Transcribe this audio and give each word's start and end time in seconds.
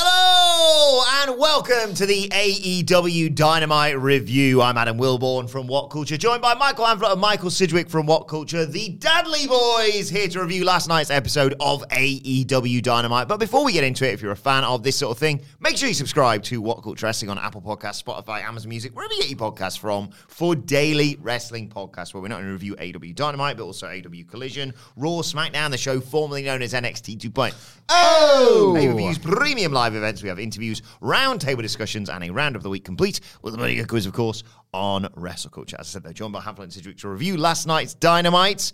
Hello 0.00 1.02
and 1.24 1.36
welcome 1.40 1.92
to 1.92 2.06
the 2.06 2.28
AEW 2.28 3.34
Dynamite 3.34 3.98
Review. 3.98 4.62
I'm 4.62 4.78
Adam 4.78 4.96
Wilbourn 4.96 5.50
from 5.50 5.66
What 5.66 5.90
Culture, 5.90 6.16
joined 6.16 6.40
by 6.40 6.54
Michael 6.54 6.84
Hamflett 6.84 7.10
and 7.10 7.20
Michael 7.20 7.50
Sidgwick 7.50 7.90
from 7.90 8.06
What 8.06 8.28
Culture, 8.28 8.64
the 8.64 8.96
Dadley 8.96 9.48
Boyz, 9.48 10.08
here 10.08 10.28
to 10.28 10.40
review 10.40 10.64
last 10.64 10.88
night's 10.88 11.10
episode 11.10 11.56
of 11.58 11.82
AEW 11.88 12.80
Dynamite. 12.80 13.26
But 13.26 13.40
before 13.40 13.64
we 13.64 13.72
get 13.72 13.82
into 13.82 14.06
it, 14.08 14.14
if 14.14 14.22
you're 14.22 14.30
a 14.30 14.36
fan 14.36 14.62
of 14.62 14.84
this 14.84 14.96
sort 14.96 15.10
of 15.10 15.18
thing, 15.18 15.40
make 15.58 15.76
sure 15.76 15.88
you 15.88 15.94
subscribe 15.94 16.44
to 16.44 16.60
What 16.60 16.84
Culture 16.84 17.06
Wrestling 17.06 17.30
on 17.30 17.38
Apple 17.38 17.60
Podcasts, 17.60 18.00
Spotify, 18.00 18.44
Amazon 18.44 18.68
Music, 18.68 18.94
wherever 18.94 19.12
you 19.14 19.22
get 19.22 19.30
your 19.30 19.38
podcasts 19.40 19.80
from, 19.80 20.10
for 20.28 20.54
daily 20.54 21.18
wrestling 21.20 21.68
podcasts 21.68 22.14
where 22.14 22.22
we're 22.22 22.28
not 22.28 22.38
only 22.38 22.52
review 22.52 22.76
AEW 22.76 23.16
Dynamite, 23.16 23.56
but 23.56 23.64
also 23.64 23.88
AEW 23.88 24.28
Collision, 24.28 24.74
Raw, 24.94 25.22
SmackDown, 25.22 25.72
the 25.72 25.76
show 25.76 26.00
formerly 26.00 26.44
known 26.44 26.62
as 26.62 26.72
NXT 26.72 27.18
2.0. 27.18 27.77
Oh! 27.88 28.74
Pay-per-views, 28.76 29.18
premium 29.18 29.72
live 29.72 29.94
events. 29.94 30.22
We 30.22 30.28
have 30.28 30.38
interviews, 30.38 30.82
roundtable 31.00 31.62
discussions, 31.62 32.10
and 32.10 32.22
a 32.22 32.30
round 32.30 32.54
of 32.56 32.62
the 32.62 32.68
week 32.70 32.84
complete 32.84 33.20
with 33.42 33.54
the 33.54 33.60
mega 33.60 33.86
quiz, 33.86 34.06
of 34.06 34.12
course, 34.12 34.42
on 34.74 35.08
Wrestle 35.16 35.50
Culture. 35.50 35.76
As 35.78 35.86
I 35.86 35.90
said, 35.90 36.02
they're 36.02 36.12
joined 36.12 36.32
by 36.34 36.40
Hamflett 36.40 36.64
and 36.64 36.72
Sidgwick 36.72 36.98
to 36.98 37.08
review 37.08 37.36
last 37.38 37.66
night's 37.66 37.94
Dynamite. 37.94 38.72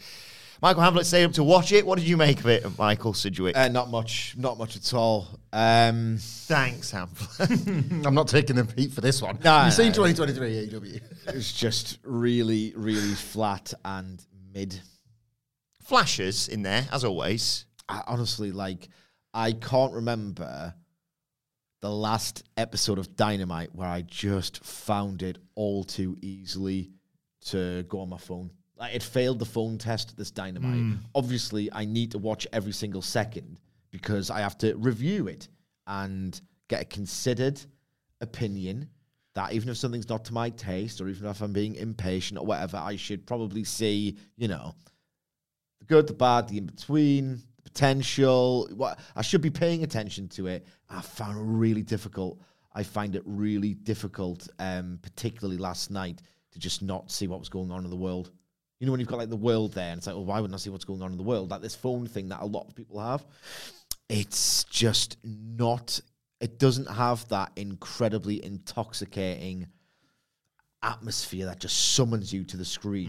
Michael 0.62 0.82
Hamflett 0.82 1.04
stayed 1.04 1.24
up 1.24 1.32
to 1.32 1.44
watch 1.44 1.72
it. 1.72 1.84
What 1.86 1.98
did 1.98 2.08
you 2.08 2.16
make 2.16 2.40
of 2.40 2.46
it, 2.46 2.64
Michael 2.78 3.12
Sidgwick? 3.12 3.56
Uh, 3.56 3.68
not 3.68 3.90
much, 3.90 4.34
not 4.36 4.56
much 4.58 4.76
at 4.76 4.94
all. 4.94 5.28
Um, 5.52 6.16
Thanks, 6.18 6.90
Hamflett. 6.90 8.04
I'm 8.06 8.14
not 8.14 8.28
taking 8.28 8.56
the 8.56 8.64
heat 8.76 8.92
for 8.92 9.00
this 9.00 9.20
one. 9.20 9.38
No, 9.44 9.64
You've 9.64 9.74
seen 9.74 9.88
no. 9.88 10.06
2023 10.06 10.68
AEW. 10.68 11.00
it 11.28 11.34
was 11.34 11.52
just 11.52 11.98
really, 12.02 12.72
really 12.76 13.14
flat 13.14 13.74
and 13.84 14.24
mid. 14.52 14.80
Flashes 15.82 16.48
in 16.48 16.62
there, 16.62 16.86
as 16.90 17.04
always. 17.04 17.66
I 17.88 18.02
honestly, 18.06 18.50
like, 18.50 18.88
I 19.34 19.52
can't 19.52 19.92
remember 19.92 20.74
the 21.82 21.90
last 21.90 22.44
episode 22.56 22.98
of 22.98 23.16
Dynamite 23.16 23.74
where 23.74 23.88
I 23.88 24.02
just 24.02 24.64
found 24.64 25.22
it 25.22 25.38
all 25.56 25.82
too 25.82 26.16
easily 26.22 26.92
to 27.46 27.82
go 27.88 28.00
on 28.00 28.08
my 28.08 28.16
phone. 28.16 28.50
Like, 28.76 28.94
it 28.94 29.02
failed 29.02 29.40
the 29.40 29.44
phone 29.44 29.76
test. 29.76 30.16
This 30.16 30.30
Dynamite. 30.30 30.78
Hmm. 30.78 30.94
Obviously, 31.14 31.68
I 31.72 31.84
need 31.84 32.12
to 32.12 32.18
watch 32.18 32.46
every 32.52 32.72
single 32.72 33.02
second 33.02 33.60
because 33.90 34.30
I 34.30 34.40
have 34.40 34.56
to 34.58 34.74
review 34.76 35.26
it 35.26 35.48
and 35.86 36.40
get 36.68 36.82
a 36.82 36.84
considered 36.84 37.60
opinion. 38.20 38.88
That 39.34 39.52
even 39.52 39.68
if 39.68 39.76
something's 39.76 40.08
not 40.08 40.24
to 40.26 40.32
my 40.32 40.50
taste, 40.50 41.00
or 41.00 41.08
even 41.08 41.26
if 41.28 41.40
I'm 41.40 41.52
being 41.52 41.74
impatient 41.74 42.38
or 42.38 42.46
whatever, 42.46 42.76
I 42.76 42.94
should 42.94 43.26
probably 43.26 43.64
see, 43.64 44.16
you 44.36 44.46
know, 44.46 44.74
the 45.80 45.86
good, 45.86 46.06
the 46.06 46.14
bad, 46.14 46.48
the 46.48 46.58
in 46.58 46.66
between, 46.66 47.42
potential. 47.74 48.68
What 48.74 48.98
I 49.16 49.22
should 49.22 49.42
be 49.42 49.50
paying 49.50 49.82
attention 49.82 50.28
to 50.30 50.46
it. 50.46 50.66
I 50.88 51.00
found 51.00 51.38
it 51.38 51.42
really 51.44 51.82
difficult. 51.82 52.40
I 52.72 52.82
find 52.82 53.14
it 53.14 53.22
really 53.24 53.74
difficult, 53.74 54.48
um, 54.58 54.98
particularly 55.02 55.58
last 55.58 55.90
night, 55.90 56.22
to 56.52 56.58
just 56.58 56.82
not 56.82 57.10
see 57.10 57.26
what 57.26 57.38
was 57.38 57.48
going 57.48 57.70
on 57.70 57.84
in 57.84 57.90
the 57.90 57.96
world. 57.96 58.30
You 58.80 58.86
know, 58.86 58.92
when 58.92 59.00
you've 59.00 59.08
got 59.08 59.18
like 59.18 59.30
the 59.30 59.36
world 59.36 59.72
there, 59.72 59.90
and 59.90 59.98
it's 59.98 60.06
like, 60.06 60.16
well, 60.16 60.24
why 60.24 60.40
wouldn't 60.40 60.54
I 60.54 60.58
see 60.58 60.70
what's 60.70 60.84
going 60.84 61.02
on 61.02 61.12
in 61.12 61.16
the 61.16 61.22
world? 61.22 61.50
Like 61.50 61.62
this 61.62 61.76
phone 61.76 62.06
thing 62.06 62.28
that 62.28 62.40
a 62.40 62.46
lot 62.46 62.66
of 62.68 62.74
people 62.74 63.00
have. 63.00 63.24
It's 64.08 64.64
just 64.64 65.16
not. 65.24 66.00
It 66.40 66.58
doesn't 66.58 66.90
have 66.90 67.26
that 67.28 67.52
incredibly 67.56 68.44
intoxicating 68.44 69.68
atmosphere 70.82 71.46
that 71.46 71.60
just 71.60 71.94
summons 71.94 72.32
you 72.32 72.44
to 72.44 72.56
the 72.56 72.64
screen. 72.64 73.08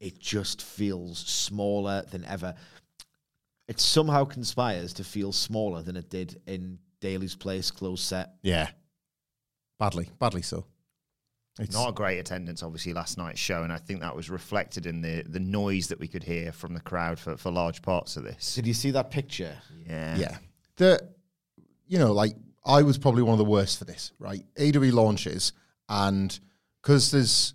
It 0.00 0.20
just 0.20 0.62
feels 0.62 1.18
smaller 1.18 2.04
than 2.10 2.24
ever. 2.26 2.54
It 3.68 3.80
somehow 3.80 4.24
conspires 4.24 4.94
to 4.94 5.04
feel 5.04 5.30
smaller 5.32 5.82
than 5.82 5.96
it 5.96 6.10
did 6.10 6.40
in 6.46 6.78
Daily's 7.00 7.36
Place 7.36 7.70
closed 7.70 8.04
set. 8.04 8.34
Yeah. 8.42 8.68
Badly, 9.78 10.10
badly 10.18 10.42
so. 10.42 10.64
It's 11.60 11.74
Not 11.74 11.90
a 11.90 11.92
great 11.92 12.18
attendance, 12.18 12.62
obviously, 12.62 12.92
last 12.92 13.18
night's 13.18 13.40
show, 13.40 13.64
and 13.64 13.72
I 13.72 13.78
think 13.78 14.00
that 14.00 14.14
was 14.14 14.30
reflected 14.30 14.86
in 14.86 15.02
the, 15.02 15.24
the 15.26 15.40
noise 15.40 15.88
that 15.88 15.98
we 15.98 16.06
could 16.06 16.22
hear 16.22 16.52
from 16.52 16.72
the 16.72 16.80
crowd 16.80 17.18
for, 17.18 17.36
for 17.36 17.50
large 17.50 17.82
parts 17.82 18.16
of 18.16 18.22
this. 18.22 18.54
Did 18.54 18.66
you 18.66 18.74
see 18.74 18.92
that 18.92 19.10
picture? 19.10 19.56
Yeah. 19.86 20.16
yeah. 20.16 20.36
The 20.76 21.08
you 21.88 21.98
know, 21.98 22.12
like 22.12 22.34
I 22.64 22.82
was 22.82 22.98
probably 22.98 23.22
one 23.22 23.32
of 23.32 23.38
the 23.38 23.44
worst 23.44 23.78
for 23.78 23.84
this, 23.84 24.12
right? 24.18 24.44
AW 24.60 24.92
launches 24.92 25.52
and 25.88 26.38
because 26.82 27.10
there's 27.10 27.54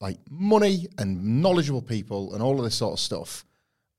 like 0.00 0.18
money 0.30 0.86
and 0.98 1.42
knowledgeable 1.42 1.82
people 1.82 2.34
and 2.34 2.42
all 2.42 2.58
of 2.58 2.64
this 2.64 2.74
sort 2.74 2.92
of 2.92 3.00
stuff, 3.00 3.44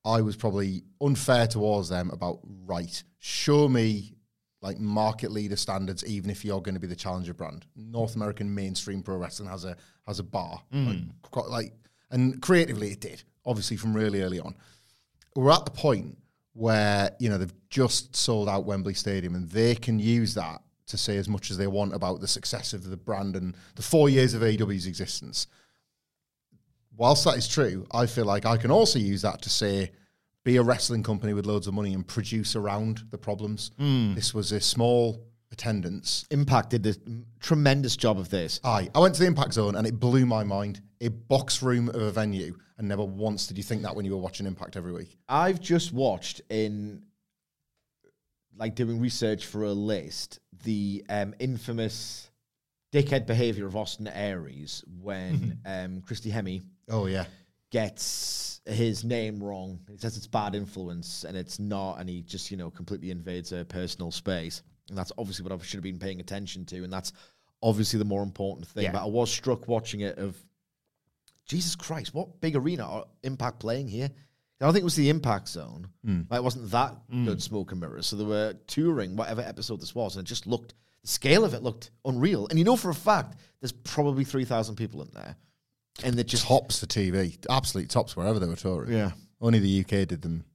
I 0.06 0.22
was 0.22 0.36
probably 0.36 0.84
unfair 1.02 1.48
towards 1.48 1.90
them 1.90 2.10
about 2.12 2.40
right, 2.66 3.04
show 3.20 3.70
me 3.70 4.16
like 4.62 4.80
market 4.80 5.32
leader 5.32 5.56
standards, 5.56 6.06
even 6.06 6.30
if 6.30 6.44
you're 6.44 6.62
going 6.62 6.76
to 6.76 6.80
be 6.80 6.88
the 6.88 6.96
challenger 6.96 7.34
brand. 7.34 7.66
North 7.76 8.16
American 8.16 8.54
mainstream 8.54 9.04
pro 9.04 9.18
wrestling 9.18 9.50
has 9.50 9.66
a 9.66 9.76
has 10.08 10.20
a 10.20 10.24
bar, 10.24 10.62
hmm. 10.72 10.88
like, 10.88 10.98
quite- 11.32 11.50
like, 11.50 11.74
and 12.12 12.42
creatively 12.42 12.92
it 12.92 13.00
did, 13.00 13.24
obviously 13.46 13.78
from 13.78 13.94
really 13.94 14.22
early 14.22 14.40
on. 14.40 14.56
We're 15.36 15.52
at 15.52 15.66
the 15.66 15.72
point 15.72 16.18
where 16.54 17.12
you 17.20 17.30
know 17.30 17.38
they've 17.38 17.70
just 17.70 18.16
sold 18.16 18.50
out 18.50 18.66
Wembley 18.66 18.94
Stadium, 18.94 19.36
and 19.36 19.50
they 19.50 19.76
can 19.76 20.00
use 20.00 20.34
that 20.36 20.62
to 20.88 20.98
say 20.98 21.18
as 21.18 21.30
much 21.30 21.50
as 21.50 21.58
they 21.58 21.68
want 21.68 21.94
about 21.94 22.20
the 22.20 22.28
success 22.28 22.74
of 22.74 22.90
the 22.90 22.98
brand 22.98 23.36
and 23.36 23.56
the 23.76 23.82
four 23.82 24.10
years 24.10 24.34
of 24.34 24.42
AEW's 24.42 24.86
existence 24.86 25.48
whilst 26.96 27.26
that 27.26 27.38
is 27.38 27.48
true, 27.48 27.86
I 27.92 28.06
feel 28.06 28.26
like 28.26 28.46
I 28.46 28.58
can 28.58 28.72
also 28.72 29.00
use 29.00 29.22
that 29.24 29.42
to 29.44 29.50
say, 29.50 29.92
be 30.44 30.58
a 30.58 30.64
wrestling 30.64 31.04
company 31.04 31.34
with 31.34 31.46
loads 31.46 31.68
of 31.68 31.74
money 31.74 31.94
and 31.94 32.06
produce 32.06 32.56
around 32.56 33.04
the 33.10 33.18
problems. 33.18 33.72
This 33.78 34.34
was 34.34 34.52
a 34.52 34.60
small 34.60 35.26
attendance. 35.52 36.26
Impact 36.32 36.72
did 36.72 36.86
a 36.86 36.96
tremendous 37.40 37.96
job 37.96 38.20
of 38.20 38.30
this. 38.30 38.60
Aye, 38.64 38.90
I 38.94 39.00
went 39.00 39.16
to 39.16 39.22
the 39.22 39.28
Impact 39.28 39.54
Zone 39.54 39.76
and 39.76 39.88
it 39.88 40.00
blew 40.00 40.26
my 40.26 40.44
mind. 40.44 40.82
A 41.02 41.10
box 41.10 41.62
room 41.62 41.90
of 41.90 41.96
a 42.02 42.12
venue, 42.12 42.58
and 42.78 42.88
never 42.88 43.04
once 43.04 43.48
did 43.48 43.58
you 43.58 43.64
think 43.64 43.84
that 43.84 43.96
when 43.96 44.06
you 44.06 44.12
were 44.12 44.18
watching 44.18 44.46
Impact 44.46 44.76
every 44.76 44.92
week. 44.94 45.18
I've 45.30 45.60
just 45.62 45.94
watched 45.94 46.42
in 46.50 47.04
like 48.58 48.76
doing 48.76 49.00
research 49.00 49.46
for 49.46 49.64
a 49.64 49.72
list 49.72 50.40
the 50.64 51.04
um, 51.10 51.34
infamous 51.40 52.30
dickhead 52.94 53.26
behavior 53.26 53.66
of 53.66 53.76
Austin 53.76 54.08
Aries 54.08 54.84
when 55.02 55.60
um, 55.66 56.02
Christy 56.02 56.30
Hemme 56.32 56.62
Oh 56.90 57.06
yeah, 57.06 57.26
gets 57.72 58.62
his 58.66 59.04
name 59.04 59.42
wrong. 59.44 59.80
He 59.90 59.98
says 59.98 60.16
it's 60.16 60.28
bad 60.28 60.56
influence 60.56 61.24
and 61.24 61.36
it's 61.36 61.60
not, 61.60 62.00
and 62.00 62.10
he 62.10 62.22
just, 62.22 62.52
you 62.52 62.58
know, 62.58 62.70
completely 62.70 63.12
invades 63.12 63.50
her 63.50 63.64
personal 63.64 64.12
space. 64.12 64.62
And 64.90 64.98
that's 64.98 65.12
obviously 65.18 65.44
what 65.44 65.52
I 65.52 65.58
should 65.64 65.78
have 65.78 65.84
been 65.84 66.00
paying 66.00 66.20
attention 66.20 66.66
to. 66.66 66.84
And 66.84 66.92
that's 66.92 67.14
obviously 67.62 68.00
the 68.00 68.06
more 68.06 68.24
important 68.24 68.68
thing. 68.68 68.86
Yeah. 68.86 68.92
But 68.92 69.04
I 69.04 69.08
was 69.08 69.32
struck 69.32 69.68
watching 69.68 70.02
it 70.02 70.18
of 70.18 70.38
Jesus 71.46 71.76
Christ, 71.76 72.14
what 72.14 72.40
big 72.42 72.56
arena 72.56 72.84
are 72.84 73.06
Impact 73.24 73.60
playing 73.60 73.88
here? 73.88 74.10
I 74.62 74.66
don't 74.66 74.74
think 74.74 74.84
it 74.84 74.86
was 74.86 74.96
the 74.96 75.10
Impact 75.10 75.50
Zone. 75.50 75.90
Hmm. 76.06 76.22
Like, 76.30 76.38
it 76.38 76.44
wasn't 76.44 76.72
that 76.72 76.96
hmm. 77.10 77.26
good 77.26 77.42
smoke 77.42 77.72
and 77.72 77.82
mirrors. 77.82 78.08
So 78.08 78.16
they 78.16 78.24
were 78.24 78.54
touring 78.68 79.18
whatever 79.18 79.42
episode 79.42 79.82
this 79.82 79.94
was, 79.94 80.16
and 80.16 80.26
it 80.26 80.30
just 80.30 80.48
looked 80.48 80.74
the 81.02 81.10
scale 81.10 81.44
of 81.44 81.54
it 81.54 81.64
looked 81.64 81.92
unreal. 82.06 82.48
And 82.48 82.58
you 82.58 82.64
know 82.64 82.78
for 82.78 82.90
a 82.90 82.96
fact 82.96 83.36
there's 83.60 83.74
probably 83.74 84.24
three 84.24 84.46
thousand 84.46 84.76
people 84.76 85.02
in 85.02 85.10
there. 85.14 85.36
And 86.04 86.16
they 86.18 86.24
just 86.24 86.46
tops 86.46 86.80
the 86.80 86.88
TV, 86.88 87.38
absolute 87.50 87.90
tops 87.90 88.16
wherever 88.16 88.40
they 88.40 88.48
were 88.48 88.56
touring. 88.56 88.94
Yeah. 88.94 89.12
only 89.42 89.60
the 89.60 89.82
UK 89.82 90.08
did 90.08 90.22
them 90.22 90.46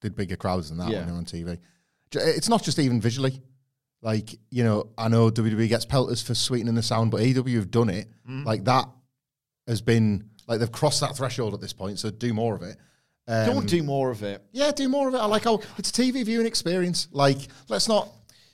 did 0.00 0.16
bigger 0.16 0.36
crowds 0.36 0.68
than 0.70 0.78
that 0.78 0.90
Yeah. 0.90 0.98
when 0.98 1.06
they're 1.06 1.16
on 1.16 1.24
TV. 1.24 1.58
It's 2.14 2.48
not 2.48 2.62
just 2.64 2.78
even 2.78 3.00
visually. 3.00 3.40
Like 4.02 4.36
you 4.50 4.64
know, 4.64 4.88
I 4.98 5.06
know 5.08 5.30
WWE 5.30 5.68
gets 5.68 5.84
pelters 5.84 6.20
for 6.22 6.34
sweetening 6.34 6.74
the 6.74 6.82
sound, 6.82 7.10
but 7.12 7.20
AEW 7.20 7.54
have 7.56 7.70
done 7.70 7.88
it. 7.88 8.08
Mm. 8.28 8.44
Like 8.44 8.64
that 8.64 8.88
has 9.68 9.80
been 9.80 10.28
like 10.48 10.58
they've 10.58 10.72
crossed 10.72 11.00
that 11.02 11.16
threshold 11.16 11.54
at 11.54 11.60
this 11.60 11.72
point. 11.72 12.00
So 12.00 12.10
do 12.10 12.34
more 12.34 12.56
of 12.56 12.62
it. 12.62 12.76
Um, 13.28 13.46
Don't 13.46 13.68
do 13.68 13.84
more 13.84 14.10
of 14.10 14.24
it. 14.24 14.42
yeah, 14.50 14.72
do 14.72 14.88
more 14.88 15.06
of 15.06 15.14
it. 15.14 15.18
I 15.18 15.26
like 15.26 15.46
oh, 15.46 15.62
it's 15.78 15.90
a 15.90 15.92
TV 15.92 16.24
viewing 16.24 16.46
experience. 16.46 17.06
Like, 17.12 17.38
let's 17.68 17.86
not 17.86 18.08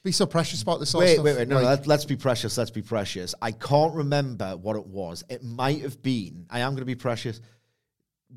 be 0.08 0.12
so 0.12 0.26
precious 0.26 0.62
about 0.62 0.80
this 0.80 0.94
Wait, 0.94 1.22
wait, 1.22 1.36
wait. 1.36 1.48
No, 1.48 1.56
Like, 1.56 1.64
let, 1.64 1.86
let's 1.86 2.04
be 2.04 2.16
precious. 2.16 2.56
Let's 2.56 2.70
be 2.70 2.82
precious. 2.82 3.34
I 3.42 3.52
can't 3.52 3.94
remember 3.94 4.56
what 4.56 4.76
it 4.76 4.86
was. 4.86 5.22
It 5.28 5.42
might 5.44 5.82
have 5.82 6.02
been. 6.02 6.46
I 6.48 6.60
am 6.60 6.72
going 6.72 6.80
to 6.80 6.86
be 6.86 6.94
precious. 6.94 7.40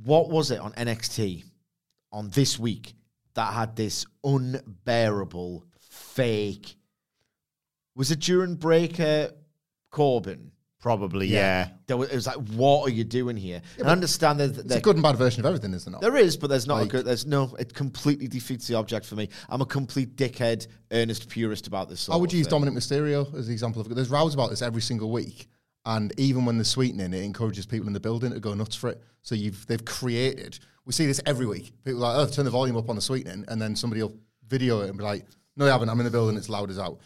What 0.04 0.30
was 0.30 0.52
it 0.52 0.60
on 0.60 0.74
NXT 0.74 1.46
on 2.12 2.30
this 2.30 2.60
week 2.60 2.94
that 3.36 3.54
had 3.54 3.76
this 3.76 4.06
unbearable 4.24 5.66
fake? 5.80 6.76
Was 7.96 8.12
it 8.12 8.20
during 8.20 8.56
Breaker 8.56 9.32
Corbin? 9.92 10.52
Probably, 10.82 11.28
yeah. 11.28 11.70
There 11.86 11.96
was, 11.96 12.10
it 12.10 12.16
was 12.16 12.26
like, 12.26 12.38
what 12.56 12.88
are 12.88 12.92
you 12.92 13.04
doing 13.04 13.38
here? 13.38 13.62
and 13.78 13.88
I 13.88 13.92
understand 13.92 14.40
that 14.40 14.58
it's 14.58 14.76
a 14.76 14.82
good 14.82 14.96
and 14.96 15.04
bad 15.04 15.16
version 15.16 15.40
of 15.42 15.46
everything, 15.46 15.74
isn't 15.76 15.94
it? 15.94 16.02
there 16.02 16.16
is, 16.18 16.36
but 16.38 16.50
there's 16.50 16.66
not 16.66 16.80
Like- 16.80 16.88
a 16.88 16.90
good. 16.90 17.06
There's 17.06 17.26
no. 17.28 17.56
It 17.60 17.74
completely 17.74 18.28
defeats 18.28 18.68
the 18.68 18.74
object 18.76 19.06
for 19.06 19.16
me. 19.16 19.30
I'm 19.48 19.62
a 19.62 19.66
complete 19.66 20.16
dickhead, 20.16 20.66
earnest 20.92 21.30
purist 21.30 21.68
about 21.68 21.88
this. 21.88 22.02
Sort 22.02 22.16
I 22.16 22.20
would 22.20 22.32
of 22.32 22.38
use 22.38 22.48
thing. 22.48 22.62
Dominik 22.64 22.74
Mysterio 22.76 23.34
as 23.38 23.46
the 23.48 23.54
example 23.54 23.80
of 23.82 23.94
There's 23.96 24.10
rows 24.10 24.34
about 24.34 24.50
this 24.50 24.64
every 24.64 24.82
single 24.82 25.12
week, 25.12 25.48
and 25.86 26.12
even 26.18 26.46
when 26.46 26.58
they're 26.58 26.64
sweetening, 26.66 27.14
it 27.14 27.24
encourages 27.24 27.68
people 27.68 27.86
in 27.86 27.94
the 27.94 28.00
building 28.00 28.32
to 28.32 28.40
go 28.40 28.56
nuts 28.56 28.76
for 28.76 28.90
it. 28.90 29.02
So 29.22 29.36
you've 29.36 29.66
they've 29.68 29.86
created. 29.86 30.58
We 30.86 30.94
see 30.94 31.06
this 31.06 31.22
every 31.28 31.46
week. 31.46 31.74
People 31.86 32.04
are 32.04 32.18
like, 32.18 32.28
oh, 32.28 32.32
turn 32.32 32.46
the 32.46 32.50
volume 32.52 32.76
up 32.76 32.90
on 32.90 32.96
the 32.96 33.04
sweetening, 33.04 33.46
and 33.50 33.62
then 33.62 33.76
somebody 33.76 34.02
will 34.02 34.16
video 34.48 34.82
it 34.82 34.90
and 34.90 34.98
be 34.98 35.04
like, 35.04 35.28
no, 35.56 35.66
they 35.66 35.72
haven't. 35.72 35.90
I'm 35.90 36.00
in 36.00 36.06
the 36.06 36.10
building. 36.12 36.38
It's 36.38 36.50
loud 36.50 36.72
as 36.72 36.80
out. 36.80 36.98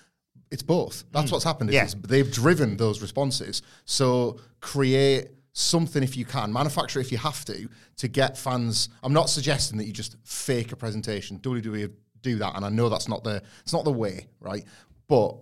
It's 0.55 0.63
both. 0.63 1.03
That's 1.11 1.27
mm. 1.27 1.33
what's 1.33 1.43
happened. 1.43 1.73
Yeah. 1.73 1.85
They've 2.07 2.31
driven 2.31 2.77
those 2.77 3.01
responses. 3.01 3.61
So 3.83 4.39
create 4.61 5.27
something 5.51 6.01
if 6.01 6.15
you 6.15 6.23
can, 6.23 6.53
manufacture 6.53 7.01
if 7.01 7.11
you 7.11 7.17
have 7.17 7.43
to, 7.43 7.67
to 7.97 8.07
get 8.07 8.37
fans. 8.37 8.87
I'm 9.03 9.11
not 9.11 9.29
suggesting 9.29 9.77
that 9.79 9.85
you 9.85 9.91
just 9.91 10.15
fake 10.23 10.71
a 10.71 10.77
presentation. 10.77 11.39
WWE 11.39 11.91
do 12.21 12.37
that, 12.37 12.55
and 12.55 12.63
I 12.63 12.69
know 12.69 12.87
that's 12.87 13.09
not 13.09 13.25
the 13.25 13.43
it's 13.63 13.73
not 13.73 13.83
the 13.83 13.91
way, 13.91 14.27
right? 14.39 14.63
But 15.09 15.35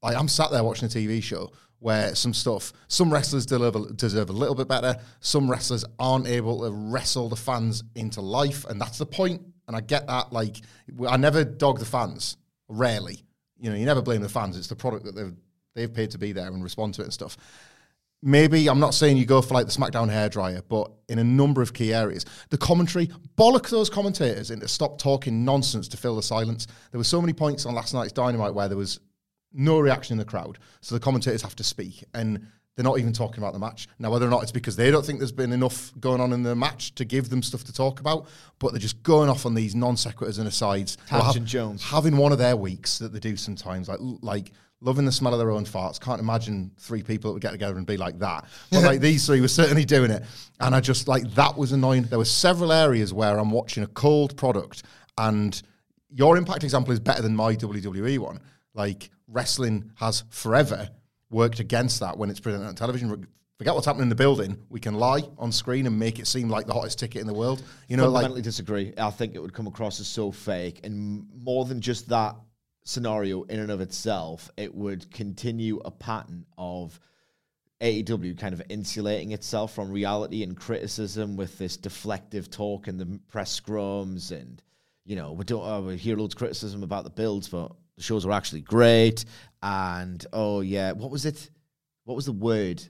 like 0.00 0.16
I'm 0.16 0.28
sat 0.28 0.52
there 0.52 0.62
watching 0.62 0.86
a 0.86 0.92
TV 0.92 1.20
show 1.20 1.50
where 1.80 2.14
some 2.14 2.32
stuff, 2.32 2.72
some 2.86 3.12
wrestlers 3.12 3.46
deserve, 3.46 3.96
deserve 3.96 4.30
a 4.30 4.32
little 4.32 4.54
bit 4.54 4.68
better. 4.68 4.94
Some 5.18 5.50
wrestlers 5.50 5.84
aren't 5.98 6.28
able 6.28 6.62
to 6.62 6.70
wrestle 6.70 7.28
the 7.28 7.34
fans 7.34 7.82
into 7.96 8.20
life, 8.20 8.64
and 8.66 8.80
that's 8.80 8.98
the 8.98 9.06
point. 9.06 9.42
And 9.66 9.76
I 9.76 9.80
get 9.80 10.06
that. 10.06 10.32
Like 10.32 10.58
I 11.08 11.16
never 11.16 11.42
dog 11.42 11.80
the 11.80 11.84
fans, 11.84 12.36
rarely. 12.68 13.25
You 13.58 13.70
know, 13.70 13.76
you 13.76 13.86
never 13.86 14.02
blame 14.02 14.22
the 14.22 14.28
fans. 14.28 14.56
It's 14.56 14.68
the 14.68 14.76
product 14.76 15.04
that 15.04 15.14
they've 15.14 15.34
they've 15.74 15.92
paid 15.92 16.10
to 16.10 16.18
be 16.18 16.32
there 16.32 16.46
and 16.46 16.62
respond 16.62 16.94
to 16.94 17.02
it 17.02 17.04
and 17.04 17.12
stuff. 17.12 17.36
Maybe 18.22 18.68
I'm 18.68 18.80
not 18.80 18.94
saying 18.94 19.18
you 19.18 19.26
go 19.26 19.42
for 19.42 19.54
like 19.54 19.66
the 19.66 19.72
SmackDown 19.72 20.10
hairdryer, 20.10 20.62
but 20.68 20.90
in 21.08 21.18
a 21.18 21.24
number 21.24 21.60
of 21.62 21.74
key 21.74 21.92
areas, 21.92 22.24
the 22.48 22.58
commentary 22.58 23.10
bollock 23.36 23.68
those 23.68 23.90
commentators 23.90 24.50
into 24.50 24.66
stop 24.66 24.98
talking 24.98 25.44
nonsense 25.44 25.86
to 25.88 25.96
fill 25.96 26.16
the 26.16 26.22
silence. 26.22 26.66
There 26.90 26.98
were 26.98 27.04
so 27.04 27.20
many 27.20 27.34
points 27.34 27.66
on 27.66 27.74
last 27.74 27.92
night's 27.92 28.12
Dynamite 28.12 28.54
where 28.54 28.68
there 28.68 28.76
was 28.76 29.00
no 29.52 29.78
reaction 29.78 30.14
in 30.14 30.18
the 30.18 30.24
crowd, 30.24 30.58
so 30.80 30.94
the 30.94 31.00
commentators 31.00 31.42
have 31.42 31.56
to 31.56 31.64
speak, 31.64 32.04
and 32.14 32.46
they're 32.76 32.84
not 32.84 32.98
even 32.98 33.12
talking 33.12 33.38
about 33.38 33.54
the 33.54 33.58
match. 33.58 33.88
Now, 33.98 34.10
whether 34.10 34.26
or 34.26 34.30
not 34.30 34.42
it's 34.42 34.52
because 34.52 34.76
they 34.76 34.90
don't 34.90 35.04
think 35.04 35.18
there's 35.18 35.32
been 35.32 35.52
enough 35.52 35.92
going 35.98 36.20
on 36.20 36.32
in 36.34 36.42
the 36.42 36.54
match 36.54 36.94
to 36.96 37.06
give 37.06 37.30
them 37.30 37.42
stuff 37.42 37.64
to 37.64 37.72
talk 37.72 38.00
about, 38.00 38.28
but 38.58 38.72
they're 38.72 38.78
just 38.78 39.02
going 39.02 39.30
off 39.30 39.46
on 39.46 39.54
these 39.54 39.74
non 39.74 39.94
sequiturs 39.94 40.38
and 40.38 40.46
asides. 40.46 40.98
They'll 41.10 41.22
Tangent 41.22 41.46
Jones. 41.46 41.82
having 41.82 42.18
one 42.18 42.32
of 42.32 42.38
their 42.38 42.54
weeks 42.54 42.98
that 42.98 43.12
they 43.12 43.18
do 43.18 43.36
sometimes, 43.36 43.88
like 43.88 43.98
like 44.20 44.52
loving 44.82 45.06
the 45.06 45.12
smell 45.12 45.32
of 45.32 45.38
their 45.38 45.50
own 45.50 45.64
farts. 45.64 45.98
Can't 45.98 46.20
imagine 46.20 46.70
three 46.78 47.02
people 47.02 47.30
that 47.30 47.34
would 47.34 47.42
get 47.42 47.52
together 47.52 47.78
and 47.78 47.86
be 47.86 47.96
like 47.96 48.18
that. 48.18 48.44
But 48.70 48.84
like 48.84 49.00
these 49.00 49.24
three 49.24 49.40
were 49.40 49.48
certainly 49.48 49.86
doing 49.86 50.10
it, 50.10 50.22
and 50.60 50.74
I 50.74 50.80
just 50.80 51.08
like 51.08 51.34
that 51.34 51.56
was 51.56 51.72
annoying. 51.72 52.04
There 52.04 52.18
were 52.18 52.26
several 52.26 52.72
areas 52.72 53.14
where 53.14 53.38
I'm 53.38 53.50
watching 53.50 53.84
a 53.84 53.88
cold 53.88 54.36
product, 54.36 54.82
and 55.16 55.60
your 56.10 56.36
impact 56.36 56.62
example 56.62 56.92
is 56.92 57.00
better 57.00 57.22
than 57.22 57.34
my 57.34 57.54
WWE 57.56 58.18
one. 58.18 58.40
Like 58.74 59.08
wrestling 59.28 59.92
has 59.96 60.24
forever 60.28 60.90
worked 61.30 61.60
against 61.60 62.00
that 62.00 62.16
when 62.16 62.30
it's 62.30 62.40
presented 62.40 62.66
on 62.66 62.74
television. 62.74 63.26
Forget 63.58 63.74
what's 63.74 63.86
happening 63.86 64.04
in 64.04 64.08
the 64.10 64.14
building. 64.14 64.58
We 64.68 64.80
can 64.80 64.94
lie 64.94 65.22
on 65.38 65.50
screen 65.50 65.86
and 65.86 65.98
make 65.98 66.18
it 66.18 66.26
seem 66.26 66.50
like 66.50 66.66
the 66.66 66.74
hottest 66.74 66.98
ticket 66.98 67.22
in 67.22 67.26
the 67.26 67.34
world. 67.34 67.62
You 67.88 67.96
know, 67.96 68.04
like 68.04 68.22
fundamentally 68.22 68.42
disagree. 68.42 68.92
I 68.98 69.10
think 69.10 69.34
it 69.34 69.40
would 69.40 69.54
come 69.54 69.66
across 69.66 69.98
as 69.98 70.06
so 70.06 70.30
fake, 70.30 70.80
and 70.84 71.26
more 71.34 71.64
than 71.64 71.80
just 71.80 72.08
that 72.10 72.36
scenario 72.84 73.42
in 73.44 73.58
and 73.58 73.70
of 73.70 73.80
itself, 73.80 74.50
it 74.56 74.74
would 74.74 75.10
continue 75.10 75.80
a 75.84 75.90
pattern 75.90 76.46
of 76.56 77.00
AEW 77.80 78.38
kind 78.38 78.54
of 78.54 78.62
insulating 78.68 79.32
itself 79.32 79.74
from 79.74 79.90
reality 79.90 80.42
and 80.42 80.56
criticism 80.56 81.36
with 81.36 81.58
this 81.58 81.76
deflective 81.76 82.50
talk 82.50 82.88
and 82.88 82.98
the 82.98 83.20
press 83.28 83.58
scrums, 83.58 84.32
and 84.32 84.62
you 85.04 85.16
know 85.16 85.32
we 85.32 85.44
don't 85.44 85.66
uh, 85.66 85.80
we 85.80 85.96
hear 85.96 86.16
loads 86.16 86.34
of 86.34 86.38
criticism 86.38 86.82
about 86.82 87.04
the 87.04 87.10
builds, 87.10 87.48
but 87.48 87.72
the 87.96 88.02
shows 88.02 88.26
were 88.26 88.32
actually 88.32 88.60
great. 88.62 89.24
And 89.62 90.24
oh 90.32 90.60
yeah, 90.60 90.92
what 90.92 91.10
was 91.10 91.24
it? 91.26 91.50
What 92.04 92.14
was 92.14 92.26
the 92.26 92.32
word? 92.32 92.82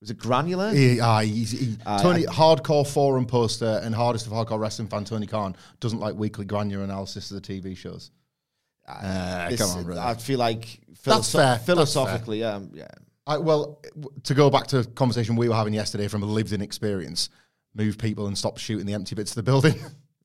Was 0.00 0.10
it 0.10 0.18
granular? 0.18 0.70
He, 0.74 1.00
uh, 1.00 1.20
he's, 1.20 1.52
he, 1.52 1.78
Uh, 1.86 2.02
Tony, 2.02 2.24
hardcore 2.24 2.86
forum 2.86 3.24
poster 3.24 3.80
and 3.82 3.94
hardest 3.94 4.26
of 4.26 4.32
hardcore 4.32 4.58
wrestling 4.58 4.88
fan 4.88 5.04
Tony 5.04 5.26
Khan 5.26 5.56
doesn't 5.80 5.98
like 6.00 6.14
weekly 6.14 6.44
granular 6.44 6.84
analysis 6.84 7.30
of 7.30 7.40
the 7.40 7.60
TV 7.60 7.74
shows. 7.74 8.10
Uh, 8.86 9.48
This- 9.48 9.60
come 9.60 9.70
on, 9.78 9.84
brother. 9.84 10.00
I 10.02 10.14
feel 10.14 10.38
like 10.38 10.80
That's 11.04 11.32
fair. 11.32 11.42
That's 11.54 11.64
philosophically, 11.64 12.44
um, 12.44 12.70
yeah. 12.74 12.88
I, 13.26 13.38
well, 13.38 13.80
to 14.24 14.34
go 14.34 14.50
back 14.50 14.66
to 14.68 14.80
a 14.80 14.84
conversation 14.84 15.36
we 15.36 15.48
were 15.48 15.54
having 15.54 15.72
yesterday 15.72 16.08
from 16.08 16.22
a 16.22 16.26
lived-in 16.26 16.60
experience, 16.60 17.30
move 17.74 17.96
people 17.96 18.26
and 18.26 18.36
stop 18.36 18.58
shooting 18.58 18.84
the 18.84 18.92
empty 18.92 19.14
bits 19.14 19.30
of 19.30 19.36
the 19.36 19.42
building, 19.42 19.74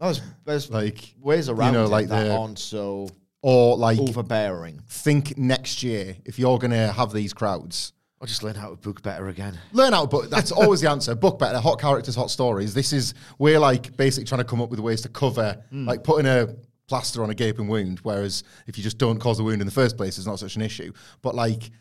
There's, 0.01 0.19
there's 0.43 0.69
like 0.81 1.13
ways 1.21 1.47
around 1.47 1.71
know, 1.73 1.85
it 1.85 1.89
like 1.89 2.09
that 2.09 2.23
the- 2.25 2.35
aren't 2.35 2.59
so 2.59 3.07
or 3.41 3.77
like 3.77 3.99
overbearing. 3.99 4.81
think 4.87 5.37
next 5.37 5.83
year 5.83 6.15
if 6.25 6.37
you're 6.37 6.59
going 6.59 6.71
to 6.71 6.91
have 6.91 7.13
these 7.13 7.33
crowds. 7.33 7.93
I'll 8.21 8.27
just 8.27 8.43
learn 8.43 8.55
how 8.55 8.71
to 8.71 8.75
book 8.75 9.01
better 9.01 9.29
again. 9.29 9.57
Learn 9.71 9.93
how 9.93 10.01
to 10.01 10.07
book. 10.07 10.29
That's 10.29 10.51
always 10.51 10.81
the 10.81 10.89
answer. 10.89 11.15
Book 11.15 11.39
better. 11.39 11.57
Hot 11.57 11.79
characters, 11.79 12.15
hot 12.15 12.29
stories. 12.29 12.73
This 12.73 12.91
is 12.91 13.13
we're 13.37 13.59
like 13.59 13.95
basically 13.95 14.25
trying 14.25 14.39
to 14.39 14.45
come 14.45 14.61
up 14.61 14.69
with 14.69 14.81
ways 14.81 15.01
to 15.01 15.09
cover, 15.09 15.63
hmm. 15.69 15.87
like 15.87 16.03
putting 16.03 16.25
a 16.25 16.53
plaster 16.87 17.23
on 17.23 17.29
a 17.29 17.33
gaping 17.33 17.69
wound. 17.69 17.99
Whereas 17.99 18.43
if 18.67 18.77
you 18.77 18.83
just 18.83 18.97
don't 18.97 19.19
cause 19.19 19.37
the 19.37 19.43
wound 19.43 19.61
in 19.61 19.65
the 19.65 19.71
first 19.71 19.95
place, 19.95 20.17
it's 20.17 20.27
not 20.27 20.39
such 20.39 20.57
an 20.57 20.61
issue. 20.61 20.91
But 21.21 21.33
like 21.33 21.71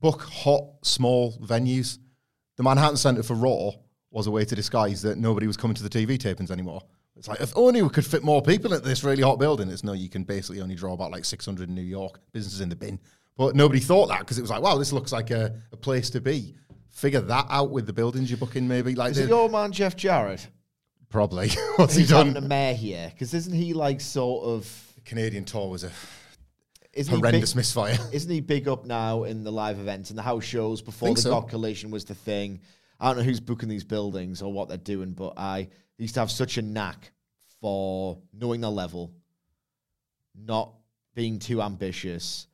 book 0.00 0.22
hot 0.22 0.64
small 0.82 1.32
venues. 1.38 1.98
The 2.56 2.62
Manhattan 2.62 2.96
Center 2.96 3.22
for 3.22 3.34
Raw 3.34 3.72
was 4.10 4.26
a 4.26 4.30
way 4.30 4.44
to 4.44 4.54
disguise 4.54 5.02
that 5.02 5.18
nobody 5.18 5.46
was 5.46 5.56
coming 5.56 5.74
to 5.74 5.82
the 5.82 5.88
TV 5.90 6.16
tapings 6.16 6.50
anymore. 6.50 6.80
It's 7.16 7.28
like 7.28 7.40
if 7.40 7.52
only 7.56 7.80
we 7.82 7.88
could 7.90 8.04
fit 8.06 8.24
more 8.24 8.42
people 8.42 8.72
into 8.72 8.86
this 8.86 9.04
really 9.04 9.22
hot 9.22 9.38
building. 9.38 9.68
It's 9.68 9.84
no, 9.84 9.92
you 9.92 10.08
can 10.08 10.24
basically 10.24 10.60
only 10.60 10.74
draw 10.74 10.92
about 10.94 11.12
like 11.12 11.24
600 11.24 11.68
in 11.68 11.74
New 11.74 11.82
York. 11.82 12.20
Businesses 12.32 12.60
in 12.60 12.68
the 12.68 12.76
bin. 12.76 12.98
But 13.36 13.54
nobody 13.56 13.80
thought 13.80 14.08
that 14.08 14.20
because 14.20 14.38
it 14.38 14.42
was 14.42 14.50
like, 14.50 14.62
wow, 14.62 14.76
this 14.78 14.92
looks 14.92 15.12
like 15.12 15.30
a, 15.30 15.60
a 15.72 15.76
place 15.76 16.10
to 16.10 16.20
be. 16.20 16.54
Figure 16.90 17.20
that 17.20 17.46
out 17.50 17.70
with 17.70 17.86
the 17.86 17.92
buildings 17.92 18.30
you're 18.30 18.38
booking, 18.38 18.68
maybe. 18.68 18.94
Like 18.94 19.12
Is 19.12 19.18
it 19.18 19.28
your 19.28 19.48
man 19.48 19.72
Jeff 19.72 19.96
Jarrett? 19.96 20.48
probably. 21.08 21.48
What's 21.76 21.94
he 21.94 22.00
He's 22.02 22.10
a 22.10 22.24
done? 22.24 22.48
mayor 22.48 22.74
here 22.74 23.08
because 23.12 23.34
isn't 23.34 23.52
he 23.52 23.72
like 23.72 24.00
sort 24.00 24.44
of 24.46 24.92
Canadian 25.04 25.44
tour 25.44 25.70
was 25.70 25.84
a 25.84 25.90
isn't 26.92 27.12
he 27.12 27.18
horrendous 27.20 27.52
big, 27.52 27.56
misfire. 27.56 27.98
Isn't 28.12 28.30
he 28.30 28.40
big 28.40 28.68
up 28.68 28.84
now 28.84 29.24
in 29.24 29.42
the 29.42 29.50
live 29.50 29.78
events 29.80 30.10
and 30.10 30.18
the 30.18 30.22
house 30.22 30.44
shows 30.44 30.80
before 30.80 31.14
the 31.14 31.20
so. 31.20 31.30
God 31.30 31.48
Collision 31.48 31.90
was 31.90 32.04
the 32.04 32.14
thing? 32.14 32.60
I 33.00 33.08
don't 33.08 33.18
know 33.18 33.24
who's 33.24 33.40
booking 33.40 33.68
these 33.68 33.82
buildings 33.84 34.42
or 34.42 34.52
what 34.52 34.68
they're 34.68 34.76
doing, 34.76 35.10
but 35.12 35.34
I 35.36 35.68
used 35.98 36.14
to 36.14 36.20
have 36.20 36.30
such 36.30 36.58
a 36.58 36.62
knack 36.62 37.12
for 37.60 38.18
knowing 38.32 38.60
the 38.60 38.70
level, 38.70 39.12
not 40.34 40.72
being 41.14 41.38
too 41.38 41.62
ambitious, 41.62 42.46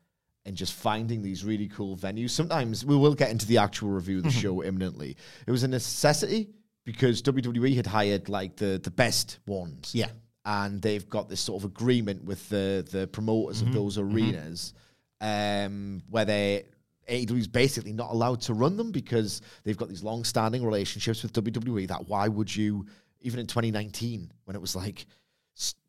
and 0.44 0.56
just 0.56 0.72
finding 0.72 1.22
these 1.22 1.44
really 1.44 1.68
cool 1.68 1.96
venues. 1.96 2.30
Sometimes 2.30 2.84
we 2.84 2.96
will 2.96 3.14
get 3.14 3.30
into 3.30 3.46
the 3.46 3.58
actual 3.58 3.90
review 3.90 4.18
of 4.18 4.24
the 4.24 4.28
mm-hmm. 4.30 4.38
show 4.38 4.62
imminently. 4.62 5.16
It 5.46 5.50
was 5.50 5.62
a 5.62 5.68
necessity 5.68 6.48
because 6.84 7.22
WWE 7.22 7.76
had 7.76 7.86
hired 7.86 8.28
like 8.28 8.56
the 8.56 8.80
the 8.82 8.90
best 8.90 9.38
ones 9.46 9.94
Yeah. 9.94 10.08
and 10.44 10.80
they've 10.80 11.08
got 11.08 11.28
this 11.28 11.40
sort 11.40 11.62
of 11.62 11.70
agreement 11.70 12.24
with 12.24 12.48
the 12.48 12.86
the 12.90 13.06
promoters 13.06 13.60
of 13.60 13.68
mm-hmm. 13.68 13.76
those 13.76 13.98
mm-hmm. 13.98 14.14
arenas, 14.16 14.74
um, 15.20 16.02
where 16.08 16.24
they 16.24 16.64
AEW 17.08 17.38
is 17.38 17.48
basically 17.48 17.92
not 17.92 18.10
allowed 18.10 18.40
to 18.42 18.54
run 18.54 18.76
them 18.76 18.92
because 18.92 19.42
they've 19.64 19.76
got 19.76 19.88
these 19.88 20.04
long-standing 20.04 20.64
relationships 20.64 21.22
with 21.22 21.32
WWE. 21.32 21.88
That 21.88 22.08
why 22.08 22.28
would 22.28 22.54
you, 22.54 22.86
even 23.20 23.40
in 23.40 23.46
2019, 23.46 24.32
when 24.44 24.56
it 24.56 24.60
was 24.60 24.74
like 24.76 25.06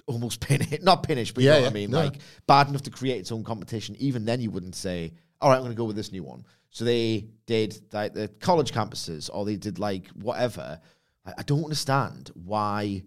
almost 0.08 0.40
pin 0.48 0.66
not 0.82 1.04
pinish, 1.04 1.32
but 1.34 1.44
you 1.44 1.50
Yeah, 1.50 1.62
what 1.62 1.70
I 1.70 1.74
mean, 1.74 1.92
no. 1.92 2.00
like 2.00 2.18
bad 2.48 2.70
enough 2.70 2.84
to 2.84 2.92
create 2.92 3.20
its 3.20 3.32
own 3.32 3.44
competition. 3.44 3.96
Even 4.00 4.26
then, 4.26 4.42
you 4.42 4.52
wouldn't 4.52 4.76
say, 4.76 5.14
"All 5.40 5.50
right, 5.50 5.56
I'm 5.56 5.62
going 5.64 5.72
to 5.74 5.78
go 5.78 5.86
with 5.86 5.96
this 5.96 6.12
new 6.12 6.24
one." 6.24 6.46
So 6.70 6.86
they 6.86 7.28
did 7.46 7.80
like 7.94 8.14
the 8.14 8.28
college 8.40 8.72
campuses, 8.72 9.30
or 9.34 9.46
they 9.46 9.58
did 9.58 9.80
like 9.80 10.08
whatever. 10.10 10.80
I, 11.26 11.34
I 11.40 11.44
don't 11.44 11.64
understand 11.64 12.32
why 12.34 13.04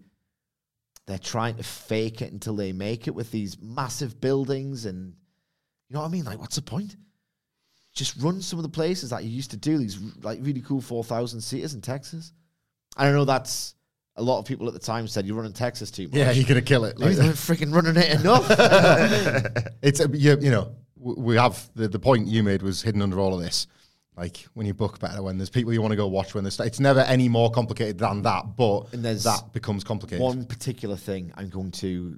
they're 1.07 1.19
trying 1.19 1.55
to 1.55 1.63
fake 1.63 2.21
it 2.21 2.31
until 2.33 2.55
they 2.55 2.73
make 2.73 3.07
it 3.07 3.13
with 3.13 3.29
these 3.31 3.61
massive 3.61 4.19
buildings 4.19 4.85
and 4.85 5.13
you 5.87 5.93
know 5.93 6.01
what 6.01 6.07
I 6.07 6.09
mean? 6.09 6.25
Like, 6.25 6.39
what's 6.39 6.55
the 6.55 6.63
point? 6.63 6.95
Just 7.93 8.19
run 8.21 8.41
some 8.41 8.57
of 8.57 8.63
the 8.63 8.69
places 8.69 9.11
that 9.11 9.23
you 9.23 9.29
used 9.29 9.51
to 9.51 9.57
do, 9.57 9.77
these 9.77 9.99
like 10.23 10.39
really 10.41 10.61
cool 10.61 10.81
4,000 10.81 11.39
seaters 11.41 11.75
in 11.75 11.81
Texas. 11.81 12.33
I 12.97 13.05
don't 13.05 13.13
know 13.13 13.25
that's 13.25 13.75
a 14.17 14.23
lot 14.23 14.39
of 14.39 14.45
people 14.45 14.67
at 14.67 14.73
the 14.73 14.79
time 14.79 15.07
said 15.07 15.25
you're 15.25 15.35
running 15.35 15.53
Texas 15.53 15.91
too 15.91 16.07
much. 16.07 16.15
Yeah, 16.15 16.31
you're 16.31 16.47
gonna 16.47 16.61
kill 16.61 16.85
it. 16.85 16.99
Like, 16.99 17.17
weren't 17.17 17.35
freaking 17.35 17.73
running 17.73 17.97
it 17.97 18.19
enough. 18.19 18.45
it's 19.81 19.99
a, 19.99 20.09
you, 20.09 20.37
you 20.39 20.51
know 20.51 20.75
we 20.97 21.35
have 21.35 21.69
the, 21.75 21.87
the 21.87 21.99
point 21.99 22.27
you 22.27 22.41
made 22.41 22.61
was 22.61 22.81
hidden 22.81 23.01
under 23.01 23.19
all 23.19 23.33
of 23.33 23.41
this. 23.41 23.67
Like 24.17 24.47
when 24.53 24.65
you 24.65 24.73
book 24.73 24.99
better, 24.99 25.21
when 25.21 25.37
there's 25.37 25.49
people 25.49 25.73
you 25.73 25.81
want 25.81 25.91
to 25.91 25.97
go 25.97 26.07
watch, 26.07 26.33
when 26.33 26.43
there's 26.43 26.59
it's 26.59 26.79
never 26.79 27.01
any 27.01 27.27
more 27.27 27.51
complicated 27.51 27.97
than 27.97 28.21
that. 28.21 28.55
But 28.55 28.93
And 28.93 29.03
there's 29.03 29.23
that 29.23 29.51
becomes 29.51 29.83
complicated. 29.83 30.21
One 30.21 30.45
particular 30.45 30.95
thing 30.95 31.33
I'm 31.35 31.49
going 31.49 31.71
to 31.71 32.17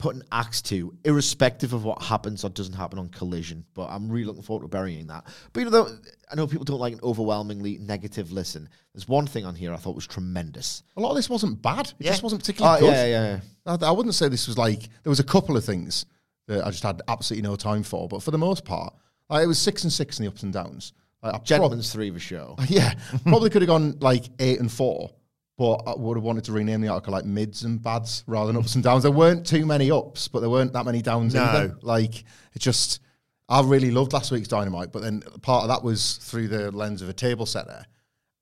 put 0.00 0.16
an 0.16 0.22
axe 0.32 0.60
to, 0.62 0.92
irrespective 1.04 1.72
of 1.72 1.84
what 1.84 2.02
happens 2.02 2.42
or 2.44 2.48
doesn't 2.50 2.74
happen 2.74 2.98
on 2.98 3.08
Collision. 3.10 3.64
But 3.74 3.88
I'm 3.90 4.08
really 4.10 4.24
looking 4.24 4.42
forward 4.42 4.62
to 4.64 4.68
burying 4.68 5.06
that. 5.08 5.24
But 5.52 5.60
you 5.64 5.70
know, 5.70 5.88
I 6.30 6.34
know 6.34 6.46
people 6.46 6.64
don't 6.64 6.80
like 6.80 6.94
an 6.94 7.00
overwhelmingly 7.02 7.78
negative 7.78 8.32
listen. 8.32 8.68
There's 8.94 9.06
one 9.06 9.26
thing 9.26 9.44
on 9.44 9.54
here 9.54 9.72
I 9.72 9.76
thought 9.76 9.94
was 9.94 10.06
tremendous. 10.06 10.82
a 10.96 11.00
lot 11.00 11.10
of 11.10 11.16
this 11.16 11.30
wasn't 11.30 11.62
bad. 11.62 11.86
It 11.98 12.06
Yeah. 12.06 12.10
just 12.12 12.22
wasn't 12.22 12.42
particularly 12.42 12.78
Oh, 12.78 12.80
good. 12.80 12.92
yeah, 12.92 13.04
yeah, 13.06 13.40
yeah. 13.66 13.76
I, 13.80 13.86
I 13.86 13.90
wouldn't 13.92 14.14
say 14.14 14.28
this 14.28 14.48
was 14.48 14.58
like 14.58 14.80
there 15.02 15.10
was 15.10 15.20
a 15.20 15.24
couple 15.24 15.56
of 15.56 15.64
things 15.64 16.06
that 16.48 16.66
I 16.66 16.70
just 16.70 16.82
had 16.82 17.00
absolutely 17.06 17.48
no 17.48 17.54
time 17.56 17.82
for, 17.82 18.08
but 18.08 18.22
for 18.22 18.30
the 18.32 18.38
most 18.38 18.64
part, 18.64 18.94
like, 19.28 19.44
it 19.44 19.46
was 19.46 19.58
six 19.58 19.84
and 19.84 19.92
six 19.92 20.18
in 20.18 20.24
the 20.24 20.30
ups 20.30 20.42
and 20.42 20.52
downs. 20.52 20.92
Like, 21.22 21.34
I 21.34 21.36
prob- 21.36 21.44
Gentleman's 21.46 21.92
three 21.92 22.08
of 22.08 22.16
a 22.16 22.18
show. 22.18 22.56
yeah, 22.68 22.94
probably 23.24 23.50
could 23.50 23.62
have 23.62 23.68
gone 23.68 23.96
like 24.00 24.24
eight 24.40 24.58
and 24.58 24.72
four, 24.72 25.10
but 25.60 25.82
uh, 25.86 25.92
I 25.92 25.96
would 25.98 26.16
have 26.16 26.24
wanted 26.24 26.44
to 26.44 26.52
rename 26.52 26.80
the 26.80 26.88
article 26.88 27.12
like 27.12 27.26
mids 27.26 27.64
and 27.64 27.82
bads 27.82 28.24
rather 28.26 28.46
than 28.50 28.56
ups 28.56 28.74
and 28.76 28.82
downs. 28.82 29.02
There 29.02 29.12
weren't 29.12 29.46
too 29.46 29.66
many 29.66 29.90
ups, 29.90 30.26
but 30.26 30.40
there 30.40 30.48
weren't 30.48 30.72
that 30.72 30.86
many 30.86 31.02
downs 31.02 31.34
No. 31.34 31.42
either. 31.44 31.76
Like 31.82 32.24
it 32.54 32.58
just, 32.60 33.00
I 33.46 33.60
really 33.60 33.90
loved 33.90 34.14
last 34.14 34.30
week's 34.32 34.48
Dynamite, 34.48 34.90
but 34.90 35.02
then 35.02 35.20
part 35.42 35.64
of 35.64 35.68
that 35.68 35.82
was 35.84 36.16
through 36.16 36.48
the 36.48 36.70
lens 36.72 37.02
of 37.02 37.10
a 37.10 37.12
table 37.12 37.44
setter, 37.44 37.84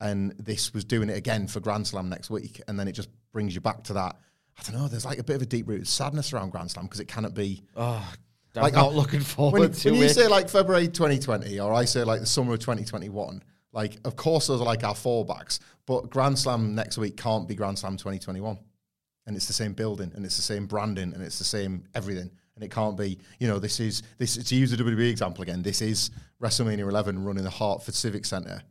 and 0.00 0.32
this 0.38 0.72
was 0.72 0.84
doing 0.84 1.08
it 1.10 1.16
again 1.16 1.48
for 1.48 1.58
Grand 1.58 1.88
Slam 1.88 2.08
next 2.08 2.30
week, 2.30 2.60
and 2.68 2.78
then 2.78 2.86
it 2.86 2.92
just 2.92 3.08
brings 3.32 3.52
you 3.52 3.60
back 3.60 3.82
to 3.84 3.94
that. 3.94 4.16
I 4.56 4.62
don't 4.70 4.80
know. 4.80 4.86
There's 4.86 5.04
like 5.04 5.18
a 5.18 5.24
bit 5.24 5.34
of 5.36 5.42
a 5.42 5.46
deep 5.46 5.66
rooted 5.68 5.88
sadness 5.88 6.32
around 6.32 6.50
Grand 6.50 6.70
Slam 6.70 6.86
because 6.86 7.00
it 7.00 7.08
cannot 7.08 7.34
be. 7.34 7.62
Oh, 7.76 8.08
I'm 8.54 8.62
Like, 8.62 8.74
not 8.74 8.92
I- 8.92 8.94
looking 8.94 9.20
forward 9.20 9.58
when, 9.60 9.72
to 9.72 9.90
when 9.90 10.00
you 10.00 10.08
say 10.08 10.28
like 10.28 10.48
February 10.48 10.86
2020 10.88 11.58
or 11.60 11.72
I 11.74 11.84
say 11.84 12.04
like 12.04 12.20
the 12.20 12.26
summer 12.26 12.54
of 12.54 12.60
2021, 12.60 13.42
like 13.72 13.96
of 14.04 14.16
course 14.16 14.46
those 14.46 14.60
are 14.60 14.64
like 14.64 14.84
our 14.84 14.94
fallbacks, 14.94 15.60
but 15.86 16.10
Grand 16.10 16.38
Slam 16.38 16.74
next 16.74 16.98
week 16.98 17.16
can't 17.16 17.48
be 17.48 17.54
Grand 17.54 17.78
Slam 17.78 17.96
2021, 17.96 18.58
and 19.26 19.36
it's 19.36 19.46
the 19.46 19.52
same 19.52 19.72
building 19.72 20.12
and 20.14 20.24
it's 20.24 20.36
the 20.36 20.42
same 20.42 20.66
branding 20.66 21.12
and 21.14 21.22
it's 21.22 21.38
the 21.38 21.44
same 21.44 21.84
everything, 21.94 22.30
and 22.54 22.64
it 22.64 22.70
can't 22.70 22.96
be. 22.96 23.18
You 23.38 23.48
know, 23.48 23.58
this 23.58 23.80
is 23.80 24.02
this 24.18 24.36
to 24.36 24.54
use 24.54 24.70
the 24.70 24.76
WWE 24.76 25.10
example 25.10 25.42
again. 25.42 25.62
This 25.62 25.82
is 25.82 26.10
WrestleMania 26.42 26.88
11 26.88 27.24
running 27.24 27.44
the 27.44 27.50
Hartford 27.50 27.94
Civic 27.94 28.24
Center 28.24 28.62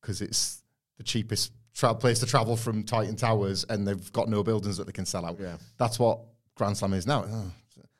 because 0.00 0.20
it's 0.20 0.62
the 0.98 1.04
cheapest 1.04 1.52
tra- 1.74 1.94
place 1.94 2.18
to 2.20 2.26
travel 2.26 2.56
from 2.56 2.84
Titan 2.84 3.16
Towers, 3.16 3.64
and 3.68 3.86
they've 3.86 4.12
got 4.12 4.28
no 4.28 4.42
buildings 4.42 4.76
that 4.76 4.86
they 4.86 4.92
can 4.92 5.06
sell 5.06 5.24
out. 5.24 5.38
Yeah. 5.40 5.56
That's 5.78 5.98
what 5.98 6.20
Grand 6.54 6.76
Slam 6.76 6.92
is 6.92 7.06
now. 7.06 7.24
Oh, 7.28 7.52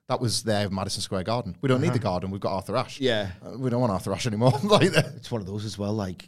that 0.08 0.20
was 0.20 0.42
their 0.42 0.68
Madison 0.68 1.00
Square 1.00 1.22
Garden. 1.24 1.56
We 1.62 1.68
don't 1.68 1.80
need 1.80 1.94
the 1.94 1.98
garden. 1.98 2.30
We've 2.30 2.40
got 2.40 2.52
Arthur 2.52 2.76
Ashe. 2.76 3.00
Yeah. 3.00 3.30
Uh, 3.44 3.56
we 3.56 3.70
don't 3.70 3.80
want 3.80 3.92
Arthur 3.92 4.12
Ashe 4.12 4.26
anymore. 4.26 4.52
like. 4.64 4.82
It's 4.82 5.30
one 5.30 5.40
of 5.40 5.46
those 5.46 5.64
as 5.64 5.78
well. 5.78 5.94
Like, 5.94 6.26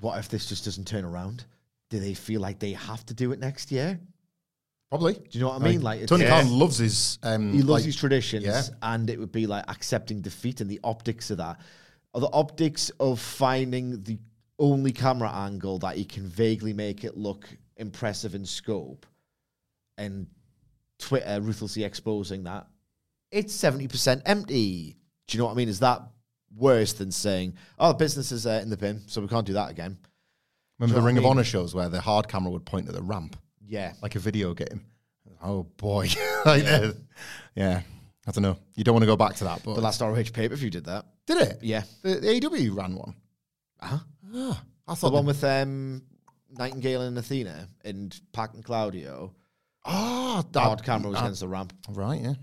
what 0.00 0.18
if 0.18 0.28
this 0.28 0.46
just 0.46 0.64
doesn't 0.64 0.86
turn 0.86 1.04
around? 1.04 1.44
Do 1.90 2.00
they 2.00 2.14
feel 2.14 2.40
like 2.40 2.58
they 2.58 2.72
have 2.72 3.04
to 3.06 3.14
do 3.14 3.32
it 3.32 3.38
next 3.38 3.70
year? 3.70 4.00
Probably. 4.90 5.14
Do 5.14 5.22
you 5.30 5.40
know 5.40 5.48
what 5.48 5.60
I 5.60 5.64
mean? 5.64 5.82
Like, 5.82 6.00
it's, 6.00 6.08
Tony 6.10 6.24
Yeah. 6.24 6.42
Khan 6.42 6.50
loves 6.58 6.78
his. 6.78 7.18
Um, 7.22 7.52
he 7.52 7.58
loves 7.58 7.68
like- 7.68 7.84
these 7.84 7.96
traditions, 7.96 8.44
yeah. 8.44 8.62
and 8.82 9.08
it 9.10 9.18
would 9.18 9.32
be 9.32 9.46
like 9.46 9.64
accepting 9.68 10.20
defeat 10.20 10.60
and 10.60 10.70
the 10.70 10.80
optics 10.84 11.30
of 11.30 11.38
that, 11.38 11.60
or 12.12 12.20
the 12.20 12.30
optics 12.32 12.90
of 13.00 13.18
finding 13.20 14.02
the 14.02 14.18
only 14.58 14.92
camera 14.92 15.30
angle 15.32 15.78
that 15.80 15.96
he 15.96 16.04
can 16.04 16.26
vaguely 16.28 16.72
make 16.72 17.02
it 17.02 17.16
look 17.16 17.48
impressive 17.76 18.34
in 18.36 18.46
scope, 18.46 19.04
and 19.98 20.28
Twitter 21.00 21.40
ruthlessly 21.40 21.82
exposing 21.82 22.44
that 22.44 22.66
it's 23.32 23.52
seventy 23.52 23.88
percent 23.88 24.22
empty. 24.26 24.96
Do 25.26 25.36
you 25.36 25.40
know 25.40 25.46
what 25.46 25.52
I 25.52 25.56
mean? 25.56 25.68
Is 25.68 25.80
that 25.80 26.02
worse 26.56 26.92
than 26.92 27.10
saying, 27.10 27.54
"Oh, 27.78 27.88
the 27.88 27.94
business 27.98 28.32
is 28.32 28.46
uh, 28.46 28.60
in 28.62 28.70
the 28.70 28.76
bin, 28.76 29.02
so 29.06 29.20
we 29.20 29.28
can't 29.28 29.46
do 29.46 29.52
that 29.54 29.70
again"? 29.70 29.98
Remember 30.78 31.00
the 31.00 31.06
Ring 31.06 31.18
of? 31.18 31.24
Honor 31.26 31.44
shows 31.44 31.74
where 31.74 31.88
the 31.88 32.00
hard 32.00 32.26
camera 32.28 32.50
would 32.50 32.64
point 32.64 32.88
at 32.88 32.94
the 32.94 33.02
ramp 33.02 33.36
Yeah, 33.66 33.92
like 34.02 34.16
a 34.16 34.18
video 34.18 34.54
game. 34.54 34.84
Oh 35.42 35.64
boy. 35.76 36.08
like, 36.46 36.64
yeah. 36.64 36.90
yeah. 37.54 37.82
I 38.26 38.30
don't 38.32 38.42
know. 38.42 38.56
You 38.74 38.84
don't 38.84 38.94
want 38.94 39.02
to 39.02 39.06
go 39.06 39.16
back 39.16 39.34
to 39.36 39.44
that, 39.44 39.62
but 39.64 39.74
the 39.74 39.80
last 39.82 40.00
ROH 40.00 40.24
pay 40.32 40.48
per 40.48 40.56
view 40.56 40.70
did 40.70 40.84
that. 40.86 41.04
did 41.26 41.36
it? 41.42 41.58
Yeah, 41.62 41.82
The, 42.02 42.14
the 42.16 42.40
AEW 42.40 42.74
ran 42.76 42.96
one. 42.96 43.14
uh-huh. 43.80 43.98
Ah, 44.34 44.62
I 44.88 44.92
the 44.94 44.96
thought 44.96 45.12
one 45.12 45.26
with 45.26 45.44
um, 45.44 46.02
Nightingale 46.50 47.02
and 47.02 47.16
Athena 47.18 47.68
and 47.84 48.18
Pac 48.32 48.54
and 48.54 48.64
Claudio. 48.64 49.32
Ah, 49.84 50.42
The 50.42 50.58
that 50.58 50.60
hard 50.64 50.82
camera 50.82 51.10
was 51.10 51.20
against 51.20 51.40
the 51.40 51.48
ramp. 51.48 51.72
right. 51.90 52.20
Yeah. 52.20 52.34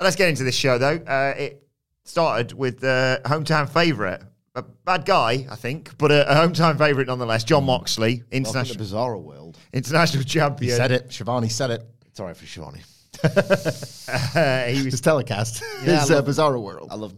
Let's 0.00 0.16
get 0.16 0.28
into 0.28 0.44
this 0.44 0.54
show, 0.56 0.76
though. 0.78 0.96
Uh, 0.96 1.34
it 1.38 1.65
started 2.08 2.52
with 2.52 2.80
the 2.80 3.20
hometown 3.24 3.68
favourite. 3.68 4.20
A 4.54 4.62
bad 4.62 5.04
guy, 5.04 5.46
I 5.50 5.56
think, 5.56 5.96
but 5.98 6.10
a, 6.10 6.30
a 6.30 6.34
hometown 6.34 6.78
favourite 6.78 7.08
nonetheless. 7.08 7.44
Jon 7.44 7.64
Moxley, 7.64 8.08
Welcome 8.14 8.30
to 8.30 8.36
international 8.36 8.84
Bizarro 8.86 9.22
World. 9.22 9.58
international 9.74 10.22
He 10.22 10.28
champion. 10.28 10.76
said 10.76 10.92
it. 10.92 11.12
Schiavone 11.12 11.48
said 11.50 11.70
it. 11.72 11.82
Sorry 12.14 12.32
for 12.32 12.46
Schiavone. 12.46 12.80
Uh, 13.22 14.64
he 14.68 14.76
was 14.82 14.92
His 14.94 15.00
telecast. 15.02 15.62
Yeah, 15.84 16.00
His 16.00 16.10
I 16.10 16.14
uh, 16.14 16.16
love- 16.22 16.26
Bizarro 16.26 16.62
World. 16.62 16.88
I 16.90 16.94
love 16.94 17.14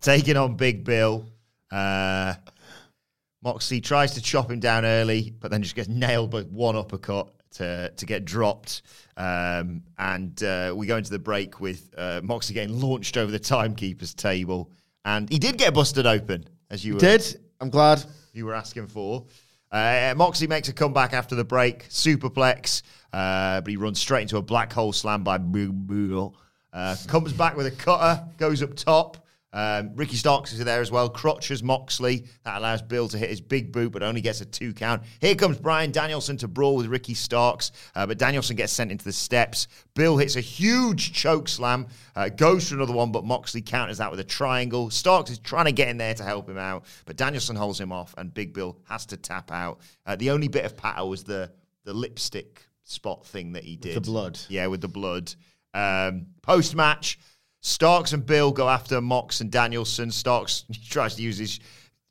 taking 0.00 0.36
on 0.36 0.56
Big 0.56 0.82
Bill. 0.84 1.26
Uh, 1.70 2.34
Moxley 3.42 3.80
tries 3.80 4.14
to 4.14 4.20
chop 4.20 4.50
him 4.50 4.58
down 4.60 4.84
early, 4.84 5.32
but 5.38 5.50
then 5.52 5.62
just 5.62 5.76
gets 5.76 5.88
nailed 5.88 6.30
by 6.32 6.42
one 6.42 6.74
uppercut 6.76 7.28
to 7.52 7.90
to 7.90 8.06
get 8.06 8.24
dropped. 8.24 8.82
Um, 9.16 9.82
and 9.98 10.42
uh, 10.42 10.72
we 10.74 10.86
go 10.86 10.96
into 10.96 11.10
the 11.10 11.18
break 11.18 11.60
with 11.60 11.92
uh, 11.96 12.20
Moxley 12.22 12.54
getting 12.54 12.80
launched 12.80 13.16
over 13.16 13.30
the 13.30 13.38
timekeeper's 13.38 14.14
table, 14.14 14.70
and 15.04 15.28
he 15.30 15.38
did 15.38 15.58
get 15.58 15.74
busted 15.74 16.06
open, 16.06 16.48
as 16.70 16.84
you 16.84 16.94
were, 16.94 17.00
Did. 17.00 17.40
I'm 17.60 17.70
glad. 17.70 18.02
you 18.32 18.46
were 18.46 18.54
asking 18.54 18.86
for. 18.86 19.26
Uh, 19.70 20.14
Moxley 20.16 20.46
makes 20.46 20.68
a 20.68 20.72
comeback 20.72 21.12
after 21.12 21.34
the 21.34 21.44
break, 21.44 21.88
superplex, 21.88 22.82
uh, 23.12 23.60
but 23.60 23.70
he 23.70 23.76
runs 23.76 24.00
straight 24.00 24.22
into 24.22 24.36
a 24.36 24.42
black 24.42 24.72
hole 24.72 24.92
slam 24.92 25.22
by 25.22 25.38
Boo. 25.38 26.32
Uh, 26.72 26.96
comes 27.06 27.32
back 27.32 27.56
with 27.56 27.66
a 27.66 27.70
cutter, 27.70 28.24
goes 28.36 28.62
up 28.62 28.74
top. 28.74 29.26
Um, 29.52 29.96
Ricky 29.96 30.16
Starks 30.16 30.52
is 30.52 30.64
there 30.64 30.80
as 30.80 30.92
well, 30.92 31.08
crotches 31.08 31.62
Moxley. 31.62 32.26
That 32.44 32.58
allows 32.58 32.82
Bill 32.82 33.08
to 33.08 33.18
hit 33.18 33.30
his 33.30 33.40
big 33.40 33.72
boot, 33.72 33.90
but 33.92 34.02
only 34.02 34.20
gets 34.20 34.40
a 34.40 34.44
two 34.44 34.72
count. 34.72 35.02
Here 35.20 35.34
comes 35.34 35.58
Bryan 35.58 35.90
Danielson 35.90 36.36
to 36.38 36.48
brawl 36.48 36.76
with 36.76 36.86
Ricky 36.86 37.14
Starks, 37.14 37.72
uh, 37.96 38.06
but 38.06 38.18
Danielson 38.18 38.56
gets 38.56 38.72
sent 38.72 38.92
into 38.92 39.04
the 39.04 39.12
steps. 39.12 39.66
Bill 39.94 40.16
hits 40.16 40.36
a 40.36 40.40
huge 40.40 41.12
choke 41.12 41.48
slam, 41.48 41.88
uh, 42.14 42.28
goes 42.28 42.68
for 42.68 42.76
another 42.76 42.92
one, 42.92 43.10
but 43.10 43.24
Moxley 43.24 43.60
counters 43.62 43.98
that 43.98 44.10
with 44.10 44.20
a 44.20 44.24
triangle. 44.24 44.88
Starks 44.90 45.30
is 45.30 45.38
trying 45.40 45.64
to 45.64 45.72
get 45.72 45.88
in 45.88 45.96
there 45.96 46.14
to 46.14 46.22
help 46.22 46.48
him 46.48 46.58
out, 46.58 46.84
but 47.04 47.16
Danielson 47.16 47.56
holds 47.56 47.80
him 47.80 47.90
off, 47.90 48.14
and 48.18 48.32
Big 48.32 48.52
Bill 48.54 48.78
has 48.88 49.04
to 49.06 49.16
tap 49.16 49.50
out. 49.50 49.80
Uh, 50.06 50.14
the 50.14 50.30
only 50.30 50.48
bit 50.48 50.64
of 50.64 50.76
patter 50.76 51.04
was 51.04 51.24
the 51.24 51.50
the 51.84 51.92
lipstick 51.94 52.62
spot 52.84 53.26
thing 53.26 53.52
that 53.52 53.64
he 53.64 53.76
did. 53.76 53.96
the 53.96 54.00
blood. 54.00 54.38
Yeah, 54.48 54.66
with 54.68 54.80
the 54.80 54.88
blood. 54.88 55.34
Um, 55.72 56.26
Post 56.42 56.74
match, 56.74 57.18
Starks 57.60 58.12
and 58.12 58.24
Bill 58.24 58.52
go 58.52 58.68
after 58.68 59.00
Mox 59.00 59.40
and 59.40 59.50
Danielson. 59.50 60.10
Starks 60.10 60.64
tries 60.88 61.16
to 61.16 61.22
use 61.22 61.38
his 61.38 61.60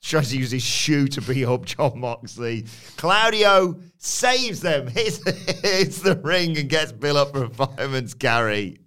tries 0.01 0.29
to 0.29 0.38
use 0.38 0.51
his 0.51 0.63
shoe 0.63 1.08
to 1.08 1.22
beat 1.22 1.46
up 1.46 1.65
Jon 1.65 2.00
Moxley. 2.00 2.65
Claudio 2.96 3.79
saves 3.98 4.62
them, 4.62 4.88
hits, 4.96 5.22
hits 5.62 6.01
the 6.01 6.15
ring 6.24 6.58
and 6.58 6.70
gets 6.70 6.91
Bill 6.91 7.18
up 7.18 7.34
for 7.34 7.44
a 7.46 7.50
fireman's 7.50 8.13
carry. 8.13 8.77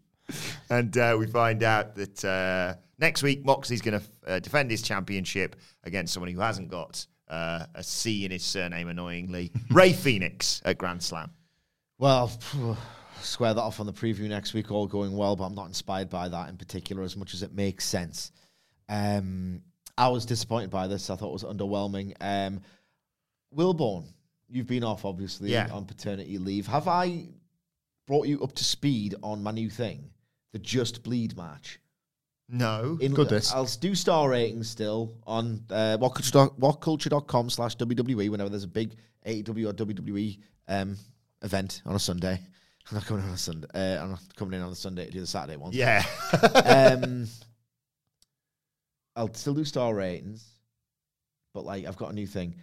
And 0.70 0.96
uh, 0.96 1.16
we 1.18 1.26
find 1.26 1.62
out 1.62 1.94
that 1.96 2.24
uh, 2.24 2.74
next 2.98 3.22
week 3.22 3.44
Moxley's 3.44 3.82
going 3.82 4.00
to 4.00 4.06
uh, 4.26 4.38
defend 4.38 4.70
his 4.70 4.80
championship 4.80 5.56
against 5.84 6.14
someone 6.14 6.32
who 6.32 6.40
hasn't 6.40 6.68
got 6.68 7.06
uh, 7.28 7.66
a 7.74 7.82
C 7.82 8.24
in 8.24 8.30
his 8.30 8.44
surname, 8.44 8.88
annoyingly. 8.88 9.52
Rey 9.70 9.92
Fenix 9.92 10.62
at 10.64 10.78
Grand 10.78 11.02
Slam. 11.02 11.30
Well, 11.98 12.32
square 13.24 13.54
that 13.54 13.60
off 13.60 13.80
on 13.80 13.86
the 13.86 13.92
preview 13.92 14.28
next 14.28 14.54
week, 14.54 14.70
all 14.70 14.86
going 14.86 15.16
well, 15.16 15.36
but 15.36 15.44
I'm 15.44 15.54
not 15.54 15.66
inspired 15.66 16.10
by 16.10 16.28
that 16.28 16.48
in 16.48 16.56
particular 16.56 17.02
as 17.02 17.16
much 17.16 17.34
as 17.34 17.42
it 17.42 17.52
makes 17.54 17.84
sense. 17.84 18.32
Um, 18.88 19.62
I 19.96 20.08
was 20.08 20.26
disappointed 20.26 20.70
by 20.70 20.86
this. 20.88 21.10
I 21.10 21.16
thought 21.16 21.28
it 21.28 21.32
was 21.32 21.44
underwhelming. 21.44 22.14
Um, 22.20 22.60
Wilbourn, 23.54 24.04
you've 24.48 24.66
been 24.66 24.84
off, 24.84 25.04
obviously, 25.04 25.50
Yeah. 25.52 25.68
on 25.72 25.84
paternity 25.84 26.38
leave. 26.38 26.66
Have 26.66 26.88
I 26.88 27.26
brought 28.06 28.26
you 28.26 28.42
up 28.42 28.52
to 28.54 28.64
speed 28.64 29.14
on 29.22 29.42
my 29.42 29.50
new 29.50 29.70
thing, 29.70 30.10
the 30.52 30.58
Just 30.58 31.02
Bleed 31.02 31.36
match? 31.36 31.78
No. 32.48 32.98
In, 33.00 33.14
Good 33.14 33.28
this. 33.28 33.52
I'll 33.52 33.64
do 33.66 33.94
star 33.94 34.28
ratings 34.28 34.68
still 34.68 35.14
on 35.26 35.64
uh, 35.70 35.96
whatculture.com 35.98 37.50
slash 37.50 37.76
WWE 37.76 38.28
whenever 38.30 38.50
there's 38.50 38.64
a 38.64 38.68
big 38.68 38.94
AEW 39.26 39.68
or 39.70 39.72
WWE 39.72 40.38
um, 40.68 40.96
event 41.42 41.82
on 41.86 41.94
a 41.94 41.98
Sunday. 41.98 42.40
I'm 42.90 42.96
not 42.96 43.06
coming 43.06 43.22
in 43.22 43.28
on 43.28 43.34
a 43.34 43.38
Sunday. 43.38 43.68
Uh, 43.74 44.02
I'm 44.02 44.10
not 44.10 44.20
coming 44.36 44.54
in 44.58 44.64
on 44.64 44.72
a 44.72 44.76
Sunday 44.76 45.06
to 45.06 45.10
do 45.10 45.20
the 45.20 45.26
Saturday 45.26 45.56
one. 45.56 45.72
Yeah. 45.72 46.04
um, 46.64 47.26
I'll 49.16 49.32
still 49.34 49.54
do 49.54 49.64
star 49.64 49.94
ratings, 49.94 50.44
but 51.54 51.64
like 51.64 51.86
I've 51.86 51.96
got 51.96 52.10
a 52.10 52.14
new 52.14 52.26
thing: 52.26 52.54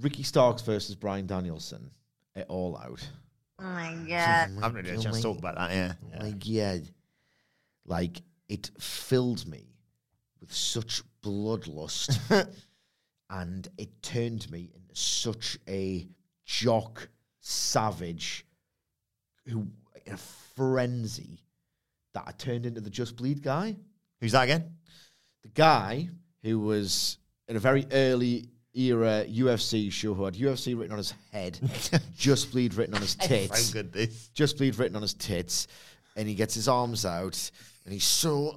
Ricky 0.00 0.22
Starks 0.22 0.62
versus 0.62 0.94
Bryan 0.94 1.26
Danielson 1.26 1.90
at 2.34 2.48
All 2.48 2.76
Out. 2.76 3.08
Oh 3.60 3.64
my 3.64 3.94
god. 4.08 4.10
I 4.10 4.48
haven't 4.62 4.74
really 4.74 4.90
had 4.90 4.98
a 4.98 5.02
chance 5.02 5.16
to 5.16 5.22
talk 5.22 5.38
about 5.38 5.56
that, 5.56 5.70
yeah. 5.70 5.92
My 6.18 6.30
God, 6.30 6.88
like 7.84 8.22
it 8.48 8.70
filled 8.78 9.46
me 9.46 9.66
with 10.40 10.52
such 10.52 11.02
bloodlust, 11.22 12.18
and 13.30 13.68
it 13.76 14.02
turned 14.02 14.50
me 14.50 14.70
into 14.74 14.94
such 14.94 15.58
a 15.68 16.08
jock 16.46 17.08
savage 17.40 18.46
who 19.46 19.66
in 20.06 20.14
a 20.14 20.18
frenzy 20.56 21.40
that 22.14 22.24
I 22.26 22.32
turned 22.32 22.66
into 22.66 22.80
the 22.80 22.90
Just 22.90 23.16
Bleed 23.16 23.42
guy. 23.42 23.76
Who's 24.20 24.32
that 24.32 24.42
again? 24.42 24.74
the 25.42 25.48
guy 25.48 26.08
who 26.42 26.58
was 26.60 27.18
in 27.48 27.56
a 27.56 27.58
very 27.58 27.86
early 27.92 28.46
era 28.74 29.24
UFC 29.28 29.90
show 29.90 30.14
who 30.14 30.24
had 30.24 30.34
UFC 30.34 30.78
written 30.78 30.92
on 30.92 30.98
his 30.98 31.14
head, 31.32 31.58
Just 32.16 32.52
Bleed 32.52 32.74
written 32.74 32.94
on 32.94 33.00
his 33.00 33.14
tits, 33.16 33.66
So 33.66 33.72
good, 33.72 33.92
this. 33.92 34.28
Just 34.28 34.58
Bleed 34.58 34.76
written 34.78 34.96
on 34.96 35.02
his 35.02 35.14
tits, 35.14 35.66
and 36.16 36.28
he 36.28 36.34
gets 36.34 36.54
his 36.54 36.68
arms 36.68 37.04
out, 37.04 37.50
and 37.84 37.92
he's 37.92 38.04
so 38.04 38.54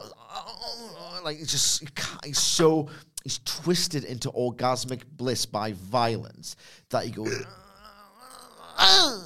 like 1.24 1.40
it's 1.40 1.52
just 1.52 1.82
he 1.82 1.88
he's 2.26 2.38
so 2.38 2.90
he's 3.24 3.40
twisted 3.46 4.04
into 4.04 4.30
orgasmic 4.32 5.04
bliss 5.16 5.46
by 5.46 5.72
violence 5.74 6.56
that 6.90 7.06
he 7.06 7.12
goes. 7.12 7.46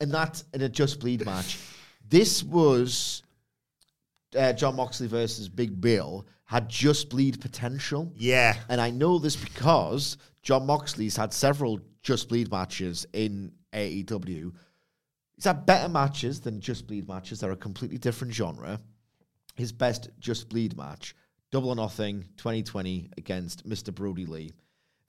and 0.00 0.12
that 0.12 0.42
in 0.54 0.62
a 0.62 0.68
Just 0.68 1.00
Bleed 1.00 1.24
match. 1.24 1.58
This 2.08 2.42
was 2.42 3.22
uh, 4.36 4.52
Jon 4.52 4.76
Moxley 4.76 5.06
versus 5.06 5.48
Big 5.48 5.80
Bill 5.80 6.26
had 6.44 6.68
Just 6.68 7.10
Bleed 7.10 7.40
potential. 7.40 8.10
Yeah. 8.16 8.56
And 8.68 8.80
I 8.80 8.90
know 8.90 9.18
this 9.18 9.36
because 9.36 10.16
Jon 10.42 10.66
Moxley's 10.66 11.16
had 11.16 11.32
several 11.32 11.80
Just 12.02 12.30
Bleed 12.30 12.50
matches 12.50 13.06
in 13.12 13.52
AEW. 13.74 14.52
He's 15.34 15.44
had 15.44 15.66
better 15.66 15.90
matches 15.90 16.40
than 16.40 16.60
Just 16.60 16.86
Bleed 16.86 17.06
matches. 17.06 17.40
They're 17.40 17.52
a 17.52 17.56
completely 17.56 17.98
different 17.98 18.32
genre. 18.32 18.80
His 19.56 19.72
best 19.72 20.08
Just 20.18 20.48
Bleed 20.48 20.76
match, 20.76 21.14
Double 21.52 21.68
or 21.68 21.76
Nothing 21.76 22.24
2020 22.38 23.10
against 23.18 23.68
Mr. 23.68 23.94
Brodie 23.94 24.24
Lee. 24.24 24.52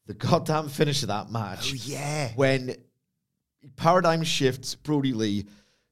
The 0.07 0.15
goddamn 0.15 0.69
finish 0.69 1.03
of 1.03 1.07
that 1.07 1.31
match. 1.31 1.71
Oh, 1.71 1.77
yeah. 1.85 2.31
When 2.35 2.75
paradigm 3.75 4.23
shifts 4.23 4.75
Brodie 4.75 5.13
Lee 5.13 5.45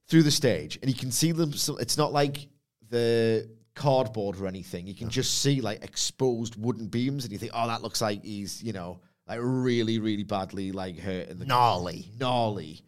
through 0.07 0.23
the 0.23 0.31
stage, 0.31 0.79
and 0.81 0.89
you 0.89 0.95
can 0.97 1.11
see 1.11 1.31
them. 1.31 1.53
So 1.53 1.77
it's 1.77 1.97
not 1.97 2.13
like 2.13 2.47
the 2.89 3.49
cardboard 3.75 4.39
or 4.39 4.47
anything. 4.47 4.87
You 4.87 4.95
can 4.95 5.09
just 5.09 5.41
see 5.41 5.61
like 5.61 5.83
exposed 5.83 6.55
wooden 6.55 6.87
beams, 6.87 7.23
and 7.23 7.31
you 7.31 7.37
think, 7.39 7.51
oh, 7.53 7.67
that 7.67 7.81
looks 7.81 8.01
like 8.01 8.23
he's 8.23 8.63
you 8.63 8.73
know 8.73 8.99
like 9.27 9.39
really, 9.41 9.99
really 9.99 10.23
badly 10.23 10.71
like 10.71 10.97
hurt 10.99 11.37
the 11.37 11.45
Gnarly. 11.45 12.09
gnarly. 12.19 12.81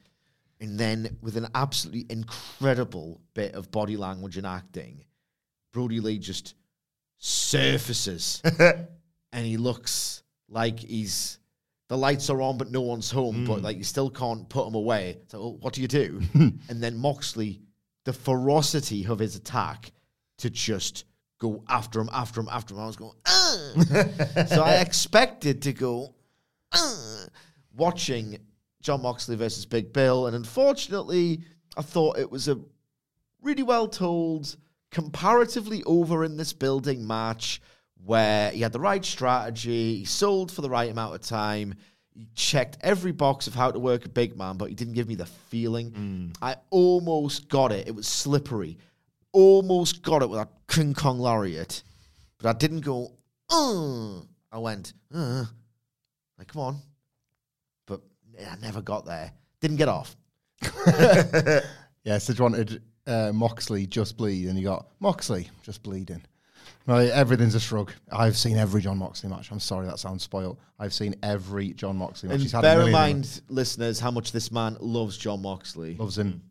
And 0.61 0.77
then 0.77 1.17
with 1.21 1.37
an 1.37 1.47
absolutely 1.55 2.05
incredible 2.09 3.21
bit 3.33 3.53
of 3.55 3.71
body 3.71 3.95
language 3.95 4.37
and 4.37 4.45
acting, 4.45 5.05
Brodie 5.71 6.01
Lee 6.01 6.19
just 6.19 6.55
surfaces 7.17 8.41
and 8.59 9.45
he 9.45 9.57
looks 9.57 10.23
like 10.49 10.79
he's 10.79 11.38
the 11.89 11.97
lights 11.97 12.29
are 12.29 12.41
on 12.41 12.57
but 12.57 12.71
no 12.71 12.81
one's 12.81 13.11
home, 13.11 13.45
but 13.45 13.57
hmm. 13.57 13.63
like 13.63 13.77
you 13.77 13.83
still 13.83 14.09
can't 14.09 14.47
put 14.47 14.65
them 14.65 14.75
away. 14.75 15.17
So 15.27 15.39
well, 15.39 15.57
what 15.57 15.73
do 15.73 15.81
you 15.81 15.87
do? 15.87 16.21
and 16.33 16.81
then 16.81 16.95
Moxley, 16.95 17.61
the 18.05 18.13
ferocity 18.13 19.05
of 19.05 19.19
his 19.19 19.35
attack 19.35 19.91
to 20.37 20.49
just 20.49 21.05
go 21.39 21.63
after 21.67 21.99
him, 21.99 22.09
after 22.13 22.39
him, 22.39 22.47
after 22.49 22.75
him. 22.75 22.81
I 22.81 22.85
was 22.85 22.95
going, 22.95 23.15
so 24.47 24.63
I 24.63 24.75
expected 24.81 25.63
to 25.63 25.73
go, 25.73 26.13
"Ugh," 26.71 27.29
watching 27.75 28.37
Jon 28.81 29.01
Moxley 29.01 29.35
versus 29.35 29.65
Big 29.65 29.91
Bill, 29.91 30.27
and 30.27 30.35
unfortunately, 30.35 31.41
I 31.75 31.81
thought 31.81 32.19
it 32.19 32.29
was 32.29 32.47
a 32.47 32.59
really 33.41 33.63
well 33.63 33.87
told, 33.87 34.55
comparatively 34.91 35.83
over 35.85 36.23
in 36.23 36.37
this 36.37 36.53
building 36.53 37.05
match 37.05 37.61
where 38.03 38.51
he 38.51 38.61
had 38.61 38.71
the 38.71 38.79
right 38.79 39.03
strategy, 39.03 39.97
he 39.97 40.05
sold 40.05 40.51
for 40.51 40.61
the 40.61 40.69
right 40.69 40.89
amount 40.89 41.15
of 41.15 41.21
time, 41.21 41.75
he 42.13 42.27
checked 42.35 42.77
every 42.81 43.11
box 43.11 43.47
of 43.47 43.55
how 43.55 43.71
to 43.71 43.79
work 43.79 44.05
a 44.05 44.09
big 44.09 44.37
man, 44.37 44.57
but 44.57 44.69
he 44.69 44.75
didn't 44.75 44.93
give 44.93 45.07
me 45.07 45.15
the 45.15 45.25
feeling. 45.25 46.33
I 46.41 46.55
almost 46.69 47.49
got 47.49 47.71
it. 47.71 47.87
It 47.87 47.95
was 47.95 48.07
slippery. 48.07 48.77
Almost 49.31 50.01
got 50.01 50.21
it 50.21 50.29
with 50.29 50.39
that 50.39 50.49
King 50.67 50.93
Kong 50.93 51.19
lariat, 51.19 51.83
but 52.39 52.49
I 52.49 52.57
didn't 52.57 52.81
go, 52.81 53.11
uh. 53.49 54.19
I 54.51 54.57
went, 54.57 54.93
uh. 55.13 55.45
Like, 56.37 56.47
come 56.47 56.61
on. 56.61 56.77
But 57.85 58.01
I 58.39 58.55
never 58.61 58.81
got 58.81 59.05
there. 59.05 59.31
Didn't 59.61 59.77
get 59.77 59.89
off. 59.89 60.15
Yeah, 62.05 62.17
Sid 62.17 62.39
wanted 62.39 62.81
uh, 63.07 63.31
Moxley 63.33 63.85
just 63.85 64.17
bleed, 64.17 64.47
and 64.47 64.57
you 64.57 64.63
got 64.65 64.87
Moxley 64.99 65.49
just 65.63 65.83
bleeding. 65.83 66.23
Right, 66.89 67.09
everything's 67.11 67.53
a 67.55 67.59
shrug. 67.59 67.91
I've 68.11 68.35
seen 68.35 68.57
every 68.57 68.81
Jon 68.81 68.97
Moxley 68.97 69.29
match. 69.29 69.51
I'm 69.51 69.59
sorry 69.59 69.85
that 69.85 69.99
sounds 69.99 70.23
spoiled. 70.23 70.57
I've 70.79 70.93
seen 70.93 71.13
every 71.21 71.73
Jon 71.73 71.97
Moxley 71.97 72.29
match. 72.29 72.33
And 72.35 72.41
He's 72.41 72.51
had 72.51 72.59
a 72.59 72.61
bear 72.63 72.71
in 72.81 72.91
million 72.91 72.95
of 72.95 73.01
them. 73.09 73.11
mind, 73.17 73.41
listeners, 73.49 73.99
how 73.99 74.09
much 74.09 74.31
this 74.31 74.51
man 74.51 74.75
loves 74.79 75.15
Jon 75.17 75.41
Moxley. 75.41 75.95
loves 75.95 76.17
him. 76.17 76.41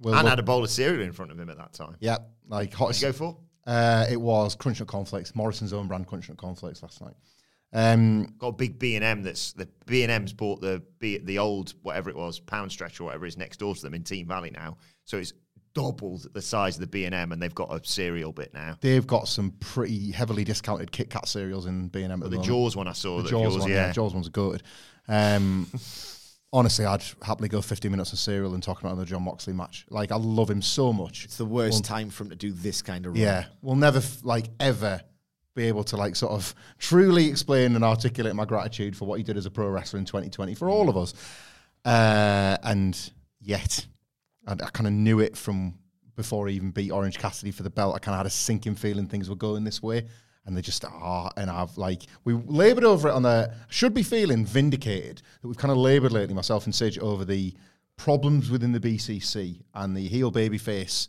Will 0.00 0.12
And 0.14 0.24
love- 0.24 0.30
had 0.30 0.38
a 0.40 0.42
bowl 0.42 0.64
of 0.64 0.70
cereal 0.70 1.02
in 1.02 1.12
front 1.12 1.30
of 1.30 1.38
him 1.38 1.48
at 1.48 1.58
that 1.58 1.72
time. 1.74 1.94
yeah, 2.00 2.18
like 2.48 2.72
What 2.72 2.78
hottest. 2.78 3.00
did 3.00 3.06
you 3.06 3.12
go 3.12 3.18
for? 3.18 3.36
Uh, 3.66 4.06
it 4.10 4.20
was 4.20 4.56
Crunch 4.56 4.80
Nut 4.80 4.88
Cornflakes, 4.88 5.34
Morrison's 5.36 5.72
own 5.72 5.86
brand 5.86 6.06
Crunch 6.08 6.28
Nut 6.28 6.36
Cornflakes 6.38 6.82
last 6.82 7.00
night. 7.00 7.14
Um, 7.72 8.34
Got 8.38 8.48
a 8.48 8.52
big 8.52 8.78
B 8.78 8.96
and 8.96 9.04
M. 9.04 9.22
That's 9.22 9.52
the 9.52 9.68
B 9.86 10.02
and 10.02 10.10
M's 10.12 10.32
bought 10.32 10.60
the 10.60 10.82
B, 10.98 11.18
the 11.18 11.38
old 11.38 11.74
whatever 11.82 12.08
it 12.10 12.16
was 12.16 12.38
pound 12.40 12.70
stretch 12.72 13.00
or 13.00 13.04
whatever 13.04 13.26
is 13.26 13.36
next 13.36 13.58
door 13.58 13.74
to 13.74 13.80
them 13.82 13.94
in 13.94 14.02
Team 14.04 14.26
Valley 14.28 14.50
now. 14.50 14.76
So 15.04 15.18
it's 15.18 15.32
doubled 15.74 16.32
the 16.32 16.42
size 16.42 16.76
of 16.76 16.80
the 16.80 16.86
B 16.86 17.04
and 17.04 17.14
M, 17.14 17.32
and 17.32 17.42
they've 17.42 17.54
got 17.54 17.74
a 17.74 17.84
cereal 17.84 18.32
bit 18.32 18.54
now. 18.54 18.76
they've 18.80 19.06
got 19.06 19.28
some 19.28 19.50
pretty 19.60 20.10
heavily 20.12 20.44
discounted 20.44 20.92
Kit 20.92 21.10
Kat 21.10 21.28
cereals 21.28 21.66
in 21.66 21.88
B 21.88 22.02
and 22.02 22.12
M. 22.12 22.20
But 22.20 22.30
the 22.30 22.38
Jaws 22.38 22.76
one 22.76 22.88
I 22.88 22.92
saw, 22.92 23.18
the 23.18 23.24
that 23.24 23.30
Jaws 23.30 23.54
yours, 23.54 23.58
one, 23.58 23.70
yeah. 23.70 23.86
yeah, 23.86 23.92
Jaws 23.92 24.14
one's 24.14 24.28
good. 24.28 24.62
Um, 25.08 25.68
honestly, 26.52 26.86
I'd 26.86 27.02
happily 27.22 27.48
go 27.48 27.60
50 27.60 27.88
minutes 27.88 28.12
of 28.12 28.18
cereal 28.18 28.54
and 28.54 28.62
talking 28.62 28.88
about 28.88 28.98
the 28.98 29.04
Jon 29.04 29.24
Moxley 29.24 29.52
match. 29.52 29.84
Like, 29.90 30.12
I 30.12 30.16
love 30.16 30.48
him 30.48 30.62
so 30.62 30.92
much. 30.92 31.24
It's 31.24 31.36
the 31.36 31.44
worst 31.44 31.84
time 31.84 32.10
for 32.10 32.22
him 32.22 32.30
to 32.30 32.36
do 32.36 32.52
this 32.52 32.80
kind 32.80 33.04
of 33.04 33.12
run. 33.12 33.20
Yeah, 33.20 33.46
we'll 33.60 33.76
never 33.76 33.98
f- 33.98 34.24
like 34.24 34.46
ever 34.60 35.00
be 35.54 35.64
able 35.64 35.84
to 35.84 35.96
like 35.96 36.16
sort 36.16 36.32
of 36.32 36.54
truly 36.78 37.28
explain 37.28 37.74
and 37.74 37.84
articulate 37.84 38.34
my 38.34 38.44
gratitude 38.44 38.96
for 38.96 39.04
what 39.06 39.18
he 39.18 39.22
did 39.22 39.36
as 39.36 39.46
a 39.46 39.50
pro 39.50 39.68
wrestler 39.68 39.98
in 39.98 40.04
2020 40.04 40.54
for 40.54 40.68
all 40.68 40.88
of 40.88 40.96
us. 40.96 41.14
Uh, 41.84 42.56
and 42.62 43.10
yet, 43.40 43.86
I, 44.46 44.52
I 44.52 44.70
kind 44.70 44.86
of 44.86 44.92
knew 44.92 45.20
it 45.20 45.36
from 45.36 45.74
before 46.16 46.48
I 46.48 46.52
even 46.52 46.70
beat 46.70 46.90
Orange 46.90 47.18
Cassidy 47.18 47.50
for 47.50 47.62
the 47.62 47.70
belt. 47.70 47.94
I 47.94 47.98
kind 47.98 48.14
of 48.14 48.18
had 48.18 48.26
a 48.26 48.30
sinking 48.30 48.76
feeling 48.76 49.06
things 49.06 49.28
were 49.28 49.36
going 49.36 49.64
this 49.64 49.82
way, 49.82 50.06
and 50.46 50.56
they 50.56 50.62
just 50.62 50.84
are. 50.84 51.30
And 51.36 51.50
I've 51.50 51.76
like 51.76 52.02
we 52.24 52.34
laboured 52.34 52.84
over 52.84 53.08
it 53.08 53.12
on 53.12 53.22
the 53.22 53.52
should 53.68 53.94
be 53.94 54.02
feeling 54.02 54.44
vindicated 54.44 55.22
that 55.40 55.48
we've 55.48 55.56
kind 55.56 55.72
of 55.72 55.78
laboured 55.78 56.12
lately, 56.12 56.34
myself 56.34 56.66
and 56.66 56.74
Sage, 56.74 56.98
over 56.98 57.24
the 57.24 57.54
problems 57.96 58.50
within 58.50 58.72
the 58.72 58.80
BCC 58.80 59.62
and 59.74 59.96
the 59.96 60.06
heel 60.08 60.30
baby 60.30 60.58
face 60.58 61.08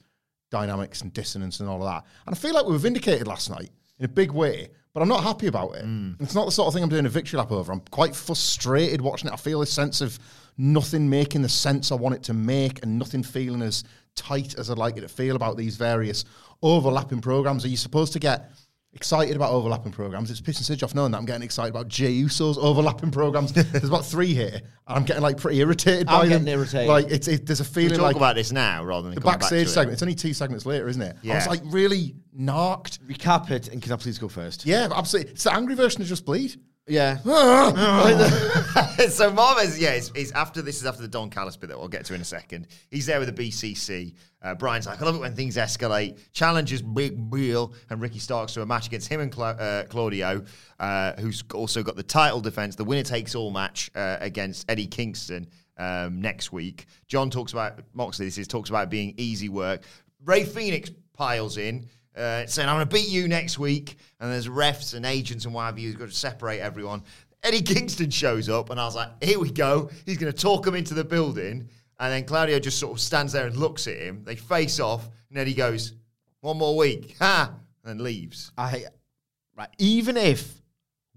dynamics 0.51 1.01
and 1.01 1.11
dissonance 1.13 1.59
and 1.59 1.67
all 1.67 1.83
of 1.83 1.89
that. 1.91 2.05
And 2.25 2.35
I 2.35 2.37
feel 2.37 2.53
like 2.53 2.65
we 2.65 2.71
were 2.71 2.77
vindicated 2.77 3.27
last 3.27 3.49
night 3.49 3.71
in 3.99 4.05
a 4.05 4.09
big 4.09 4.31
way, 4.31 4.69
but 4.95 5.01
I'm 5.01 5.09
not 5.09 5.23
happy 5.23 5.47
about 5.47 5.75
it. 5.75 5.83
Hmm. 5.83 6.13
It's 6.21 6.33
not 6.33 6.45
the 6.45 6.53
sort 6.53 6.69
of 6.69 6.73
thing 6.73 6.81
I'm 6.81 6.87
doing 6.87 7.05
a 7.05 7.09
victory 7.09 7.37
lap 7.37 7.51
over. 7.51 7.69
I'm 7.69 7.81
quite 7.91 8.15
frustrated 8.15 9.01
watching 9.01 9.27
it. 9.27 9.33
I 9.33 9.35
feel 9.35 9.61
a 9.61 9.65
sense 9.65 9.99
of 9.99 10.17
nothing 10.57 11.09
making 11.09 11.41
the 11.41 11.49
sense 11.49 11.91
I 11.91 11.95
want 11.95 12.15
it 12.15 12.23
to 12.23 12.33
make 12.33 12.81
and 12.81 12.97
nothing 12.97 13.21
feeling 13.21 13.61
as 13.61 13.83
tight 14.15 14.57
as 14.57 14.71
I'd 14.71 14.77
like 14.77 14.95
it 14.95 15.01
to 15.01 15.09
feel 15.09 15.35
about 15.35 15.57
these 15.57 15.75
various 15.75 16.23
overlapping 16.63 17.19
programs. 17.19 17.65
Are 17.65 17.67
you 17.67 17.75
supposed 17.75 18.13
to 18.13 18.19
get 18.19 18.53
excited 18.95 19.35
about 19.35 19.51
overlapping 19.51 19.91
programs? 19.91 20.31
It's 20.31 20.41
pissing 20.41 20.63
Sidge 20.63 20.81
off 20.83 20.95
knowing 20.95 21.11
that 21.11 21.17
I'm 21.17 21.25
getting 21.25 21.43
excited 21.43 21.69
about 21.69 21.87
Jey 21.87 22.11
Uso's 22.11 22.57
overlapping 22.57 23.11
programs. 23.11 23.51
There's 23.53 23.83
about 23.89 24.05
three 24.05 24.33
here, 24.33 24.53
and 24.55 24.61
I'm 24.87 25.03
getting 25.03 25.21
like 25.21 25.37
pretty 25.37 25.59
irritated 25.59 26.07
I'm 26.07 26.21
by 26.21 26.27
getting 26.27 26.45
them. 26.45 26.59
irritated. 26.59 26.87
Like 26.87 27.07
it's 27.09 27.27
it, 27.27 27.45
there's 27.45 27.59
a 27.59 27.63
We 27.63 27.69
feeling 27.69 27.97
talk 27.97 28.03
like 28.07 28.15
about 28.15 28.35
this 28.35 28.51
now 28.51 28.83
rather 28.83 29.03
than 29.09 29.15
the 29.15 29.21
coming 29.21 29.33
back 29.33 29.39
backstage 29.41 29.67
to 29.67 29.73
segment. 29.73 29.91
It. 29.91 29.93
It's 29.93 30.01
only 30.03 30.15
two 30.15 30.33
segments 30.33 30.65
later, 30.65 30.87
isn't 30.87 31.01
it? 31.01 31.15
Yeah. 31.21 31.33
I 31.33 31.35
Yeah. 31.35 31.47
was 31.47 31.59
like 31.59 31.73
really 31.73 32.15
narked. 32.33 33.05
Recap 33.07 33.51
it, 33.51 33.67
and 33.67 33.81
can 33.81 33.91
I 33.91 33.97
please 33.97 34.17
go 34.17 34.27
first? 34.27 34.65
Yeah, 34.65 34.87
absolutely. 34.95 35.33
It's 35.33 35.43
the 35.43 35.53
angry 35.53 35.75
version 35.75 36.01
of 36.01 36.07
Just 36.07 36.25
Bleed. 36.25 36.55
Yeah. 36.87 37.17
so 37.23 37.31
Marvez, 39.31 39.79
yeah, 39.79 39.91
it's 39.91 40.31
after 40.33 40.61
this 40.61 40.77
is 40.77 40.85
after 40.85 41.01
the 41.01 41.07
Don 41.07 41.29
Callis 41.29 41.57
bit 41.57 41.69
that 41.69 41.79
we'll 41.79 41.87
get 41.87 42.05
to 42.05 42.13
in 42.13 42.21
a 42.21 42.25
second. 42.25 42.67
He's 42.91 43.07
there 43.07 43.19
with 43.19 43.35
the 43.35 43.49
BCC. 43.49 44.13
Uh, 44.41 44.53
Bryan's 44.53 44.85
like, 44.85 45.01
I 45.01 45.05
love 45.05 45.15
it 45.15 45.19
when 45.19 45.33
things 45.33 45.57
escalate. 45.57 46.19
Challenges 46.31 46.83
Big 46.83 47.31
Bill 47.31 47.73
and 47.89 47.99
Ricky 47.99 48.19
Starks 48.19 48.53
to 48.53 48.61
a 48.61 48.65
match 48.65 48.85
against 48.85 49.07
him 49.07 49.21
and 49.21 49.31
Cla- 49.31 49.55
uh, 49.55 49.83
Claudio, 49.85 50.43
uh, 50.79 51.13
who's 51.19 51.43
also 51.53 51.81
got 51.81 51.95
the 51.95 52.03
title 52.03 52.41
defense, 52.41 52.75
the 52.75 52.83
winner 52.83 53.03
takes 53.03 53.33
all 53.33 53.49
match 53.49 53.89
uh, 53.95 54.17
against 54.19 54.69
Eddie 54.69 54.87
Kingston. 54.87 55.47
um, 55.77 56.21
next 56.21 56.51
week. 56.51 56.85
John 57.07 57.29
talks 57.29 57.51
about 57.51 57.79
Moxley. 57.93 58.25
This 58.25 58.37
is 58.37 58.47
talks 58.47 58.69
about 58.69 58.89
being 58.89 59.13
easy 59.17 59.49
work. 59.49 59.83
Rey 60.23 60.43
Fenix 60.43 60.89
piles 61.13 61.57
in. 61.57 61.87
Uh, 62.15 62.45
saying 62.45 62.69
I'm 62.69 62.77
going 62.77 62.87
to 62.87 62.93
beat 62.93 63.09
you 63.09 63.27
next 63.27 63.59
week, 63.59 63.97
and 64.19 64.31
there's 64.31 64.47
refs 64.47 64.93
and 64.93 65.05
agents 65.05 65.43
and 65.45 65.53
what 65.53 65.65
have 65.65 65.77
you 65.77 65.89
who's 65.89 65.97
got 65.97 66.09
to 66.09 66.15
separate 66.15 66.59
everyone. 66.59 67.03
Eddie 67.43 67.61
Kingston 67.61 68.09
shows 68.09 68.47
up, 68.49 68.69
and 68.69 68.79
I 68.79 68.85
was 68.85 68.95
like, 68.95 69.23
"Here 69.23 69.37
we 69.37 69.51
go." 69.51 69.89
He's 70.05 70.17
going 70.17 70.31
to 70.31 70.37
talk 70.37 70.65
him 70.65 70.75
into 70.75 70.93
the 70.93 71.03
building, 71.03 71.69
and 71.99 72.13
then 72.13 72.25
Claudio 72.25 72.59
just 72.59 72.79
sort 72.79 72.93
of 72.93 73.01
stands 73.01 73.33
there 73.33 73.45
and 73.45 73.57
looks 73.57 73.87
at 73.87 73.97
him. 73.97 74.23
They 74.23 74.35
face 74.35 74.79
off, 74.79 75.09
and 75.29 75.37
Eddie 75.37 75.53
goes, 75.53 75.93
"One 76.41 76.57
more 76.57 76.77
week, 76.77 77.15
ha!" 77.19 77.53
and 77.83 78.01
leaves. 78.01 78.51
I 78.57 78.85
right. 79.55 79.69
Even 79.77 80.17
if 80.17 80.61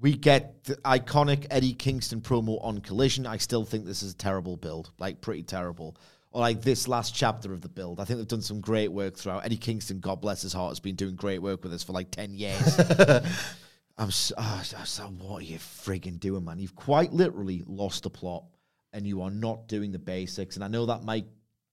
we 0.00 0.14
get 0.16 0.64
the 0.64 0.76
iconic 0.76 1.46
Eddie 1.50 1.74
Kingston 1.74 2.20
promo 2.20 2.62
on 2.64 2.80
Collision, 2.80 3.26
I 3.26 3.36
still 3.38 3.64
think 3.64 3.84
this 3.84 4.02
is 4.02 4.12
a 4.12 4.16
terrible 4.16 4.56
build, 4.56 4.90
like 4.98 5.20
pretty 5.20 5.42
terrible. 5.42 5.96
Or 6.30 6.40
like 6.40 6.60
this 6.60 6.86
last 6.86 7.14
chapter 7.14 7.52
of 7.52 7.62
the 7.62 7.68
build, 7.68 8.00
I 8.00 8.04
think 8.04 8.18
they've 8.18 8.28
done 8.28 8.42
some 8.42 8.60
great 8.60 8.92
work 8.92 9.16
throughout. 9.16 9.44
Eddie 9.44 9.56
Kingston, 9.56 10.00
God 10.00 10.20
bless 10.20 10.42
his 10.42 10.52
heart, 10.52 10.70
has 10.72 10.80
been 10.80 10.94
doing 10.94 11.16
great 11.16 11.40
work 11.40 11.62
with 11.62 11.72
us 11.72 11.82
for 11.82 11.92
like 11.92 12.10
ten 12.10 12.34
years. 12.34 12.78
I'm 13.98 14.10
so, 14.12 14.34
oh, 14.38 14.62
so 14.62 15.02
what 15.04 15.40
are 15.40 15.44
you 15.44 15.58
frigging 15.58 16.20
doing, 16.20 16.44
man? 16.44 16.58
You've 16.58 16.76
quite 16.76 17.12
literally 17.12 17.64
lost 17.66 18.04
the 18.04 18.10
plot, 18.10 18.44
and 18.92 19.06
you 19.06 19.22
are 19.22 19.30
not 19.30 19.68
doing 19.68 19.90
the 19.90 19.98
basics. 19.98 20.54
And 20.54 20.64
I 20.64 20.68
know 20.68 20.86
that 20.86 21.02
might 21.02 21.26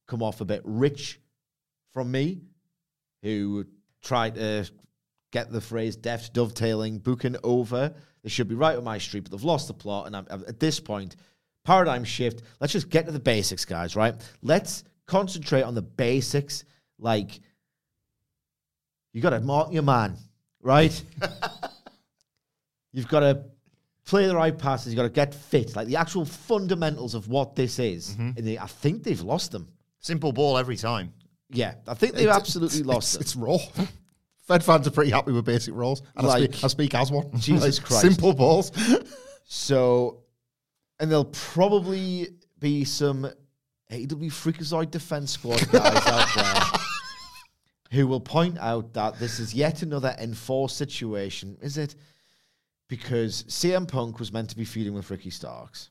come 0.08 0.24
off 0.24 0.42
a 0.42 0.46
bit 0.46 0.62
rich 0.64 1.20
from 1.92 2.12
me, 2.12 2.42
who 3.22 3.66
tried 4.02 4.36
to 4.36 4.70
get 5.32 5.52
the 5.52 5.62
phrase 5.62 5.96
deft 5.96 6.34
dovetailing 6.34 7.00
booking 7.00 7.36
over. 7.44 7.94
They 8.24 8.30
should 8.30 8.48
be 8.48 8.56
right 8.56 8.78
on 8.78 8.84
my 8.84 8.98
street, 8.98 9.24
but 9.24 9.32
they've 9.32 9.44
lost 9.44 9.68
the 9.68 9.74
plot. 9.74 10.08
And 10.08 10.16
I'm, 10.16 10.28
at 10.30 10.60
this 10.60 10.80
point, 10.80 11.16
paradigm 11.66 12.04
shift. 12.06 12.44
Let's 12.62 12.72
just 12.72 12.90
get 12.90 13.06
to 13.08 13.12
the 13.12 13.20
basics, 13.20 13.66
guys, 13.66 13.96
right? 13.98 14.16
Let's 14.42 14.84
concentrate 15.08 15.64
on 15.64 15.76
the 15.76 15.82
basics. 15.82 16.64
Like, 16.98 17.40
you 19.12 19.22
got 19.22 19.32
to 19.32 19.42
mark 19.42 19.74
your 19.74 19.84
man, 19.84 20.16
right? 20.62 21.02
You've 22.94 23.08
got 23.10 23.20
to 23.22 23.44
play 24.06 24.28
the 24.28 24.36
right 24.36 24.58
passes. 24.58 24.94
You've 24.94 24.98
got 24.98 25.04
to 25.04 25.10
get 25.10 25.34
fit. 25.34 25.76
Like 25.76 25.88
the 25.88 25.98
actual 25.98 26.24
fundamentals 26.26 27.14
of 27.16 27.28
what 27.28 27.56
this 27.56 27.80
is. 27.80 28.12
Mm-hmm. 28.12 28.30
And 28.38 28.48
they, 28.48 28.58
I 28.58 28.68
think 28.68 29.04
they've 29.04 29.20
lost 29.22 29.52
them. 29.52 29.68
Simple 30.00 30.32
ball 30.32 30.58
every 30.58 30.78
time. 30.78 31.12
Yeah, 31.50 31.76
I 31.88 31.94
think 31.94 32.14
they've 32.14 32.24
It's- 32.24 32.36
absolutely 32.38 32.80
it's, 32.80 32.88
lost 32.88 33.16
It's, 33.20 33.34
them. 33.34 33.44
it's 33.44 33.70
raw. 33.78 33.86
Fed 34.48 34.64
fans 34.64 34.88
are 34.88 34.92
pretty 34.92 35.10
happy 35.12 35.32
with 35.32 35.44
basic 35.44 35.74
roles, 35.74 36.04
and 36.16 36.28
I, 36.28 36.30
Like- 36.38 36.54
speak, 36.54 36.64
I 36.64 36.68
speak 36.68 36.96
as 36.96 37.12
one. 37.12 37.32
Jesus 37.40 37.80
Christ. 37.86 38.02
Simple 38.02 38.34
balls. 38.34 38.72
So, 39.46 40.22
and 41.00 41.10
there'll 41.10 41.26
probably 41.26 42.30
be 42.60 42.84
some 42.84 43.26
AW 43.26 44.30
Freakazoid 44.30 44.92
Defense 44.92 45.32
Squad 45.32 45.60
guys 45.72 46.08
out 46.08 46.28
there 46.36 46.80
who 47.92 48.08
will 48.08 48.20
point 48.20 48.58
out 48.60 48.94
that 48.94 49.20
this 49.20 49.40
is 49.40 49.54
yet 49.54 49.82
another 49.82 50.16
enforced 50.20 50.78
situation. 50.78 51.58
Is 51.62 51.78
it? 51.78 51.96
Because 52.88 53.44
CM 53.44 53.88
Punk 53.88 54.20
was 54.20 54.32
meant 54.32 54.50
to 54.52 54.58
be 54.58 54.66
feuding 54.66 54.94
with 54.94 55.10
Ricky 55.10 55.32
Starks, 55.32 55.90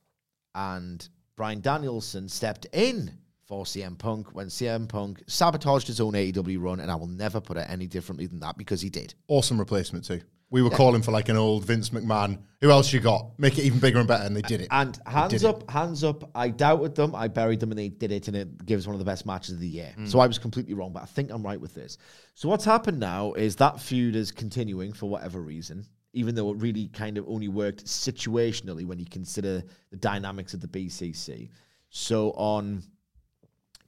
and 0.54 1.08
Bryan 1.34 1.60
Danielson 1.60 2.28
stepped 2.28 2.66
in 2.72 3.12
for 3.46 3.64
CM 3.64 3.98
Punk 3.98 4.34
when 4.34 4.46
CM 4.46 4.88
Punk 4.88 5.22
sabotaged 5.26 5.88
his 5.88 6.00
own 6.00 6.12
AEW 6.12 6.62
run, 6.62 6.80
and 6.80 6.90
I 6.90 6.94
will 6.94 7.08
never 7.08 7.40
put 7.40 7.56
it 7.56 7.66
any 7.68 7.86
differently 7.86 8.26
than 8.26 8.40
that 8.40 8.56
because 8.56 8.80
he 8.80 8.90
did. 8.90 9.14
awesome 9.28 9.58
replacement 9.58 10.04
too. 10.04 10.20
We 10.50 10.62
were 10.62 10.70
calling 10.70 11.02
for 11.02 11.10
like 11.10 11.28
an 11.28 11.36
old 11.36 11.64
Vince 11.64 11.90
McMahon. 11.90 12.38
Who 12.60 12.70
else 12.70 12.92
you 12.92 13.00
got? 13.00 13.38
Make 13.38 13.58
it 13.58 13.64
even 13.64 13.80
bigger 13.80 13.98
and 13.98 14.06
better, 14.06 14.24
and 14.24 14.36
they 14.36 14.42
did 14.42 14.60
it. 14.60 14.68
And 14.70 14.98
hands 15.06 15.32
did 15.32 15.42
it. 15.42 15.46
up, 15.46 15.68
hands 15.68 16.04
up. 16.04 16.30
I 16.34 16.48
doubted 16.48 16.94
them. 16.94 17.14
I 17.14 17.28
buried 17.28 17.60
them, 17.60 17.72
and 17.72 17.78
they 17.78 17.88
did 17.88 18.12
it, 18.12 18.28
and 18.28 18.36
it 18.36 18.64
gives 18.64 18.86
one 18.86 18.94
of 18.94 19.00
the 19.00 19.04
best 19.04 19.26
matches 19.26 19.54
of 19.54 19.60
the 19.60 19.68
year. 19.68 19.92
Mm. 19.98 20.08
So 20.08 20.20
I 20.20 20.26
was 20.26 20.38
completely 20.38 20.74
wrong, 20.74 20.92
but 20.92 21.02
I 21.02 21.06
think 21.06 21.30
I'm 21.30 21.42
right 21.42 21.60
with 21.60 21.74
this. 21.74 21.98
So 22.34 22.48
what's 22.48 22.64
happened 22.64 23.00
now 23.00 23.32
is 23.32 23.56
that 23.56 23.80
feud 23.80 24.14
is 24.14 24.30
continuing 24.30 24.92
for 24.92 25.08
whatever 25.08 25.40
reason, 25.40 25.84
even 26.12 26.34
though 26.34 26.50
it 26.50 26.58
really 26.58 26.88
kind 26.88 27.18
of 27.18 27.28
only 27.28 27.48
worked 27.48 27.84
situationally 27.84 28.86
when 28.86 28.98
you 28.98 29.06
consider 29.06 29.62
the 29.90 29.96
dynamics 29.96 30.54
of 30.54 30.60
the 30.60 30.68
BCC. 30.68 31.50
So 31.90 32.30
on 32.32 32.82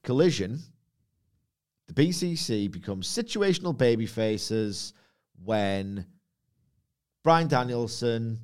Collision, 0.03 0.61
the 1.87 1.95
BCC 1.95 2.71
becomes 2.71 3.09
situational 3.09 3.77
baby 3.77 4.07
faces 4.07 4.93
when 5.45 6.07
Bryan 7.27 7.49
Danielson, 7.49 8.39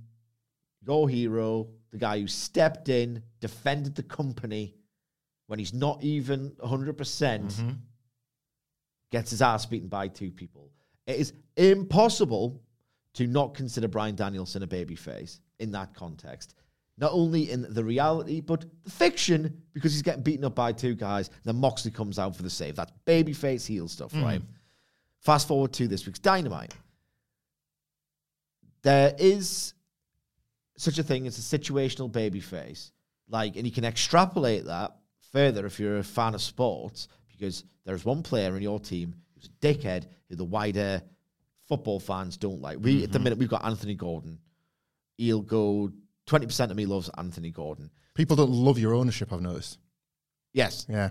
your 0.85 1.09
hero, 1.09 1.69
the 1.93 1.99
guy 1.99 2.19
who 2.19 2.27
stepped 2.27 2.89
in, 2.89 3.23
defended 3.39 3.95
the 3.95 4.03
company 4.03 4.75
when 5.47 5.61
he's 5.61 5.73
not 5.73 6.03
even 6.03 6.51
100%, 6.59 6.97
percent 6.97 7.47
Mm-hmm. 7.47 7.71
gets 9.13 9.31
his 9.31 9.41
ass 9.41 9.67
beaten 9.67 9.87
by 9.87 10.09
two 10.09 10.33
people. 10.33 10.69
It 11.07 11.15
is 11.15 11.33
impossible 11.57 12.61
to 13.15 13.29
not 13.29 13.55
consider 13.55 13.87
Bryan 13.87 14.17
Danielson 14.17 14.65
a 14.65 14.67
babyface 14.67 15.39
in 15.61 15.71
that 15.71 15.95
context. 15.95 16.57
Not 16.99 17.13
only 17.13 17.53
in 17.53 17.65
the 17.73 17.85
reality, 17.85 18.41
but 18.41 18.65
the 18.83 18.91
fiction, 18.91 19.63
because 19.75 19.93
he's 19.93 20.03
getting 20.03 20.25
beaten 20.25 20.45
up 20.45 20.57
by 20.57 20.73
two 20.73 20.97
guys. 20.97 21.31
Then 21.45 21.55
Moxley 21.55 21.93
comes 21.93 22.19
out 22.19 22.35
for 22.35 22.43
the 22.43 22.51
save. 22.51 22.75
That's 22.75 22.91
babyface 23.07 23.65
heel 23.65 23.87
stuff, 23.87 24.13
right? 24.13 24.43
Fast 25.21 25.47
forward 25.47 25.73
to 25.75 25.87
this 25.87 26.05
week's 26.05 26.19
Dynamite. 26.19 26.75
There 28.83 29.15
is 29.19 29.75
such 30.77 30.99
a 30.99 31.03
thing 31.03 31.27
as 31.27 31.39
a 31.39 31.59
situational 31.59 32.11
babyface. 32.11 32.91
Like, 33.29 33.57
and 33.57 33.65
you 33.65 33.73
can 33.73 33.85
extrapolate 33.85 34.67
that 34.67 34.97
further 35.33 35.65
if 35.65 35.81
you're 35.81 35.99
a 35.99 36.05
fan 36.05 36.35
of 36.35 36.43
sports, 36.43 37.09
because 37.31 37.65
there's 37.85 38.05
one 38.05 38.23
player 38.23 38.57
in 38.57 38.63
your 38.63 38.79
team 38.79 39.15
who's 39.35 39.47
a 39.47 39.67
dickhead 39.67 40.05
who 40.29 40.37
the 40.37 40.45
wider 40.45 41.03
football 41.69 42.01
fans 42.01 42.37
don't 42.37 42.61
like. 42.61 42.79
We 42.81 43.05
at 43.05 43.13
the 43.13 43.19
mm-hmm. 43.19 43.25
minute 43.25 43.39
we've 43.39 43.49
got 43.49 43.65
Anthony 43.65 43.95
Gordon. 43.95 44.39
He'll 45.17 45.41
go 45.41 45.91
twenty 46.27 46.47
percent 46.47 46.71
of 46.71 46.77
me 46.77 46.85
loves 46.85 47.09
Anthony 47.17 47.51
Gordon. 47.51 47.91
People 48.15 48.37
don't 48.37 48.51
love 48.51 48.79
your 48.79 48.95
ownership. 48.95 49.33
I've 49.33 49.41
noticed. 49.41 49.79
Yes. 50.53 50.85
Yeah, 50.89 51.11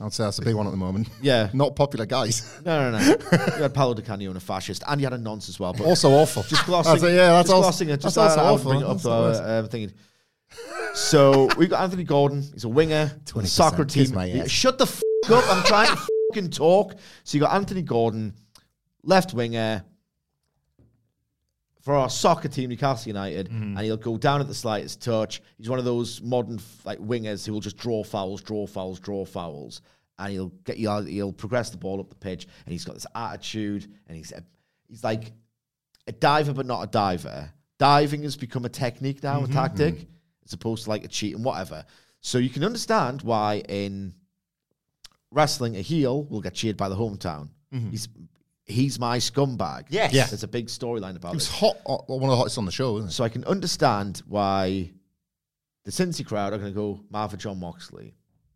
I'd 0.00 0.12
say 0.12 0.24
that's 0.24 0.38
a 0.38 0.42
big 0.42 0.54
one 0.54 0.66
at 0.66 0.70
the 0.70 0.76
moment. 0.78 1.08
Yeah. 1.22 1.50
Not 1.52 1.76
popular 1.76 2.06
guys. 2.06 2.60
No, 2.64 2.90
no, 2.90 2.98
no. 2.98 3.04
you 3.56 3.62
had 3.62 3.74
Paolo 3.74 3.94
Di 3.94 4.02
Canio 4.02 4.30
and 4.30 4.36
a 4.36 4.40
fascist, 4.40 4.82
and 4.88 5.00
you 5.00 5.04
had 5.06 5.12
a 5.12 5.18
nonce 5.18 5.48
as 5.48 5.60
well. 5.60 5.72
But 5.72 5.84
also 5.86 6.10
awful. 6.10 6.42
just 6.44 6.64
glossing, 6.66 6.92
That's 6.92 7.02
a- 7.04 7.10
yeah, 7.14 7.26
that's 7.32 7.48
just 7.48 7.54
also- 7.54 7.62
glossing 7.66 7.88
it. 7.90 8.00
Just 8.00 8.14
that's 8.16 8.36
also 8.36 8.40
I- 8.40 8.44
I'll 8.46 8.54
awful. 8.54 8.70
Bring 8.70 8.80
it 8.80 8.84
up 8.84 8.90
That's 8.92 9.02
to 9.02 9.08
the 9.08 9.14
our 9.14 9.58
uh, 9.64 9.66
thinking. 9.68 9.96
So 10.94 11.48
we've 11.56 11.70
got 11.70 11.82
Anthony 11.82 12.04
Gordon. 12.04 12.42
He's 12.52 12.64
a 12.64 12.68
winger. 12.68 13.10
20%. 13.24 13.46
Soccer 13.46 13.84
team. 13.84 14.12
Yeah, 14.18 14.46
shut 14.46 14.78
the 14.78 14.84
f- 14.84 15.02
up! 15.30 15.44
I'm 15.48 15.64
trying 15.64 15.88
to 15.94 16.02
fucking 16.30 16.50
talk. 16.50 16.94
So 17.24 17.36
you 17.36 17.40
got 17.40 17.54
Anthony 17.54 17.82
Gordon, 17.82 18.34
left 19.02 19.32
winger 19.34 19.84
for 21.82 21.94
our 21.94 22.08
soccer 22.08 22.48
team, 22.48 22.70
Newcastle 22.70 23.08
United, 23.08 23.48
Mm-hmm. 23.48 23.76
and 23.76 23.80
he'll 23.80 23.96
go 23.96 24.16
down 24.16 24.40
at 24.40 24.46
the 24.46 24.54
slightest 24.54 25.02
touch. 25.02 25.42
He's 25.58 25.68
one 25.68 25.78
of 25.78 25.84
those 25.84 26.22
modern 26.22 26.60
like 26.84 26.98
wingers 27.00 27.44
who 27.44 27.52
will 27.52 27.60
just 27.60 27.76
draw 27.76 28.02
fouls, 28.04 28.40
draw 28.40 28.66
fouls, 28.66 29.00
draw 29.00 29.24
fouls, 29.24 29.82
and 30.18 30.32
he'll 30.32 30.52
get 30.64 30.76
he'll, 30.76 31.04
he'll 31.04 31.32
progress 31.32 31.70
the 31.70 31.76
ball 31.76 32.00
up 32.00 32.08
the 32.08 32.16
pitch, 32.16 32.46
and 32.64 32.72
he's 32.72 32.84
got 32.84 32.94
this 32.94 33.06
attitude, 33.14 33.92
and 34.06 34.16
he's 34.16 34.32
a, 34.32 34.42
he's 34.88 35.04
like 35.04 35.32
a 36.06 36.12
diver, 36.12 36.52
but 36.52 36.66
not 36.66 36.82
a 36.82 36.86
diver. 36.86 37.52
Diving 37.78 38.22
has 38.22 38.36
become 38.36 38.64
a 38.64 38.68
technique 38.68 39.22
now, 39.22 39.40
a 39.40 39.42
mm-hmm. 39.42 39.52
tactic, 39.52 39.94
mm-hmm. 39.94 40.44
as 40.46 40.52
opposed 40.52 40.84
to 40.84 40.90
like 40.90 41.04
a 41.04 41.08
cheat 41.08 41.34
and 41.34 41.44
whatever. 41.44 41.84
So 42.20 42.38
you 42.38 42.48
can 42.48 42.62
understand 42.62 43.22
why 43.22 43.62
in 43.68 44.14
wrestling, 45.32 45.76
a 45.76 45.80
heel 45.80 46.24
will 46.24 46.40
get 46.40 46.54
cheered 46.54 46.76
by 46.76 46.88
the 46.88 46.94
hometown. 46.94 47.48
Mm-hmm. 47.74 47.90
He's 47.90 48.08
he's 48.66 48.98
my 48.98 49.18
scumbag. 49.18 49.84
Yes. 49.88 50.12
Yeah. 50.12 50.26
There's 50.26 50.42
a 50.42 50.48
big 50.48 50.66
storyline 50.66 51.16
about 51.16 51.32
It 51.32 51.36
was 51.36 51.48
it. 51.48 51.52
hot, 51.52 51.76
uh, 51.86 51.96
one 52.06 52.24
of 52.24 52.30
the 52.30 52.36
hottest 52.36 52.58
on 52.58 52.64
the 52.64 52.72
show, 52.72 52.96
isn't 52.98 53.08
it? 53.08 53.12
So 53.12 53.24
I 53.24 53.28
can 53.28 53.44
understand 53.44 54.22
why 54.28 54.90
the 55.84 55.90
Cincy 55.90 56.24
crowd 56.24 56.52
are 56.52 56.58
going 56.58 56.72
to 56.72 56.76
go 56.76 57.00
Martha 57.10 57.36
Jon 57.36 57.58
Moxley. 57.58 58.14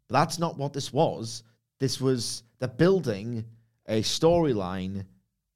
But 0.09 0.19
that's 0.21 0.39
not 0.39 0.57
what 0.57 0.73
this 0.73 0.93
was. 0.93 1.43
This 1.81 2.01
was 2.01 2.43
the 2.59 2.69
building 2.69 3.45
a 3.89 4.03
storyline, 4.03 5.05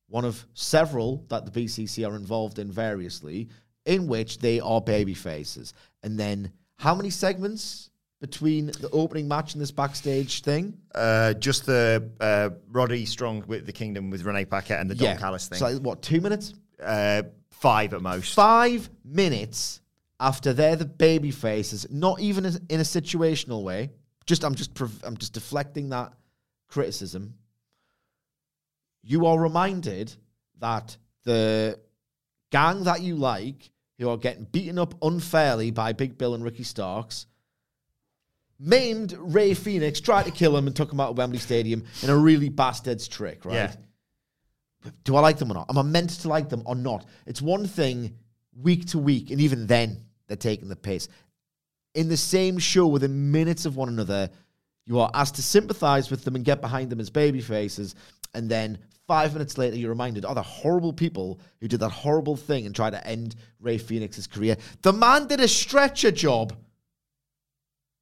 one 0.08 0.24
of 0.24 0.44
several 0.54 1.24
that 1.28 1.44
the 1.44 1.50
BCC 1.64 2.08
are 2.08 2.16
involved 2.16 2.58
in 2.58 2.70
variously, 2.70 3.48
in 3.86 4.06
which 4.06 4.38
they 4.38 4.60
are 4.60 4.80
baby 4.80 5.14
faces. 5.14 5.74
And 6.02 6.18
then 6.18 6.52
how 6.76 6.94
many 6.94 7.10
segments 7.10 7.89
between 8.20 8.66
the 8.66 8.88
opening 8.92 9.26
match 9.26 9.54
and 9.54 9.62
this 9.62 9.70
backstage 9.70 10.42
thing? 10.42 10.76
Uh, 10.94 11.34
just 11.34 11.66
the 11.66 12.10
uh, 12.20 12.50
Roddy 12.70 13.06
Strong 13.06 13.44
with 13.46 13.66
the 13.66 13.72
Kingdom 13.72 14.10
with 14.10 14.24
Renee 14.24 14.44
Paquette 14.44 14.80
and 14.80 14.90
the 14.90 14.94
Don 14.94 15.16
Callis 15.16 15.48
thing. 15.48 15.58
So 15.58 15.68
like, 15.68 15.82
what, 15.82 16.02
two 16.02 16.20
minutes? 16.20 16.54
uh, 16.82 17.22
five 17.50 17.94
at 17.94 18.02
most. 18.02 18.34
five 18.34 18.88
minutes 19.04 19.80
after 20.18 20.52
they're 20.52 20.76
the 20.76 20.84
baby 20.84 21.30
faces, 21.30 21.86
not 21.90 22.20
even 22.20 22.44
in 22.44 22.80
a 22.80 22.84
situational 22.84 23.62
way. 23.62 23.90
Just 24.26 24.44
I'm 24.44 24.54
just 24.54 24.74
prov- 24.74 25.02
I'm 25.04 25.16
just 25.16 25.32
deflecting 25.32 25.90
that 25.90 26.12
criticism. 26.68 27.34
You 29.02 29.26
are 29.26 29.38
reminded 29.38 30.14
that 30.58 30.96
the 31.24 31.78
gang 32.50 32.84
that 32.84 33.00
you 33.00 33.16
like, 33.16 33.70
who 33.98 34.08
are 34.08 34.18
getting 34.18 34.44
beaten 34.44 34.78
up 34.78 34.94
unfairly 35.02 35.70
by 35.70 35.92
Big 35.92 36.18
Bill 36.18 36.34
and 36.34 36.44
Ricky 36.44 36.62
Starks, 36.64 37.26
maimed 38.60 39.14
Rey 39.18 39.54
Fenix, 39.54 40.00
tried 40.00 40.24
to 40.24 40.30
kill 40.30 40.56
him, 40.56 40.66
and 40.66 40.76
took 40.76 40.92
him 40.92 41.00
out 41.00 41.10
of 41.10 41.18
Wembley 41.18 41.38
Stadium 41.38 41.82
in 42.02 42.10
a 42.10 42.16
really 42.16 42.50
bastard's 42.50 43.08
trick, 43.08 43.44
right? 43.44 43.54
Yeah. 43.54 43.72
Do 45.04 45.16
I 45.16 45.20
like 45.20 45.38
them 45.38 45.50
or 45.50 45.54
not? 45.54 45.70
Am 45.70 45.78
I 45.78 45.82
meant 45.82 46.10
to 46.10 46.28
like 46.28 46.48
them 46.48 46.62
or 46.66 46.74
not? 46.74 47.06
It's 47.26 47.42
one 47.42 47.66
thing 47.66 48.14
week 48.54 48.86
to 48.88 48.98
week, 48.98 49.30
and 49.30 49.40
even 49.40 49.66
then, 49.66 50.04
they're 50.26 50.36
taking 50.36 50.68
the 50.68 50.76
piss. 50.76 51.08
In 51.94 52.08
the 52.08 52.16
same 52.16 52.58
show, 52.58 52.86
within 52.86 53.32
minutes 53.32 53.66
of 53.66 53.76
one 53.76 53.88
another, 53.88 54.30
you 54.86 55.00
are 55.00 55.10
asked 55.14 55.36
to 55.36 55.42
sympathize 55.42 56.10
with 56.10 56.24
them 56.24 56.36
and 56.36 56.44
get 56.44 56.60
behind 56.60 56.90
them 56.90 57.00
as 57.00 57.10
baby 57.10 57.40
faces, 57.40 57.94
and 58.34 58.48
then 58.48 58.78
five 59.06 59.32
minutes 59.32 59.58
later, 59.58 59.76
you're 59.76 59.90
reminded, 59.90 60.24
oh, 60.24 60.34
the 60.34 60.42
horrible 60.42 60.92
people 60.92 61.40
who 61.60 61.66
did 61.66 61.80
that 61.80 61.90
horrible 61.90 62.36
thing 62.36 62.64
and 62.64 62.74
tried 62.74 62.90
to 62.90 63.04
end 63.06 63.34
Rey 63.58 63.76
Fenix's 63.76 64.28
career. 64.28 64.56
The 64.82 64.92
man 64.92 65.26
did 65.26 65.40
a 65.40 65.48
stretcher 65.48 66.12
job. 66.12 66.54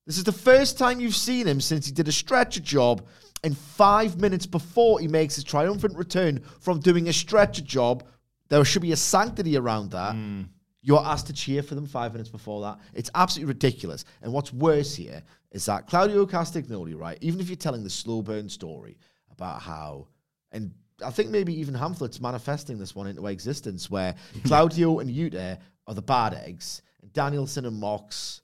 This 0.09 0.16
is 0.16 0.25
the 0.25 0.33
first 0.33 0.79
time 0.79 1.01
you've 1.01 1.14
seen 1.14 1.47
him 1.47 1.61
since 1.61 1.85
he 1.85 1.92
did 1.92 2.09
a 2.09 2.12
stretcher 2.12 2.61
job. 2.61 3.07
And 3.44 3.57
five 3.57 4.18
minutes 4.18 4.47
before 4.47 4.99
he 5.01 5.07
makes 5.07 5.35
his 5.35 5.44
triumphant 5.44 5.97
return 5.97 6.40
from 6.61 6.81
doing 6.81 7.09
a 7.09 7.12
stretcher 7.12 7.61
job, 7.61 8.05
there 8.49 8.64
should 8.64 8.81
be 8.81 8.92
a 8.92 8.97
sanctity 8.97 9.59
around 9.59 9.90
that. 9.90 10.14
Hmm. 10.14 10.44
You're 10.81 11.05
asked 11.05 11.27
to 11.27 11.35
cheer 11.35 11.62
for 11.62 11.75
them 11.75 11.87
five 11.87 12.12
minutes 12.12 12.31
before 12.31 12.62
that. 12.62 12.79
It's 12.94 13.11
absolutely 13.14 13.53
ridiculous. 13.53 14.07
And 14.23 14.33
what's 14.33 14.51
worse 14.51 14.94
here 14.97 15.23
is 15.53 15.66
that 15.66 15.87
Claudio 15.87 16.25
Castagnoli, 16.25 16.99
right, 16.99 17.18
even 17.21 17.38
if 17.38 17.51
you're 17.51 17.57
telling 17.57 17.85
the 17.85 17.90
slow 17.90 18.23
burn 18.23 18.49
story 18.49 18.97
about 19.31 19.61
how, 19.61 20.09
and 20.53 20.73
I 21.05 21.11
think 21.11 21.29
maybe 21.29 21.53
even 21.61 21.75
Hamflett's 21.75 22.18
manifesting 22.18 22.79
this 22.79 22.94
one 22.94 23.09
into 23.09 23.27
existence, 23.27 23.90
where 23.90 24.14
Claudio 24.47 25.01
and 25.01 25.11
Yuta 25.11 25.59
are 25.87 25.94
the 25.94 26.01
bad 26.01 26.33
eggs, 26.33 26.81
and 27.03 27.12
Danielson 27.12 27.66
and 27.66 27.79
Mox 27.79 28.40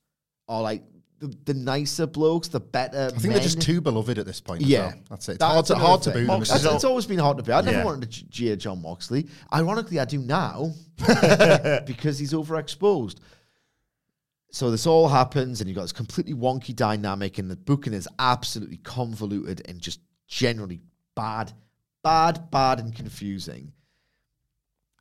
are 0.46 0.60
like 0.60 0.82
the, 1.28 1.36
the 1.52 1.54
nicer 1.54 2.06
blokes, 2.06 2.48
the 2.48 2.60
better. 2.60 3.10
I 3.14 3.18
think 3.18 3.32
they're 3.34 3.42
just 3.42 3.60
too 3.62 3.80
beloved 3.80 4.18
at 4.18 4.26
this 4.26 4.40
point. 4.40 4.62
Yeah, 4.62 4.88
well. 4.88 4.94
that's 5.10 5.28
it. 5.28 5.34
It's 5.34 5.44
hard 5.44 5.66
to, 5.66 5.74
hard 5.76 6.02
to 6.02 6.10
boo 6.10 6.18
them. 6.18 6.26
Mox, 6.26 6.50
it's, 6.54 6.64
it's 6.64 6.84
always 6.84 7.06
been 7.06 7.18
hard 7.18 7.38
to 7.38 7.42
boo. 7.42 7.52
I 7.52 7.60
never 7.62 7.78
Yeah. 7.78 7.84
wanted 7.84 8.10
to 8.10 8.24
jeer 8.26 8.56
Jon 8.56 8.82
Moxley. 8.82 9.26
Ironically, 9.52 9.98
I 9.98 10.04
do 10.04 10.18
now 10.18 10.72
because 11.86 12.18
he's 12.18 12.32
overexposed. 12.32 13.16
So 14.50 14.70
this 14.70 14.86
all 14.86 15.08
happens, 15.08 15.60
and 15.60 15.68
you've 15.68 15.74
got 15.76 15.82
this 15.82 15.92
completely 15.92 16.34
wonky 16.34 16.76
dynamic, 16.76 17.38
and 17.38 17.50
the 17.50 17.56
booking 17.56 17.92
is 17.92 18.06
absolutely 18.18 18.76
convoluted 18.76 19.62
and 19.68 19.80
just 19.80 20.00
generally 20.28 20.80
bad, 21.16 21.52
bad, 22.02 22.50
bad, 22.50 22.78
and 22.78 22.94
confusing. 22.94 23.72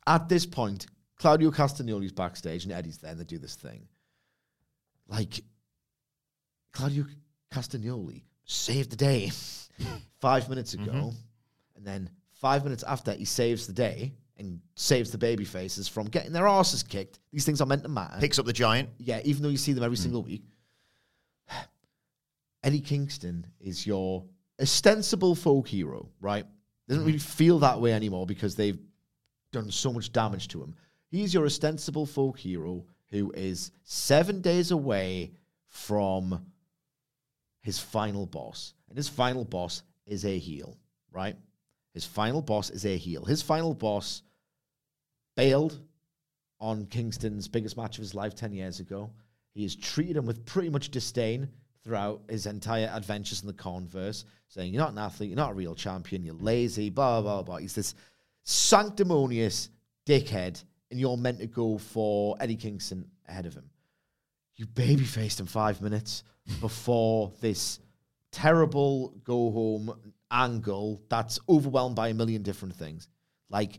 At 0.06 0.28
this 0.28 0.44
point, 0.44 0.86
Claudio 1.16 1.50
Castagnoli's 1.50 2.12
backstage, 2.12 2.64
and 2.64 2.72
Eddie's 2.72 2.98
there, 2.98 3.12
and 3.12 3.20
they 3.20 3.24
do 3.24 3.38
this 3.38 3.54
thing. 3.54 3.86
Like, 5.06 5.42
Claudio 6.74 7.04
Castagnoli 7.50 8.22
saved 8.44 8.90
the 8.90 8.96
day 8.96 9.30
five 10.20 10.48
minutes 10.48 10.74
mm-hmm. 10.74 10.90
ago, 10.90 11.12
and 11.76 11.86
then 11.86 12.10
five 12.32 12.64
minutes 12.64 12.82
after 12.82 13.12
he 13.12 13.24
saves 13.24 13.66
the 13.66 13.72
day 13.72 14.12
and 14.36 14.60
saves 14.74 15.10
the 15.10 15.18
baby 15.18 15.44
faces 15.44 15.88
from 15.88 16.06
getting 16.06 16.32
their 16.32 16.46
asses 16.46 16.82
kicked. 16.82 17.20
These 17.32 17.46
things 17.46 17.60
are 17.60 17.66
meant 17.66 17.84
to 17.84 17.88
matter. 17.88 18.18
Picks 18.18 18.38
up 18.38 18.46
the 18.46 18.52
giant. 18.52 18.90
Yeah, 18.98 19.20
even 19.24 19.42
though 19.42 19.48
you 19.48 19.56
see 19.56 19.72
them 19.72 19.84
every 19.84 19.96
mm. 19.96 20.02
single 20.02 20.22
week. 20.22 20.42
Eddie 22.64 22.80
Kingston 22.80 23.46
is 23.60 23.86
your 23.86 24.24
ostensible 24.60 25.34
folk 25.34 25.68
hero, 25.68 26.08
right? 26.20 26.44
Doesn't 26.88 27.02
mm-hmm. 27.02 27.06
really 27.06 27.18
feel 27.18 27.60
that 27.60 27.80
way 27.80 27.92
anymore 27.92 28.26
because 28.26 28.56
they've 28.56 28.78
done 29.52 29.70
so 29.70 29.92
much 29.92 30.12
damage 30.12 30.48
to 30.48 30.62
him. 30.62 30.74
He's 31.10 31.32
your 31.32 31.46
ostensible 31.46 32.06
folk 32.06 32.38
hero 32.38 32.84
who 33.10 33.32
is 33.32 33.70
seven 33.84 34.40
days 34.40 34.72
away 34.72 35.32
from 35.68 36.44
his 37.64 37.78
final 37.78 38.26
boss. 38.26 38.74
And 38.88 38.96
his 38.96 39.08
final 39.08 39.44
boss 39.44 39.82
is 40.06 40.24
a 40.26 40.38
heel, 40.38 40.76
right? 41.10 41.34
His 41.94 42.04
final 42.04 42.42
boss 42.42 42.68
is 42.68 42.84
a 42.84 42.96
heel. 42.96 43.24
His 43.24 43.40
final 43.40 43.72
boss 43.72 44.22
bailed 45.34 45.80
on 46.60 46.84
Kingston's 46.86 47.48
biggest 47.48 47.76
match 47.76 47.96
of 47.96 48.02
his 48.02 48.14
life 48.14 48.34
10 48.34 48.52
years 48.52 48.80
ago. 48.80 49.10
He 49.54 49.62
has 49.62 49.74
treated 49.74 50.16
him 50.16 50.26
with 50.26 50.44
pretty 50.44 50.68
much 50.68 50.90
disdain 50.90 51.48
throughout 51.82 52.20
his 52.28 52.44
entire 52.44 52.90
adventures 52.92 53.40
in 53.40 53.46
the 53.46 53.54
Converse, 53.54 54.26
saying, 54.48 54.72
You're 54.72 54.82
not 54.82 54.92
an 54.92 54.98
athlete, 54.98 55.30
you're 55.30 55.36
not 55.36 55.52
a 55.52 55.54
real 55.54 55.74
champion, 55.74 56.22
you're 56.22 56.34
lazy, 56.34 56.90
blah, 56.90 57.22
blah, 57.22 57.42
blah. 57.42 57.56
He's 57.56 57.74
this 57.74 57.94
sanctimonious 58.42 59.70
dickhead, 60.06 60.62
and 60.90 61.00
you're 61.00 61.16
meant 61.16 61.38
to 61.38 61.46
go 61.46 61.78
for 61.78 62.36
Eddie 62.40 62.56
Kingston 62.56 63.08
ahead 63.26 63.46
of 63.46 63.54
him. 63.54 63.70
You 64.56 64.66
baby 64.66 65.04
faced 65.04 65.40
him 65.40 65.46
five 65.46 65.80
minutes 65.80 66.24
before 66.60 67.32
this 67.40 67.78
terrible 68.32 69.14
go 69.24 69.50
home 69.50 70.14
angle 70.30 71.00
that's 71.08 71.38
overwhelmed 71.48 71.96
by 71.96 72.08
a 72.08 72.14
million 72.14 72.42
different 72.42 72.74
things. 72.74 73.08
Like, 73.48 73.78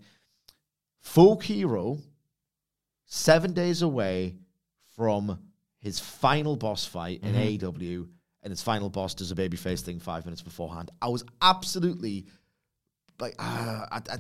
folk 1.01 1.43
hero 1.43 1.99
seven 3.06 3.54
days 3.54 3.82
away 3.82 4.36
from 4.95 5.39
his 5.80 5.99
final 5.99 6.56
boss 6.56 6.86
fight 6.86 7.21
in 7.21 7.36
AEW, 7.36 8.08
and 8.41 8.51
his 8.51 8.62
final 8.62 8.89
boss 8.89 9.13
does 9.13 9.32
a 9.32 9.36
babyface 9.36 9.82
thing 9.82 9.99
five 9.99 10.25
minutes 10.25 10.41
beforehand. 10.41 10.89
I 11.01 11.10
was 11.10 11.23
absolutely 11.41 12.25
like, 13.19 13.36
uh, 13.38 13.86
I, 13.91 14.01
I, 14.10 14.17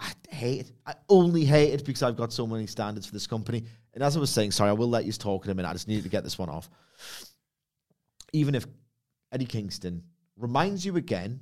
I 0.00 0.12
hate 0.30 0.60
it. 0.60 0.72
I 0.86 0.94
only 1.08 1.44
hate 1.44 1.74
it 1.74 1.84
because 1.84 2.02
I've 2.02 2.16
got 2.16 2.32
so 2.32 2.46
many 2.46 2.66
standards 2.66 3.06
for 3.06 3.12
this 3.12 3.26
company. 3.26 3.64
And 3.92 4.02
as 4.02 4.16
I 4.16 4.20
was 4.20 4.30
saying, 4.30 4.52
sorry, 4.52 4.70
I 4.70 4.72
will 4.72 4.88
let 4.88 5.04
you 5.04 5.12
talk 5.12 5.44
in 5.44 5.50
a 5.50 5.54
minute. 5.54 5.68
I 5.68 5.72
just 5.72 5.88
needed 5.88 6.04
to 6.04 6.08
get 6.08 6.24
this 6.24 6.38
one 6.38 6.48
off. 6.48 6.70
Even 8.32 8.54
if 8.54 8.66
Eddie 9.32 9.44
Kingston 9.44 10.02
reminds 10.36 10.84
you 10.84 10.96
again 10.96 11.40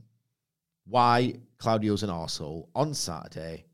why 0.87 1.35
Claudio's 1.59 2.03
an 2.03 2.11
arsehole 2.11 2.69
on 2.75 2.95
Saturday, 2.95 3.67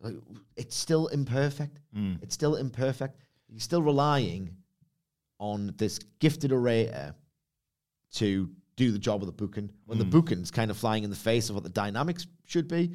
like, 0.00 0.14
it's 0.56 0.76
still 0.76 1.06
imperfect. 1.08 1.78
Mm. 1.96 2.22
It's 2.22 2.34
still 2.34 2.56
imperfect. 2.56 3.16
You're 3.48 3.60
still 3.60 3.82
relying 3.82 4.56
on 5.38 5.74
this 5.76 5.98
gifted 6.18 6.52
orator 6.52 7.14
to 8.14 8.50
do 8.76 8.90
the 8.90 8.98
job 8.98 9.22
of 9.22 9.26
the 9.26 9.32
booking 9.32 9.70
when 9.86 9.98
the 9.98 10.04
hmm. 10.04 10.10
booking's 10.10 10.50
kind 10.50 10.70
of 10.70 10.76
flying 10.76 11.04
in 11.04 11.10
the 11.10 11.16
face 11.16 11.48
of 11.48 11.54
what 11.54 11.64
the 11.64 11.70
dynamics 11.70 12.26
should 12.46 12.68
be. 12.68 12.92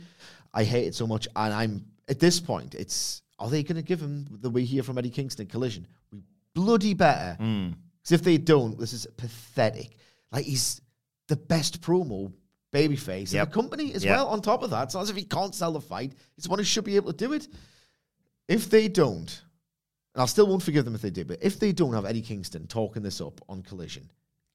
I 0.54 0.64
hate 0.64 0.88
it 0.88 0.96
so 0.96 1.06
much, 1.06 1.28
and 1.36 1.54
I'm 1.54 1.86
at 2.08 2.20
this 2.20 2.40
point. 2.40 2.76
It's 2.76 3.22
are 3.40 3.50
they 3.50 3.64
going 3.64 3.76
to 3.76 3.84
give 3.84 4.02
him 4.02 4.28
the 4.42 4.50
we 4.50 4.66
hear 4.66 4.84
from 4.84 4.98
Eddie 4.98 5.12
Kingston 5.12 5.46
Collision? 5.48 5.88
We 6.12 6.22
bloody 6.54 6.94
better. 6.94 7.36
Hmm. 7.36 7.70
Because 8.02 8.12
if 8.20 8.24
they 8.24 8.38
don't, 8.38 8.80
this 8.80 8.94
is 8.94 9.06
pathetic. 9.18 9.98
Like 10.32 10.46
he's 10.46 10.82
the 11.28 11.36
best 11.36 11.82
promo 11.82 12.32
babyface 12.74 13.32
in 13.32 13.38
Yep. 13.38 13.50
the 13.50 13.54
company 13.54 13.94
as 13.94 14.04
Yep. 14.04 14.16
well. 14.16 14.28
On 14.28 14.42
top 14.42 14.64
of 14.64 14.70
that, 14.72 14.84
it's 14.84 14.94
not 14.94 15.02
as 15.02 15.10
if 15.10 15.16
he 15.16 15.24
can't 15.24 15.54
sell 15.54 15.74
the 15.74 15.82
fight. 15.82 16.14
He's 16.36 16.48
one 16.48 16.60
who 16.60 16.66
should 16.66 16.84
be 16.84 16.96
able 16.96 17.12
to 17.14 17.18
do 17.18 17.34
it. 17.34 17.48
If 18.48 18.70
they 18.70 18.88
don't, 18.88 19.42
and 20.14 20.22
I 20.22 20.26
still 20.26 20.48
won't 20.48 20.64
forgive 20.64 20.86
them 20.86 20.96
if 20.96 21.02
they 21.02 21.10
do, 21.10 21.26
but 21.26 21.40
if 21.42 21.60
they 21.60 21.72
don't 21.72 21.94
have 21.94 22.06
Eddie 22.06 22.22
Kingston 22.22 22.66
talking 22.68 23.04
this 23.04 23.22
up 23.22 23.42
on 23.50 23.62
Collision, 23.62 24.10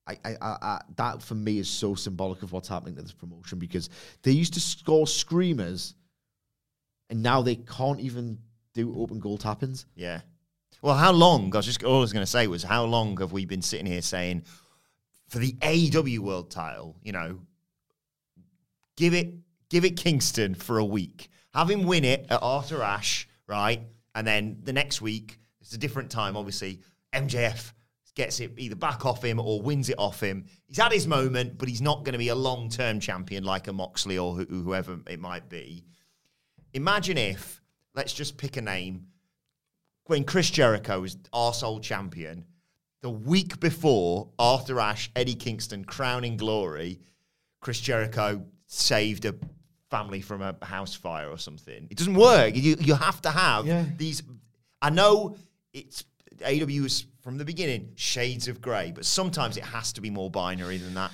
I, 0.07 0.17
I, 0.25 0.37
I, 0.41 0.81
that 0.97 1.23
for 1.23 1.35
me 1.35 1.59
is 1.59 1.69
so 1.69 1.95
symbolic 1.95 2.43
of 2.43 2.53
what's 2.53 2.69
happening 2.69 2.97
to 2.97 3.03
this 3.03 3.13
promotion 3.13 3.59
because 3.59 3.89
they 4.23 4.33
used 4.33 4.55
to 4.55 4.61
score 4.61 5.07
screamers, 5.07 5.95
and 7.09 7.23
now 7.23 7.43
they 7.43 7.57
can't 7.57 8.01
even 8.01 8.39
do 8.75 8.95
open 8.99 9.21
goal 9.21 9.39
tap-ins. 9.39 9.87
Yeah. 9.95 10.23
Well, 10.81 10.97
how 10.97 11.13
long? 11.13 11.55
I 11.55 11.59
was 11.59 11.67
just 11.67 11.85
all 11.85 11.99
I 11.99 12.01
was 12.01 12.13
going 12.13 12.25
to 12.25 12.31
say 12.31 12.49
was 12.49 12.65
how 12.65 12.85
long 12.85 13.17
have 13.19 13.33
we 13.33 13.45
been 13.45 13.63
sitting 13.63 13.87
here 13.87 14.03
saying 14.03 14.43
for 15.29 15.39
the 15.39 15.53
AEW 15.53 16.19
World 16.19 16.51
Title, 16.51 16.97
you 17.03 17.13
know, 17.13 17.39
give 18.97 19.15
it 19.15 19.35
give 19.71 19.85
it 19.85 19.97
Kingston 19.97 20.55
for 20.55 20.79
a 20.79 20.85
week, 20.85 21.29
have 21.55 21.71
him 21.71 21.85
win 21.85 22.05
it 22.05 22.27
at 22.29 22.43
Arthur 22.43 22.83
Ashe, 22.83 23.29
right, 23.47 23.81
and 24.17 24.27
then 24.27 24.59
the 24.65 24.73
next 24.73 25.01
week 25.01 25.39
it's 25.61 25.73
a 25.73 25.79
different 25.79 26.11
time. 26.11 26.37
Obviously, 26.37 26.81
MJF 27.15 27.73
gets 28.15 28.41
it 28.41 28.53
either 28.59 28.77
back 28.77 29.07
off 29.07 29.25
him 29.25 29.41
or 29.41 29.61
wins 29.63 29.89
it 29.89 29.99
off 29.99 30.21
him. 30.23 30.45
He's 30.67 30.79
had 30.79 30.93
his 30.93 31.07
moment, 31.07 31.57
but 31.59 31.69
he's 31.69 31.81
not 31.81 32.05
going 32.05 32.13
to 32.13 32.19
be 32.19 32.29
a 32.29 32.35
long 32.35 32.69
term 32.69 33.01
champion 33.01 33.45
like 33.45 33.69
a 33.69 33.73
Moxley 33.73 34.19
or 34.19 34.35
who, 34.35 34.45
whoever 34.45 34.99
it 35.09 35.21
might 35.21 35.49
be. 35.49 35.85
Imagine 36.75 37.19
if, 37.19 37.61
let's 37.95 38.13
just 38.13 38.37
pick 38.37 38.57
a 38.57 38.63
name, 38.63 39.07
when 40.07 40.25
Chris 40.25 40.51
Jericho 40.51 41.01
was 41.01 41.17
arsehole 41.33 41.81
champion, 41.83 42.45
the 43.03 43.11
week 43.11 43.61
before 43.61 44.29
Arthur 44.39 44.79
Ashe, 44.81 45.11
Eddie 45.17 45.35
Kingston 45.35 45.85
crowning 45.85 46.37
glory, 46.37 47.01
Chris 47.61 47.81
Jericho 47.81 48.45
saved 48.67 49.25
a 49.25 49.35
family 49.91 50.21
from 50.21 50.41
a 50.43 50.57
house 50.65 50.95
fire 50.95 51.29
or 51.29 51.39
something. 51.39 51.87
It 51.91 51.97
doesn't 51.99 52.15
work. 52.15 52.55
You 52.57 52.77
you 52.81 52.95
have 52.95 53.21
to 53.23 53.31
have 53.31 53.67
Yeah. 53.67 53.85
these. 53.97 54.23
I 54.81 54.91
know 54.91 55.37
it's 55.73 56.05
AW 56.45 56.85
is 56.85 57.07
from 57.23 57.39
the 57.39 57.45
beginning 57.45 57.93
shades 57.95 58.49
of 58.49 58.61
grey, 58.61 58.93
but 58.93 59.05
sometimes 59.05 59.57
it 59.57 59.65
has 59.65 59.93
to 59.95 60.01
be 60.01 60.11
more 60.11 60.31
binary 60.31 60.77
than 60.77 60.95
that. 60.95 61.13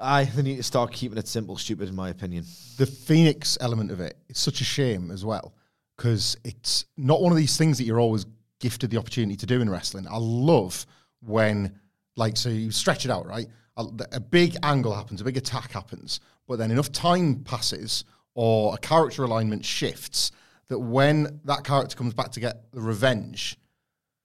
I 0.00 0.24
they 0.24 0.42
need 0.42 0.56
to 0.56 0.62
start 0.62 0.92
keeping 0.92 1.18
it 1.18 1.28
simple, 1.28 1.58
stupid, 1.58 1.88
in 1.88 1.94
my 1.94 2.08
opinion. 2.08 2.44
the 2.78 2.86
Fenix 2.86 3.58
element 3.60 3.90
of 3.90 4.00
it, 4.00 4.16
it's 4.28 4.40
such 4.40 4.62
a 4.62 4.64
shame 4.64 5.10
as 5.10 5.24
well 5.24 5.54
because 5.96 6.36
it's 6.44 6.86
not 6.96 7.20
one 7.20 7.30
of 7.30 7.36
these 7.36 7.58
things 7.58 7.76
that 7.76 7.84
you're 7.84 8.00
always 8.00 8.24
gifted 8.58 8.90
the 8.90 8.96
opportunity 8.96 9.36
to 9.36 9.46
do 9.46 9.60
in 9.60 9.68
wrestling. 9.68 10.06
I 10.08 10.16
love 10.16 10.86
when 11.20 11.78
Like, 12.16 12.38
so 12.38 12.48
you 12.48 12.70
stretch 12.70 13.04
it 13.04 13.10
out, 13.10 13.26
right? 13.26 13.46
A, 13.76 13.84
a 14.12 14.20
big 14.20 14.56
angle 14.62 14.94
happens, 14.94 15.20
a 15.20 15.24
big 15.24 15.36
attack 15.36 15.72
happens, 15.72 16.20
but 16.48 16.58
then 16.58 16.70
enough 16.70 16.90
time 16.90 17.36
passes 17.44 18.04
or 18.34 18.74
a 18.74 18.78
character 18.78 19.24
alignment 19.24 19.64
shifts 19.64 20.32
that 20.68 20.78
when 20.78 21.40
that 21.44 21.64
character 21.64 21.96
comes 21.96 22.14
back 22.14 22.30
to 22.32 22.40
get 22.40 22.72
the 22.72 22.80
revenge, 22.80 23.58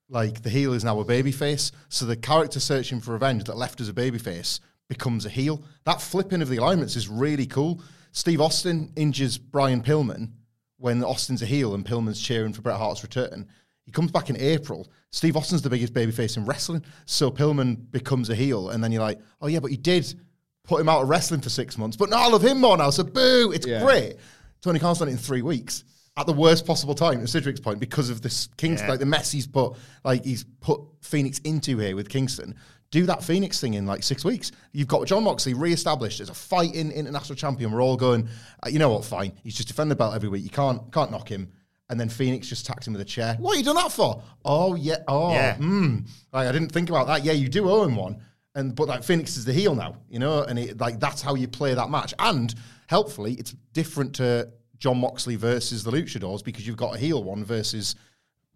like 0.09 0.41
the 0.43 0.49
heel 0.49 0.73
is 0.73 0.83
now 0.83 0.99
a 0.99 1.05
babyface. 1.05 1.71
So 1.89 2.05
the 2.05 2.15
character 2.15 2.59
searching 2.59 3.01
for 3.01 3.13
revenge 3.13 3.45
that 3.45 3.57
left 3.57 3.81
as 3.81 3.89
a 3.89 3.93
babyface 3.93 4.59
becomes 4.87 5.25
a 5.25 5.29
heel. 5.29 5.63
That 5.85 6.01
flipping 6.01 6.41
of 6.41 6.49
the 6.49 6.57
alignments 6.57 6.95
is 6.95 7.09
really 7.09 7.45
cool. 7.47 7.81
Steve 8.11 8.39
Austin 8.41 8.91
injures 8.95 9.37
Brian 9.37 9.81
Pillman 9.81 10.29
when 10.77 11.03
Austin's 11.03 11.41
a 11.41 11.45
heel 11.45 11.73
and 11.73 11.85
Pillman's 11.85 12.21
cheering 12.21 12.53
for 12.53 12.61
Bret 12.61 12.77
Hart's 12.77 13.01
return. 13.03 13.47
He 13.85 13.91
comes 13.91 14.11
back 14.11 14.29
in 14.29 14.37
April. 14.37 14.87
Steve 15.11 15.37
Austin's 15.37 15.61
the 15.61 15.69
biggest 15.69 15.93
babyface 15.93 16.37
in 16.37 16.45
wrestling. 16.45 16.83
So 17.05 17.29
Pillman 17.31 17.91
becomes 17.91 18.29
a 18.29 18.35
heel. 18.35 18.69
And 18.69 18.83
then 18.83 18.91
you're 18.91 19.01
like, 19.01 19.19
oh, 19.41 19.47
yeah, 19.47 19.59
but 19.59 19.71
he 19.71 19.77
did 19.77 20.13
put 20.63 20.81
him 20.81 20.89
out 20.89 21.01
of 21.01 21.09
wrestling 21.09 21.41
for 21.41 21.49
six 21.49 21.77
months. 21.77 21.95
But 21.97 22.09
now 22.09 22.17
I 22.17 22.27
love 22.29 22.43
him 22.43 22.59
more 22.61 22.77
now. 22.77 22.89
So 22.89 23.03
boo, 23.03 23.51
it's 23.53 23.65
Yeah. 23.67 23.83
great. 23.83 24.15
Tony 24.61 24.79
Khan's 24.79 24.99
done 24.99 25.07
it 25.09 25.11
in 25.11 25.17
three 25.17 25.41
weeks 25.43 25.83
at 26.17 26.25
the 26.27 26.33
worst 26.33 26.65
possible 26.65 26.95
time, 26.95 27.19
at 27.21 27.27
Cedric's 27.29 27.59
point, 27.59 27.79
because 27.79 28.09
of 28.09 28.21
this 28.21 28.47
Kingston, 28.57 28.87
Yeah. 28.87 28.91
like 28.91 28.99
the 28.99 29.05
mess 29.05 29.31
he's 29.31 29.47
put, 29.47 29.73
like 30.03 30.23
he's 30.23 30.45
put 30.61 30.79
Fenix 31.01 31.39
into 31.39 31.77
here 31.77 31.95
with 31.95 32.07
Kingston. 32.09 32.55
Do 32.91 33.05
that 33.07 33.23
Fenix 33.23 33.59
thing 33.59 33.73
in 33.73 33.85
like 33.85 34.03
six 34.03 34.23
weeks. 34.23 34.51
You've 34.71 34.87
got 34.87 35.05
Jon 35.07 35.23
Moxley 35.25 35.53
re-established 35.53 36.21
as 36.21 36.29
a 36.29 36.33
fighting 36.33 36.91
international 36.91 37.35
champion. 37.35 37.71
We're 37.71 37.81
all 37.83 37.97
going, 37.97 38.29
uh, 38.65 38.69
you 38.69 38.79
know 38.79 38.89
what? 38.89 39.03
Fine. 39.03 39.33
He's 39.43 39.55
just 39.55 39.67
defending 39.67 39.89
the 39.89 39.95
belt 39.97 40.15
every 40.15 40.29
week. 40.29 40.43
You 40.43 40.49
can't 40.49 40.91
can't 40.93 41.11
knock 41.11 41.27
him. 41.27 41.51
And 41.89 41.99
then 41.99 42.07
Fenix 42.09 42.47
just 42.47 42.65
tacked 42.65 42.87
him 42.87 42.93
with 42.93 43.01
a 43.01 43.05
chair. 43.05 43.35
What 43.39 43.55
are 43.55 43.59
you 43.59 43.65
done 43.65 43.75
that 43.75 43.91
for? 43.91 44.21
Oh 44.45 44.75
yeah. 44.75 44.97
Oh, 45.07 45.31
Yeah. 45.33 45.57
mm. 45.57 46.07
Like 46.31 46.47
I 46.47 46.51
didn't 46.53 46.69
think 46.71 46.89
about 46.89 47.07
that. 47.07 47.23
Yeah, 47.25 47.33
you 47.33 47.49
do 47.49 47.69
owe 47.69 47.83
him 47.83 47.95
one. 47.95 48.21
And 48.53 48.73
but 48.73 48.87
like 48.87 49.03
Fenix 49.03 49.35
is 49.35 49.43
the 49.43 49.51
heel 49.51 49.75
now, 49.75 49.97
you 50.09 50.19
know, 50.19 50.43
and 50.43 50.57
it, 50.57 50.79
like 50.79 50.99
that's 50.99 51.21
how 51.21 51.35
you 51.35 51.47
play 51.49 51.73
that 51.73 51.89
match. 51.89 52.13
And 52.19 52.53
helpfully, 52.87 53.33
it's 53.33 53.53
different 53.73 54.13
to 54.15 54.49
Jon 54.85 54.99
Moxley 54.99 55.35
versus 55.35 55.83
the 55.83 55.89
Luchadors 55.89 56.43
because 56.43 56.67
you've 56.67 56.77
got 56.77 56.93
a 56.93 56.99
heel 56.99 57.23
one 57.23 57.43
versus 57.43 57.95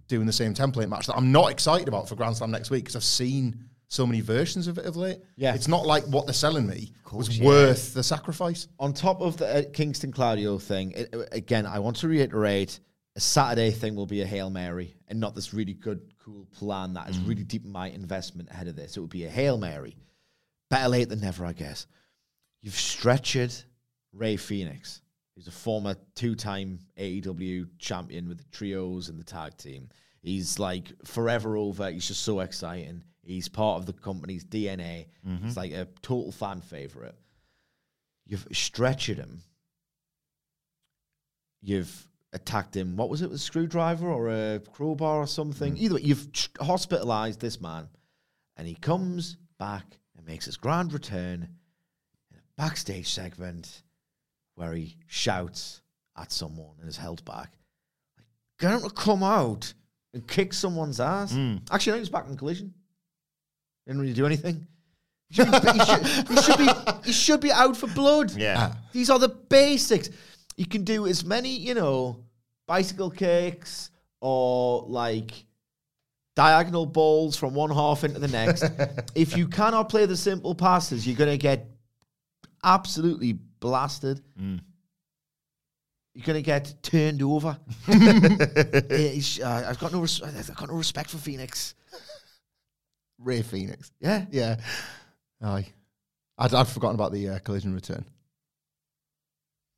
doing 0.07 0.27
the 0.27 0.31
same 0.31 0.53
template 0.53 0.87
match 0.87 1.07
that 1.07 1.17
I'm 1.17 1.31
not 1.31 1.49
excited 1.49 1.87
about 1.87 2.07
for 2.07 2.13
Grand 2.13 2.37
Slam 2.37 2.51
next 2.51 2.69
week 2.69 2.83
because 2.83 2.95
I've 2.95 3.03
seen 3.03 3.65
so 3.87 4.05
many 4.05 4.21
versions 4.21 4.67
of 4.67 4.77
it 4.77 4.85
of 4.85 4.95
late. 4.95 5.17
Yeah. 5.37 5.55
it's 5.55 5.67
not 5.67 5.87
like 5.87 6.03
what 6.03 6.27
they're 6.27 6.35
selling 6.35 6.67
me 6.67 6.93
was 7.11 7.41
worth 7.41 7.95
the 7.95 8.03
sacrifice. 8.03 8.67
on 8.79 8.93
top 8.93 9.21
of 9.21 9.37
the 9.37 9.47
uh, 9.47 9.63
Kingston 9.73 10.11
Claudio 10.11 10.59
thing, 10.59 10.91
it, 10.91 11.09
uh, 11.15 11.23
again, 11.31 11.65
I 11.65 11.79
want 11.79 11.95
to 11.97 12.07
reiterate 12.07 12.79
a 13.15 13.19
Saturday 13.19 13.71
thing 13.71 13.95
will 13.95 14.05
be 14.05 14.21
a 14.21 14.27
Hail 14.27 14.51
Mary 14.51 14.93
and 15.07 15.19
not 15.19 15.33
this 15.33 15.51
really 15.51 15.73
good, 15.73 16.13
cool 16.23 16.45
plan 16.59 16.93
that 16.93 17.09
is 17.09 17.17
really 17.21 17.43
deep 17.43 17.65
in 17.65 17.71
my 17.71 17.89
investment 17.89 18.51
ahead 18.51 18.67
of 18.67 18.75
this. 18.75 18.97
It 18.97 18.99
would 18.99 19.09
be 19.09 19.25
a 19.25 19.29
Hail 19.31 19.57
Mary. 19.57 19.97
Better 20.69 20.89
late 20.89 21.09
than 21.09 21.21
never, 21.21 21.43
I 21.43 21.53
guess. 21.53 21.87
You've 22.61 22.75
stretched 22.75 23.65
Rey 24.13 24.37
Fenix, 24.37 25.01
who's 25.39 25.47
a 25.47 25.51
former 25.51 25.95
two 26.15 26.35
time 26.35 26.79
AEW 26.97 27.65
champion 27.77 28.27
with 28.27 28.39
the 28.39 28.43
trios 28.51 29.07
and 29.07 29.17
the 29.17 29.23
tag 29.23 29.55
team. 29.55 29.87
He's 30.21 30.59
like 30.59 30.91
forever 31.05 31.55
over. 31.55 31.89
He's 31.89 32.09
just 32.09 32.23
so 32.23 32.41
exciting. 32.41 33.05
He's 33.21 33.47
part 33.47 33.79
of 33.79 33.85
the 33.85 33.93
company's 33.93 34.43
DNA. 34.43 35.05
Mm-hmm. 35.25 35.45
He's 35.45 35.55
like 35.55 35.71
a 35.71 35.87
total 36.01 36.33
fan 36.33 36.59
favorite. 36.59 37.15
You've 38.25 38.49
stretched 38.51 39.07
him. 39.07 39.41
You've 41.61 42.09
attacked 42.33 42.75
him. 42.75 42.97
What 42.97 43.09
was 43.09 43.21
it? 43.21 43.29
With 43.29 43.37
a 43.37 43.41
screwdriver 43.41 44.09
or 44.09 44.27
a 44.27 44.59
crowbar 44.73 45.19
or 45.19 45.27
something? 45.27 45.75
Mm. 45.75 45.79
Either 45.79 45.95
way, 45.95 46.01
you've 46.01 46.27
hospitalized 46.59 47.39
this 47.39 47.61
man, 47.61 47.87
and 48.57 48.67
he 48.67 48.75
comes 48.75 49.37
back 49.57 49.99
and 50.17 50.27
makes 50.27 50.43
his 50.43 50.57
grand 50.57 50.91
return 50.91 51.47
in 52.29 52.37
a 52.37 52.61
backstage 52.61 53.07
segment 53.07 53.83
where 54.59 54.73
he 54.73 54.97
shouts 55.07 55.81
at 56.17 56.33
someone 56.33 56.75
and 56.81 56.89
is 56.89 56.97
held 56.97 57.23
back. 57.23 57.53
Like, 58.17 58.25
get 58.59 58.73
him 58.73 58.81
to 58.81 58.93
come 58.93 59.23
out 59.23 59.73
and 60.13 60.27
kick 60.27 60.53
someone's 60.53 60.99
ass. 60.99 61.31
Hmm. 61.31 61.57
Actually, 61.71 61.91
no, 61.91 61.95
he 61.95 61.99
was 62.01 62.09
back 62.09 62.27
in 62.27 62.35
collision. 62.35 62.73
Didn't 63.87 64.01
really 64.01 64.13
do 64.13 64.25
anything. 64.25 64.67
He 65.29 65.35
should, 65.35 65.49
be, 65.49 65.57
he, 65.59 65.85
should, 65.85 66.27
he 66.27 66.41
should 66.41 66.57
be 66.57 66.69
he 67.05 67.11
should 67.13 67.39
be 67.39 67.51
out 67.53 67.77
for 67.77 67.87
blood. 67.87 68.35
Yeah. 68.35 68.71
Ah. 68.71 68.77
These 68.91 69.09
are 69.09 69.19
the 69.19 69.29
basics. 69.29 70.09
You 70.57 70.65
can 70.65 70.83
do 70.83 71.07
as 71.07 71.23
many, 71.23 71.55
you 71.55 71.73
know, 71.73 72.25
bicycle 72.67 73.11
kicks 73.11 73.91
or 74.19 74.83
like 74.87 75.31
diagonal 76.35 76.85
balls 76.85 77.37
from 77.37 77.53
one 77.53 77.69
half 77.69 78.03
into 78.03 78.19
the 78.19 78.27
next. 78.27 78.65
if 79.15 79.37
you 79.37 79.47
cannot 79.47 79.87
play 79.87 80.05
the 80.05 80.17
simple 80.17 80.53
passes, 80.53 81.07
you're 81.07 81.15
going 81.15 81.29
to 81.31 81.37
get 81.37 81.67
absolutely 82.63 83.39
blasted. 83.59 84.21
You're 84.37 86.25
going 86.25 86.37
to 86.37 86.41
get 86.41 86.73
turned 86.83 87.21
over. 87.21 87.57
Uh, 87.87 89.63
I've 89.67 89.79
got 89.79 89.91
no, 89.93 90.01
res- 90.01 90.21
I've 90.21 90.55
got 90.55 90.69
no 90.69 90.75
respect 90.75 91.09
for 91.09 91.17
Fenix. 91.17 91.75
Rey 93.17 93.41
Fenix. 93.41 93.91
Yeah, 93.99 94.25
Yeah. 94.31 94.57
Aye. 95.41 95.67
I'd, 96.37 96.53
I'd 96.53 96.67
forgotten 96.67 96.95
about 96.95 97.11
the 97.11 97.29
uh, 97.29 97.39
collision 97.39 97.73
return. 97.73 98.05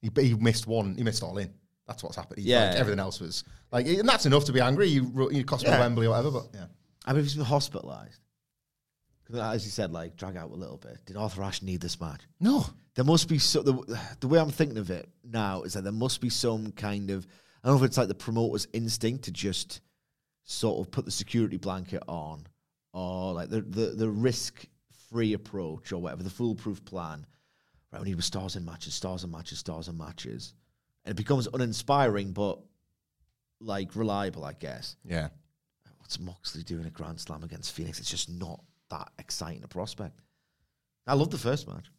He, 0.02 0.10
he 0.20 0.34
missed 0.36 0.68
one. 0.68 0.96
He 0.96 1.04
missed 1.04 1.22
all 1.24 1.38
in. 1.38 1.52
That's 1.88 2.04
what's 2.04 2.16
happened. 2.16 2.40
He, 2.40 2.50
Yeah. 2.50 2.70
like, 2.70 2.76
everything 2.78 3.00
else 3.00 3.20
was 3.20 3.44
like, 3.72 3.86
and 3.88 4.08
that's 4.08 4.26
enough 4.26 4.46
to 4.46 4.54
be 4.54 4.60
angry. 4.62 4.88
You, 4.88 5.30
you 5.32 5.44
cost 5.44 5.64
me 5.64 5.70
Yeah. 5.70 5.80
Wembley 5.80 6.08
or 6.08 6.12
whatever, 6.12 6.32
but 6.32 6.48
yeah. 6.54 6.66
I 7.06 7.14
mean, 7.14 7.24
he's 7.24 7.36
been 7.36 7.46
hospitalized. 7.46 8.20
As 9.34 9.66
you 9.66 9.72
said, 9.72 9.92
like 9.92 10.16
drag 10.16 10.38
out 10.38 10.52
a 10.52 10.56
little 10.56 10.78
bit. 10.78 11.06
Did 11.06 11.18
Arthur 11.18 11.44
Ashe 11.44 11.62
need 11.62 11.82
this 11.82 12.00
match? 12.00 12.22
No. 12.40 12.66
There 12.96 13.06
must 13.06 13.30
be 13.30 13.38
so 13.38 13.62
the, 13.62 14.00
the 14.20 14.28
way 14.28 14.40
I'm 14.40 14.52
thinking 14.52 14.78
of 14.78 14.90
it 14.90 15.10
now 15.24 15.64
is 15.64 15.74
that 15.74 15.84
there 15.84 15.94
must 15.94 16.20
be 16.20 16.30
some 16.30 16.72
kind 16.72 17.10
of 17.10 17.26
I 17.64 17.68
don't 17.68 17.78
know 17.78 17.84
if 17.84 17.88
it's 17.88 17.98
like 17.98 18.08
the 18.08 18.16
promoter's 18.16 18.68
instinct 18.74 19.26
to 19.26 19.32
just 19.32 19.82
sort 20.44 20.80
of 20.80 20.92
put 20.92 21.06
the 21.06 21.12
security 21.12 21.58
blanket 21.58 22.04
on, 22.08 22.48
or 22.94 23.34
like 23.34 23.50
the 23.50 23.62
the, 23.62 23.88
the 23.88 24.10
risk 24.10 24.66
free 25.10 25.34
approach 25.34 25.92
or 25.92 26.00
whatever 26.00 26.24
the 26.24 26.30
foolproof 26.30 26.84
plan. 26.84 27.26
Right 27.92 28.00
when 28.00 28.08
he 28.08 28.16
was 28.16 28.26
stars 28.26 28.56
in 28.56 28.66
matches, 28.66 28.94
stars 28.94 29.24
in 29.24 29.32
matches, 29.32 29.60
stars 29.60 29.88
in 29.90 29.98
matches, 29.98 30.54
and 31.06 31.12
it 31.12 31.18
becomes 31.18 31.48
uninspiring 31.54 32.32
but 32.32 32.60
like 33.60 33.96
reliable, 33.96 34.44
I 34.44 34.54
guess. 34.54 34.96
Yeah. 35.06 35.30
What's 36.00 36.20
Moxley 36.20 36.64
doing 36.64 36.86
a 36.86 36.90
Grand 36.90 37.20
Slam 37.20 37.44
against 37.44 37.74
Fenix? 37.74 38.00
It's 38.00 38.10
just 38.10 38.30
not 38.30 38.62
that 38.92 39.10
exciting 39.18 39.64
a 39.64 39.68
prospect. 39.68 40.22
I 41.08 41.16
love 41.16 41.32
the 41.32 41.38
first 41.38 41.68
match. 41.68 41.90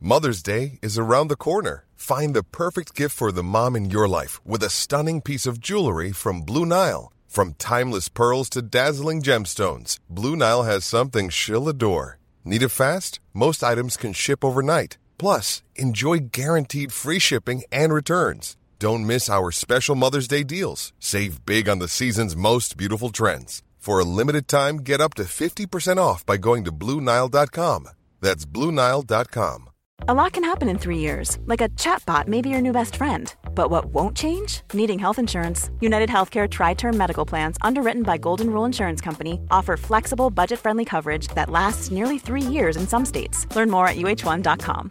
Mother's 0.00 0.42
Day 0.42 0.80
is 0.82 0.98
around 0.98 1.28
the 1.28 1.36
corner. 1.36 1.84
Find 1.94 2.34
the 2.34 2.42
perfect 2.42 2.96
gift 2.96 3.14
for 3.14 3.30
the 3.30 3.44
mom 3.44 3.76
in 3.76 3.88
your 3.88 4.08
life 4.08 4.44
with 4.44 4.64
a 4.64 4.68
stunning 4.68 5.20
piece 5.20 5.46
of 5.46 5.60
jewelry 5.60 6.10
from 6.10 6.42
Blue 6.42 6.66
Nile. 6.66 7.12
From 7.28 7.54
timeless 7.54 8.08
pearls 8.08 8.50
to 8.50 8.62
dazzling 8.62 9.22
gemstones, 9.22 9.98
Blue 10.10 10.34
Nile 10.34 10.64
has 10.64 10.84
something 10.84 11.28
she'll 11.28 11.68
adore. 11.68 12.18
Need 12.44 12.64
it 12.64 12.70
fast? 12.70 13.20
Most 13.32 13.62
items 13.62 13.96
can 13.96 14.12
ship 14.12 14.44
overnight. 14.44 14.98
Plus, 15.18 15.62
enjoy 15.76 16.18
guaranteed 16.18 16.92
free 16.92 17.20
shipping 17.20 17.62
and 17.70 17.92
returns. 17.92 18.56
Don't 18.82 19.06
miss 19.06 19.30
our 19.30 19.52
special 19.52 19.94
Mother's 19.94 20.26
Day 20.26 20.42
deals. 20.42 20.92
Save 20.98 21.46
big 21.46 21.68
on 21.68 21.78
the 21.78 21.86
season's 21.86 22.34
most 22.34 22.76
beautiful 22.76 23.10
trends. 23.10 23.62
For 23.78 24.00
a 24.00 24.04
limited 24.04 24.48
time, 24.48 24.78
get 24.78 25.00
up 25.00 25.14
to 25.14 25.22
50% 25.22 25.98
off 25.98 26.26
by 26.26 26.36
going 26.36 26.64
to 26.64 26.72
BlueNile.com. 26.72 27.86
That's 28.20 28.44
BlueNile.com. 28.44 29.70
A 30.08 30.14
lot 30.14 30.32
can 30.32 30.42
happen 30.42 30.68
in 30.68 30.78
three 30.78 30.98
years, 30.98 31.38
like 31.46 31.60
a 31.60 31.68
chatbot 31.68 32.26
may 32.26 32.42
be 32.42 32.48
your 32.48 32.60
new 32.60 32.72
best 32.72 32.96
friend. 32.96 33.32
But 33.54 33.70
what 33.70 33.84
won't 33.84 34.16
change? 34.16 34.62
Needing 34.72 34.98
health 34.98 35.20
insurance. 35.20 35.70
United 35.78 36.08
Healthcare 36.08 36.50
Tri 36.50 36.74
Term 36.74 36.96
Medical 36.96 37.24
Plans, 37.24 37.58
underwritten 37.62 38.02
by 38.02 38.18
Golden 38.18 38.50
Rule 38.50 38.64
Insurance 38.64 39.00
Company, 39.00 39.38
offer 39.48 39.76
flexible, 39.76 40.28
budget 40.28 40.58
friendly 40.58 40.84
coverage 40.84 41.28
that 41.36 41.50
lasts 41.50 41.92
nearly 41.92 42.18
three 42.18 42.42
years 42.42 42.76
in 42.76 42.88
some 42.88 43.06
states. 43.06 43.46
Learn 43.54 43.70
more 43.70 43.86
at 43.86 43.96
uh1.com. 43.96 44.90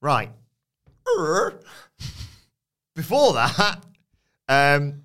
Right. 0.00 0.30
Before 2.94 3.34
that, 3.34 3.84
um, 4.48 5.02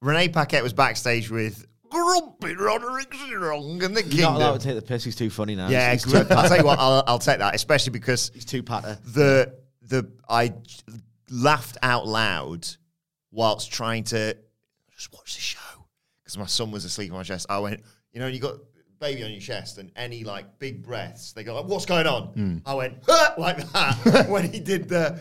Renee 0.00 0.28
Paquette 0.28 0.62
was 0.62 0.72
backstage 0.72 1.30
with 1.30 1.66
Grumpy 1.90 2.54
Roderick 2.56 3.14
Strong 3.14 3.82
and 3.82 3.96
the 3.96 4.02
You're 4.04 4.22
not 4.30 4.36
allowed 4.36 4.60
to 4.60 4.66
take 4.66 4.76
the 4.76 4.82
piss. 4.82 5.04
He's 5.04 5.14
too 5.16 5.30
funny 5.30 5.54
now. 5.54 5.68
Yeah, 5.68 5.92
he's, 5.92 6.04
he's 6.04 6.12
gr- 6.12 6.22
too, 6.22 6.34
I'll 6.34 6.48
tell 6.48 6.58
you 6.58 6.64
what, 6.64 6.78
I'll, 6.80 7.04
I'll 7.06 7.18
take 7.18 7.38
that, 7.38 7.54
especially 7.54 7.92
because 7.92 8.30
he's 8.34 8.44
too 8.44 8.62
patter. 8.62 8.98
the 9.04 9.54
the 9.82 10.10
I 10.28 10.54
laughed 11.30 11.76
out 11.82 12.06
loud 12.06 12.66
whilst 13.30 13.72
trying 13.72 14.04
to 14.04 14.36
just 14.96 15.12
watch 15.12 15.34
the 15.34 15.40
show 15.40 15.58
because 16.22 16.38
my 16.38 16.46
son 16.46 16.70
was 16.70 16.84
asleep 16.84 17.10
on 17.12 17.18
my 17.18 17.22
chest. 17.22 17.46
I 17.48 17.58
went, 17.58 17.82
you 18.12 18.20
know, 18.20 18.26
you 18.26 18.38
got 18.40 18.54
baby 19.04 19.22
on 19.22 19.30
your 19.30 19.40
chest 19.40 19.76
and 19.76 19.92
any 19.96 20.24
like 20.24 20.58
big 20.58 20.82
breaths, 20.82 21.32
they 21.32 21.44
go 21.44 21.54
like, 21.54 21.66
"What's 21.66 21.84
going 21.84 22.06
on?" 22.06 22.62
I 22.64 22.74
went 22.74 22.98
"Huh," 23.06 23.34
like 23.36 23.58
that 23.72 24.26
when 24.30 24.50
he 24.50 24.60
did 24.60 24.88
the. 24.88 25.20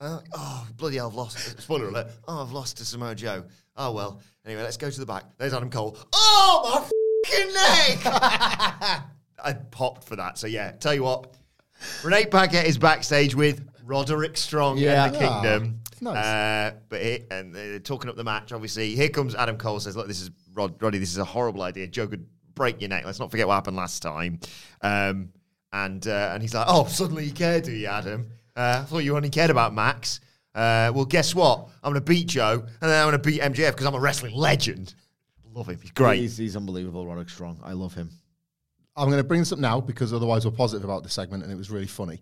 Uh, 0.00 0.18
oh 0.34 0.66
bloody 0.76 0.96
hell! 0.96 1.06
I've 1.08 1.14
lost. 1.14 1.60
Spoiler 1.60 1.88
alert! 1.88 2.08
Oh, 2.26 2.42
I've 2.42 2.50
lost 2.50 2.78
to 2.78 2.84
Samoa 2.84 3.14
Joe. 3.14 3.44
Oh 3.76 3.92
well. 3.92 4.20
Anyway, 4.44 4.62
let's 4.62 4.76
go 4.76 4.90
to 4.90 5.00
the 5.00 5.06
back. 5.06 5.24
There's 5.38 5.54
Adam 5.54 5.70
Cole. 5.70 5.96
Oh 6.12 6.88
my 7.24 7.30
fucking 7.30 7.52
neck! 7.54 8.00
I 9.44 9.52
popped 9.70 10.04
for 10.08 10.16
that. 10.16 10.38
So 10.38 10.48
yeah, 10.48 10.72
tell 10.72 10.92
you 10.92 11.04
what, 11.04 11.34
Renee 12.02 12.26
Paquette 12.26 12.66
is 12.66 12.78
backstage 12.78 13.36
with 13.36 13.64
Roderick 13.84 14.36
Strong 14.36 14.78
Yeah. 14.78 15.04
and 15.06 15.14
the 15.14 15.18
Kingdom. 15.20 15.78
Ah, 15.84 16.00
nice. 16.00 16.16
Uh, 16.16 16.76
but 16.88 17.00
it, 17.00 17.26
and 17.30 17.54
they're 17.54 17.78
talking 17.78 18.10
up 18.10 18.16
the 18.16 18.24
match. 18.24 18.50
Obviously, 18.52 18.96
here 18.96 19.08
comes 19.08 19.36
Adam 19.36 19.56
Cole. 19.56 19.78
Says, 19.78 19.94
"Look, 19.96 20.08
this 20.08 20.20
is 20.20 20.30
Rod, 20.52 20.82
Roddy. 20.82 20.98
This 20.98 21.12
is 21.12 21.18
a 21.18 21.24
horrible 21.24 21.62
idea. 21.62 21.86
Joe 21.86 22.08
could 22.08 22.26
break 22.62 22.80
your 22.80 22.88
neck. 22.88 23.04
Let's 23.04 23.18
not 23.18 23.30
forget 23.30 23.46
what 23.48 23.54
happened 23.54 23.76
last 23.76 24.02
time." 24.02 24.38
Um, 24.80 25.32
and 25.72 26.06
uh, 26.06 26.30
and 26.32 26.42
he's 26.42 26.54
like, 26.54 26.66
"Oh, 26.68 26.86
suddenly 26.86 27.24
you 27.24 27.32
care, 27.32 27.60
do 27.60 27.72
you, 27.72 27.86
Adam? 27.86 28.30
Uh, 28.54 28.80
I 28.82 28.84
thought 28.84 28.98
you 28.98 29.16
only 29.16 29.30
cared 29.30 29.50
about 29.50 29.74
Max. 29.74 30.20
Uh, 30.54 30.92
well, 30.94 31.06
guess 31.06 31.34
what? 31.34 31.68
I'm 31.82 31.92
going 31.92 32.04
to 32.04 32.10
beat 32.10 32.28
Joe, 32.28 32.60
and 32.60 32.90
then 32.90 33.02
I'm 33.02 33.10
going 33.10 33.20
to 33.20 33.30
beat 33.30 33.40
MJF 33.40 33.70
because 33.70 33.86
I'm 33.86 33.94
a 33.94 34.00
wrestling 34.00 34.34
legend. 34.34 34.94
Love 35.54 35.68
him. 35.68 35.78
He's 35.80 35.90
great. 35.90 36.20
He's, 36.20 36.36
he's 36.36 36.56
unbelievable, 36.56 37.06
Roderick 37.06 37.28
Strong. 37.28 37.60
I 37.62 37.72
love 37.72 37.94
him. 37.94 38.10
I'm 38.96 39.08
going 39.08 39.18
to 39.18 39.24
bring 39.24 39.40
this 39.40 39.52
up 39.52 39.58
now 39.58 39.80
because 39.80 40.12
otherwise 40.12 40.44
we're 40.44 40.52
positive 40.52 40.84
about 40.84 41.02
the 41.02 41.08
segment 41.08 41.42
and 41.42 41.52
it 41.52 41.56
was 41.56 41.70
really 41.70 41.86
funny. 41.86 42.20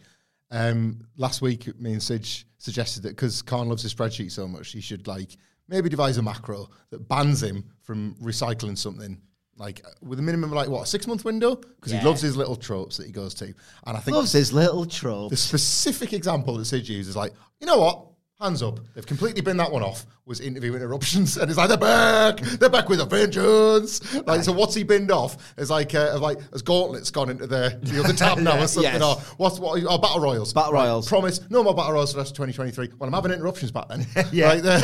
Um, 0.52 1.06
last 1.16 1.42
week, 1.42 1.78
me 1.80 1.92
and 1.92 2.02
Sidge 2.02 2.44
suggested 2.58 3.02
that 3.04 3.10
because 3.10 3.42
Khan 3.42 3.68
loves 3.68 3.82
his 3.82 3.94
spreadsheet 3.94 4.30
so 4.30 4.46
much, 4.48 4.72
he 4.72 4.80
should 4.80 5.06
like 5.06 5.36
maybe 5.68 5.88
devise 5.88 6.16
a 6.16 6.22
macro 6.22 6.68
that 6.90 7.08
bans 7.08 7.42
him 7.42 7.64
from 7.82 8.14
recycling 8.22 8.76
something 8.76 9.20
like 9.60 9.84
with 10.02 10.18
a 10.18 10.22
minimum 10.22 10.50
of 10.50 10.56
like 10.56 10.68
what 10.68 10.82
a 10.82 10.86
six 10.86 11.06
month 11.06 11.24
window 11.24 11.54
because 11.54 11.92
he 11.92 12.00
loves 12.00 12.22
his 12.22 12.34
little 12.36 12.56
tropes 12.56 12.96
that 12.96 13.06
he 13.06 13.12
goes 13.12 13.34
to. 13.34 13.44
And 13.86 13.96
I 13.96 14.00
think 14.00 14.16
Loves 14.16 14.32
his 14.32 14.52
little 14.52 14.86
trope. 14.86 15.30
the 15.30 15.36
specific 15.36 16.12
example 16.14 16.56
that 16.56 16.64
Sid 16.64 16.88
used 16.88 17.10
is 17.10 17.14
like, 17.16 17.32
you 17.60 17.66
know 17.66 17.78
what? 17.78 18.06
Hands 18.40 18.62
up. 18.62 18.80
They've 18.94 19.04
completely 19.04 19.42
been 19.42 19.58
that 19.58 19.70
one 19.70 19.82
off. 19.82 20.06
Was 20.24 20.40
interview 20.40 20.74
interruptions, 20.74 21.36
and 21.40 21.50
it's 21.50 21.58
like 21.58 21.68
they're 21.68 21.76
back. 21.76 22.38
They're 22.40 22.70
back 22.70 22.88
with 22.88 23.00
a 23.00 23.04
vengeance. 23.04 24.14
Like, 24.26 24.42
so 24.44 24.52
what's 24.52 24.74
he 24.74 24.82
binned 24.82 25.10
off? 25.10 25.52
It's 25.58 25.68
like, 25.68 25.94
uh, 25.94 26.18
like 26.18 26.38
as 26.54 26.62
Gauntlet's 26.62 27.10
gone 27.10 27.28
into 27.28 27.46
the, 27.46 27.78
the 27.82 28.02
other 28.02 28.14
tab 28.14 28.38
now 28.38 28.58
or 28.62 28.66
something. 28.66 28.92
Yes. 28.94 29.02
Or 29.02 29.16
what's 29.36 29.58
what? 29.58 29.82
Oh, 29.86 29.98
battle 29.98 30.20
royals. 30.20 30.54
Battle 30.54 30.72
Right, 30.72 30.86
Royals. 30.86 31.06
Promise 31.06 31.50
no 31.50 31.62
more 31.62 31.74
battle 31.74 31.92
royals 31.92 32.12
for 32.12 32.16
the 32.16 32.20
rest 32.22 32.30
of 32.30 32.36
2023. 32.48 32.96
Well, 32.98 33.08
I'm 33.08 33.12
having 33.12 33.32
interruptions 33.32 33.72
back 33.72 33.88
then. 33.88 34.06
Yeah. 34.32 34.54
Like, 34.54 34.80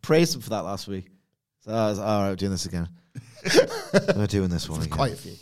Praised 0.00 0.34
him 0.34 0.40
for 0.40 0.50
that 0.50 0.64
last 0.64 0.88
week. 0.88 1.10
So 1.60 1.72
I 1.72 1.90
was 1.90 1.98
all 1.98 2.22
right, 2.22 2.38
doing 2.38 2.52
this 2.52 2.64
again. 2.64 2.88
We're 4.16 4.26
doing 4.26 4.48
this 4.50 4.68
one 4.68 4.80
again. 4.80 4.90
quite 4.90 5.12
a 5.12 5.16
few. 5.16 5.32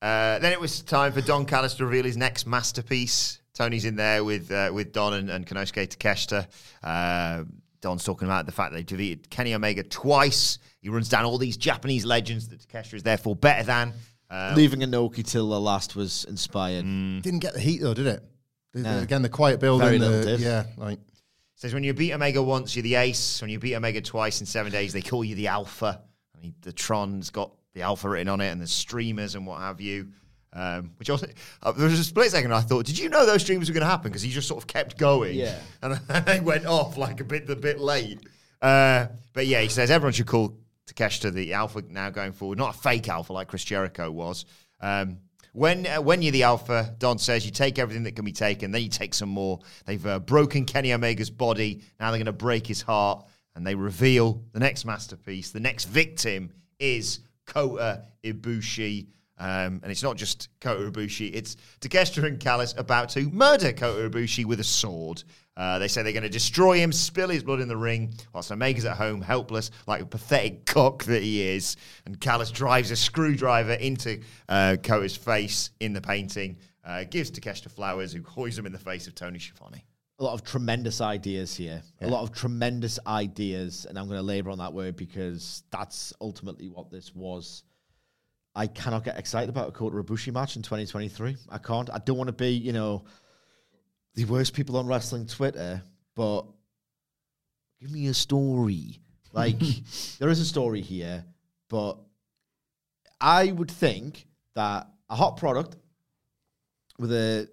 Uh, 0.00 0.38
then 0.38 0.52
it 0.52 0.60
was 0.60 0.80
time 0.82 1.12
for 1.12 1.20
Don 1.20 1.44
Callis 1.44 1.74
to 1.74 1.84
reveal 1.84 2.04
his 2.04 2.16
next 2.16 2.46
masterpiece. 2.46 3.40
Tony's 3.54 3.84
in 3.84 3.96
there 3.96 4.22
with 4.22 4.50
uh, 4.52 4.70
with 4.72 4.92
Don 4.92 5.14
and, 5.14 5.30
and 5.30 5.46
Konosuke 5.46 5.88
Takeshita. 5.88 6.46
Uh, 6.82 7.44
Don's 7.80 8.04
talking 8.04 8.26
about 8.28 8.46
the 8.46 8.52
fact 8.52 8.72
that 8.72 8.76
they 8.78 8.82
defeated 8.84 9.28
Kenny 9.30 9.54
Omega 9.54 9.82
twice. 9.82 10.58
He 10.80 10.88
runs 10.88 11.08
down 11.08 11.24
all 11.24 11.38
these 11.38 11.56
Japanese 11.56 12.04
legends 12.04 12.48
that 12.48 12.60
Takeshita 12.60 12.94
is 12.94 13.02
therefore 13.02 13.34
better 13.34 13.64
than. 13.64 13.92
Uh, 14.30 14.52
Leaving 14.56 14.80
Inoki 14.80 15.26
till 15.26 15.48
the 15.48 15.60
last 15.60 15.96
was 15.96 16.24
inspired. 16.24 16.82
Didn't 16.82 17.38
get 17.40 17.54
the 17.54 17.60
heat 17.60 17.80
though, 17.80 17.94
did 17.94 18.06
it? 18.06 18.22
The- 18.72 18.82
the- 18.82 18.84
No. 18.84 18.98
Again, 19.00 19.22
the 19.22 19.28
quiet 19.28 19.58
building. 19.58 19.84
Very 19.86 19.96
and 19.96 20.04
little 20.04 20.20
the, 20.20 20.26
diff. 20.26 20.40
Yeah, 20.40 20.64
like 20.76 20.98
says 21.56 21.74
when 21.74 21.82
you 21.82 21.92
beat 21.94 22.12
Omega 22.12 22.40
once, 22.40 22.76
you're 22.76 22.84
the 22.84 22.94
ace. 22.96 23.40
When 23.40 23.50
you 23.50 23.58
beat 23.58 23.74
Omega 23.74 24.00
twice 24.00 24.38
in 24.40 24.46
seven 24.46 24.70
days, 24.70 24.92
they 24.92 25.02
call 25.02 25.24
you 25.24 25.34
the 25.34 25.48
Alpha. 25.48 26.02
I 26.38 26.42
mean, 26.42 26.54
the 26.62 26.72
Tron's 26.72 27.30
got 27.30 27.52
the 27.74 27.82
Alpha 27.82 28.08
written 28.08 28.28
on 28.28 28.40
it, 28.40 28.48
and 28.48 28.60
the 28.60 28.66
streamers 28.66 29.34
and 29.34 29.46
what 29.46 29.60
have 29.60 29.80
you. 29.80 30.08
Um, 30.52 30.92
which 30.98 31.10
also, 31.10 31.26
uh, 31.62 31.72
there 31.72 31.88
was 31.88 31.98
a 31.98 32.04
split 32.04 32.30
second. 32.30 32.52
I 32.54 32.60
thought, 32.62 32.86
did 32.86 32.98
you 32.98 33.08
know 33.10 33.26
those 33.26 33.42
streams 33.42 33.68
were 33.68 33.74
going 33.74 33.84
to 33.84 33.90
happen? 33.90 34.10
Because 34.10 34.22
he 34.22 34.30
just 34.30 34.48
sort 34.48 34.62
of 34.62 34.66
kept 34.66 34.96
going, 34.96 35.34
Yeah. 35.36 35.58
and 35.82 35.94
they 36.26 36.40
went 36.40 36.64
off 36.66 36.96
like 36.96 37.20
a 37.20 37.24
bit, 37.24 37.48
a 37.50 37.56
bit 37.56 37.78
late. 37.78 38.20
Uh, 38.62 39.06
but 39.34 39.46
yeah, 39.46 39.60
he 39.60 39.68
says 39.68 39.90
everyone 39.90 40.12
should 40.14 40.26
call 40.26 40.56
Takeshita 40.86 41.32
the 41.32 41.52
Alpha 41.52 41.82
now 41.88 42.08
going 42.10 42.32
forward, 42.32 42.58
not 42.58 42.74
a 42.74 42.78
fake 42.78 43.08
Alpha 43.08 43.32
like 43.32 43.48
Chris 43.48 43.62
Jericho 43.62 44.10
was. 44.10 44.46
Um, 44.80 45.18
when 45.52 45.86
uh, 45.86 46.00
when 46.00 46.22
you're 46.22 46.32
the 46.32 46.44
Alpha, 46.44 46.94
Don 46.98 47.18
says 47.18 47.44
you 47.44 47.52
take 47.52 47.78
everything 47.78 48.04
that 48.04 48.16
can 48.16 48.24
be 48.24 48.32
taken, 48.32 48.70
then 48.72 48.82
you 48.82 48.88
take 48.88 49.12
some 49.14 49.28
more. 49.28 49.60
They've 49.86 50.04
uh, 50.06 50.18
broken 50.18 50.64
Kenny 50.64 50.92
Omega's 50.92 51.30
body. 51.30 51.82
Now 52.00 52.10
they're 52.10 52.18
going 52.18 52.26
to 52.26 52.32
break 52.32 52.66
his 52.66 52.80
heart, 52.82 53.26
and 53.58 53.66
they 53.66 53.74
reveal 53.74 54.40
the 54.52 54.60
next 54.60 54.84
masterpiece. 54.84 55.50
The 55.50 55.58
next 55.58 55.86
victim 55.86 56.52
is 56.78 57.18
Kota 57.44 58.04
Ibushi. 58.22 59.08
Um, 59.36 59.80
and 59.82 59.86
it's 59.86 60.02
not 60.04 60.16
just 60.16 60.48
Kota 60.60 60.88
Ibushi, 60.88 61.34
it's 61.34 61.56
Takeshita 61.80 62.24
and 62.24 62.38
Callis 62.38 62.72
about 62.78 63.08
to 63.10 63.28
murder 63.30 63.72
Kota 63.72 64.08
Ibushi 64.08 64.44
with 64.44 64.60
a 64.60 64.64
sword. 64.64 65.24
Uh, 65.56 65.80
they 65.80 65.88
say 65.88 66.04
they're 66.04 66.12
going 66.12 66.22
to 66.22 66.28
destroy 66.28 66.78
him, 66.78 66.92
spill 66.92 67.30
his 67.30 67.42
blood 67.42 67.58
in 67.58 67.66
the 67.66 67.76
ring, 67.76 68.14
whilst 68.32 68.52
Omega's 68.52 68.84
at 68.84 68.96
home, 68.96 69.20
helpless, 69.20 69.72
like 69.88 70.02
a 70.02 70.06
pathetic 70.06 70.64
cock 70.64 71.02
that 71.04 71.22
he 71.22 71.42
is. 71.42 71.76
And 72.06 72.20
Callis 72.20 72.52
drives 72.52 72.92
a 72.92 72.96
screwdriver 72.96 73.72
into 73.72 74.20
uh, 74.48 74.76
Kota's 74.80 75.16
face 75.16 75.72
in 75.80 75.92
the 75.92 76.00
painting, 76.00 76.58
uh, 76.84 77.04
gives 77.10 77.32
Takeshita 77.32 77.72
flowers, 77.72 78.12
who 78.12 78.22
hoys 78.22 78.56
him 78.56 78.66
in 78.66 78.72
the 78.72 78.78
face 78.78 79.08
of 79.08 79.16
Tony 79.16 79.40
Schiavone. 79.40 79.84
A 80.18 80.24
lot 80.24 80.34
of 80.34 80.42
tremendous 80.42 81.00
ideas 81.00 81.54
here. 81.54 81.82
A 82.00 82.08
lot 82.08 82.22
of 82.22 82.32
tremendous 82.32 82.98
ideas, 83.06 83.86
and 83.88 83.98
I'm 83.98 84.06
going 84.06 84.18
to 84.18 84.22
labor 84.22 84.50
on 84.50 84.58
that 84.58 84.72
word 84.72 84.96
because 84.96 85.62
that's 85.70 86.12
ultimately 86.20 86.68
what 86.68 86.90
this 86.90 87.14
was. 87.14 87.62
I 88.54 88.66
cannot 88.66 89.04
get 89.04 89.18
excited 89.18 89.48
about 89.48 89.68
a 89.68 89.72
Kota 89.72 89.96
Ibushi 89.96 90.32
match 90.32 90.56
in 90.56 90.62
2023. 90.62 91.36
I 91.48 91.58
can't. 91.58 91.88
I 91.90 91.98
don't 91.98 92.16
want 92.16 92.28
to 92.28 92.32
be, 92.32 92.50
you 92.50 92.72
know, 92.72 93.04
the 94.14 94.24
worst 94.24 94.54
people 94.54 94.76
on 94.76 94.88
wrestling 94.88 95.26
Twitter, 95.26 95.80
but 96.16 96.42
give 97.80 97.90
me 97.90 98.08
a 98.08 98.14
story. 98.14 99.00
Like 99.30 99.60
there 100.18 100.30
is 100.30 100.40
a 100.40 100.44
story 100.44 100.80
here, 100.80 101.22
but 101.68 101.98
I 103.20 103.52
would 103.52 103.70
think 103.70 104.26
that 104.54 104.88
a 105.10 105.14
hot 105.14 105.36
product 105.36 105.76
with 106.98 107.12
a 107.12 107.46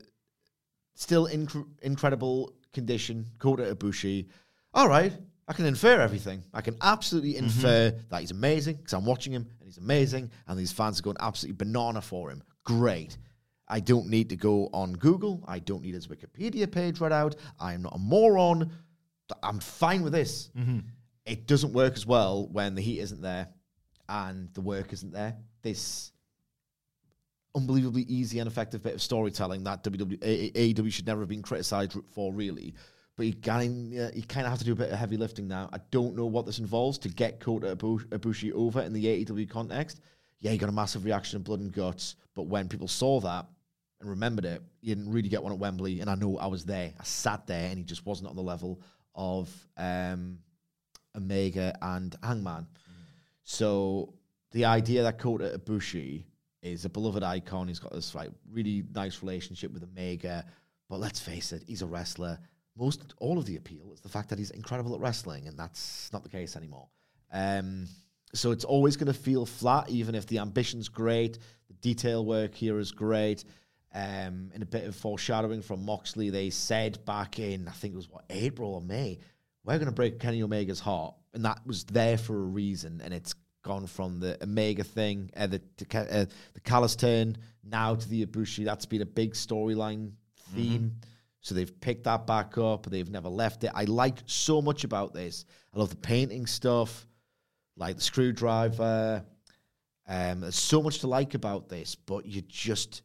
still 0.95 1.27
inc- 1.27 1.67
incredible 1.81 2.54
condition, 2.75 3.25
called 3.39 3.57
Kota 3.57 3.75
Ibushi. 3.75 4.27
All 4.73 4.87
right, 4.87 5.11
I 5.47 5.53
can 5.53 5.65
infer 5.65 5.99
everything. 5.99 6.43
I 6.53 6.61
can 6.61 6.77
absolutely 6.81 7.33
mm-hmm. 7.33 7.45
infer 7.45 7.95
that 8.09 8.21
he's 8.21 8.31
amazing 8.31 8.75
because 8.75 8.93
I'm 8.93 9.05
watching 9.05 9.33
him 9.33 9.47
and 9.59 9.67
he's 9.67 9.79
amazing, 9.79 10.29
and 10.47 10.59
these 10.59 10.71
fans 10.71 10.99
are 10.99 11.03
going 11.03 11.17
absolutely 11.19 11.57
banana 11.57 12.01
for 12.01 12.29
him. 12.29 12.43
Great. 12.63 13.17
I 13.67 13.79
don't 13.79 14.09
need 14.09 14.29
to 14.29 14.35
go 14.35 14.69
on 14.73 14.93
Google. 14.93 15.43
I 15.47 15.57
don't 15.59 15.81
need 15.81 15.95
his 15.95 16.07
Wikipedia 16.07 16.71
page 16.71 16.99
read 16.99 17.11
out. 17.11 17.35
I 17.59 17.73
am 17.73 17.81
not 17.81 17.95
a 17.95 17.99
moron. 17.99 18.71
I'm 19.41 19.59
fine 19.59 20.03
with 20.03 20.13
this. 20.13 20.51
Mm-hmm. 20.55 20.79
It 21.25 21.47
doesn't 21.47 21.73
work 21.73 21.93
as 21.93 22.05
well 22.05 22.47
when 22.51 22.75
the 22.75 22.81
heat 22.81 22.99
isn't 22.99 23.21
there 23.21 23.47
and 24.07 24.53
the 24.53 24.61
work 24.61 24.93
isn't 24.93 25.11
there. 25.11 25.37
This 25.63 26.11
unbelievably 27.55 28.03
easy 28.03 28.39
and 28.39 28.47
effective 28.47 28.83
bit 28.83 28.93
of 28.93 29.01
storytelling 29.01 29.63
that 29.63 29.83
WWE, 29.83 30.53
AEW 30.53 30.91
should 30.91 31.07
never 31.07 31.21
have 31.21 31.29
been 31.29 31.41
criticized 31.41 31.97
for, 32.11 32.33
really. 32.33 32.73
But 33.17 33.27
you 33.27 33.33
kind 33.33 33.93
you 33.93 34.23
kind 34.23 34.45
of 34.45 34.51
have 34.51 34.59
to 34.59 34.65
do 34.65 34.73
a 34.73 34.75
bit 34.75 34.91
of 34.91 34.99
heavy 34.99 35.15
lifting 35.15 35.47
now. 35.47 35.69
I 35.71 35.77
don't 35.89 36.17
know 36.17 36.25
what 36.25 36.45
this 36.45 36.59
involves 36.59 36.97
to 36.99 37.09
get 37.09 37.39
Kota 37.39 37.75
Ibu- 37.75 38.07
Ibushi 38.07 38.51
over 38.51 38.81
in 38.81 38.91
the 38.91 39.05
AEW 39.05 39.49
context. 39.49 40.01
Yeah, 40.41 40.51
you 40.51 40.57
got 40.57 40.69
a 40.69 40.73
massive 40.73 41.05
reaction 41.05 41.37
of 41.37 41.45
blood 41.45 41.61
and 41.61 41.71
guts, 41.71 42.17
but 42.35 42.43
when 42.43 42.67
people 42.67 42.89
saw 42.89 43.21
that 43.21 43.45
and 44.01 44.09
remembered 44.09 44.43
it, 44.43 44.61
you 44.81 44.93
didn't 44.93 45.11
really 45.11 45.29
get 45.29 45.41
one 45.41 45.53
at 45.53 45.57
Wembley. 45.57 46.01
And 46.01 46.09
I 46.09 46.15
know 46.15 46.37
I 46.37 46.47
was 46.47 46.65
there. 46.65 46.91
I 46.99 47.03
sat 47.03 47.47
there, 47.47 47.69
and 47.69 47.77
he 47.77 47.85
just 47.85 48.05
wasn't 48.05 48.29
on 48.29 48.35
the 48.35 48.43
level 48.43 48.81
of 49.15 49.49
um, 49.77 50.39
Omega 51.15 51.73
and 51.81 52.13
Hangman. 52.21 52.67
So 53.43 54.13
the 54.51 54.65
idea 54.65 55.03
that 55.03 55.19
Kota 55.19 55.57
Ibushi 55.57 56.25
is 56.65 56.83
a 56.83 56.89
beloved 56.89 57.23
icon, 57.23 57.67
he's 57.67 57.79
got 57.79 57.93
this 57.93 58.15
like 58.15 58.31
really 58.51 58.83
nice 58.93 59.21
relationship 59.21 59.71
with 59.71 59.83
Omega, 59.83 60.45
but 60.89 60.99
let's 60.99 61.19
face 61.19 61.51
it, 61.51 61.63
he's 61.67 61.83
a 61.83 61.85
wrestler. 61.85 62.39
Most 62.75 63.13
all 63.19 63.37
of 63.37 63.45
the 63.45 63.55
appeal 63.55 63.91
is 63.93 64.01
the 64.01 64.09
fact 64.09 64.29
that 64.29 64.39
he's 64.39 64.51
incredible 64.51 64.95
at 64.95 64.99
wrestling, 64.99 65.47
and 65.47 65.57
that's 65.57 66.11
not 66.11 66.23
the 66.23 66.29
case 66.29 66.55
anymore. 66.55 66.87
Um, 67.31 67.87
so 68.33 68.51
it's 68.51 68.65
always 68.65 68.97
going 68.97 69.11
to 69.11 69.17
feel 69.17 69.45
flat, 69.45 69.89
even 69.89 70.15
if 70.15 70.27
the 70.27 70.39
ambition's 70.39 70.89
great, 70.89 71.37
the 71.67 71.73
detail 71.75 72.25
work 72.25 72.53
here 72.53 72.79
is 72.79 72.91
great. 72.91 73.45
Um, 73.93 74.51
in 74.53 74.61
a 74.61 74.65
bit 74.65 74.83
of 74.85 74.95
foreshadowing 74.95 75.61
from 75.61 75.85
Moxley, 75.85 76.29
they 76.29 76.49
said 76.49 77.05
back 77.05 77.39
in 77.39 77.67
I 77.67 77.71
think 77.71 77.93
it 77.93 77.97
was 77.97 78.09
what 78.09 78.25
April 78.29 78.73
or 78.73 78.81
May, 78.81 79.19
we're 79.63 79.77
going 79.77 79.85
to 79.85 79.93
break 79.93 80.19
Kenny 80.19 80.41
Omega's 80.41 80.79
heart, 80.79 81.15
and 81.33 81.45
that 81.45 81.65
was 81.65 81.85
there 81.85 82.17
for 82.17 82.35
a 82.35 82.45
reason, 82.45 83.01
and 83.03 83.13
it's 83.13 83.35
gone 83.65 83.87
from 83.87 84.19
the 84.19 84.41
Omega 84.43 84.83
thing, 84.83 85.31
uh, 85.35 85.47
the 85.47 85.61
uh, 85.93 86.25
the 86.53 86.59
Callis 86.63 86.95
turn, 86.95 87.35
now 87.63 87.95
to 87.95 88.07
the 88.07 88.25
Ibushi. 88.25 88.63
That's 88.63 88.85
been 88.85 89.01
a 89.01 89.05
big 89.07 89.33
storyline 89.33 90.11
theme. 90.53 90.93
So 91.41 91.53
they've 91.55 91.81
picked 91.81 92.05
that 92.05 92.25
back 92.25 92.57
up. 92.57 92.85
They've 92.85 93.09
never 93.09 93.27
left 93.27 93.63
it. 93.63 93.71
I 93.73 93.83
like 93.85 94.19
so 94.25 94.61
much 94.61 94.83
about 94.83 95.13
this. 95.13 95.45
I 95.73 95.79
love 95.79 95.89
the 95.89 95.95
painting 95.95 96.45
stuff, 96.45 97.07
like 97.75 97.95
the 97.95 98.01
screwdriver. 98.01 99.25
Um, 100.07 100.41
there's 100.41 100.55
so 100.55 100.81
much 100.81 100.99
to 100.99 101.07
like 101.07 101.33
about 101.33 101.67
this, 101.67 101.95
but 101.95 102.25
you 102.25 102.41
just, 102.41 103.01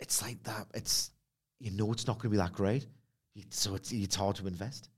it's 0.00 0.20
like 0.20 0.42
that. 0.44 0.66
It's 0.74 1.12
you 1.60 1.70
know 1.70 1.92
it's 1.92 2.06
not 2.06 2.18
going 2.18 2.30
to 2.30 2.30
be 2.30 2.36
that 2.36 2.52
great, 2.52 2.86
so 3.50 3.76
it's 3.76 3.92
it's 3.92 4.16
hard 4.16 4.36
to 4.36 4.46
invest. 4.48 4.90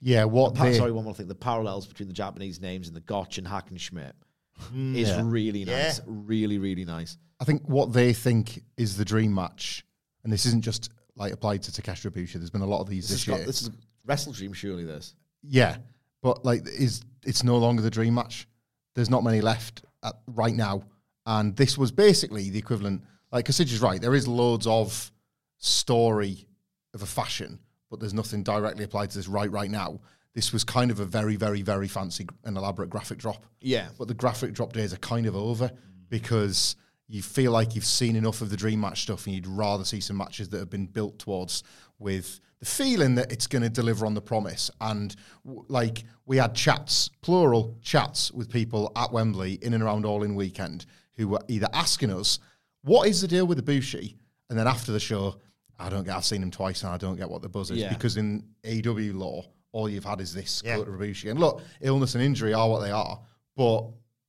Yeah, 0.00 0.24
what 0.24 0.54
The 0.54 0.58
pa- 0.58 0.64
they, 0.64 0.78
sorry, 0.78 0.92
one 0.92 1.04
more 1.04 1.14
thing. 1.14 1.28
The 1.28 1.34
parallels 1.34 1.86
between 1.86 2.08
the 2.08 2.14
Japanese 2.14 2.60
names 2.60 2.88
and 2.88 2.96
the 2.96 3.02
Gotch 3.02 3.38
and 3.38 3.46
Hackenschmidt 3.46 4.12
hmm. 4.58 4.96
is 4.96 5.08
Yeah. 5.08 5.22
really 5.24 5.64
nice. 5.64 5.98
Yeah. 5.98 6.04
Really, 6.06 6.58
really 6.58 6.84
nice. 6.84 7.18
I 7.38 7.44
think 7.44 7.68
what 7.68 7.92
they 7.92 8.12
think 8.12 8.62
is 8.76 8.96
the 8.96 9.04
dream 9.04 9.34
match, 9.34 9.84
and 10.24 10.32
this 10.32 10.46
isn't 10.46 10.62
just 10.62 10.90
like 11.16 11.32
applied 11.32 11.62
to 11.64 11.72
Takeshi 11.72 12.08
Ibushi. 12.08 12.34
There's 12.34 12.50
been 12.50 12.62
a 12.62 12.66
lot 12.66 12.80
of 12.80 12.88
these 12.88 13.08
This, 13.08 13.24
this, 13.24 13.28
year. 13.28 13.46
this 13.46 13.62
is 13.62 13.70
Wrestle 14.04 14.32
Dream, 14.32 14.52
surely. 14.52 14.84
This. 14.84 15.14
Yeah, 15.42 15.76
but 16.22 16.44
like, 16.44 16.66
is 16.66 17.02
it's 17.24 17.44
no 17.44 17.58
longer 17.58 17.82
the 17.82 17.90
dream 17.90 18.14
match. 18.14 18.46
There's 18.94 19.10
not 19.10 19.24
many 19.24 19.40
left 19.40 19.84
at, 20.02 20.14
right 20.26 20.54
now, 20.54 20.84
and 21.26 21.56
this 21.56 21.78
was 21.78 21.92
basically 21.92 22.50
the 22.50 22.58
equivalent. 22.58 23.04
Like 23.32 23.46
Kasich 23.46 23.72
is 23.72 23.80
right. 23.80 24.00
There 24.00 24.14
is 24.14 24.26
loads 24.26 24.66
of 24.66 25.10
story 25.58 26.46
of 26.94 27.02
a 27.02 27.06
fashion, 27.06 27.60
but 27.90 28.00
there's 28.00 28.14
nothing 28.14 28.42
directly 28.42 28.84
applied 28.84 29.10
to 29.10 29.18
this 29.18 29.28
right 29.28 29.50
right 29.50 29.70
now. 29.70 30.00
This 30.34 30.52
was 30.52 30.62
kind 30.62 30.90
of 30.92 31.00
a 31.00 31.04
very, 31.04 31.36
very, 31.36 31.60
very 31.62 31.88
fancy 31.88 32.26
and 32.44 32.56
elaborate 32.56 32.88
graphic 32.88 33.18
drop. 33.18 33.46
Yeah. 33.60 33.88
but 33.98 34.06
the 34.08 34.14
graphic 34.14 34.52
drop 34.52 34.72
days 34.72 34.92
are 34.94 34.98
kind 34.98 35.26
of 35.26 35.34
over 35.34 35.70
because 36.08 36.76
you 37.08 37.22
feel 37.22 37.50
like 37.50 37.74
you've 37.74 37.84
seen 37.84 38.14
enough 38.14 38.40
of 38.40 38.50
the 38.50 38.56
dream 38.56 38.80
match 38.80 39.02
stuff 39.02 39.26
and 39.26 39.34
you'd 39.34 39.46
rather 39.46 39.84
see 39.84 40.00
some 40.00 40.16
matches 40.16 40.48
that 40.50 40.58
have 40.58 40.70
been 40.70 40.86
built 40.86 41.18
towards 41.18 41.64
with 41.98 42.40
the 42.60 42.66
feeling 42.66 43.16
that 43.16 43.32
it's 43.32 43.48
going 43.48 43.62
to 43.62 43.68
deliver 43.68 44.06
on 44.06 44.14
the 44.14 44.20
promise 44.20 44.70
and 44.80 45.16
w- 45.44 45.64
like 45.68 46.04
we 46.26 46.36
had 46.36 46.54
chats 46.54 47.10
plural 47.20 47.76
chats 47.82 48.30
with 48.30 48.48
people 48.48 48.92
at 48.94 49.10
Wembley 49.12 49.54
in 49.62 49.74
and 49.74 49.82
around 49.82 50.06
all 50.06 50.22
in 50.22 50.36
weekend 50.36 50.86
who 51.16 51.26
were 51.26 51.40
either 51.48 51.68
asking 51.72 52.12
us 52.12 52.38
what 52.82 53.08
is 53.08 53.20
the 53.20 53.28
deal 53.28 53.46
with 53.46 53.56
the 53.56 53.62
Bushi 53.62 54.16
and 54.48 54.56
then 54.56 54.68
after 54.68 54.92
the 54.92 55.00
show 55.00 55.36
I 55.80 55.88
don't 55.88 56.04
get 56.04 56.16
I've 56.16 56.24
seen 56.24 56.42
him 56.42 56.50
twice 56.50 56.82
and 56.82 56.92
I 56.92 56.96
don't 56.96 57.16
get 57.16 57.28
what 57.30 57.42
the 57.42 57.48
buzz 57.48 57.70
is 57.70 57.78
Yeah. 57.78 57.88
because 57.88 58.16
in 58.16 58.44
AEW 58.64 59.14
law 59.14 59.44
all 59.72 59.88
you've 59.88 60.04
had 60.04 60.20
is 60.20 60.34
this 60.34 60.62
Yeah. 60.64 60.76
Kota 60.76 60.92
and 61.30 61.38
look 61.40 61.62
illness 61.80 62.14
and 62.14 62.22
injury 62.24 62.52
are 62.54 62.68
what 62.68 62.80
they 62.80 62.90
are 62.90 63.20
but 63.56 63.86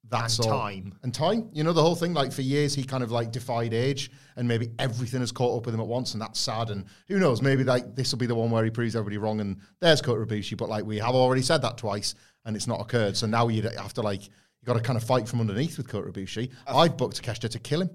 that's 0.09 0.39
And 0.39 0.47
all. 0.47 0.59
time. 0.59 0.93
And 1.03 1.13
time. 1.13 1.49
You 1.53 1.63
know, 1.63 1.71
the 1.71 1.81
whole 1.81 1.95
thing, 1.95 2.13
like 2.13 2.33
for 2.33 2.41
years, 2.41 2.75
he 2.75 2.83
kind 2.83 3.01
of 3.01 3.11
like 3.11 3.31
defied 3.31 3.73
age 3.73 4.11
and 4.35 4.45
maybe 4.45 4.69
everything 4.77 5.21
has 5.21 5.31
caught 5.31 5.55
up 5.57 5.65
with 5.65 5.73
him 5.73 5.79
at 5.79 5.87
once. 5.87 6.11
And 6.13 6.21
that's 6.21 6.37
sad. 6.37 6.69
And 6.69 6.83
who 7.07 7.17
knows, 7.17 7.41
maybe 7.41 7.63
like 7.63 7.95
this 7.95 8.11
will 8.11 8.19
be 8.19 8.25
the 8.25 8.35
one 8.35 8.51
where 8.51 8.65
he 8.65 8.69
proves 8.71 8.93
everybody 8.93 9.17
wrong 9.17 9.39
and 9.39 9.61
there's 9.79 10.01
Kota 10.01 10.25
Ibushi. 10.25 10.57
But 10.57 10.67
like 10.67 10.83
we 10.83 10.97
have 10.97 11.15
already 11.15 11.41
said 11.41 11.61
that 11.61 11.77
twice 11.77 12.13
and 12.43 12.57
it's 12.57 12.67
not 12.67 12.81
occurred. 12.81 13.15
So 13.15 13.25
now 13.25 13.47
you 13.47 13.61
have 13.61 13.93
to 13.93 14.01
like, 14.01 14.25
you 14.25 14.65
got 14.65 14.73
to 14.73 14.81
kind 14.81 14.97
of 14.97 15.03
fight 15.05 15.29
from 15.29 15.39
underneath 15.39 15.77
with 15.77 15.87
Kota 15.87 16.11
Ibushi. 16.11 16.51
I'd 16.67 16.97
book 16.97 17.13
Takeshita 17.13 17.49
to 17.49 17.59
kill 17.59 17.83
him. 17.83 17.91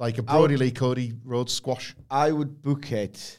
Like 0.00 0.16
a 0.16 0.22
Brodie 0.22 0.56
Lee 0.56 0.70
Cody 0.70 1.12
Rhodes 1.24 1.52
squash. 1.52 1.94
I 2.10 2.32
would 2.32 2.62
book 2.62 2.90
it. 2.90 3.38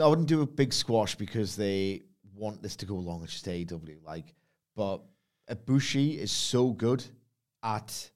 I 0.00 0.06
wouldn't 0.06 0.28
do 0.28 0.42
a 0.42 0.46
big 0.46 0.72
squash 0.72 1.16
because 1.16 1.56
they 1.56 2.02
want 2.32 2.62
this 2.62 2.76
to 2.76 2.86
go 2.86 2.94
long. 2.94 3.24
It's 3.24 3.32
just 3.32 3.46
AEW. 3.46 3.96
Like, 4.06 4.36
but 4.76 5.02
Ibushi 5.50 6.16
is 6.16 6.30
so 6.30 6.70
good 6.70 7.04
at 7.64 8.08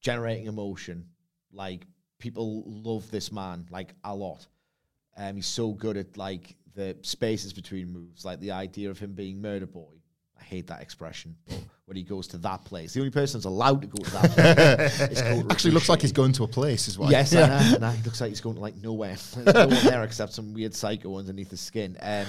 generating 0.00 0.46
emotion. 0.46 1.06
Like, 1.52 1.86
people 2.18 2.64
love 2.66 3.08
this 3.12 3.30
man 3.30 3.66
like 3.70 3.94
a 4.02 4.12
lot. 4.12 4.48
Um, 5.16 5.36
he's 5.36 5.46
so 5.46 5.70
good 5.72 5.96
at 5.96 6.16
like 6.16 6.56
the 6.74 6.96
spaces 7.02 7.52
between 7.52 7.92
moves, 7.92 8.24
like 8.24 8.40
the 8.40 8.50
idea 8.50 8.90
of 8.90 8.98
him 8.98 9.12
being 9.12 9.40
murder 9.40 9.66
boy. 9.66 9.94
I 10.38 10.44
hate 10.44 10.66
that 10.68 10.80
expression, 10.82 11.36
but 11.48 11.58
when 11.86 11.96
he 11.96 12.02
goes 12.02 12.26
to 12.28 12.38
that 12.38 12.64
place, 12.64 12.94
the 12.94 13.00
only 13.00 13.10
person 13.10 13.38
that's 13.38 13.46
allowed 13.46 13.80
to 13.82 13.86
go 13.88 14.02
to 14.02 14.10
that 14.12 14.30
place 14.98 15.00
is 15.10 15.20
Actually, 15.50 15.70
looks 15.72 15.88
like 15.88 16.00
he's 16.02 16.12
going 16.12 16.32
to 16.32 16.44
a 16.44 16.48
place 16.48 16.88
as 16.88 16.98
well. 16.98 17.10
Yes, 17.10 17.34
I 17.34 17.46
know, 17.46 17.54
I 17.54 17.78
know. 17.78 17.90
He 17.90 18.02
looks 18.02 18.20
like 18.20 18.28
he's 18.28 18.40
going 18.40 18.56
to 18.56 18.60
like 18.60 18.76
nowhere. 18.76 19.16
There's 19.34 19.54
no 19.54 19.66
one 19.66 19.84
there 19.84 20.04
except 20.04 20.32
some 20.32 20.52
weird 20.54 20.74
psycho 20.74 21.16
underneath 21.18 21.50
the 21.50 21.56
skin. 21.56 21.96
Um, 22.00 22.26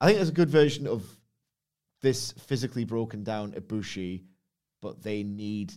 I 0.00 0.06
think 0.06 0.18
there's 0.18 0.28
a 0.28 0.32
good 0.32 0.50
version 0.50 0.86
of 0.86 1.04
this 2.02 2.32
physically 2.32 2.84
broken 2.84 3.24
down 3.24 3.52
Ibushi, 3.52 4.22
but 4.82 5.02
they 5.02 5.22
need 5.22 5.72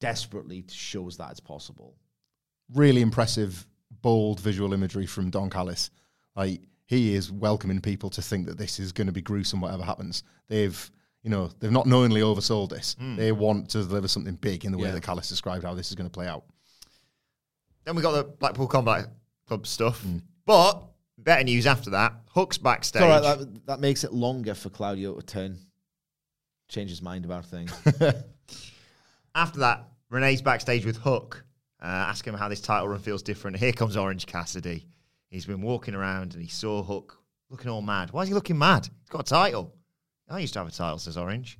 desperately 0.00 0.62
to 0.62 0.74
show 0.74 1.06
us 1.06 1.16
that 1.16 1.30
it's 1.30 1.40
possible. 1.40 1.94
really 2.74 3.00
impressive, 3.00 3.66
bold 4.02 4.40
visual 4.40 4.72
imagery 4.72 5.06
from 5.06 5.30
Don 5.30 5.48
Callis. 5.50 5.90
Like 6.34 6.60
he 6.86 7.14
is 7.14 7.30
welcoming 7.30 7.80
people 7.80 8.08
to 8.10 8.22
think 8.22 8.46
that 8.46 8.56
this 8.58 8.78
is 8.78 8.92
going 8.92 9.06
to 9.08 9.12
be 9.12 9.20
gruesome, 9.22 9.60
whatever 9.60 9.82
happens. 9.82 10.22
They've, 10.48 10.90
you 11.22 11.30
know, 11.30 11.50
they've 11.58 11.70
not 11.72 11.86
knowingly 11.86 12.20
oversold 12.20 12.70
this. 12.70 12.94
They 13.16 13.32
want 13.32 13.68
to 13.70 13.82
deliver 13.82 14.08
something 14.08 14.34
big 14.36 14.64
in 14.64 14.72
the 14.72 14.78
way 14.78 14.88
Yeah. 14.88 14.92
that 14.94 15.02
Callis 15.02 15.28
described 15.28 15.64
how 15.64 15.74
this 15.74 15.88
is 15.90 15.94
going 15.96 16.08
to 16.08 16.12
play 16.14 16.26
out. 16.28 16.44
Then 17.84 17.96
we 17.96 18.02
got 18.02 18.12
the 18.12 18.24
Blackpool 18.24 18.66
Combat 18.68 19.06
Club 19.46 19.66
stuff. 19.66 20.04
But 20.44 20.82
better 21.18 21.44
news 21.44 21.66
after 21.66 21.90
that. 21.90 22.14
Hook's 22.30 22.58
backstage. 22.58 23.02
It's 23.02 23.10
all 23.10 23.20
right, 23.20 23.38
that, 23.38 23.66
that 23.66 23.80
makes 23.80 24.04
it 24.04 24.12
longer 24.12 24.54
for 24.54 24.70
Claudio 24.70 25.14
to 25.14 25.22
turn, 25.26 25.58
change 26.68 26.90
his 26.90 27.02
mind 27.02 27.24
about 27.24 27.46
things. 27.46 27.72
After 29.34 29.60
that, 29.60 29.84
Renee's 30.10 30.40
backstage 30.42 30.86
with 30.86 30.96
Hook, 30.96 31.44
uh, 31.82 31.86
asking 31.86 32.32
him 32.32 32.38
how 32.38 32.48
this 32.48 32.60
title 32.60 32.88
run 32.88 32.98
feels 33.00 33.22
different. 33.22 33.56
Here 33.58 33.72
comes 33.72 33.96
Orange 33.96 34.26
Cassidy. 34.26 34.86
He's 35.28 35.46
been 35.46 35.62
walking 35.62 35.94
around 35.94 36.34
and 36.34 36.42
he 36.42 36.48
saw 36.48 36.82
Hook 36.82 37.18
looking 37.50 37.70
all 37.70 37.82
mad. 37.82 38.10
Why 38.12 38.22
is 38.22 38.28
he 38.28 38.34
looking 38.34 38.58
mad? 38.58 38.88
He's 39.02 39.08
got 39.10 39.20
a 39.20 39.24
title. 39.24 39.74
I 40.28 40.38
used 40.40 40.52
to 40.54 40.58
have 40.60 40.68
a 40.68 40.72
title, 40.72 40.98
says 40.98 41.16
Orange. 41.16 41.58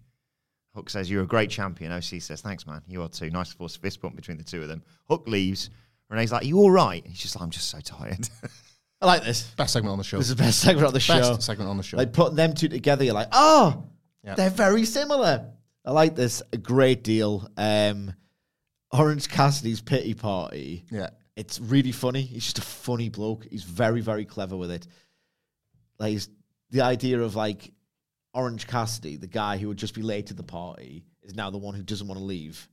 Hook 0.75 0.91
says, 0.91 1.11
You're 1.11 1.23
a 1.23 1.27
great 1.27 1.51
champion. 1.51 1.93
OC 1.93 2.21
says, 2.21 2.41
Thanks, 2.43 2.67
man. 2.67 2.83
You 2.87 3.03
are 3.03 3.09
too. 3.09 3.31
Nice 3.31 3.51
to 3.51 3.57
force 3.57 3.77
a 3.77 3.79
fist 3.81 4.01
bump 4.01 4.17
between 4.17 4.37
the 4.37 4.45
two 4.45 4.63
of 4.63 4.69
them. 4.69 4.83
Hook 5.09 5.27
leaves. 5.27 5.71
Renee's 6.11 6.33
like, 6.33 6.43
Are 6.43 6.47
you 6.47 6.59
all 6.59 6.71
right? 6.71 7.05
He's 7.07 7.19
just 7.19 7.35
like, 7.37 7.43
I'm 7.43 7.51
just 7.51 7.69
so 7.71 7.81
tired. 7.81 8.29
I 9.01 9.07
like 9.07 9.25
this. 9.25 9.43
Best 9.57 9.73
segment 9.75 9.93
on 9.93 9.99
the 9.99 10.05
show. 10.05 10.17
This 10.19 10.29
is 10.31 10.37
the 10.37 10.43
best 10.43 10.59
segment 10.61 10.87
of 10.87 10.93
the 10.93 11.01
show. 11.01 11.19
Best 11.21 11.43
segment 11.43 11.69
on 11.71 11.77
the 11.77 11.83
show. 11.83 11.97
Like 11.97 12.13
putting 12.13 12.37
them 12.37 12.55
two 12.55 12.69
together, 12.69 13.05
you're 13.05 13.15
like, 13.15 13.29
oh, 13.33 13.85
Yeah. 14.25 14.35
they're 14.35 14.51
very 14.51 14.85
similar. 14.85 15.51
I 15.85 15.91
like 15.93 16.17
this 16.17 16.43
a 16.53 16.57
great 16.57 17.05
deal. 17.05 17.49
Um, 17.57 18.13
Orange 18.93 19.29
Cassidy's 19.29 19.81
pity 19.81 20.15
party. 20.15 20.85
yeah. 20.91 21.11
It's 21.37 21.61
really 21.61 21.93
funny. 21.93 22.23
He's 22.23 22.45
just 22.45 22.59
a 22.59 22.63
funny 22.63 23.11
bloke. 23.11 23.47
He's 23.49 23.63
very, 23.63 24.01
very 24.01 24.25
clever 24.25 24.57
with 24.57 24.71
it. 24.71 24.87
Like 25.99 26.21
the 26.71 26.81
idea 26.81 27.21
of 27.21 27.37
like 27.37 27.73
Orange 28.33 28.67
Cassidy, 28.67 29.17
the 29.17 29.27
guy 29.27 29.59
who 29.59 29.69
would 29.69 29.77
just 29.77 29.95
be 29.95 30.03
late 30.03 30.27
to 30.27 30.35
the 30.35 30.43
party, 30.43 31.05
is 31.23 31.35
now 31.35 31.51
the 31.51 31.59
one 31.59 31.75
who 31.75 31.83
doesn't 31.83 32.09
want 32.09 32.19
to 32.19 32.25
leave. 32.25 32.69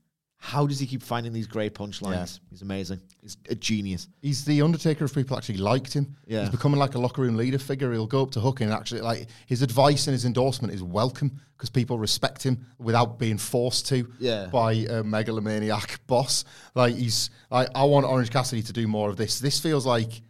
How 0.45 0.67
does 0.67 0.77
he 0.77 0.85
keep 0.85 1.01
finding 1.01 1.31
these 1.31 1.47
great 1.47 1.73
punchlines? 1.73 2.41
He's 2.49 2.61
amazing. 2.61 2.99
He's 3.21 3.37
a 3.49 3.55
genius. 3.55 4.09
He's 4.21 4.43
the 4.43 4.61
Undertaker 4.61 5.05
if 5.05 5.15
people 5.15 5.37
actually 5.37 5.59
liked 5.59 5.93
him. 5.93 6.17
Yeah. 6.27 6.41
He's 6.41 6.49
becoming 6.49 6.77
like 6.79 6.95
a 6.95 6.99
locker 6.99 7.21
room 7.21 7.37
leader 7.37 7.57
figure. 7.57 7.93
He'll 7.93 8.05
go 8.07 8.23
up 8.23 8.31
to 8.31 8.41
Hook 8.41 8.59
and 8.59 8.69
actually, 8.69 8.99
like, 8.99 9.27
his 9.45 9.61
advice 9.61 10.05
and 10.07 10.11
his 10.11 10.25
endorsement 10.25 10.73
is 10.73 10.83
welcome 10.83 11.39
because 11.55 11.69
people 11.69 11.97
respect 11.97 12.43
him 12.43 12.65
without 12.77 13.17
being 13.17 13.37
forced 13.37 13.87
to 13.87 14.05
Yeah. 14.19 14.47
by 14.47 14.73
a 14.73 15.01
megalomaniac 15.01 16.01
boss. 16.07 16.43
Like, 16.75 16.93
he's, 16.95 17.29
like, 17.49 17.69
I 17.73 17.85
want 17.85 18.05
Orange 18.05 18.29
Cassidy 18.29 18.63
to 18.63 18.73
do 18.73 18.85
more 18.85 19.09
of 19.09 19.15
this. 19.15 19.39
This 19.39 19.61
feels 19.61 19.85
like, 19.85 20.21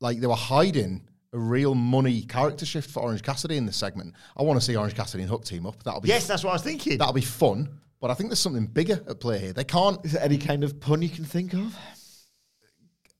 like 0.00 0.18
they 0.18 0.26
were 0.26 0.34
hiding 0.34 1.06
a 1.34 1.38
real 1.38 1.74
money 1.74 2.22
character 2.22 2.64
shift 2.64 2.90
for 2.90 3.02
Orange 3.02 3.22
Cassidy 3.22 3.58
in 3.58 3.66
this 3.66 3.76
segment. 3.76 4.14
I 4.34 4.42
want 4.44 4.58
to 4.58 4.64
see 4.64 4.74
Orange 4.76 4.94
Cassidy 4.94 5.24
and 5.24 5.30
Hook 5.30 5.44
team 5.44 5.66
up. 5.66 5.82
That'll 5.82 6.00
be 6.00 6.08
yes, 6.08 6.26
that's 6.26 6.42
what 6.42 6.50
I 6.50 6.54
was 6.54 6.62
thinking. 6.62 6.96
that'll 6.96 7.12
be 7.12 7.20
fun. 7.20 7.68
But 8.00 8.10
I 8.10 8.14
think 8.14 8.28
there's 8.30 8.40
something 8.40 8.66
bigger 8.66 9.02
at 9.08 9.20
play 9.20 9.38
here. 9.38 9.52
They 9.52 9.64
can't 9.64 10.04
Is 10.04 10.12
there 10.12 10.22
any 10.22 10.38
kind 10.38 10.64
of 10.64 10.80
pun 10.80 11.02
you 11.02 11.08
can 11.08 11.24
think 11.24 11.54
of? 11.54 11.76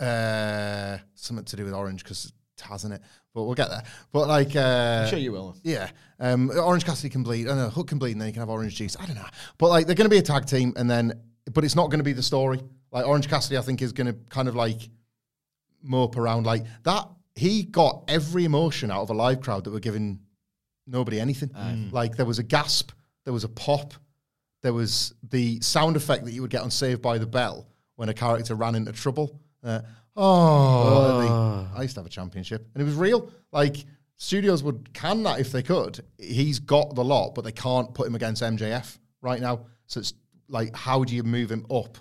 uh, 0.01 0.99
something 1.14 1.45
to 1.45 1.57
do 1.57 1.64
with 1.64 1.72
orange 1.72 2.03
because 2.05 2.27
it 2.27 2.61
hasn't 2.62 2.95
it, 2.95 3.01
but 3.35 3.45
we'll 3.45 3.55
get 3.55 3.70
there. 3.70 3.83
But 4.12 4.29
like, 4.29 4.55
uh, 4.55 5.03
I'm 5.05 5.09
sure 5.09 5.18
you 5.18 5.33
will. 5.33 5.57
Yeah, 5.62 5.89
um, 6.20 6.51
Orange 6.51 6.85
Cassidy 6.85 7.09
can 7.09 7.22
bleed. 7.22 7.49
I 7.49 7.55
know 7.55 7.68
Hook 7.70 7.89
can 7.89 7.99
bleed, 7.99 8.12
and 8.12 8.20
then 8.20 8.29
you 8.29 8.33
can 8.35 8.41
have 8.41 8.51
orange 8.51 8.77
juice. 8.77 8.97
I 8.99 9.07
don't 9.07 9.16
know, 9.16 9.27
but 9.59 9.68
like 9.68 9.87
they're 9.87 9.95
going 9.95 10.07
to 10.09 10.14
be 10.14 10.18
a 10.18 10.22
tag 10.22 10.47
team, 10.47 10.74
and 10.77 10.91
then 10.91 11.20
but 11.53 11.64
it's 11.64 11.77
not 11.77 11.87
going 11.87 12.01
to 12.01 12.05
be 12.05 12.12
the 12.12 12.22
story. 12.22 12.61
Like 12.93 13.07
Orange 13.07 13.29
Cassidy, 13.29 13.57
I 13.59 13.62
think 13.62 13.83
is 13.83 13.93
going 13.93 14.07
to 14.07 14.14
kind 14.31 14.49
of 14.49 14.55
like 14.55 14.89
mope 15.83 16.16
around 16.16 16.45
like 16.47 16.64
that. 16.85 17.09
He 17.35 17.62
got 17.64 18.05
every 18.09 18.45
emotion 18.45 18.91
out 18.91 19.03
of 19.03 19.11
a 19.11 19.14
live 19.14 19.41
crowd 19.43 19.64
that 19.64 19.70
were 19.70 19.81
giving 19.81 20.20
nobody 20.87 21.20
anything. 21.20 21.51
Like 21.93 22.16
there 22.16 22.27
was 22.27 22.39
a 22.39 22.43
gasp, 22.43 22.93
there 23.24 23.33
was 23.33 23.45
a 23.45 23.49
pop, 23.49 23.93
there 24.67 24.73
was 24.75 25.14
the 25.31 25.61
sound 25.61 25.95
effect 25.97 26.25
that 26.25 26.33
you 26.33 26.43
would 26.43 26.51
get 26.51 26.62
on 26.62 26.71
Saved 26.73 27.01
by 27.01 27.19
the 27.19 27.27
Bell 27.27 27.69
when 27.95 28.09
a 28.09 28.14
character 28.14 28.57
ran 28.57 28.75
into 28.75 28.91
trouble. 28.93 29.41
Uh, 29.62 29.81
oh, 30.17 31.21
they- 31.21 31.79
I 31.79 31.83
used 31.83 31.95
to 31.95 32.01
have 32.01 32.07
a 32.07 32.11
championship, 32.11 32.69
and 32.75 32.83
it 32.83 32.85
was 32.85 32.95
real. 32.95 33.31
Like 33.53 33.77
studios 34.17 34.62
would 34.62 34.93
can 34.93 35.23
that 35.23 35.39
if 35.41 35.53
they 35.53 35.62
could. 35.62 36.01
He's 36.19 36.59
got 36.59 36.95
the 36.95 37.05
lot, 37.05 37.35
but 37.35 37.45
they 37.45 37.53
can't 37.53 37.95
put 37.95 38.07
him 38.09 38.14
against 38.14 38.43
MJF 38.43 38.99
right 39.23 39.41
now. 39.41 39.67
So 39.87 40.01
it's 40.01 40.14
like, 40.49 40.75
how 40.75 41.05
do 41.05 41.14
you 41.14 41.23
move 41.23 41.51
him 41.51 41.64
up 41.71 41.97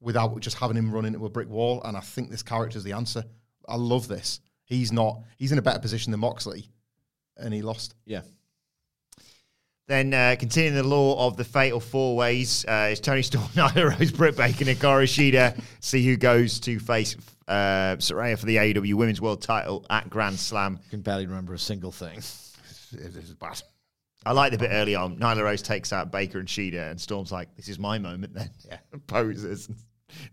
without 0.00 0.40
just 0.40 0.56
having 0.58 0.76
him 0.76 0.90
run 0.90 1.04
into 1.04 1.24
a 1.24 1.30
brick 1.30 1.48
wall? 1.48 1.80
And 1.84 1.96
I 1.96 2.00
think 2.00 2.30
this 2.30 2.42
character 2.42 2.78
is 2.78 2.84
the 2.84 2.92
answer. 2.92 3.24
I 3.68 3.76
love 3.76 4.08
this. 4.08 4.40
He's 4.64 4.90
not. 4.92 5.22
He's 5.36 5.52
in 5.52 5.58
a 5.58 5.62
better 5.62 5.78
position 5.78 6.10
than 6.10 6.20
Moxley, 6.20 6.68
and 7.36 7.54
he 7.54 7.62
lost. 7.62 7.94
Yeah. 8.06 8.22
Then 9.88 10.12
uh, 10.12 10.36
continuing 10.38 10.74
the 10.74 10.82
law 10.86 11.26
of 11.26 11.38
the 11.38 11.44
fatal 11.44 11.80
four 11.80 12.14
ways, 12.14 12.64
uh, 12.68 12.90
it's 12.92 13.00
Toni 13.00 13.22
Storm, 13.22 13.44
Nyla 13.54 13.98
Rose, 13.98 14.12
Britt 14.12 14.36
Baker, 14.36 14.68
and 14.68 14.78
Hikaru 14.78 15.04
Shida. 15.04 15.58
See 15.80 16.04
who 16.06 16.16
goes 16.18 16.60
to 16.60 16.78
face 16.78 17.16
uh, 17.48 17.96
Saraya 17.96 18.38
for 18.38 18.44
the 18.44 18.56
AEW 18.56 18.92
Women's 18.94 19.20
World 19.22 19.40
Title 19.40 19.86
at 19.88 20.10
Grand 20.10 20.38
Slam. 20.38 20.78
I 20.86 20.90
Can 20.90 21.00
barely 21.00 21.26
remember 21.26 21.54
a 21.54 21.58
single 21.58 21.90
thing. 21.90 22.18
It 22.18 23.16
is 23.16 23.34
bad. 23.34 23.62
I 24.26 24.32
like 24.32 24.52
the 24.52 24.58
bit 24.58 24.68
early 24.72 24.94
on. 24.94 25.16
Nyla 25.16 25.42
Rose 25.42 25.62
takes 25.62 25.90
out 25.90 26.12
Baker 26.12 26.38
and 26.38 26.48
Shida, 26.48 26.90
and 26.90 27.00
Storm's 27.00 27.32
like, 27.32 27.56
"This 27.56 27.68
is 27.68 27.78
my 27.78 27.98
moment." 27.98 28.34
Then, 28.34 28.50
yeah, 28.68 28.78
poses. 29.06 29.70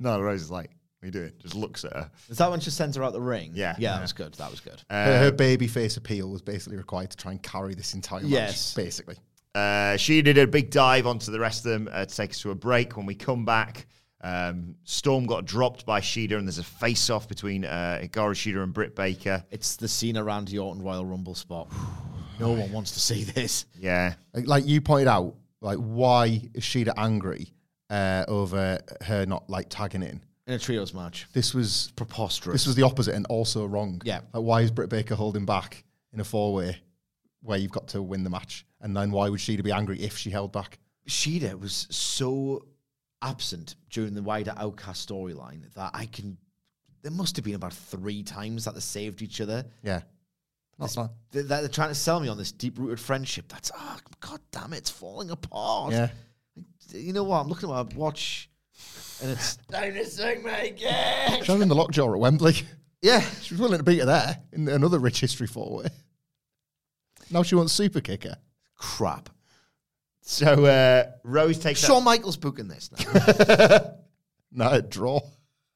Nyla 0.01 0.21
Rose 0.21 0.41
is 0.41 0.51
like, 0.51 0.71
"What 0.99 1.03
are 1.03 1.05
you 1.05 1.11
doing?" 1.11 1.31
Just 1.39 1.55
looks 1.55 1.85
at 1.85 1.93
her. 1.93 2.11
Is 2.27 2.39
that 2.39 2.51
when 2.51 2.59
she 2.59 2.71
sends 2.71 2.97
her 2.97 3.03
out 3.05 3.13
the 3.13 3.21
ring? 3.21 3.51
Yeah. 3.53 3.75
Yeah, 3.77 3.91
Yeah. 3.91 3.93
that 3.95 4.01
was 4.01 4.13
good. 4.13 4.33
That 4.33 4.51
was 4.51 4.59
good. 4.59 4.81
her, 4.89 5.17
her 5.19 5.31
baby 5.31 5.67
face 5.67 5.95
appeal 5.95 6.29
was 6.29 6.41
basically 6.41 6.77
required 6.77 7.11
to 7.11 7.17
try 7.17 7.31
and 7.31 7.41
carry 7.41 7.73
this 7.73 7.93
entire 7.93 8.19
match. 8.21 8.31
Yes. 8.31 8.73
basically. 8.73 9.15
Uh, 9.55 9.95
she 9.95 10.21
did 10.21 10.37
a 10.37 10.45
big 10.45 10.69
dive 10.69 11.07
onto 11.07 11.31
the 11.31 11.39
rest 11.39 11.65
of 11.65 11.71
them 11.71 11.89
uh, 11.91 12.05
to 12.05 12.15
take 12.15 12.31
us 12.31 12.39
to 12.41 12.51
a 12.51 12.55
break. 12.55 12.97
When 12.97 13.05
we 13.05 13.15
come 13.15 13.45
back, 13.45 13.87
um, 14.19 14.75
Storm 14.83 15.25
got 15.25 15.45
dropped 15.45 15.85
by 15.85 16.01
Shida, 16.01 16.33
and 16.37 16.45
there's 16.45 16.57
a 16.57 16.63
face 16.63 17.09
off 17.09 17.29
between 17.29 17.63
uh, 17.63 18.01
Hikaru 18.03 18.33
Shida 18.33 18.61
and 18.61 18.73
Britt 18.73 18.95
Baker. 18.95 19.45
It's 19.51 19.77
the 19.77 19.87
Cena 19.87 20.23
Randy 20.23 20.59
Orton 20.59 20.83
Royal 20.83 21.05
Rumble 21.05 21.35
spot. 21.35 21.71
No 22.37 22.51
one 22.51 22.69
wants 22.73 22.91
to 22.91 22.99
see 22.99 23.23
this. 23.23 23.65
Yeah. 23.79 24.15
Like, 24.33 24.45
like 24.45 24.65
you 24.67 24.81
pointed 24.81 25.07
out, 25.07 25.35
like 25.61 25.77
why 25.77 26.41
is 26.53 26.63
Shida 26.63 26.91
angry 26.97 27.53
uh, 27.89 28.25
over 28.27 28.77
her 29.05 29.25
not 29.25 29.49
like 29.49 29.67
tagging 29.69 30.03
in? 30.03 30.21
In 30.45 30.55
a 30.55 30.59
trios 30.59 30.93
match. 30.93 31.27
This 31.31 31.53
was 31.53 31.93
Preposterous. 31.95 32.53
this 32.53 32.67
was 32.67 32.75
the 32.75 32.83
opposite 32.83 33.15
and 33.15 33.25
also 33.27 33.65
wrong. 33.65 34.01
Yeah. 34.03 34.19
Like 34.33 34.43
why 34.43 34.59
is 34.63 34.69
Britt 34.71 34.89
Baker 34.89 35.15
holding 35.15 35.45
back 35.45 35.85
in 36.11 36.19
a 36.19 36.25
four 36.25 36.53
way 36.53 36.75
where 37.41 37.57
you've 37.57 37.71
got 37.71 37.87
to 37.89 38.01
win 38.01 38.25
the 38.25 38.29
match? 38.29 38.65
And 38.85 38.95
then 38.95 39.09
why 39.09 39.29
would 39.29 39.39
Shida 39.39 39.63
be 39.63 39.71
angry 39.71 39.99
if 39.99 40.15
she 40.15 40.29
held 40.29 40.51
back? 40.53 40.77
Shida 41.09 41.59
was 41.59 41.87
so 41.89 42.67
absent 43.19 43.75
during 43.89 44.13
the 44.13 44.21
wider 44.21 44.53
Outcast 44.55 45.09
storyline 45.09 45.73
that 45.73 45.89
I 45.95 46.05
can. 46.05 46.37
There 47.01 47.11
must 47.11 47.35
have 47.35 47.43
been 47.43 47.55
about 47.55 47.73
three 47.73 48.21
times 48.21 48.65
that 48.65 48.75
they 48.75 48.79
saved 48.79 49.23
each 49.23 49.41
other. 49.41 49.65
Yeah. 49.81 50.01
Not 50.77 50.89
This- 50.89 50.97
They're, 51.31 51.43
they're 51.61 51.67
trying 51.67 51.89
to 51.89 51.95
sell 51.95 52.19
me 52.19 52.27
on 52.27 52.37
this 52.37 52.51
deep 52.51 52.77
rooted 52.77 52.99
friendship. 52.99 53.47
That's 53.47 53.71
oh 53.75 53.97
god 54.19 54.39
damn 54.51 54.71
it, 54.73 54.77
it's 54.77 54.91
falling 54.91 55.31
apart. 55.31 55.91
Yeah. 55.91 56.09
You 56.91 57.11
know 57.13 57.23
what? 57.23 57.41
I'm 57.41 57.47
looking 57.47 57.71
at 57.71 57.73
my 57.91 57.95
watch, 57.97 58.51
and 59.19 59.31
it's 59.31 59.55
dinosaur 59.69 60.35
making. 60.43 60.87
She 61.43 61.51
was 61.51 61.59
in 61.61 61.69
the 61.69 61.75
lockjaw 61.75 62.13
at 62.13 62.19
Wembley. 62.19 62.53
Yeah, 63.01 63.21
She 63.41 63.55
was 63.55 63.61
willing 63.61 63.79
to 63.79 63.83
beat 63.83 63.99
her 63.99 64.05
there 64.05 64.37
in 64.53 64.67
another 64.69 64.99
rich 64.99 65.21
history 65.21 65.47
four 65.47 65.77
way. 65.77 65.87
Now 67.31 67.41
she 67.41 67.55
wants 67.55 67.73
super 67.73 67.99
kicker. 68.01 68.35
Crap. 68.75 69.29
So 70.21 70.65
uh, 70.65 71.11
Rose 71.23 71.59
takes 71.59 71.85
Shawn 71.85 72.03
Michaels 72.03 72.37
booking 72.37 72.67
this 72.67 72.89
now. 72.91 73.91
No, 74.55 74.69
a 74.69 74.81
draw. 74.81 75.19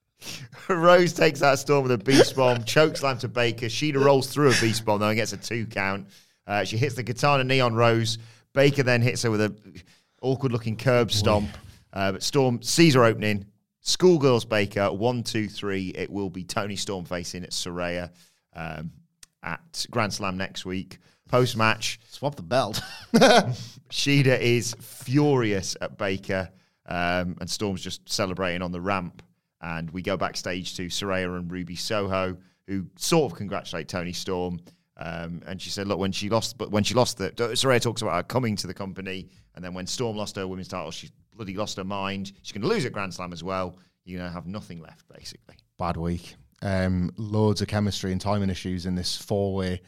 Rose 0.68 1.12
takes 1.12 1.42
out 1.42 1.58
Storm 1.58 1.82
with 1.82 1.92
a 1.92 1.98
beast 1.98 2.34
bomb, 2.34 2.64
choke 2.64 2.96
slam 2.96 3.18
to 3.18 3.28
Baker. 3.28 3.66
Shida 3.66 4.02
rolls 4.02 4.28
through 4.28 4.50
a 4.50 4.54
beast 4.60 4.84
bomb 4.84 5.00
though 5.00 5.08
and 5.08 5.16
gets 5.16 5.34
a 5.34 5.36
two 5.36 5.66
count. 5.66 6.08
Uh, 6.46 6.64
she 6.64 6.78
hits 6.78 6.94
the 6.94 7.04
katana 7.04 7.44
knee 7.44 7.60
on 7.60 7.74
Rose. 7.74 8.18
Baker 8.54 8.82
then 8.82 9.02
hits 9.02 9.22
her 9.22 9.30
with 9.30 9.42
a 9.42 9.54
awkward 10.22 10.52
looking 10.52 10.76
curb 10.76 11.12
stomp. 11.12 11.50
Uh, 11.92 12.12
but 12.12 12.22
Storm 12.22 12.62
sees 12.62 12.94
her 12.94 13.04
opening. 13.04 13.44
Schoolgirls 13.82 14.46
Baker 14.46 14.90
one 14.90 15.22
two 15.22 15.46
three. 15.46 15.88
It 15.88 16.10
will 16.10 16.30
be 16.30 16.44
Toni 16.44 16.76
Storm 16.76 17.04
facing 17.04 17.44
at 17.44 17.50
Saraya 17.50 18.10
um, 18.54 18.92
at 19.42 19.86
Grand 19.90 20.12
Slam 20.12 20.38
next 20.38 20.64
week. 20.64 20.98
Post 21.30 21.56
match, 21.56 22.00
Swap 22.08 22.34
the 22.34 22.42
belt. 22.42 22.82
Shida 23.14 24.40
is 24.40 24.74
furious 24.80 25.76
at 25.80 25.96
Baker, 25.96 26.50
um, 26.86 27.36
and 27.40 27.48
Storm's 27.48 27.82
just 27.82 28.08
celebrating 28.08 28.62
on 28.62 28.72
the 28.72 28.80
ramp. 28.80 29.22
And 29.62 29.90
we 29.90 30.02
go 30.02 30.16
backstage 30.16 30.76
to 30.76 30.86
Saraya 30.86 31.38
and 31.38 31.50
Ruby 31.50 31.76
Soho, 31.76 32.36
who 32.66 32.86
sort 32.96 33.30
of 33.30 33.38
congratulate 33.38 33.88
Toni 33.88 34.12
Storm. 34.12 34.60
Um, 34.96 35.42
and 35.46 35.62
she 35.62 35.70
said, 35.70 35.86
"Look, 35.86 35.98
when 35.98 36.12
she 36.12 36.28
lost, 36.28 36.58
but 36.58 36.70
when 36.70 36.82
she 36.82 36.94
lost 36.94 37.16
the 37.18 37.30
Saraya 37.30 37.80
talks 37.80 38.02
about 38.02 38.16
her 38.16 38.22
coming 38.24 38.56
to 38.56 38.66
the 38.66 38.74
company, 38.74 39.28
and 39.54 39.64
then 39.64 39.72
when 39.72 39.86
Storm 39.86 40.16
lost 40.16 40.36
her 40.36 40.46
women's 40.48 40.68
title, 40.68 40.90
she 40.90 41.10
bloody 41.34 41.54
lost 41.54 41.76
her 41.76 41.84
mind. 41.84 42.32
She's 42.42 42.52
going 42.52 42.62
to 42.62 42.68
lose 42.68 42.84
at 42.84 42.92
Grand 42.92 43.14
Slam 43.14 43.32
as 43.32 43.44
well. 43.44 43.78
You 44.04 44.18
know, 44.18 44.28
have 44.28 44.46
nothing 44.46 44.80
left, 44.80 45.06
basically." 45.08 45.56
bad 45.80 45.96
week. 45.96 46.36
Um, 46.62 47.10
loads 47.16 47.62
of 47.62 47.68
chemistry 47.68 48.12
and 48.12 48.20
timing 48.20 48.50
issues 48.50 48.84
in 48.84 48.94
this 48.94 49.16
four 49.16 49.54
way. 49.54 49.80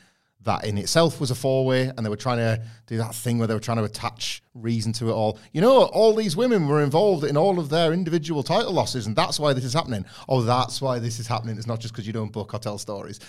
That 0.45 0.65
in 0.65 0.77
itself 0.77 1.21
was 1.21 1.31
a 1.31 1.37
four 1.37 1.65
way, 1.65 1.89
and 1.89 2.05
they 2.05 2.11
were 2.11 2.17
trying 2.17 2.39
to 2.39 2.61
do 2.87 2.97
that 2.97 3.15
thing 3.15 3.39
where 3.39 3.47
they 3.47 3.55
were 3.55 3.61
trying 3.61 3.77
to 3.77 3.85
attach 3.85 4.43
reason 4.55 4.93
to 4.95 5.09
it 5.09 5.13
all. 5.13 5.39
You 5.53 5.61
know, 5.61 5.85
all 5.85 6.15
these 6.15 6.37
women 6.37 6.67
were 6.67 6.83
involved 6.83 7.25
in 7.25 7.37
all 7.37 7.61
of 7.61 7.69
their 7.69 7.93
individual 7.93 8.43
title 8.43 8.73
losses, 8.73 9.07
and 9.07 9.15
that's 9.15 9.39
why 9.39 9.53
this 9.53 9.65
is 9.65 9.73
happening. 9.73 10.05
Oh, 10.29 10.43
that's 10.43 10.81
why 10.81 10.99
this 10.99 11.21
is 11.21 11.29
happening. 11.29 11.57
It's 11.59 11.67
not 11.67 11.79
just 11.79 11.95
because 11.95 12.07
you 12.07 12.13
don't 12.13 12.33
book 12.33 12.55
or 12.55 12.59
tell 12.59 12.79
stories. 12.79 13.21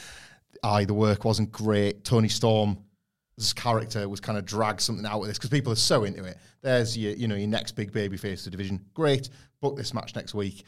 Aye, 0.63 0.85
the 0.85 0.93
work 0.93 1.23
wasn't 1.23 1.51
great. 1.51 2.03
Toni 2.03 2.29
Storm's 2.29 2.77
character 3.55 4.09
was 4.09 4.19
kind 4.19 4.37
of 4.37 4.45
dragged 4.45 4.81
something 4.81 5.05
out 5.05 5.21
of 5.21 5.27
this 5.27 5.37
because 5.37 5.51
people 5.51 5.71
are 5.71 5.77
so 5.77 6.05
into 6.05 6.23
it. 6.23 6.37
There's 6.61 6.97
your, 6.97 7.13
you 7.13 7.27
know, 7.27 7.35
your 7.35 7.47
next 7.47 7.73
big 7.73 7.91
baby 7.91 8.17
face 8.17 8.39
of 8.41 8.45
the 8.45 8.57
division. 8.57 8.83
Great, 8.93 9.29
book 9.61 9.75
this 9.75 9.93
match 9.93 10.15
next 10.15 10.33
week. 10.33 10.63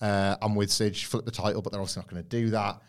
Uh, 0.00 0.36
I'm 0.40 0.54
with 0.54 0.70
Sidge, 0.70 1.06
flip 1.06 1.24
the 1.24 1.32
title, 1.32 1.60
but 1.60 1.72
they're 1.72 1.80
obviously 1.80 2.02
not 2.02 2.10
going 2.10 2.22
to 2.22 2.28
do 2.28 2.50
that. 2.50 2.80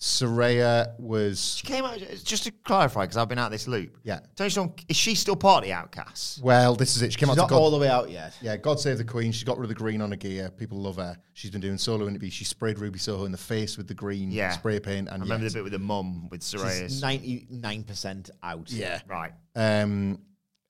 Saraya 0.00 0.98
was 0.98 1.56
She 1.56 1.66
came 1.66 1.84
out 1.84 1.98
just 2.24 2.44
to 2.44 2.50
clarify 2.50 3.02
because 3.02 3.18
I've 3.18 3.28
been 3.28 3.38
out 3.38 3.50
this 3.50 3.68
loop. 3.68 3.98
Yeah. 4.02 4.20
Toni 4.34 4.48
Storm 4.48 4.72
is 4.88 4.96
she 4.96 5.14
still 5.14 5.36
part 5.36 5.62
of 5.62 5.68
the 5.68 5.74
Outcasts? 5.74 6.40
well. 6.42 6.74
This 6.74 6.96
is 6.96 7.02
it. 7.02 7.12
She 7.12 7.18
came 7.18 7.28
She's 7.28 7.36
out 7.38 7.42
not 7.42 7.50
God, 7.50 7.56
all 7.58 7.70
the 7.70 7.76
way 7.78 7.88
out 7.88 8.10
yet. 8.10 8.34
yeah. 8.40 8.56
God 8.56 8.80
save 8.80 8.96
the 8.96 9.04
Queen. 9.04 9.30
She's 9.30 9.44
got 9.44 9.58
rid 9.58 9.64
of 9.64 9.68
the 9.68 9.74
green 9.74 10.00
on 10.00 10.10
her 10.10 10.16
gear. 10.16 10.50
People 10.50 10.78
love 10.78 10.96
her. 10.96 11.16
She's 11.34 11.50
been 11.50 11.60
doing 11.60 11.76
solo 11.76 12.08
interviews. 12.08 12.32
She 12.32 12.44
sprayed 12.44 12.78
Ruby 12.78 12.98
Soho 12.98 13.26
in 13.26 13.32
the 13.32 13.38
face 13.38 13.76
with 13.76 13.88
the 13.88 13.94
green 13.94 14.30
Yeah. 14.30 14.52
spray 14.52 14.80
paint. 14.80 15.08
And 15.08 15.10
I 15.10 15.14
And 15.14 15.22
remember 15.24 15.44
yes. 15.44 15.52
the 15.52 15.58
bit 15.58 15.64
with 15.64 15.72
the 15.74 15.78
mum 15.78 16.28
with 16.30 16.40
Saraya's. 16.40 17.02
Ninety 17.02 17.46
nine 17.50 17.82
percent 17.84 18.30
out. 18.42 18.70
yeah, 18.72 19.00
Right. 19.06 19.32
Um, 19.54 20.20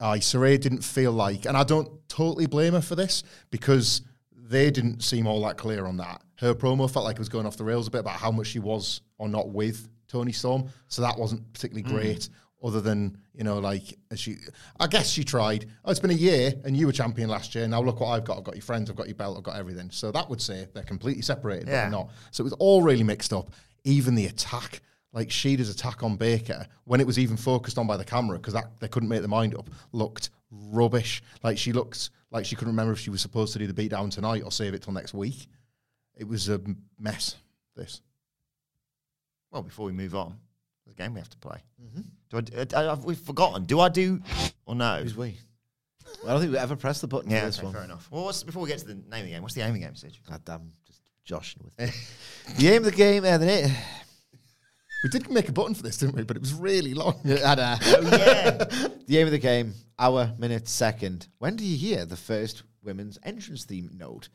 I 0.01 0.19
Saraya 0.19 0.59
didn't 0.61 0.83
feel 0.83 1.13
like, 1.13 1.45
and 1.47 1.57
I 1.57 1.63
don't 1.63 1.91
totally 2.09 2.47
blame 2.47 2.73
her 2.73 2.81
for 2.81 2.97
this 2.97 3.23
because 3.51 4.01
they 4.35 4.71
didn't 4.73 5.03
seem 5.05 5.27
all 5.29 5.43
that 5.43 5.57
clear 5.59 5.87
on 5.87 5.99
that. 5.99 6.23
Her 6.41 6.55
promo 6.55 6.91
felt 6.91 7.05
like 7.05 7.17
it 7.17 7.19
was 7.19 7.29
going 7.29 7.47
off 7.47 7.59
the 7.59 7.65
rails 7.65 7.87
a 7.87 7.91
bit 7.91 8.01
about 8.01 8.19
how 8.19 8.31
much 8.31 8.47
she 8.47 8.61
was 8.61 9.03
or 9.19 9.29
not 9.29 9.51
with 9.51 9.89
Toni 10.09 10.33
Storm, 10.33 10.69
so 10.89 11.03
that 11.03 11.19
wasn't 11.19 11.53
particularly 11.53 11.87
mm. 11.89 11.93
great. 11.93 12.29
Other 12.63 12.81
than 12.81 13.17
you 13.35 13.45
know, 13.45 13.59
like 13.59 13.97
she, 14.15 14.37
I 14.79 14.87
guess 14.87 15.09
she 15.09 15.25
tried. 15.25 15.67
Oh, 15.85 15.91
it's 15.91 16.01
been 16.01 16.11
a 16.11 16.15
year, 16.15 16.53
and 16.65 16.77
you 16.77 16.87
were 16.87 16.93
champion 16.93 17.29
last 17.29 17.55
year. 17.55 17.67
Now 17.69 17.83
look 17.83 18.01
what 18.01 18.09
I've 18.09 18.25
got. 18.25 18.39
I've 18.39 18.45
got 18.45 18.55
your 18.55 18.63
friends. 18.63 18.91
I've 18.91 18.97
got 18.97 19.07
your 19.07 19.17
belt. 19.17 19.37
I've 19.37 19.43
got 19.43 19.57
everything. 19.57 19.91
So 19.91 20.13
that 20.13 20.29
would 20.29 20.41
say 20.41 20.67
they're 20.75 20.83
completely 20.83 21.23
separated, 21.23 21.67
but 21.67 21.73
Yeah. 21.73 21.83
they're 21.83 21.91
not. 21.91 22.11
So 22.33 22.43
it 22.43 22.45
was 22.45 22.53
all 22.55 22.83
really 22.83 23.03
mixed 23.03 23.33
up. 23.33 23.51
Even 23.85 24.15
the 24.15 24.27
attack, 24.27 24.83
like 25.13 25.31
Shida's 25.31 25.71
attack 25.71 26.03
on 26.03 26.17
Baker, 26.17 26.67
when 26.85 27.01
it 27.01 27.07
was 27.07 27.19
even 27.19 27.37
focused 27.39 27.79
on 27.79 27.87
by 27.87 27.97
the 27.97 28.05
camera, 28.05 28.39
because 28.39 28.55
they 28.81 28.89
couldn't 28.89 29.09
make 29.09 29.21
their 29.21 29.29
mind 29.29 29.55
up, 29.55 29.71
looked 29.93 30.29
rubbish. 30.51 31.23
Like 31.43 31.57
she 31.57 31.73
looked 31.73 32.11
like 32.31 32.45
she 32.45 32.57
couldn't 32.57 32.73
remember 32.73 32.93
if 32.93 32.99
she 32.99 33.11
was 33.11 33.23
supposed 33.23 33.55
to 33.55 33.59
do 33.59 33.67
the 33.67 33.89
beatdown 33.89 34.11
tonight 34.11 34.43
or 34.43 34.53
save 34.53 34.75
it 34.75 34.83
till 34.83 34.93
next 34.93 35.15
week. 35.15 35.49
It 36.21 36.29
was 36.29 36.49
a 36.49 36.61
mess. 36.99 37.35
This. 37.75 38.01
Well, 39.51 39.63
before 39.63 39.87
we 39.87 39.93
move 39.93 40.15
on, 40.15 40.37
there's 40.85 40.95
a 40.95 40.99
game 41.03 41.15
we 41.15 41.21
have 41.21 41.31
to 41.31 41.39
play. 41.39 41.59
Do 42.31 42.37
I, 42.37 42.41
do- 42.43 42.77
uh, 42.77 42.89
have 42.95 43.05
we 43.05 43.15
forgotten? 43.15 43.65
Do 43.65 43.81
I 43.81 43.89
do 43.89 44.21
or 44.67 44.75
no? 44.75 44.99
Who's 45.03 45.17
we? 45.17 45.37
I 46.25 46.31
don't 46.31 46.41
think 46.41 46.53
we 46.53 46.59
ever 46.59 46.77
pressed 46.77 47.01
the 47.01 47.09
button 47.09 47.31
Yeah, 47.31 47.41
for 47.41 47.47
this 47.47 47.57
okay, 47.59 47.65
one. 47.67 47.75
fair 47.75 47.85
enough. 47.85 48.07
Well, 48.11 48.25
what's, 48.25 48.43
before 48.43 48.63
we 48.63 48.69
get 48.69 48.79
to 48.81 48.87
the 48.87 48.95
name 48.95 49.05
of 49.21 49.25
the 49.25 49.31
game, 49.31 49.43
what's 49.43 49.55
the 49.55 49.63
aim 49.63 49.69
of 49.69 49.75
the 49.75 49.81
game, 49.81 49.95
Sid? 49.95 50.17
God 50.29 50.45
damn, 50.45 50.73
just 50.87 51.01
joshing 51.25 51.63
with 51.65 51.73
it. 51.89 52.57
the 52.59 52.69
aim 52.69 52.79
of 52.85 52.85
the 52.91 52.97
game, 52.97 53.25
uh, 53.25 53.39
the 53.39 53.47
na- 53.47 53.75
We 55.05 55.11
did 55.11 55.31
make 55.31 55.49
a 55.49 55.53
button 55.53 55.75
for 55.75 55.83
this, 55.83 55.97
didn't 55.99 56.17
we? 56.17 56.23
But 56.25 56.37
it 56.37 56.41
was 56.41 56.53
really 56.53 56.95
long. 56.95 57.19
And, 57.25 57.41
uh, 57.61 57.77
the 57.81 59.17
aim 59.19 59.27
of 59.27 59.33
the 59.33 59.39
game, 59.39 59.73
hour, 59.99 60.33
minute, 60.39 60.69
second. 60.69 61.29
When 61.39 61.57
do 61.57 61.65
you 61.65 61.77
hear 61.79 62.05
the 62.05 62.17
first 62.17 62.63
women's 62.83 63.19
entrance 63.23 63.65
theme 63.65 63.91
note 63.97 64.29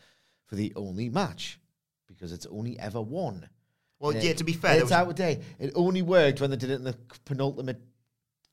for 0.47 0.55
the 0.55 0.73
only 0.75 1.09
match? 1.09 1.59
Because 2.25 2.37
it's 2.37 2.47
only 2.47 2.79
ever 2.79 2.99
one. 2.99 3.47
Well, 3.99 4.17
Uh, 4.17 4.19
yeah, 4.19 4.33
to 4.33 4.43
be 4.43 4.53
fair, 4.53 4.73
it's 4.73 4.83
was, 4.85 4.91
out 4.91 5.07
of 5.07 5.13
day. 5.13 5.41
It 5.59 5.73
only 5.75 6.01
worked 6.01 6.41
when 6.41 6.49
they 6.49 6.57
did 6.57 6.71
it 6.71 6.73
in 6.73 6.83
the 6.83 6.97
penultimate 7.23 7.79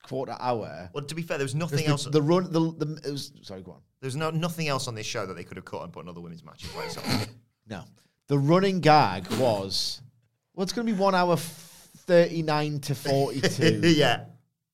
quarter 0.03 0.37
hour. 0.39 0.91
well, 0.93 1.03
to 1.03 1.15
be 1.15 1.23
fair, 1.23 1.39
there 1.39 1.45
was 1.45 1.55
nothing 1.55 1.79
the, 1.79 1.87
else. 1.87 2.05
the 2.05 2.21
run, 2.21 2.51
the, 2.51 2.59
the 2.59 3.01
it 3.03 3.11
was 3.11 3.31
sorry, 3.41 3.63
go 3.63 3.71
on. 3.71 3.81
there 3.99 4.07
was 4.07 4.15
no 4.15 4.29
nothing 4.29 4.67
else 4.67 4.87
on 4.87 4.93
this 4.93 5.07
show 5.07 5.25
that 5.25 5.33
they 5.33 5.43
could 5.43 5.57
have 5.57 5.65
cut 5.65 5.81
and 5.81 5.91
put 5.91 6.03
another 6.03 6.21
women's 6.21 6.43
match 6.43 6.63
in 6.63 6.69
place. 6.69 6.97
No, 7.67 7.83
the 8.27 8.37
running 8.37 8.79
gag 8.79 9.27
was, 9.37 10.01
well, 10.53 10.63
it's 10.63 10.73
going 10.73 10.85
to 10.85 10.93
be 10.93 10.99
one 10.99 11.15
hour 11.15 11.33
f- 11.33 11.89
39 11.97 12.79
to 12.81 12.93
42. 12.93 13.79
yeah. 13.87 14.25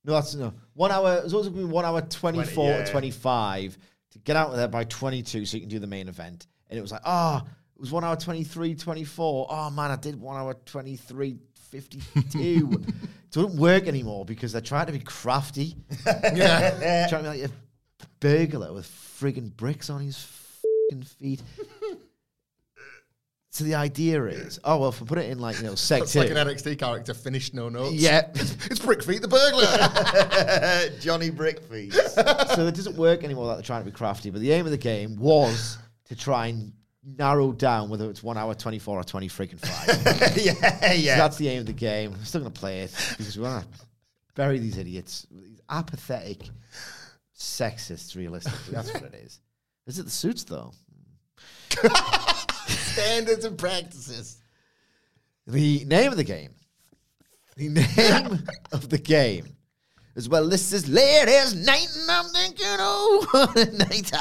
No, 0.03 0.13
that's 0.13 0.35
no. 0.35 0.53
One 0.73 0.91
hour, 0.91 1.21
it's 1.23 1.31
always 1.31 1.47
be 1.47 1.63
one 1.63 1.85
hour 1.85 2.01
24 2.01 2.53
20, 2.53 2.67
yeah. 2.67 2.83
to 2.83 2.91
25 2.91 3.77
to 4.11 4.19
get 4.19 4.35
out 4.35 4.49
of 4.49 4.57
there 4.57 4.67
by 4.67 4.83
22 4.83 5.45
so 5.45 5.55
you 5.55 5.61
can 5.61 5.69
do 5.69 5.79
the 5.79 5.87
main 5.87 6.09
event. 6.09 6.47
And 6.69 6.77
it 6.77 6.81
was 6.81 6.91
like, 6.91 7.01
ah, 7.05 7.45
it 7.79 7.81
was 7.81 7.93
one 7.93 8.03
hour 8.03 8.17
23, 8.17 8.75
24. 8.75 9.47
Oh 9.49 9.69
man, 9.69 9.89
I 9.89 9.95
did 9.95 10.19
one 10.19 10.35
hour 10.35 10.53
23, 10.65 11.37
52. 11.71 12.03
it 12.35 13.31
doesn't 13.31 13.55
work 13.57 13.87
anymore 13.87 14.25
because 14.25 14.51
they're 14.51 14.59
trying 14.61 14.87
to 14.87 14.91
be 14.91 14.99
crafty. 14.99 15.77
Yeah. 16.05 17.07
trying 17.07 17.23
to 17.23 17.31
be 17.31 17.41
like 17.41 17.49
a 17.49 17.53
burglar 18.19 18.73
with 18.73 18.85
friggin' 18.85 19.55
bricks 19.55 19.89
on 19.89 20.01
his 20.01 20.17
fucking 20.91 21.03
feet. 21.03 21.41
so 23.49 23.63
the 23.63 23.75
idea 23.75 24.25
is, 24.25 24.59
oh 24.65 24.77
well, 24.79 24.89
if 24.89 24.99
we 24.99 25.07
put 25.07 25.17
it 25.17 25.29
in 25.29 25.39
like 25.39 25.57
you 25.59 25.63
know, 25.63 25.71
It's 25.71 25.89
like 25.89 26.29
an 26.31 26.35
NXT 26.35 26.77
character, 26.79 27.13
finished 27.13 27.53
no 27.53 27.69
notes. 27.69 27.93
yeah, 27.93 28.27
it's 28.33 28.79
Brick 28.79 29.01
Feet 29.03 29.21
the 29.21 29.29
burglar. 29.29 29.63
Johnny 30.99 31.31
Brickfeet. 31.31 31.93
so 32.55 32.67
it 32.67 32.75
doesn't 32.75 32.97
work 32.97 33.23
anymore 33.23 33.47
that 33.47 33.53
they're 33.53 33.63
trying 33.63 33.85
to 33.85 33.89
be 33.89 33.95
crafty. 33.95 34.31
But 34.31 34.41
the 34.41 34.51
aim 34.51 34.65
of 34.65 34.71
the 34.73 34.77
game 34.77 35.15
was 35.15 35.77
to 36.09 36.15
try 36.17 36.47
and 36.47 36.73
narrow 37.03 37.51
down 37.51 37.89
whether 37.89 38.09
it's 38.09 38.21
one 38.21 38.37
hour 38.37 38.53
twenty 38.53 38.79
four 38.79 38.99
or 38.99 39.03
twenty 39.03 39.27
freaking 39.27 39.59
five. 39.59 40.37
yeah, 40.37 40.93
yeah. 40.93 41.15
So 41.15 41.21
that's 41.21 41.37
the 41.37 41.49
aim 41.49 41.59
of 41.61 41.65
the 41.65 41.73
game. 41.73 42.13
I'm 42.13 42.25
still 42.25 42.41
gonna 42.41 42.51
play 42.51 42.81
it 42.81 43.15
because 43.17 43.37
we 43.37 43.43
want 43.43 43.63
to 43.63 43.79
bury 44.35 44.59
these 44.59 44.77
idiots, 44.77 45.25
these 45.31 45.61
apathetic, 45.69 46.49
sexists. 47.37 48.15
Realistically, 48.15 48.73
that's 48.73 48.93
what 48.93 49.03
it 49.03 49.15
is. 49.15 49.39
Is 49.87 49.99
it 49.99 50.03
the 50.03 50.11
suits 50.11 50.43
though? 50.43 50.71
Standards 52.67 53.45
and 53.45 53.57
practices. 53.57 54.37
The 55.47 55.83
name 55.85 56.11
of 56.11 56.17
the 56.17 56.23
game. 56.23 56.51
The 57.57 57.69
name 57.69 58.39
of 58.71 58.89
the 58.89 58.97
game 58.97 59.45
is 60.15 60.29
well. 60.29 60.47
This 60.47 60.71
is 60.73 60.87
ladies' 60.87 61.55
night, 61.55 61.87
and 61.99 62.11
I'm 62.11 62.25
thinking, 62.25 62.65
oh, 62.67 63.53
night. 63.73 64.11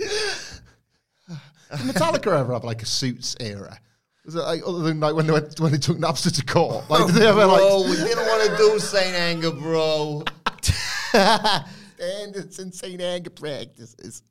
Did 0.00 1.86
Metallica 1.86 2.38
ever 2.38 2.52
have 2.54 2.64
like 2.64 2.82
a 2.82 2.86
suits 2.86 3.36
era? 3.38 3.78
Was 4.24 4.34
it 4.34 4.40
like 4.40 4.62
other 4.66 4.80
than 4.80 5.00
like 5.00 5.14
when 5.14 5.26
they 5.26 5.32
went, 5.32 5.58
when 5.60 5.72
they 5.72 5.78
took 5.78 5.98
Napster 5.98 6.34
to 6.34 6.44
court? 6.44 6.88
Like 6.90 7.06
did 7.06 7.14
they 7.16 7.26
ever 7.26 7.44
bro, 7.46 7.78
like 7.78 7.90
we 7.90 7.96
didn't 7.96 8.26
want 8.26 8.50
to 8.50 8.56
do 8.56 8.78
Saint 8.78 9.14
Anger, 9.14 9.50
bro. 9.52 10.24
standards 11.96 12.58
and 12.58 12.74
Saint 12.74 13.00
Anger 13.00 13.30
practices? 13.30 14.22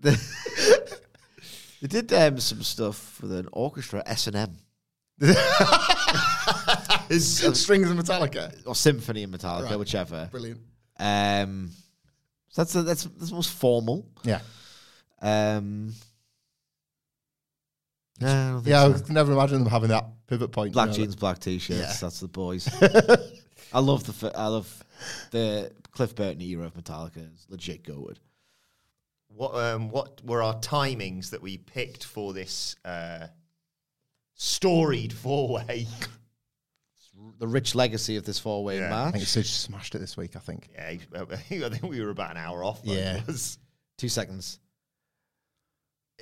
they 0.00 0.16
did 1.88 2.12
um, 2.12 2.38
some 2.38 2.62
stuff 2.62 3.20
with 3.20 3.32
an 3.32 3.48
orchestra, 3.52 4.02
S 4.06 4.26
and 4.26 4.36
M, 4.36 4.56
Strings 7.18 7.90
and 7.90 7.98
Metallica. 7.98 8.52
or 8.66 8.74
symphony 8.74 9.22
and 9.22 9.32
Metallica, 9.34 9.70
Right. 9.70 9.78
whichever. 9.78 10.28
Brilliant. 10.30 10.60
Um, 10.98 11.70
so 12.48 12.62
that's 12.62 12.72
that's 12.74 13.04
that's 13.04 13.28
the 13.30 13.34
most 13.34 13.50
formal. 13.52 14.06
Yeah. 14.24 14.40
Um, 15.22 15.94
no, 18.20 18.28
I 18.28 18.50
don't 18.52 18.66
Yeah, 18.66 18.86
I 18.86 18.92
could 18.92 19.10
never 19.10 19.32
imagine 19.32 19.62
them 19.62 19.70
having 19.70 19.88
that 19.90 20.06
pivot 20.26 20.52
point. 20.52 20.72
black 20.72 20.88
you 20.88 20.92
know, 20.92 20.96
jeans, 20.98 21.16
black 21.16 21.38
t-shirts. 21.38 21.78
Yeah. 21.80 21.92
That's 22.00 22.20
the 22.20 22.28
boys. 22.28 22.68
I 23.72 23.78
love 23.80 24.04
the 24.04 24.32
I 24.36 24.48
love 24.48 24.84
the 25.30 25.72
Cliff 25.92 26.14
Burton 26.14 26.40
era 26.42 26.66
of 26.66 26.74
Metallica. 26.74 27.18
It's 27.32 27.46
legit 27.48 27.84
goated. 27.84 28.16
What 29.28 29.54
um 29.54 29.88
what 29.88 30.22
were 30.24 30.42
our 30.42 30.56
timings 30.58 31.30
that 31.30 31.40
we 31.40 31.56
picked 31.56 32.04
for 32.04 32.32
this 32.34 32.76
uh 32.84 33.28
storied 34.34 35.12
four 35.12 35.54
way? 35.54 35.86
The 37.38 37.46
rich 37.46 37.76
legacy 37.76 38.16
of 38.16 38.24
this 38.24 38.40
four-way 38.40 38.78
Yeah. 38.78 38.86
I 38.86 39.04
match. 39.04 39.12
think 39.14 39.26
Sid 39.26 39.46
smashed 39.46 39.94
it 39.94 39.98
this 40.00 40.16
week. 40.16 40.34
I 40.34 40.40
think. 40.40 40.70
Yeah, 40.74 40.96
I 41.14 41.24
think 41.68 41.82
we 41.84 42.00
were 42.02 42.10
about 42.10 42.32
an 42.32 42.36
hour 42.36 42.64
off. 42.64 42.80
Yeah. 42.82 43.20
Two 43.96 44.08
seconds. 44.08 44.58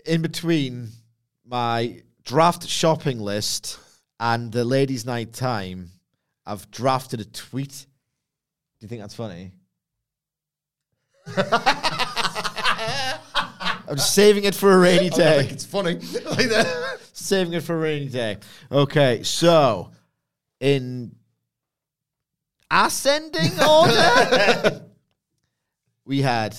In 0.07 0.23
between 0.23 0.89
my 1.45 2.03
draft 2.25 2.67
shopping 2.69 3.21
list 3.21 3.79
and 4.19 4.51
the 4.53 4.65
ladies' 4.65 5.05
night 5.05 5.33
time, 5.33 5.91
I've 6.47 6.71
drafted 6.71 7.21
a 7.21 7.25
tweet. 7.25 7.87
Do 8.79 8.85
you 8.85 8.89
think 8.89 9.01
that's 9.03 9.15
funny? 9.15 9.53
I'm 13.89 13.97
just 13.97 14.15
saving 14.15 14.45
it 14.45 14.55
for 14.55 14.73
a 14.73 14.79
rainy 14.79 15.07
I 15.13 15.17
day. 15.17 15.39
think 15.41 15.53
it's 15.53 15.65
funny. 15.65 15.95
Like 16.31 16.49
that. 16.49 16.99
saving 17.13 17.53
it 17.55 17.63
for 17.63 17.75
a 17.77 17.79
rainy 17.79 18.09
day. 18.09 18.39
Okay, 18.71 19.23
so 19.25 19.91
in 20.61 21.15
ascending 22.71 23.61
order, 23.61 24.85
we 26.05 26.23
had 26.23 26.57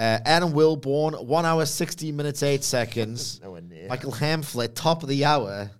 uh, 0.00 0.18
Adam 0.24 0.52
Wilbourn, 0.52 1.24
one 1.26 1.44
hour, 1.44 1.66
16 1.66 2.16
minutes, 2.16 2.42
eight 2.42 2.64
seconds. 2.64 3.38
Nowhere 3.44 3.60
near. 3.60 3.86
Michael 3.88 4.12
Hamflett, 4.12 4.74
top 4.74 5.02
of 5.02 5.08
the 5.08 5.24
hour. 5.26 5.70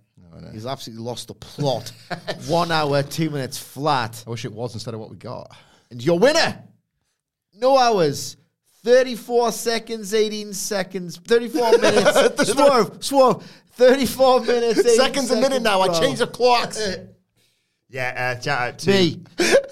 He's 0.53 0.65
absolutely 0.65 1.03
lost 1.05 1.27
the 1.27 1.33
plot. 1.35 1.91
one 2.47 2.71
hour, 2.71 3.03
two 3.03 3.29
minutes 3.29 3.57
flat. 3.57 4.23
I 4.25 4.29
wish 4.29 4.43
it 4.45 4.51
was 4.51 4.73
instead 4.73 4.93
of 4.93 4.99
what 4.99 5.09
we 5.09 5.15
got. 5.15 5.55
And 5.91 6.03
your 6.03 6.19
winner, 6.19 6.63
no 7.53 7.77
hours, 7.77 8.37
34 8.83 9.51
seconds, 9.51 10.13
18 10.13 10.53
seconds, 10.53 11.17
34 11.17 11.71
minutes. 11.77 12.51
swerve, 12.51 13.03
swerve. 13.03 13.43
34 13.73 14.41
minutes, 14.41 14.79
18 14.79 14.95
Seconds 14.95 15.31
a 15.31 15.39
minute 15.39 15.61
now. 15.61 15.81
I 15.81 15.87
bro. 15.87 15.99
changed 15.99 16.21
the 16.21 16.27
clocks. 16.27 16.79
yeah, 17.89 18.35
uh, 18.37 18.41
shout 18.41 18.61
out 18.61 18.79
to 18.79 18.89
Me, 18.89 19.21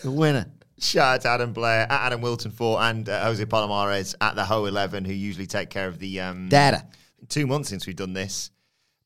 the 0.03 0.11
winner. 0.11 0.45
Shout 0.79 1.15
out 1.15 1.21
to 1.21 1.27
Adam 1.29 1.53
Blair 1.53 1.81
at 1.81 1.91
Adam 2.05 2.21
Wilton 2.21 2.51
Four 2.51 2.81
and 2.81 3.07
uh, 3.07 3.23
Jose 3.25 3.43
Palomares 3.45 4.15
at 4.21 4.35
the 4.35 4.45
Ho 4.45 4.65
Eleven 4.65 5.03
who 5.05 5.13
usually 5.13 5.47
take 5.47 5.69
care 5.69 5.87
of 5.87 5.99
the 5.99 6.19
um 6.21 6.49
Data. 6.49 6.85
two 7.27 7.45
months 7.47 7.69
since 7.69 7.85
we've 7.85 7.95
done 7.95 8.13
this. 8.13 8.51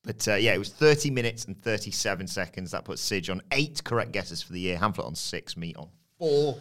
But 0.02 0.28
uh, 0.28 0.34
yeah, 0.34 0.52
it 0.52 0.58
was 0.58 0.68
30 0.68 1.10
minutes 1.10 1.46
and 1.46 1.60
37 1.60 2.26
seconds. 2.26 2.72
That 2.72 2.84
puts 2.84 3.00
Sidge 3.00 3.30
on 3.30 3.40
eight 3.52 3.82
correct 3.82 4.12
guesses 4.12 4.42
for 4.42 4.52
the 4.52 4.60
year. 4.60 4.76
Hamflett 4.76 5.06
on 5.06 5.14
six, 5.14 5.56
me 5.56 5.74
on 5.76 5.88
four. 6.18 6.58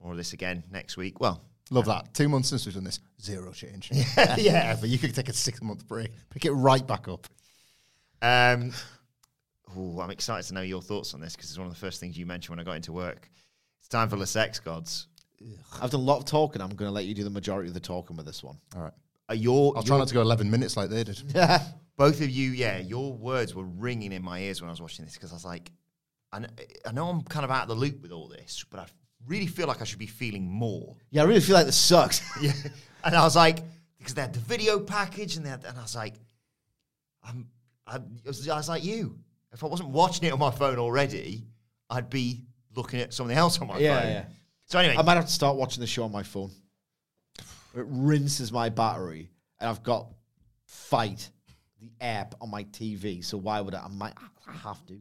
More 0.00 0.12
of 0.12 0.16
this 0.16 0.32
again 0.32 0.62
next 0.70 0.96
week. 0.96 1.20
Well, 1.20 1.42
Love 1.70 1.86
that. 1.86 2.14
Two 2.14 2.28
months 2.28 2.48
since 2.48 2.64
we've 2.64 2.74
done 2.76 2.84
this, 2.84 3.00
zero 3.20 3.50
change. 3.50 3.90
yeah. 4.36 4.76
but 4.80 4.88
you 4.88 4.98
could 4.98 5.12
take 5.14 5.28
a 5.28 5.32
six 5.32 5.60
month 5.60 5.86
break, 5.88 6.12
pick 6.30 6.44
it 6.44 6.52
right 6.52 6.86
back 6.86 7.08
up. 7.08 7.26
Um, 8.22 8.72
ooh, 9.76 10.00
I'm 10.00 10.10
excited 10.10 10.46
to 10.46 10.54
know 10.54 10.60
your 10.60 10.80
thoughts 10.80 11.12
on 11.12 11.20
this 11.20 11.34
because 11.34 11.50
it's 11.50 11.58
one 11.58 11.66
of 11.66 11.72
the 11.74 11.78
first 11.80 11.98
things 11.98 12.16
you 12.16 12.24
mentioned 12.24 12.50
when 12.50 12.60
I 12.60 12.62
got 12.62 12.76
into 12.76 12.92
work. 12.92 13.28
It's 13.86 13.92
time 13.92 14.08
for 14.08 14.16
the 14.16 14.26
sex 14.26 14.58
gods. 14.58 15.06
I've 15.80 15.92
done 15.92 16.00
a 16.00 16.02
lot 16.02 16.18
of 16.18 16.24
talking. 16.24 16.60
I'm 16.60 16.70
going 16.74 16.88
to 16.88 16.92
let 16.92 17.04
you 17.04 17.14
do 17.14 17.22
the 17.22 17.30
majority 17.30 17.68
of 17.68 17.74
the 17.74 17.78
talking 17.78 18.16
with 18.16 18.26
this 18.26 18.42
one. 18.42 18.58
All 18.74 18.82
right. 18.82 18.92
Are 19.28 19.36
your, 19.36 19.76
I'll 19.76 19.84
try 19.84 19.94
your- 19.94 20.00
not 20.00 20.08
to 20.08 20.14
go 20.14 20.22
11 20.22 20.50
minutes 20.50 20.76
like 20.76 20.90
they 20.90 21.04
did. 21.04 21.22
both 21.96 22.20
of 22.20 22.28
you, 22.28 22.50
yeah, 22.50 22.78
your 22.78 23.12
words 23.12 23.54
were 23.54 23.62
ringing 23.62 24.10
in 24.10 24.24
my 24.24 24.40
ears 24.40 24.60
when 24.60 24.68
I 24.68 24.72
was 24.72 24.82
watching 24.82 25.04
this 25.04 25.14
because 25.14 25.30
I 25.30 25.36
was 25.36 25.44
like, 25.44 25.70
I 26.32 26.40
know, 26.40 26.48
I 26.84 26.90
know 26.90 27.08
I'm 27.08 27.22
kind 27.22 27.44
of 27.44 27.52
out 27.52 27.62
of 27.62 27.68
the 27.68 27.76
loop 27.76 28.02
with 28.02 28.10
all 28.10 28.26
this, 28.26 28.64
but 28.68 28.80
I 28.80 28.86
really 29.24 29.46
feel 29.46 29.68
like 29.68 29.80
I 29.80 29.84
should 29.84 30.00
be 30.00 30.06
feeling 30.08 30.50
more. 30.50 30.96
Yeah, 31.10 31.22
I 31.22 31.26
really 31.26 31.38
feel 31.38 31.54
like 31.54 31.66
this 31.66 31.76
sucks. 31.76 32.22
Yeah. 32.42 32.54
And 33.04 33.14
I 33.14 33.22
was 33.22 33.36
like, 33.36 33.60
because 33.98 34.14
they 34.14 34.22
had 34.22 34.32
the 34.32 34.40
video 34.40 34.80
package 34.80 35.36
and 35.36 35.46
they 35.46 35.50
had, 35.50 35.64
and 35.64 35.78
I 35.78 35.82
was 35.82 35.94
like, 35.94 36.14
I'm, 37.22 37.46
I, 37.86 37.98
I 37.98 38.00
was, 38.26 38.48
I 38.48 38.56
was 38.56 38.68
like 38.68 38.82
you. 38.82 39.20
If 39.52 39.62
I 39.62 39.68
wasn't 39.68 39.90
watching 39.90 40.26
it 40.26 40.32
on 40.32 40.40
my 40.40 40.50
phone 40.50 40.76
already, 40.78 41.44
I'd 41.88 42.10
be 42.10 42.46
looking 42.76 43.00
at 43.00 43.12
something 43.14 43.36
else 43.36 43.60
on 43.60 43.68
my 43.68 43.78
Yeah, 43.78 44.00
phone. 44.00 44.10
yeah. 44.10 44.24
So 44.66 44.78
anyway, 44.78 44.96
I 44.96 45.02
might 45.02 45.14
have 45.14 45.26
to 45.26 45.32
start 45.32 45.56
watching 45.56 45.80
the 45.80 45.86
show 45.86 46.04
on 46.04 46.12
my 46.12 46.22
phone. 46.22 46.50
It 47.74 47.84
rinses 47.88 48.50
my 48.52 48.68
battery, 48.68 49.30
and 49.60 49.68
I've 49.68 49.82
got 49.82 50.08
FITE, 50.64 51.30
the 51.80 51.90
app, 52.00 52.34
on 52.40 52.50
my 52.50 52.64
TV. 52.64 53.24
So 53.24 53.36
why 53.36 53.60
would 53.60 53.74
I? 53.74 53.82
I 53.84 53.88
might 53.88 54.14
I 54.48 54.52
have 54.52 54.84
to. 54.86 55.00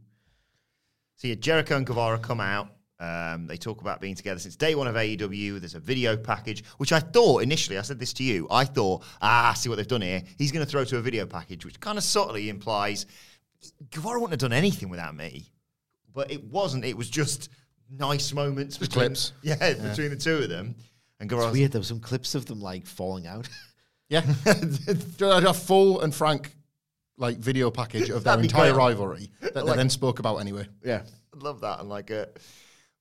So 1.18 1.28
yeah, 1.30 1.36
Jericho 1.36 1.78
and 1.78 1.86
Guevara 1.86 2.20
come 2.20 2.40
out. 2.42 2.70
Um, 3.00 3.46
they 3.48 3.58
talk 3.58 3.82
about 3.82 4.00
being 4.00 4.16
together 4.16 4.40
since 4.40 4.56
day 4.56 4.74
one 4.76 4.88
of 4.88 4.96
AEW. 4.96 5.60
There's 5.60 5.76
a 5.76 5.80
video 5.80 6.16
package, 6.16 6.64
which 6.78 6.92
I 6.94 7.00
thought 7.00 7.44
initially, 7.44 7.78
I 7.78 7.82
said 7.82 8.00
this 8.00 8.14
to 8.14 8.24
you, 8.24 8.48
I 8.50 8.64
thought, 8.66 9.04
ah, 9.22 9.54
see 9.54 9.68
what 9.68 9.76
they've 9.76 9.88
done 9.88 10.02
here. 10.02 10.22
He's 10.38 10.52
going 10.52 10.66
to 10.66 10.70
throw 10.70 10.84
to 10.86 10.98
a 10.98 11.02
video 11.02 11.26
package, 11.26 11.66
which 11.66 11.80
kind 11.80 11.98
of 11.98 12.04
subtly 12.06 12.48
implies 12.50 13.06
Guevara 13.92 14.20
wouldn't 14.20 14.40
have 14.42 14.50
done 14.50 14.56
anything 14.58 14.90
without 14.90 15.16
me. 15.16 15.52
But 16.14 16.32
it 16.32 16.44
wasn't. 16.46 16.86
It 16.86 16.96
was 16.96 17.10
just 17.10 17.50
nice 17.90 18.34
moments. 18.34 18.78
Just 18.78 18.92
between- 18.92 19.08
clips. 19.10 19.34
Yeah, 19.44 19.56
between 19.74 20.10
the 20.10 20.16
two 20.18 20.38
of 20.38 20.50
them. 20.50 20.76
And 21.20 21.30
Guevara 21.30 21.48
It's 21.48 21.54
weird. 21.58 21.72
There 21.72 21.80
were 21.82 21.86
some 21.86 22.00
clips 22.02 22.36
of 22.36 22.46
them 22.46 22.60
like 22.60 22.86
falling 22.86 23.28
out. 23.28 23.48
Yeah. 24.08 24.22
A 25.22 25.52
full 25.54 26.02
and 26.02 26.14
frank 26.14 26.54
like 27.18 27.38
video 27.38 27.72
package 27.72 28.12
of 28.12 28.24
their 28.26 28.40
entire 28.40 28.72
great. 28.72 28.78
rivalry 28.78 29.32
that 29.42 29.66
they 29.66 29.74
then 29.76 29.90
spoke 29.90 30.20
about 30.20 30.38
anyway. 30.38 30.68
yeah. 30.84 31.02
I'd 31.34 31.42
love 31.42 31.62
that. 31.62 31.80
And 31.80 31.90
like, 31.90 32.12
uh, 32.12 32.26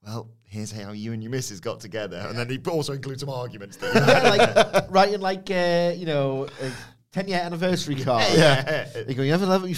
well, 0.02 0.30
here's 0.44 0.72
how 0.72 0.92
you 0.92 1.12
and 1.12 1.22
your 1.22 1.30
missus 1.30 1.60
got 1.60 1.80
together. 1.80 2.24
And 2.26 2.38
then 2.38 2.48
he 2.48 2.58
also 2.70 2.94
includes 2.94 3.20
some 3.20 3.28
arguments. 3.28 3.76
That 3.76 4.74
like 4.74 4.90
writing 4.90 5.20
like 5.20 5.50
uh, 5.50 5.92
you 5.94 6.06
know 6.06 6.46
a 6.62 6.70
ten 7.12 7.28
year 7.28 7.40
anniversary 7.40 7.96
card. 7.96 8.24
yeah. 8.34 8.86
They 9.06 9.12
go, 9.12 9.22
you 9.22 9.34
ever 9.34 9.44
let 9.44 9.60
me 9.60 9.74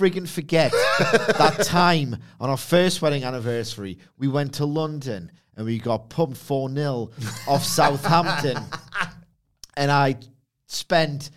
f- 0.00 0.12
friggin' 0.12 0.28
forget 0.28 0.72
that 0.72 1.62
time 1.64 2.16
on 2.40 2.50
our 2.50 2.56
first 2.56 3.02
wedding 3.02 3.24
anniversary. 3.24 3.98
We 4.18 4.28
went 4.28 4.54
to 4.54 4.66
London 4.66 5.30
and 5.56 5.66
we 5.66 5.78
got 5.78 6.08
pumped 6.08 6.36
4 6.36 6.70
0 6.70 7.10
off 7.48 7.64
Southampton. 7.64 8.58
And 9.76 9.90
I 9.90 10.16
spent 10.66 11.30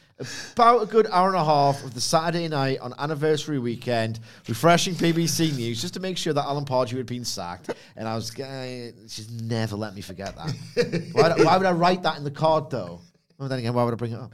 about 0.53 0.84
a 0.84 0.86
good 0.86 1.07
hour 1.11 1.28
and 1.28 1.38
a 1.38 1.43
half 1.43 1.84
of 1.84 1.93
the 1.93 2.01
Saturday 2.01 2.47
night 2.47 2.80
on 2.80 2.93
anniversary 2.97 3.59
weekend 3.59 4.20
refreshing 4.47 4.93
BBC 4.93 5.55
News 5.55 5.82
just 5.82 5.95
to 5.95 5.99
make 5.99 6.18
sure 6.18 6.34
that 6.34 6.43
Alan 6.43 6.66
Pardew 6.66 6.97
had 6.97 7.05
been 7.05 7.26
sacked. 7.26 7.72
And 7.95 8.07
I 8.07 8.16
was 8.16 8.38
uh, 8.39 8.91
she's 9.07 9.30
never 9.30 9.76
let 9.76 9.95
me 9.95 10.01
forget 10.01 10.36
that. 10.36 11.09
why, 11.14 11.43
why 11.43 11.57
would 11.57 11.66
I 11.66 11.72
write 11.72 12.03
that 12.03 12.18
in 12.18 12.24
the 12.24 12.32
card 12.32 12.70
though? 12.70 13.01
Well, 13.38 13.49
then 13.49 13.59
again, 13.59 13.74
why 13.74 13.84
would 13.84 13.93
I 13.93 13.97
bring 13.97 14.14
it 14.14 14.20
up? 14.20 14.34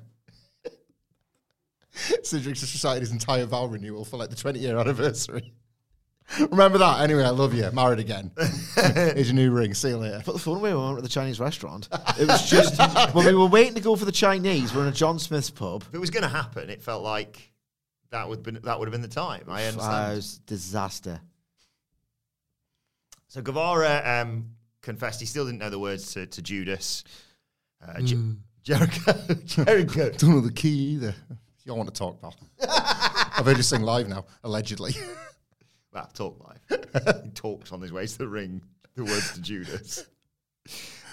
Cedric's 2.23 2.59
just 2.61 2.73
recited 2.73 3.01
his 3.01 3.11
entire 3.11 3.45
vow 3.45 3.65
renewal 3.65 4.05
for 4.05 4.17
like 4.17 4.29
the 4.29 4.35
20 4.35 4.59
year 4.59 4.77
anniversary. 4.77 5.53
Remember 6.51 6.77
that? 6.77 7.01
Anyway, 7.01 7.23
I 7.23 7.29
love 7.31 7.55
you. 7.55 7.69
Married 7.71 7.97
again. 7.99 8.29
Here's 8.93 9.29
your 9.29 9.35
new 9.35 9.49
ring. 9.51 9.73
See 9.73 9.89
you 9.89 9.97
later. 9.97 10.21
Put 10.23 10.33
the 10.33 10.39
phone 10.39 10.57
away 10.57 10.71
when 10.73 10.81
we 10.81 10.85
went 10.85 10.97
to 10.99 11.01
the 11.01 11.09
Chinese 11.09 11.39
restaurant. 11.39 11.89
It 12.19 12.27
was 12.27 12.47
just 12.47 12.77
when 13.15 13.25
we 13.25 13.33
were 13.33 13.47
waiting 13.47 13.73
to 13.73 13.81
go 13.81 13.95
for 13.95 14.05
the 14.05 14.11
Chinese. 14.11 14.73
We're 14.73 14.83
in 14.83 14.89
a 14.89 14.91
John 14.91 15.17
Smith's 15.17 15.49
pub. 15.49 15.83
If 15.87 15.95
it 15.95 15.97
was 15.97 16.11
going 16.11 16.21
to 16.21 16.29
happen, 16.29 16.69
it 16.69 16.83
felt 16.83 17.01
like 17.03 17.51
that 18.11 18.29
would 18.29 18.43
been 18.43 18.59
that 18.63 18.77
would 18.77 18.87
have 18.87 18.91
been 18.91 19.01
the 19.01 19.07
time. 19.07 19.45
I 19.47 19.63
Uh, 19.63 19.67
understand. 19.69 20.11
it 20.13 20.15
was 20.17 20.37
disaster. 20.45 21.19
So 23.27 23.41
Guevara 23.41 24.21
um, 24.21 24.51
confessed 24.81 25.19
he 25.19 25.25
still 25.25 25.45
didn't 25.45 25.59
know 25.59 25.69
the 25.69 25.79
words 25.79 26.13
to, 26.13 26.25
to 26.27 26.41
Judas. 26.41 27.03
Uh, 27.85 28.01
Je- 28.01 28.35
Jericho, 28.63 29.13
Jericho. 29.45 30.09
Don't 30.11 30.29
know 30.31 30.41
the 30.41 30.51
key 30.51 30.69
either. 30.93 31.15
You 31.65 31.75
want 31.75 31.93
to 31.93 31.97
talk, 31.97 32.21
pal. 32.21 32.35
I've 33.37 33.45
heard 33.45 33.57
you 33.57 33.63
sing 33.63 33.81
live 33.81 34.07
now, 34.07 34.25
allegedly. 34.43 34.93
Well, 35.91 36.07
talk 36.13 36.39
live. 36.69 37.23
he 37.23 37.31
talks 37.31 37.71
on 37.71 37.81
his 37.81 37.91
way 37.91 38.05
to 38.05 38.17
the 38.19 38.27
ring. 38.27 38.61
The 38.93 39.03
words 39.03 39.33
to 39.33 39.41
Judas. 39.41 40.05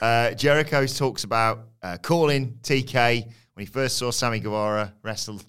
Uh, 0.02 0.32
Jericho 0.32 0.84
talks 0.86 1.24
about 1.24 1.68
uh, 1.82 1.96
calling 2.02 2.58
TK 2.62 3.24
when 3.24 3.32
he 3.56 3.64
first 3.64 3.96
saw 3.96 4.10
Sammy 4.10 4.38
Guevara 4.38 4.92
wrestle 5.02 5.40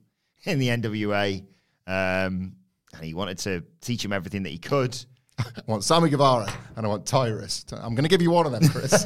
in 0.45 0.59
the 0.59 0.69
NWA, 0.69 1.41
um, 1.87 2.55
and 2.93 3.03
he 3.03 3.13
wanted 3.13 3.37
to 3.39 3.65
teach 3.81 4.05
him 4.05 4.13
everything 4.13 4.43
that 4.43 4.49
he 4.51 4.57
could. 4.57 4.97
I 5.37 5.43
want 5.67 5.83
Sammy 5.83 6.09
Guevara 6.09 6.47
and 6.77 6.85
I 6.85 6.89
want 6.89 7.05
Tyrus. 7.05 7.65
I'm 7.73 7.95
going 7.95 8.05
to 8.05 8.09
give 8.09 8.21
you 8.21 8.31
one 8.31 8.45
of 8.45 8.53
them, 8.53 8.65
Chris. 8.69 9.03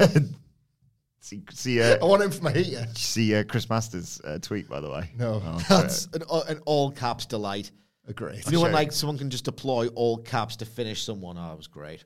See, 1.21 1.43
see, 1.51 1.81
uh, 1.81 1.97
I 2.01 2.05
want 2.05 2.23
him 2.23 2.31
for 2.31 2.43
my 2.43 2.51
heater. 2.51 2.85
see 2.95 3.35
uh, 3.35 3.43
Chris 3.43 3.69
Masters' 3.69 4.19
uh, 4.25 4.39
tweet, 4.41 4.67
by 4.67 4.81
the 4.81 4.89
way. 4.89 5.09
No. 5.17 5.41
Oh, 5.43 5.65
That's 5.69 6.07
an, 6.13 6.23
an 6.49 6.59
all 6.65 6.91
caps 6.91 7.25
delight. 7.25 7.71
Agreed. 8.07 8.43
You 8.45 8.53
know 8.53 8.61
when 8.61 8.71
like 8.71 8.91
someone 8.91 9.17
can 9.17 9.29
just 9.29 9.45
deploy 9.45 9.87
all 9.89 10.17
caps 10.17 10.57
to 10.57 10.65
finish 10.65 11.03
someone? 11.03 11.37
Oh, 11.37 11.53
it 11.53 11.57
was 11.57 11.67
great. 11.67 12.03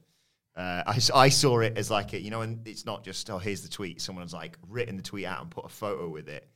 Uh, 0.55 0.84
I, 0.86 0.99
I 1.13 1.30
saw 1.30 1.59
it 1.59 1.78
as 1.78 1.89
like 1.89 2.13
a, 2.13 2.22
you 2.22 2.30
know, 2.30 2.41
and 2.41 2.66
it's 2.68 2.86
not 2.86 3.03
just 3.03 3.30
oh 3.30 3.38
here's 3.38 3.61
the 3.61 3.70
tweet. 3.70 4.01
Someone's 4.01 4.34
like 4.34 4.57
written 4.68 4.97
the 4.97 5.03
tweet 5.03 5.26
out 5.26 5.41
and 5.41 5.49
put 5.49 5.66
a 5.66 5.70
photo 5.70 6.09
with 6.09 6.28
it. 6.28 6.47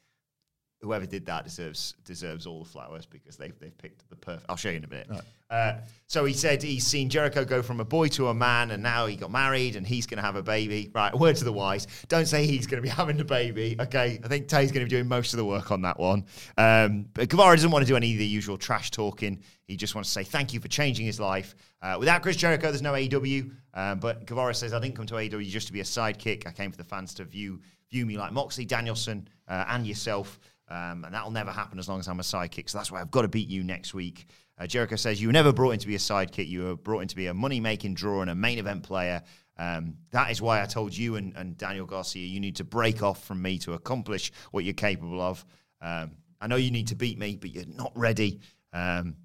Whoever 0.81 1.05
did 1.05 1.25
that 1.25 1.43
deserves 1.43 1.93
deserves 2.05 2.45
all 2.45 2.63
the 2.63 2.69
flowers 2.69 3.05
because 3.05 3.35
they've 3.35 3.57
they've 3.59 3.77
picked 3.77 4.09
the 4.09 4.15
perfect. 4.15 4.45
I'll 4.47 4.55
show 4.55 4.69
you 4.69 4.77
in 4.77 4.85
a 4.85 4.87
minute. 4.87 5.09
Uh, 5.49 5.73
so 6.07 6.25
he 6.25 6.33
said 6.33 6.63
he's 6.63 6.85
seen 6.85 7.09
Jericho 7.09 7.43
go 7.43 7.61
from 7.61 7.79
a 7.79 7.85
boy 7.85 8.07
to 8.09 8.27
a 8.27 8.33
man, 8.33 8.71
and 8.71 8.81
now 8.81 9.05
he 9.05 9.15
got 9.15 9.31
married, 9.31 9.75
and 9.75 9.85
he's 9.85 10.05
going 10.05 10.17
to 10.17 10.23
have 10.23 10.35
a 10.35 10.43
baby. 10.43 10.89
Right, 10.93 11.13
word 11.13 11.35
to 11.37 11.43
the 11.43 11.51
wise: 11.51 11.87
don't 12.07 12.27
say 12.27 12.45
he's 12.45 12.65
going 12.65 12.81
to 12.81 12.87
be 12.87 12.89
having 12.95 13.19
a 13.19 13.25
baby. 13.25 13.75
Okay, 13.79 14.19
I 14.23 14.27
think 14.27 14.47
Tay's 14.47 14.71
going 14.71 14.85
to 14.85 14.89
be 14.89 14.95
doing 14.95 15.07
most 15.07 15.33
of 15.33 15.37
the 15.37 15.45
work 15.45 15.71
on 15.71 15.81
that 15.81 15.99
one. 15.99 16.25
Um, 16.57 17.07
but 17.13 17.29
Guevara 17.29 17.55
doesn't 17.55 17.71
want 17.71 17.83
to 17.83 17.87
do 17.87 17.97
any 17.97 18.13
of 18.13 18.19
the 18.19 18.25
usual 18.25 18.57
trash 18.57 18.91
talking. 18.91 19.41
He 19.65 19.75
just 19.75 19.95
wants 19.95 20.09
to 20.09 20.13
say 20.13 20.23
thank 20.23 20.53
you 20.53 20.59
for 20.59 20.67
changing 20.67 21.05
his 21.05 21.19
life. 21.19 21.55
Uh, 21.81 21.97
without 21.99 22.21
Chris 22.21 22.35
Jericho, 22.35 22.67
there's 22.67 22.81
no 22.81 22.93
AEW. 22.93 23.51
Um, 23.73 23.99
but 23.99 24.25
Guevara 24.25 24.53
says, 24.53 24.73
I 24.73 24.79
didn't 24.79 24.95
come 24.95 25.05
to 25.07 25.15
AEW 25.15 25.45
just 25.47 25.67
to 25.67 25.73
be 25.73 25.81
a 25.81 25.83
sidekick. 25.83 26.47
I 26.47 26.51
came 26.51 26.71
for 26.71 26.77
the 26.77 26.83
fans 26.83 27.13
to 27.15 27.25
view 27.25 27.59
view 27.89 28.05
me 28.05 28.17
like 28.17 28.31
Moxley, 28.31 28.65
Danielson, 28.65 29.27
uh, 29.47 29.65
and 29.69 29.85
yourself. 29.85 30.39
Um, 30.69 31.03
and 31.03 31.13
that'll 31.13 31.31
never 31.31 31.51
happen 31.51 31.79
as 31.79 31.89
long 31.89 31.99
as 31.99 32.07
I'm 32.07 32.19
a 32.19 32.23
sidekick. 32.23 32.69
So 32.69 32.77
that's 32.77 32.91
why 32.91 33.01
I've 33.01 33.11
got 33.11 33.23
to 33.23 33.27
beat 33.27 33.49
you 33.49 33.63
next 33.63 33.93
week. 33.93 34.27
Uh, 34.57 34.67
Jericho 34.67 34.95
says, 34.95 35.21
You 35.21 35.29
were 35.29 35.33
never 35.33 35.51
brought 35.51 35.71
in 35.71 35.79
to 35.79 35.87
be 35.87 35.95
a 35.95 35.99
sidekick. 35.99 36.47
You 36.47 36.63
were 36.65 36.75
brought 36.75 36.99
in 36.99 37.07
to 37.07 37.15
be 37.15 37.27
a 37.27 37.33
money 37.33 37.59
making 37.59 37.95
draw 37.95 38.21
and 38.21 38.29
a 38.29 38.35
main 38.35 38.59
event 38.59 38.83
player. 38.83 39.23
Um, 39.57 39.95
that 40.11 40.31
is 40.31 40.41
why 40.41 40.61
I 40.61 40.65
told 40.65 40.95
you 40.95 41.15
and, 41.15 41.35
and 41.35 41.57
Daniel 41.57 41.85
Garcia, 41.85 42.25
you 42.25 42.39
need 42.39 42.57
to 42.57 42.63
break 42.63 43.03
off 43.03 43.25
from 43.25 43.41
me 43.41 43.57
to 43.59 43.73
accomplish 43.73 44.31
what 44.51 44.63
you're 44.63 44.73
capable 44.73 45.21
of. 45.21 45.43
Um, 45.81 46.11
I 46.39 46.47
know 46.47 46.55
you 46.55 46.71
need 46.71 46.87
to 46.87 46.95
beat 46.95 47.17
me, 47.17 47.35
but 47.35 47.53
you're 47.53 47.65
not 47.65 47.91
ready. 47.95 48.39
Um, 48.71 49.15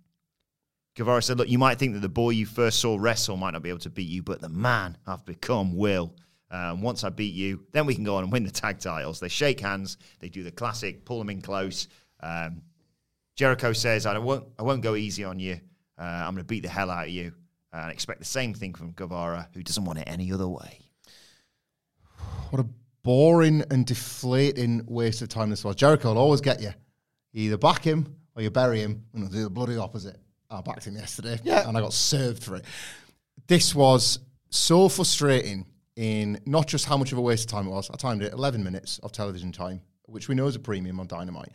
Guevara 0.97 1.23
said, 1.23 1.39
Look, 1.39 1.49
you 1.49 1.59
might 1.59 1.79
think 1.79 1.95
that 1.95 2.01
the 2.01 2.09
boy 2.09 2.31
you 2.31 2.47
first 2.47 2.81
saw 2.81 2.97
wrestle 2.99 3.37
might 3.37 3.53
not 3.53 3.63
be 3.63 3.69
able 3.69 3.81
to 3.81 3.91
beat 3.91 4.09
you, 4.09 4.23
but 4.23 4.41
the 4.41 4.49
man 4.49 4.97
I've 5.07 5.25
become 5.25 5.77
will. 5.77 6.15
Um, 6.51 6.83
once 6.83 7.03
I 7.05 7.09
beat 7.09 7.35
you, 7.35 7.65
then 7.73 7.87
we 7.87 7.95
can 7.95 8.05
go 8.05 8.17
on 8.17 8.23
and 8.25 8.33
win 8.33 8.45
the 8.45 8.51
tag 8.51 8.79
titles. 8.79 9.19
They 9.19 9.29
shake 9.29 9.61
hands, 9.61 9.97
they 10.21 10.29
do 10.29 10.43
the 10.45 10.51
classic, 10.53 11.05
pull 11.05 11.19
them 11.19 11.31
in 11.31 11.41
close. 11.41 11.89
Um, 12.21 12.63
Jericho 13.37 13.73
says, 13.73 14.07
I 14.07 14.17
won't, 14.19 14.45
I 14.59 14.63
won't 14.63 14.83
go 14.83 14.95
easy 14.95 15.25
on 15.25 15.39
you. 15.41 15.59
Uh, 15.99 16.03
I'm 16.03 16.35
going 16.35 16.39
to 16.39 16.45
beat 16.45 16.63
the 16.63 16.69
hell 16.69 16.91
out 16.91 17.07
of 17.07 17.11
you. 17.13 17.33
And 17.73 17.91
expect 17.91 18.21
the 18.21 18.25
same 18.25 18.55
thing 18.55 18.73
from 18.75 18.93
Guevara, 18.93 19.49
who 19.53 19.63
doesn't 19.65 19.85
want 19.85 19.99
it 19.99 20.05
any 20.07 20.31
other 20.33 20.47
way. 20.47 20.79
What 22.51 22.61
a 22.61 22.67
boring 23.03 23.65
and 23.71 23.85
deflating 23.85 24.85
waste 24.87 25.23
of 25.23 25.29
time 25.29 25.51
this 25.51 25.65
was. 25.65 25.75
Jericho 25.75 26.11
will 26.11 26.19
always 26.19 26.41
get 26.41 26.61
you. 26.63 26.71
You 27.33 27.47
either 27.47 27.59
back 27.59 27.83
him 27.83 28.15
or 28.37 28.43
you 28.43 28.51
bury 28.51 28.81
him, 28.81 29.05
and 29.13 29.25
he'll 29.25 29.33
do 29.33 29.43
the 29.43 29.51
bloody 29.51 29.77
opposite. 29.77 30.17
I 30.51 30.61
backed 30.61 30.85
him 30.85 30.95
yesterday, 30.95 31.41
Yeah. 31.43 31.69
and 31.69 31.77
I 31.77 31.81
got 31.81 31.93
served 31.93 32.45
for 32.45 32.55
it. 32.57 32.65
This 33.49 33.75
was 33.75 34.21
so 34.51 34.89
frustrating 34.89 35.67
in 35.97 36.41
not 36.47 36.67
just 36.67 36.87
how 36.87 36.97
much 36.97 37.13
of 37.13 37.19
a 37.19 37.21
waste 37.21 37.45
of 37.45 37.51
time 37.51 37.67
it 37.67 37.71
was. 37.71 37.91
I 37.91 37.97
timed 37.97 38.23
it 38.23 38.33
11 38.33 38.63
minutes 38.65 38.99
of 39.01 39.13
television 39.13 39.53
time, 39.53 39.81
which 40.07 40.29
we 40.29 40.35
know 40.35 40.47
is 40.47 40.57
a 40.57 40.61
premium 40.61 40.99
on 41.01 41.07
Dynamite. 41.07 41.53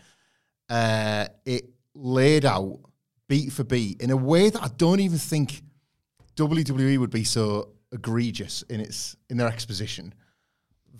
Uh, 0.69 1.27
it 1.45 1.69
laid 1.95 2.45
out 2.45 2.79
beat 3.27 3.51
for 3.51 3.63
beat 3.63 4.01
in 4.01 4.11
a 4.11 4.17
way 4.17 4.49
that 4.49 4.61
I 4.63 4.69
don't 4.77 4.99
even 4.99 5.17
think 5.17 5.61
WWE 6.35 6.97
would 6.99 7.09
be 7.09 7.23
so 7.23 7.69
egregious 7.91 8.61
in 8.69 8.79
its 8.79 9.15
in 9.29 9.37
their 9.37 9.47
exposition 9.47 10.13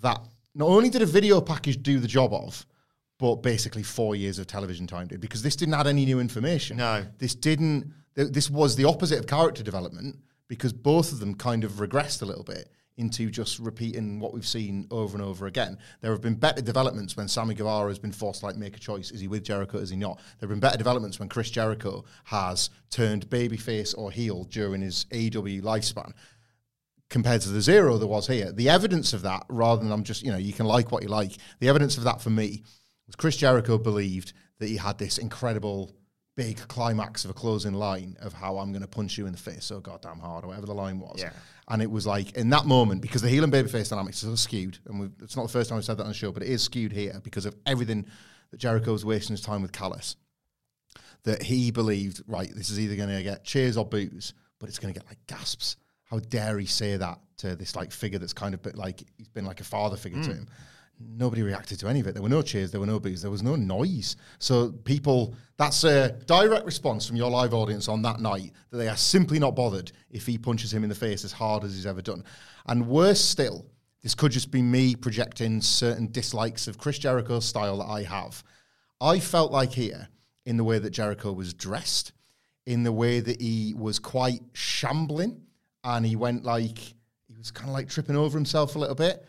that 0.02 0.20
not 0.54 0.66
only 0.68 0.90
did 0.90 1.02
a 1.02 1.06
video 1.06 1.40
package 1.40 1.80
do 1.82 2.00
the 2.00 2.08
job 2.08 2.32
of, 2.32 2.66
but 3.18 3.36
basically 3.36 3.82
four 3.82 4.16
years 4.16 4.38
of 4.38 4.46
television 4.46 4.86
time 4.86 5.06
did 5.06 5.20
because 5.20 5.42
this 5.42 5.54
didn't 5.56 5.74
add 5.74 5.86
any 5.86 6.04
new 6.04 6.20
information. 6.20 6.76
No. 6.76 7.04
this 7.18 7.34
didn't. 7.34 7.92
th- 8.16 8.32
This 8.32 8.50
was 8.50 8.76
the 8.76 8.84
opposite 8.84 9.18
of 9.18 9.26
character 9.26 9.62
development 9.62 10.16
because 10.48 10.72
both 10.72 11.12
of 11.12 11.20
them 11.20 11.34
kind 11.34 11.62
of 11.64 11.72
regressed 11.74 12.22
a 12.22 12.24
little 12.24 12.44
bit 12.44 12.68
into 12.96 13.30
just 13.30 13.58
repeating 13.58 14.20
what 14.20 14.32
we've 14.34 14.46
seen 14.46 14.86
over 14.90 15.16
and 15.16 15.24
over 15.24 15.46
again. 15.46 15.78
There 16.00 16.12
have 16.12 16.20
been 16.20 16.34
better 16.34 16.60
developments 16.60 17.16
when 17.16 17.28
Sammy 17.28 17.54
Guevara 17.54 17.88
has 17.88 17.98
been 17.98 18.12
forced 18.12 18.40
to 18.40 18.46
like 18.46 18.56
make 18.56 18.76
a 18.76 18.80
choice: 18.80 19.10
is 19.10 19.20
he 19.20 19.28
with 19.28 19.44
Jericho? 19.44 19.78
Is 19.78 19.90
he 19.90 19.96
not? 19.96 20.18
There 20.38 20.48
have 20.48 20.50
been 20.50 20.60
better 20.60 20.78
developments 20.78 21.18
when 21.18 21.28
Chris 21.28 21.50
Jericho 21.50 22.04
has 22.24 22.70
turned 22.90 23.30
babyface 23.30 23.96
or 23.96 24.10
heel 24.10 24.44
during 24.44 24.82
his 24.82 25.06
AEW 25.12 25.62
lifespan 25.62 26.12
compared 27.10 27.40
to 27.42 27.48
the 27.48 27.60
zero 27.60 27.98
there 27.98 28.08
was 28.08 28.26
here. 28.28 28.52
The 28.52 28.68
evidence 28.68 29.12
of 29.12 29.22
that, 29.22 29.44
rather 29.48 29.82
than 29.82 29.92
I'm 29.92 30.04
just, 30.04 30.22
you 30.22 30.30
know, 30.30 30.38
you 30.38 30.52
can 30.52 30.66
like 30.66 30.92
what 30.92 31.02
you 31.02 31.08
like, 31.08 31.32
the 31.58 31.68
evidence 31.68 31.98
of 31.98 32.04
that 32.04 32.20
for 32.20 32.30
me 32.30 32.62
was 33.06 33.16
Chris 33.16 33.36
Jericho 33.36 33.76
believed 33.76 34.32
that 34.60 34.68
he 34.68 34.76
had 34.76 34.96
this 34.98 35.18
incredible 35.18 35.90
big 36.36 36.56
climax 36.68 37.24
of 37.24 37.30
a 37.30 37.34
closing 37.34 37.74
line 37.74 38.16
of 38.20 38.32
how 38.32 38.58
I'm 38.58 38.72
going 38.72 38.82
to 38.82 38.88
punch 38.88 39.18
you 39.18 39.26
in 39.26 39.32
the 39.32 39.38
face 39.38 39.64
so 39.64 39.80
goddamn 39.80 40.18
hard 40.18 40.44
or 40.44 40.48
whatever 40.48 40.66
the 40.66 40.74
line 40.74 40.98
was. 40.98 41.20
Yeah. 41.20 41.32
And 41.68 41.82
it 41.82 41.90
was 41.90 42.06
like 42.06 42.32
in 42.32 42.50
that 42.50 42.66
moment, 42.66 43.02
because 43.02 43.22
the 43.22 43.28
heel 43.28 43.44
and 43.44 43.52
babyface 43.52 43.90
dynamics 43.90 44.24
are 44.24 44.36
skewed, 44.36 44.78
and 44.86 45.00
we've, 45.00 45.12
it's 45.22 45.36
not 45.36 45.42
the 45.42 45.52
first 45.52 45.68
time 45.68 45.76
we've 45.76 45.84
said 45.84 45.98
that 45.98 46.04
on 46.04 46.08
the 46.08 46.14
show, 46.14 46.32
but 46.32 46.42
it 46.42 46.48
is 46.48 46.62
skewed 46.62 46.92
here 46.92 47.20
because 47.22 47.46
of 47.46 47.54
everything 47.66 48.06
that 48.50 48.58
Jericho 48.58 48.92
was 48.92 49.04
wasting 49.04 49.34
his 49.34 49.40
time 49.40 49.62
with 49.62 49.72
Callis 49.72 50.16
that 51.24 51.42
he 51.42 51.70
believed, 51.70 52.22
right, 52.26 52.50
this 52.54 52.70
is 52.70 52.80
either 52.80 52.96
going 52.96 53.10
to 53.10 53.22
get 53.22 53.44
cheers 53.44 53.76
or 53.76 53.84
boos, 53.84 54.34
but 54.58 54.68
it's 54.68 54.78
going 54.78 54.92
to 54.92 54.98
get 54.98 55.08
like 55.08 55.18
gasps. 55.26 55.76
How 56.04 56.18
dare 56.18 56.58
he 56.58 56.66
say 56.66 56.96
that 56.96 57.20
to 57.38 57.54
this 57.54 57.76
like 57.76 57.92
figure 57.92 58.18
that's 58.18 58.32
kind 58.32 58.54
of 58.54 58.62
bit 58.62 58.76
like 58.76 59.04
he's 59.16 59.28
been 59.28 59.44
like 59.44 59.60
a 59.60 59.64
father 59.64 59.96
figure 59.96 60.22
to 60.22 60.28
hmm. 60.28 60.34
him? 60.38 60.48
Nobody 61.02 61.42
reacted 61.42 61.78
to 61.80 61.88
any 61.88 62.00
of 62.00 62.06
it. 62.06 62.12
There 62.12 62.22
were 62.22 62.28
no 62.28 62.42
cheers, 62.42 62.70
there 62.70 62.80
were 62.80 62.86
no 62.86 63.00
boos, 63.00 63.22
there 63.22 63.30
was 63.30 63.42
no 63.42 63.56
noise. 63.56 64.16
So 64.38 64.70
people, 64.70 65.34
that's 65.56 65.84
a 65.84 66.12
direct 66.26 66.66
response 66.66 67.06
from 67.06 67.16
your 67.16 67.30
live 67.30 67.54
audience 67.54 67.88
on 67.88 68.02
that 68.02 68.20
night 68.20 68.52
that 68.70 68.78
they 68.78 68.88
are 68.88 68.96
simply 68.96 69.38
not 69.38 69.56
bothered 69.56 69.92
if 70.10 70.26
he 70.26 70.36
punches 70.36 70.72
him 70.72 70.82
in 70.82 70.88
the 70.88 70.94
face 70.94 71.24
as 71.24 71.32
hard 71.32 71.64
as 71.64 71.74
he's 71.74 71.86
ever 71.86 72.02
done. 72.02 72.22
And 72.66 72.86
worse 72.86 73.20
still, 73.20 73.66
this 74.02 74.14
could 74.14 74.32
just 74.32 74.50
be 74.50 74.62
me 74.62 74.94
projecting 74.94 75.60
certain 75.60 76.10
dislikes 76.10 76.68
of 76.68 76.78
Chris 76.78 76.98
Jericho's 76.98 77.44
style 77.44 77.78
that 77.78 77.88
I 77.88 78.02
have. 78.02 78.42
I 79.00 79.18
felt 79.20 79.52
like 79.52 79.72
here, 79.72 80.08
in 80.46 80.56
the 80.56 80.64
way 80.64 80.78
that 80.78 80.90
Jericho 80.90 81.32
was 81.32 81.54
dressed, 81.54 82.12
in 82.66 82.82
the 82.82 82.92
way 82.92 83.20
that 83.20 83.40
he 83.40 83.74
was 83.76 83.98
quite 83.98 84.40
shambling, 84.52 85.42
and 85.84 86.04
he 86.04 86.16
went 86.16 86.44
like 86.44 86.78
he 86.78 87.36
was 87.36 87.50
kind 87.50 87.68
of 87.68 87.74
like 87.74 87.88
tripping 87.88 88.16
over 88.16 88.36
himself 88.36 88.76
a 88.76 88.78
little 88.78 88.94
bit. 88.94 89.26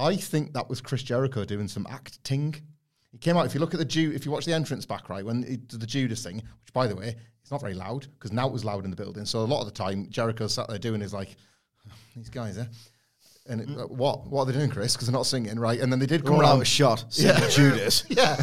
I 0.00 0.16
think 0.16 0.52
that 0.54 0.68
was 0.68 0.80
Chris 0.80 1.02
Jericho 1.02 1.44
doing 1.44 1.68
some 1.68 1.86
acting. 1.88 2.54
He 3.12 3.18
came 3.18 3.36
out. 3.36 3.46
If 3.46 3.54
you 3.54 3.60
look 3.60 3.74
at 3.74 3.78
the 3.78 3.84
Ju, 3.84 4.12
if 4.14 4.24
you 4.24 4.30
watch 4.30 4.46
the 4.46 4.52
entrance 4.54 4.86
back, 4.86 5.08
right 5.08 5.24
when 5.24 5.42
he 5.42 5.56
did 5.56 5.80
the 5.80 5.86
Judas 5.86 6.22
thing, 6.22 6.36
which 6.36 6.72
by 6.72 6.86
the 6.86 6.96
way, 6.96 7.16
it's 7.42 7.50
not 7.50 7.60
very 7.60 7.74
loud 7.74 8.06
because 8.14 8.32
now 8.32 8.46
it 8.46 8.52
was 8.52 8.64
loud 8.64 8.84
in 8.84 8.90
the 8.90 8.96
building. 8.96 9.24
So 9.24 9.40
a 9.40 9.42
lot 9.42 9.60
of 9.60 9.66
the 9.66 9.72
time, 9.72 10.06
Jericho 10.10 10.46
sat 10.46 10.68
there 10.68 10.78
doing 10.78 11.00
his 11.00 11.12
like, 11.12 11.36
these 12.16 12.30
guys, 12.30 12.58
eh? 12.58 12.66
And 13.48 13.60
it, 13.62 13.68
uh, 13.70 13.86
what 13.86 14.26
what 14.28 14.42
are 14.42 14.46
they 14.52 14.58
doing, 14.58 14.70
Chris? 14.70 14.94
Because 14.94 15.08
they're 15.08 15.12
not 15.12 15.26
singing, 15.26 15.58
right? 15.58 15.80
And 15.80 15.90
then 15.90 15.98
they 15.98 16.06
did 16.06 16.24
come 16.24 16.40
around. 16.40 16.62
a 16.62 16.64
shot. 16.64 17.04
Yeah. 17.12 17.48
Judas. 17.48 18.04
Yeah. 18.10 18.36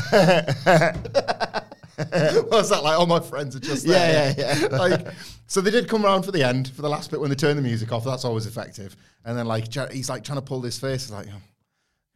Was 2.51 2.69
that 2.69 2.83
like 2.83 2.99
all 2.99 3.07
my 3.07 3.19
friends 3.19 3.55
are 3.55 3.59
just 3.59 3.87
there? 3.87 4.35
Yeah, 4.35 4.35
yeah, 4.37 4.59
yeah. 4.59 4.67
like, 4.77 5.07
so 5.47 5.61
they 5.61 5.71
did 5.71 5.89
come 5.89 6.05
around 6.05 6.23
for 6.23 6.31
the 6.31 6.43
end 6.43 6.69
for 6.69 6.83
the 6.83 6.89
last 6.89 7.09
bit 7.09 7.19
when 7.19 7.29
they 7.29 7.35
turn 7.35 7.55
the 7.55 7.61
music 7.61 7.91
off. 7.91 8.03
That's 8.03 8.23
always 8.23 8.45
effective. 8.45 8.95
And 9.28 9.38
then 9.38 9.45
like 9.45 9.71
he's 9.91 10.09
like 10.09 10.23
trying 10.23 10.38
to 10.38 10.41
pull 10.41 10.61
this 10.61 10.80
face. 10.80 11.03
He's 11.03 11.11
like, 11.11 11.28
oh, 11.28 11.41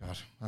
God, 0.07 0.17
I 0.41 0.47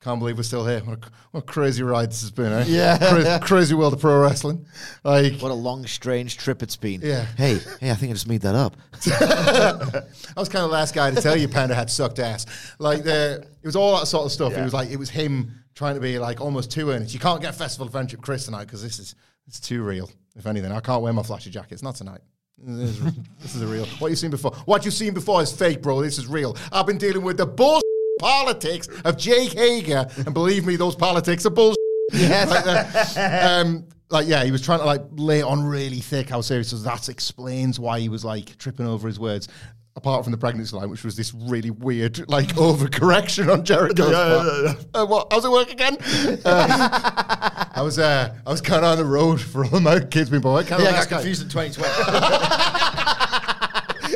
can't 0.00 0.20
believe 0.20 0.36
we're 0.36 0.44
still 0.44 0.64
here. 0.64 0.78
What 0.80 0.98
a, 1.04 1.10
what 1.32 1.40
a 1.40 1.46
crazy 1.46 1.82
ride 1.82 2.10
this 2.10 2.20
has 2.20 2.30
been. 2.30 2.52
Eh? 2.52 2.64
Yeah. 2.68 2.96
Cra- 2.96 3.40
crazy 3.42 3.74
world 3.74 3.92
of 3.92 4.00
pro 4.00 4.20
wrestling. 4.20 4.64
Like, 5.02 5.40
What 5.40 5.50
a 5.50 5.54
long, 5.54 5.84
strange 5.88 6.36
trip 6.36 6.62
it's 6.62 6.76
been. 6.76 7.00
Yeah. 7.02 7.26
Hey, 7.36 7.58
hey, 7.80 7.90
I 7.90 7.94
think 7.94 8.10
I 8.10 8.12
just 8.12 8.28
made 8.28 8.42
that 8.42 8.54
up. 8.54 8.76
I 9.04 10.40
was 10.40 10.48
kind 10.48 10.62
of 10.64 10.70
the 10.70 10.76
last 10.76 10.94
guy 10.94 11.10
to 11.10 11.20
tell 11.20 11.36
you 11.36 11.48
Panda 11.48 11.74
had 11.74 11.90
sucked 11.90 12.20
ass. 12.20 12.46
Like 12.78 13.02
the, 13.02 13.44
it 13.60 13.66
was 13.66 13.74
all 13.74 13.98
that 13.98 14.06
sort 14.06 14.26
of 14.26 14.32
stuff. 14.32 14.52
It 14.52 14.62
was 14.62 14.72
like 14.72 14.90
it 14.90 14.98
was 14.98 15.10
him 15.10 15.50
trying 15.74 15.96
to 15.96 16.00
be 16.00 16.20
like 16.20 16.40
almost 16.40 16.70
too 16.70 16.90
earnest. 16.90 17.12
You 17.12 17.18
can't 17.20 17.42
get 17.42 17.56
Festival 17.56 17.86
of 17.86 17.92
Friendship 17.92 18.20
Chris 18.20 18.44
tonight 18.44 18.66
because 18.66 18.82
this 18.84 19.00
is 19.00 19.16
it's 19.48 19.58
too 19.58 19.82
real. 19.82 20.08
If 20.36 20.46
anything, 20.46 20.70
I 20.70 20.78
can't 20.80 21.02
wear 21.02 21.12
my 21.12 21.24
flashy 21.24 21.50
jacket. 21.50 21.72
It's 21.72 21.82
Not 21.82 21.96
tonight. 21.96 22.20
This 22.58 22.90
is, 22.98 23.14
this 23.40 23.54
is 23.54 23.62
a 23.62 23.66
real. 23.66 23.84
What 23.98 24.08
you've 24.08 24.18
seen 24.18 24.30
before. 24.30 24.52
What 24.64 24.84
you've 24.84 24.94
seen 24.94 25.12
before 25.14 25.42
is 25.42 25.52
fake, 25.52 25.82
bro. 25.82 26.00
This 26.02 26.18
is 26.18 26.26
real. 26.26 26.56
I've 26.72 26.86
been 26.86 26.98
dealing 26.98 27.22
with 27.22 27.36
the 27.36 27.46
bull 27.46 27.80
politics 28.18 28.88
of 29.04 29.18
Jake 29.18 29.52
Hager, 29.52 30.06
and 30.16 30.32
believe 30.32 30.64
me, 30.64 30.76
those 30.76 30.96
politics 30.96 31.44
are 31.46 31.50
bull. 31.50 31.74
Yes. 32.12 32.48
like, 32.48 32.64
the- 32.64 33.46
um, 33.46 33.86
like 34.08 34.26
yeah, 34.26 34.44
he 34.44 34.52
was 34.52 34.62
trying 34.62 34.78
to 34.78 34.84
like 34.86 35.02
lay 35.12 35.40
it 35.40 35.44
on 35.44 35.64
really 35.64 35.98
thick 36.00 36.30
how 36.30 36.40
serious. 36.40 36.70
So 36.70 36.76
that 36.78 37.08
explains 37.08 37.78
why 37.78 38.00
he 38.00 38.08
was 38.08 38.24
like 38.24 38.56
tripping 38.56 38.86
over 38.86 39.06
his 39.08 39.18
words. 39.20 39.48
Apart 39.96 40.24
from 40.24 40.30
the 40.30 40.36
pregnancy 40.38 40.76
line, 40.76 40.90
which 40.90 41.02
was 41.04 41.16
this 41.16 41.32
really 41.34 41.70
weird 41.70 42.28
like 42.28 42.48
overcorrection 42.56 43.50
on 43.50 43.64
Jericho's 43.64 44.12
part. 44.12 44.86
Uh, 44.94 45.06
what? 45.06 45.28
How's 45.32 45.44
it 45.46 45.50
work 45.50 45.70
again? 45.72 45.96
Uh, 46.44 47.64
I 47.74 47.82
was 47.82 47.98
uh, 47.98 48.34
I 48.46 48.50
was 48.50 48.60
kind 48.60 48.84
of 48.84 48.92
on 48.92 48.98
the 48.98 49.04
road 49.04 49.40
for 49.40 49.64
all 49.64 49.80
my 49.80 49.98
kids 50.00 50.28
being 50.30 50.42
born. 50.42 50.64
Kind 50.66 50.82
Yeah, 50.82 50.88
of 50.88 50.94
I 50.94 50.98
last 50.98 51.10
got 51.10 51.16
confused 51.20 51.42
in 51.42 51.48
2020. 51.48 52.96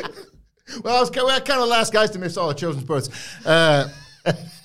Well, 0.83 0.97
I 0.97 0.99
was 1.01 1.09
kind 1.11 1.29
of, 1.29 1.43
kind 1.43 1.61
last 1.69 1.91
guys 1.93 2.09
to 2.11 2.19
miss 2.19 2.37
all 2.37 2.47
the 2.47 2.53
children's 2.55 2.87
births. 2.87 3.09
Uh, 3.45 3.89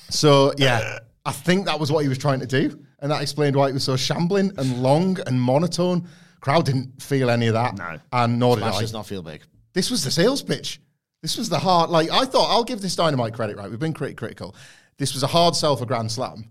so 0.09 0.53
yeah, 0.57 1.01
I 1.27 1.33
think 1.33 1.67
that 1.67 1.79
was 1.81 1.91
what 1.93 2.03
he 2.05 2.09
was 2.09 2.17
trying 2.17 2.41
to 2.41 2.47
do, 2.47 2.79
and 3.01 3.11
that 3.11 3.21
explained 3.23 3.57
why 3.57 3.69
it 3.69 3.73
was 3.75 3.85
so 3.85 3.97
shambling 3.97 4.53
and 4.57 4.83
long 4.83 5.19
and 5.27 5.39
monotone. 5.41 6.09
Crowd 6.41 6.65
didn't 6.67 7.03
feel 7.03 7.29
any 7.29 7.49
of 7.49 7.55
that, 7.55 7.77
No. 7.77 7.99
and 8.13 8.39
nor 8.39 8.55
did 8.57 8.63
Smash 8.63 8.77
I. 8.77 8.81
does 8.83 8.93
not 8.93 9.07
feel 9.07 9.21
big. 9.23 9.43
This 9.73 9.91
was 9.91 10.05
the 10.05 10.11
sales 10.11 10.43
pitch. 10.43 10.81
This 11.23 11.37
was 11.39 11.49
the 11.49 11.59
hard. 11.59 11.91
Like 11.91 12.11
I 12.11 12.25
thought, 12.25 12.51
I'll 12.51 12.65
give 12.65 12.81
this 12.81 12.95
Dynamite 12.97 13.35
credit. 13.35 13.57
Right, 13.57 13.71
we've 13.71 13.79
been 13.81 13.95
pretty 13.95 14.15
critical. 14.15 14.55
This 14.99 15.15
was 15.15 15.23
a 15.23 15.27
hard 15.27 15.55
sell 15.57 15.77
for 15.77 15.87
Grand 15.87 16.11
Slam. 16.13 16.51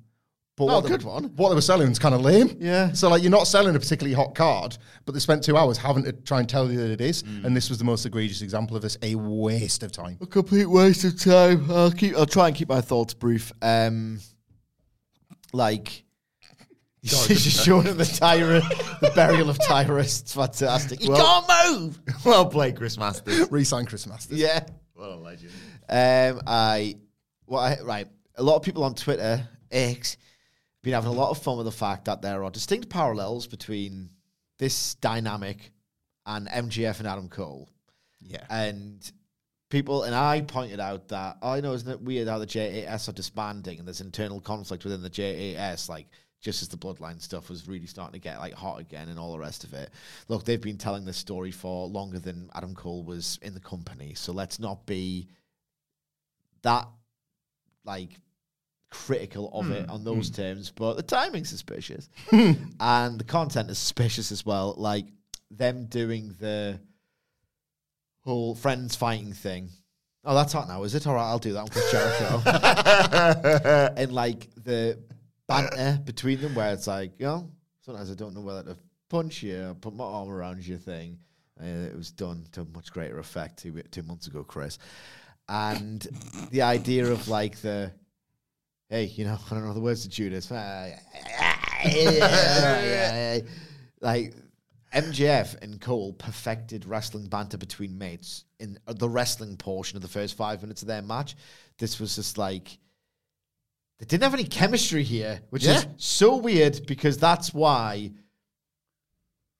But 0.57 0.63
Oh, 0.65 0.67
what 0.75 0.83
they- 0.83 0.89
good 0.89 1.03
one. 1.03 1.25
What 1.35 1.49
they 1.49 1.55
were 1.55 1.59
selling 1.61 1.89
was 1.89 1.99
kind 1.99 2.15
of 2.15 2.21
lame. 2.21 2.55
Yeah. 2.61 2.93
So 2.93 3.09
like, 3.09 3.21
you're 3.21 3.29
not 3.31 3.45
selling 3.45 3.75
a 3.75 3.79
particularly 3.79 4.15
hot 4.15 4.35
card, 4.35 4.77
but 5.05 5.11
they 5.13 5.19
spent 5.19 5.43
two 5.43 5.57
hours 5.57 5.77
having 5.77 6.03
to 6.05 6.13
try 6.13 6.39
and 6.39 6.47
tell 6.47 6.71
you 6.71 6.77
that 6.77 6.91
it 6.91 7.01
is. 7.01 7.23
Mm. 7.23 7.43
And 7.43 7.57
this 7.57 7.67
was 7.69 7.77
the 7.77 7.83
most 7.83 8.05
egregious 8.05 8.41
example 8.41 8.77
of 8.77 8.81
this. 8.81 8.97
A 9.01 9.15
waste 9.15 9.83
of 9.83 9.91
time. 9.91 10.17
A 10.21 10.25
complete 10.25 10.67
waste 10.67 11.03
of 11.03 11.19
time. 11.19 11.69
I'll 11.69 11.91
keep. 11.91 12.15
I'll 12.15 12.25
try 12.25 12.47
and 12.47 12.55
keep 12.55 12.69
my 12.69 12.79
thoughts 12.79 13.13
brief. 13.13 13.51
Um, 13.61 14.21
like. 15.51 16.04
She's 17.27 17.43
just 17.43 17.63
showing 17.65 17.85
him 17.85 17.97
the 17.97 18.05
Tyrus, 18.05 18.65
the 19.01 19.11
burial 19.15 19.49
of 19.49 19.59
Tyrus. 19.59 20.21
It's 20.21 20.33
fantastic. 20.33 21.01
He 21.01 21.09
Well- 21.09 21.43
can't 21.47 21.81
move. 21.81 21.99
well 22.25 22.45
played, 22.47 22.75
Chris 22.77 22.97
Masters. 22.97 23.51
Resign 23.51 23.85
Chris 23.85 24.07
Masters. 24.07 24.37
Yeah. 24.39 24.65
what 24.93 25.09
a 25.09 25.15
legend. 25.15 25.51
Um, 25.87 26.41
I, 26.47 26.95
well, 27.45 27.61
I, 27.61 27.77
right. 27.83 28.07
A 28.37 28.43
lot 28.43 28.55
of 28.55 28.63
people 28.63 28.83
on 28.83 28.95
Twitter, 28.95 29.47
X, 29.71 30.17
been 30.81 30.93
having 30.93 31.09
a 31.09 31.13
lot 31.13 31.29
of 31.29 31.37
fun 31.41 31.57
with 31.57 31.65
the 31.65 31.71
fact 31.71 32.05
that 32.05 32.21
there 32.21 32.43
are 32.43 32.49
distinct 32.51 32.89
parallels 32.89 33.47
between 33.47 34.09
this 34.57 34.95
dynamic 34.95 35.71
and 36.25 36.47
MJF 36.47 36.99
and 36.99 37.07
Adam 37.07 37.29
Cole. 37.29 37.69
Yeah. 38.21 38.43
And 38.49 38.99
people, 39.69 40.03
and 40.03 40.15
I 40.15 40.41
pointed 40.41 40.79
out 40.79 41.09
that, 41.09 41.37
oh, 41.41 41.49
I 41.51 41.61
know, 41.61 41.73
isn't 41.73 41.89
it 41.89 42.01
weird 42.01 42.27
how 42.27 42.39
the 42.39 42.45
JAS 42.47 43.07
are 43.09 43.13
disbanding 43.13 43.77
and 43.79 43.87
there's 43.87 44.01
internal 44.01 44.41
conflict 44.41 44.83
within 44.83 45.01
the 45.03 45.09
JAS, 45.09 45.87
like, 45.87 46.07
just 46.45 46.61
as 46.61 46.67
the 46.67 46.77
bloodline 46.77 47.19
stuff 47.19 47.49
was 47.49 47.67
really 47.67 47.87
starting 47.87 48.13
to 48.13 48.23
get 48.23 48.37
like 48.37 48.53
hot 48.53 48.79
again 48.79 49.09
and 49.09 49.17
all 49.17 49.31
the 49.31 49.39
rest 49.39 49.63
of 49.63 49.73
it. 49.73 49.89
Look, 50.27 50.45
they've 50.45 50.61
been 50.61 50.77
telling 50.77 51.03
this 51.03 51.17
story 51.17 51.49
for 51.49 51.87
longer 51.87 52.19
than 52.19 52.51
Adam 52.53 52.75
Cole 52.75 53.03
was 53.03 53.39
in 53.41 53.55
the 53.55 53.59
company, 53.59 54.13
so 54.13 54.31
let's 54.31 54.59
not 54.59 54.85
be 54.85 55.27
that 56.61 56.87
like 57.83 58.11
critical 58.91 59.49
of 59.53 59.71
it 59.71 59.85
hmm. 59.85 59.91
on 59.91 60.03
those 60.03 60.27
hmm. 60.27 60.35
terms, 60.35 60.71
but 60.71 60.97
the 60.97 61.03
timing's 61.03 61.49
suspicious. 61.49 62.09
and 62.31 63.19
the 63.19 63.25
content 63.25 63.71
is 63.71 63.79
suspicious 63.79 64.31
as 64.31 64.45
well. 64.45 64.75
Like 64.77 65.07
them 65.49 65.87
doing 65.87 66.35
the 66.39 66.79
whole 68.19 68.53
friends 68.53 68.95
fighting 68.95 69.33
thing. 69.33 69.69
Oh, 70.23 70.35
that's 70.35 70.53
hot 70.53 70.67
now, 70.67 70.83
is 70.83 70.93
it? 70.93 71.07
All 71.07 71.15
right, 71.15 71.27
I'll 71.27 71.39
do 71.39 71.53
that 71.53 71.63
one 71.63 71.71
with 71.73 71.91
Jericho. 71.91 72.43
and 73.97 74.11
like 74.11 74.47
the 74.63 74.99
banter 75.47 75.99
between 76.03 76.41
them 76.41 76.55
where 76.55 76.73
it's 76.73 76.87
like, 76.87 77.11
you 77.19 77.25
know, 77.25 77.49
sometimes 77.81 78.11
I 78.11 78.15
don't 78.15 78.33
know 78.33 78.41
whether 78.41 78.63
to 78.63 78.77
punch 79.09 79.43
you 79.43 79.69
or 79.69 79.73
put 79.75 79.95
my 79.95 80.03
arm 80.03 80.29
around 80.29 80.65
you 80.65 80.77
thing. 80.77 81.19
Uh, 81.61 81.65
it 81.65 81.95
was 81.95 82.11
done 82.11 82.45
to 82.51 82.65
much 82.73 82.91
greater 82.91 83.19
effect 83.19 83.59
two, 83.59 83.81
two 83.91 84.03
months 84.03 84.27
ago, 84.27 84.43
Chris. 84.43 84.77
And 85.47 86.05
the 86.51 86.63
idea 86.63 87.05
of 87.05 87.27
like 87.27 87.57
the, 87.57 87.91
hey, 88.89 89.05
you 89.05 89.25
know, 89.25 89.37
I 89.51 89.53
don't 89.53 89.65
know 89.65 89.73
the 89.73 89.79
words 89.79 90.03
to 90.03 90.09
Judas. 90.09 90.51
like 94.01 94.33
MJF 94.93 95.61
and 95.61 95.81
Cole 95.81 96.13
perfected 96.13 96.85
wrestling 96.85 97.27
banter 97.27 97.57
between 97.57 97.97
mates 97.97 98.45
in 98.59 98.77
the 98.87 99.09
wrestling 99.09 99.57
portion 99.57 99.97
of 99.97 100.01
the 100.01 100.07
first 100.07 100.35
five 100.35 100.61
minutes 100.61 100.81
of 100.81 100.87
their 100.87 101.01
match. 101.01 101.35
This 101.77 101.99
was 101.99 102.15
just 102.15 102.37
like 102.37 102.77
they 103.99 104.05
didn't 104.05 104.23
have 104.23 104.33
any 104.33 104.43
chemistry 104.43 105.03
here, 105.03 105.41
which 105.49 105.65
is 105.65 105.87
so 105.97 106.35
weird 106.35 106.85
because 106.85 107.17
that's 107.17 107.53
why 107.53 108.11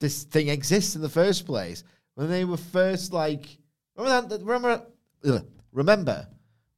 this 0.00 0.24
thing 0.24 0.48
exists 0.48 0.94
in 0.94 1.02
the 1.02 1.08
first 1.08 1.46
place. 1.46 1.84
When 2.14 2.28
they 2.28 2.44
were 2.44 2.56
first 2.58 3.12
like 3.12 3.58
remember 3.96 4.36
that 4.36 4.44
remember 4.44 5.46
remember 5.72 6.28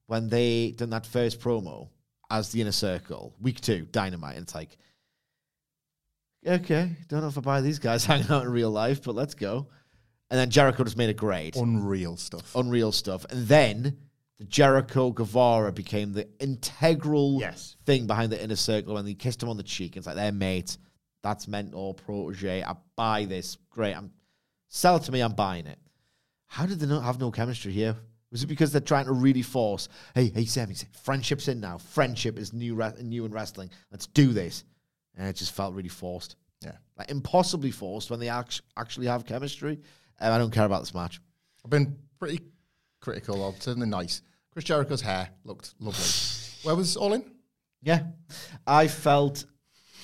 when 0.06 0.28
they 0.28 0.72
done 0.72 0.90
that 0.90 1.06
first 1.06 1.40
promo 1.40 1.88
as 2.30 2.50
the 2.50 2.60
inner 2.60 2.72
circle, 2.72 3.34
week 3.40 3.60
two, 3.60 3.86
dynamite, 3.90 4.36
and 4.36 4.44
it's 4.44 4.54
like 4.54 4.76
okay, 6.46 6.90
don't 7.08 7.20
know 7.20 7.28
if 7.28 7.36
I 7.38 7.40
buy 7.40 7.60
these 7.60 7.78
guys 7.78 8.04
hanging 8.06 8.30
out 8.30 8.44
in 8.44 8.52
real 8.52 8.70
life, 8.70 9.02
but 9.02 9.14
let's 9.14 9.34
go. 9.34 9.66
And 10.30 10.38
then 10.38 10.50
Jericho 10.50 10.84
just 10.84 10.96
made 10.96 11.08
it 11.08 11.16
great 11.16 11.56
Unreal 11.56 12.16
stuff. 12.16 12.54
unreal 12.54 12.92
stuff. 12.92 13.24
And 13.30 13.48
then 13.48 13.96
the 14.38 14.44
Jericho 14.44 15.10
Guevara 15.10 15.72
became 15.72 16.12
the 16.12 16.28
integral 16.40 17.38
Yes. 17.40 17.76
thing 17.84 18.06
behind 18.06 18.30
the 18.32 18.42
inner 18.42 18.56
circle 18.56 18.94
when 18.94 19.06
he 19.06 19.14
kissed 19.14 19.42
him 19.42 19.48
on 19.48 19.56
the 19.56 19.62
cheek. 19.62 19.96
It's 19.96 20.06
like 20.06 20.16
they're 20.16 20.32
mates. 20.32 20.78
That's 21.22 21.48
mentor, 21.48 21.94
protege. 21.94 22.62
I 22.62 22.76
buy 22.96 23.24
this. 23.24 23.56
Great. 23.70 23.94
I'm 23.94 24.12
sell 24.68 24.96
it 24.96 25.02
to 25.04 25.12
me, 25.12 25.20
I'm 25.20 25.32
buying 25.32 25.66
it. 25.66 25.78
How 26.46 26.66
did 26.66 26.78
they 26.78 26.86
not 26.86 27.02
have 27.02 27.18
no 27.18 27.30
chemistry 27.30 27.72
here? 27.72 27.96
Was 28.30 28.42
it 28.42 28.46
because 28.46 28.70
they're 28.70 28.80
trying 28.82 29.06
to 29.06 29.12
really 29.12 29.42
force, 29.42 29.88
hey, 30.14 30.28
hey, 30.28 30.44
Sammy, 30.44 30.74
friendship's 31.02 31.48
in 31.48 31.60
now. 31.60 31.78
Friendship 31.78 32.38
is 32.38 32.52
new, 32.52 32.74
re- 32.74 32.92
new 33.02 33.24
in 33.24 33.32
wrestling. 33.32 33.70
Let's 33.90 34.06
do 34.06 34.32
this. 34.34 34.64
And 35.16 35.26
it 35.26 35.34
just 35.36 35.52
felt 35.54 35.74
really 35.74 35.88
forced. 35.88 36.36
Yeah. 36.62 36.72
Like 36.96 37.10
impossibly 37.10 37.70
forced 37.70 38.10
when 38.10 38.20
they 38.20 38.28
act- 38.28 38.60
actually 38.76 39.06
have 39.06 39.24
chemistry. 39.24 39.80
Um, 40.20 40.32
I 40.32 40.38
don't 40.38 40.50
care 40.52 40.66
about 40.66 40.80
this 40.80 40.94
match. 40.94 41.20
I've 41.64 41.70
been 41.70 41.96
pretty 42.18 42.40
critical 43.08 43.48
of 43.48 43.62
certainly 43.62 43.88
nice. 43.88 44.20
Chris 44.52 44.66
Jericho's 44.66 45.00
hair 45.00 45.30
looked 45.42 45.74
lovely. 45.80 46.04
Where 46.62 46.76
was 46.76 46.94
All 46.94 47.14
In? 47.14 47.24
Yeah. 47.80 48.02
I 48.66 48.86
felt 48.86 49.46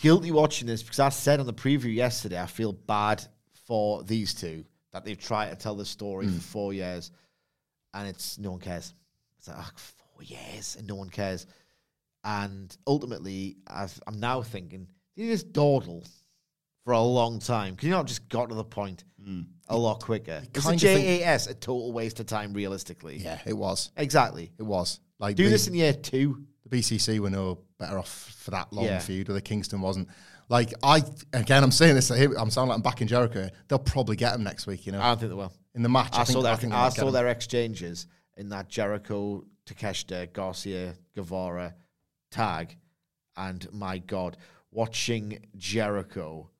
guilty 0.00 0.30
watching 0.30 0.66
this 0.66 0.82
because 0.82 1.00
I 1.00 1.10
said 1.10 1.38
on 1.38 1.44
the 1.44 1.52
preview 1.52 1.94
yesterday, 1.94 2.40
I 2.40 2.46
feel 2.46 2.72
bad 2.72 3.22
for 3.66 4.02
these 4.04 4.32
two 4.32 4.64
that 4.92 5.04
they've 5.04 5.18
tried 5.18 5.50
to 5.50 5.56
tell 5.56 5.74
the 5.74 5.84
story 5.84 6.26
for 6.26 6.32
hmm. 6.32 6.38
four 6.38 6.72
years 6.72 7.10
and 7.92 8.08
it's 8.08 8.38
no 8.38 8.52
one 8.52 8.60
cares. 8.60 8.94
It's 9.38 9.48
like, 9.48 9.58
oh, 9.58 9.70
four 9.74 10.22
years 10.22 10.76
and 10.78 10.86
no 10.86 10.94
one 10.94 11.10
cares. 11.10 11.46
And 12.24 12.74
ultimately, 12.86 13.56
I've, 13.66 14.00
I'm 14.06 14.18
now 14.18 14.40
thinking, 14.40 14.86
you 15.14 15.30
just 15.30 15.52
dawdle 15.52 16.04
for 16.84 16.94
a 16.94 17.02
long 17.02 17.38
time. 17.38 17.76
Can 17.76 17.88
you 17.88 17.94
not 17.94 18.06
just 18.06 18.30
got 18.30 18.48
to 18.48 18.54
the 18.54 18.64
point 18.64 19.04
hmm. 19.22 19.42
A 19.68 19.76
lot 19.76 20.02
quicker? 20.02 20.42
Is 20.42 20.48
the 20.52 20.60
kind 20.60 20.80
think- 20.80 21.22
JAS 21.22 21.46
a 21.46 21.54
total 21.54 21.92
waste 21.92 22.20
of 22.20 22.26
time, 22.26 22.52
realistically? 22.52 23.16
Yeah, 23.18 23.38
it 23.46 23.54
was. 23.54 23.90
Exactly. 23.96 24.52
It 24.58 24.62
was. 24.62 25.00
Like 25.18 25.36
Do 25.36 25.44
the- 25.44 25.50
this 25.50 25.66
in 25.68 25.74
year 25.74 25.92
two. 25.92 26.44
the 26.64 26.76
BCC 26.76 27.18
were 27.20 27.30
no 27.30 27.58
better 27.78 27.98
off 27.98 28.08
for 28.38 28.50
that 28.50 28.72
long 28.72 28.84
Yeah. 28.86 28.98
feud, 28.98 29.28
or 29.30 29.32
the 29.34 29.40
Kingston 29.42 29.80
wasn't. 29.80 30.08
Like 30.48 30.72
I 30.82 31.02
again, 31.32 31.62
I'm 31.64 31.70
saying 31.70 31.94
this. 31.94 32.10
I'm 32.10 32.50
sounding 32.50 32.68
like 32.68 32.76
I'm 32.76 32.82
back 32.82 33.00
in 33.00 33.08
Jericho. 33.08 33.48
They'll 33.68 33.78
probably 33.78 34.16
get 34.16 34.34
him 34.34 34.42
next 34.44 34.66
week. 34.66 34.84
You 34.86 34.92
know, 34.92 35.00
I 35.00 35.08
don't 35.08 35.18
think 35.20 35.30
they 35.30 35.36
will. 35.36 35.52
in 35.74 35.82
the 35.82 35.88
match. 35.88 36.10
I, 36.12 36.24
think, 36.24 36.28
saw 36.36 36.42
their, 36.42 36.56
think 36.56 36.72
I, 36.74 36.88
they 36.88 36.94
get 36.96 37.00
saw 37.00 37.06
him. 37.08 37.12
their 37.14 37.28
exchanges 37.28 38.06
in 38.36 38.50
that 38.50 38.68
Jericho, 38.68 39.44
Takeshita, 39.66 40.32
Garcia, 40.34 40.94
Guevara 41.14 41.74
tag, 42.30 42.76
and 43.36 43.66
my 43.72 43.98
God, 43.98 44.36
watching 44.70 45.38
Jericho, 45.56 46.50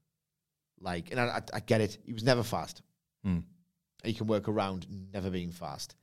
like, 0.80 1.10
and 1.10 1.20
I, 1.20 1.24
I, 1.26 1.42
I 1.54 1.60
get 1.60 1.80
it, 1.80 1.98
he 2.04 2.12
was 2.12 2.24
never 2.24 2.42
fast. 2.42 2.80
Hmm. 3.24 3.38
He 4.04 4.12
can 4.12 4.26
work 4.26 4.48
around 4.48 4.86
never 5.12 5.30
being 5.30 5.50
fast. 5.50 5.94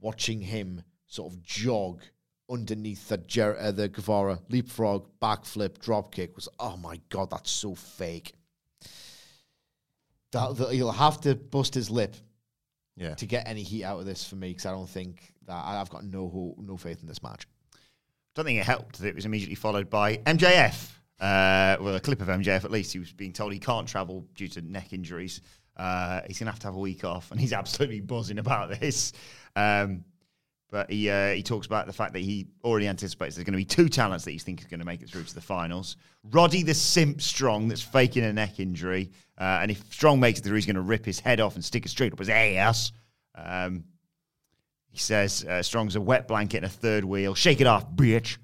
Watching 0.00 0.40
him 0.40 0.82
sort 1.06 1.32
of 1.32 1.42
jog 1.42 2.00
underneath 2.48 3.08
the 3.08 3.18
Jer- 3.18 3.58
uh, 3.58 3.72
the 3.72 3.88
Guevara 3.88 4.38
leapfrog, 4.48 5.08
backflip, 5.20 5.78
drop 5.80 6.12
kick 6.14 6.36
was 6.36 6.48
oh 6.58 6.76
my 6.76 7.00
god, 7.08 7.30
that's 7.30 7.50
so 7.50 7.74
fake. 7.74 8.32
That, 10.32 10.56
that 10.56 10.72
he'll 10.72 10.92
have 10.92 11.20
to 11.22 11.34
bust 11.34 11.74
his 11.74 11.90
lip 11.90 12.14
Yeah. 12.96 13.14
to 13.14 13.26
get 13.26 13.48
any 13.48 13.62
heat 13.62 13.84
out 13.84 13.98
of 13.98 14.06
this 14.06 14.24
for 14.24 14.36
me 14.36 14.48
because 14.50 14.66
I 14.66 14.70
don't 14.70 14.88
think 14.88 15.32
that 15.46 15.54
I- 15.64 15.80
I've 15.80 15.90
got 15.90 16.04
no 16.04 16.28
hope, 16.28 16.58
no 16.58 16.76
faith 16.76 17.00
in 17.02 17.08
this 17.08 17.22
match. 17.22 17.46
don't 18.36 18.44
think 18.44 18.60
it 18.60 18.64
helped 18.66 18.98
that 19.00 19.08
it 19.08 19.14
was 19.16 19.26
immediately 19.26 19.56
followed 19.56 19.90
by 19.90 20.18
MJF. 20.18 20.92
Uh, 21.18 21.76
well, 21.80 21.96
a 21.96 22.00
clip 22.00 22.20
of 22.22 22.28
MJF 22.28 22.64
at 22.64 22.70
least. 22.70 22.92
He 22.92 23.00
was 23.00 23.12
being 23.12 23.32
told 23.32 23.52
he 23.52 23.58
can't 23.58 23.88
travel 23.88 24.24
due 24.36 24.46
to 24.48 24.62
neck 24.62 24.92
injuries. 24.92 25.40
Uh, 25.80 26.20
he's 26.26 26.38
going 26.38 26.46
to 26.46 26.52
have 26.52 26.60
to 26.60 26.66
have 26.66 26.76
a 26.76 26.78
week 26.78 27.04
off, 27.04 27.30
and 27.30 27.40
he's 27.40 27.52
absolutely 27.54 28.00
buzzing 28.00 28.38
about 28.38 28.78
this. 28.78 29.12
Um, 29.56 30.04
but 30.70 30.90
he 30.90 31.10
uh, 31.10 31.32
he 31.32 31.42
talks 31.42 31.66
about 31.66 31.86
the 31.86 31.92
fact 31.92 32.12
that 32.12 32.20
he 32.20 32.46
already 32.62 32.86
anticipates 32.86 33.34
there's 33.34 33.44
going 33.44 33.52
to 33.52 33.56
be 33.56 33.64
two 33.64 33.88
talents 33.88 34.24
that 34.24 34.30
he 34.30 34.38
thinks 34.38 34.64
are 34.64 34.68
going 34.68 34.80
to 34.80 34.86
make 34.86 35.02
it 35.02 35.08
through 35.08 35.24
to 35.24 35.34
the 35.34 35.40
finals. 35.40 35.96
Roddy 36.22 36.62
the 36.62 36.74
Simp 36.74 37.20
Strong, 37.22 37.68
that's 37.68 37.82
faking 37.82 38.24
a 38.24 38.32
neck 38.32 38.60
injury, 38.60 39.10
uh, 39.38 39.60
and 39.62 39.70
if 39.70 39.82
Strong 39.92 40.20
makes 40.20 40.38
it 40.38 40.42
through, 40.42 40.56
he's 40.56 40.66
going 40.66 40.76
to 40.76 40.82
rip 40.82 41.04
his 41.04 41.18
head 41.18 41.40
off 41.40 41.54
and 41.54 41.64
stick 41.64 41.86
it 41.86 41.88
straight 41.88 42.12
up 42.12 42.18
his 42.18 42.28
ass. 42.28 42.92
Um, 43.34 43.84
he 44.90 44.98
says 44.98 45.44
uh, 45.44 45.62
Strong's 45.62 45.96
a 45.96 46.00
wet 46.00 46.28
blanket 46.28 46.58
and 46.58 46.66
a 46.66 46.68
third 46.68 47.04
wheel. 47.04 47.34
Shake 47.34 47.60
it 47.60 47.66
off, 47.66 47.90
bitch. 47.90 48.36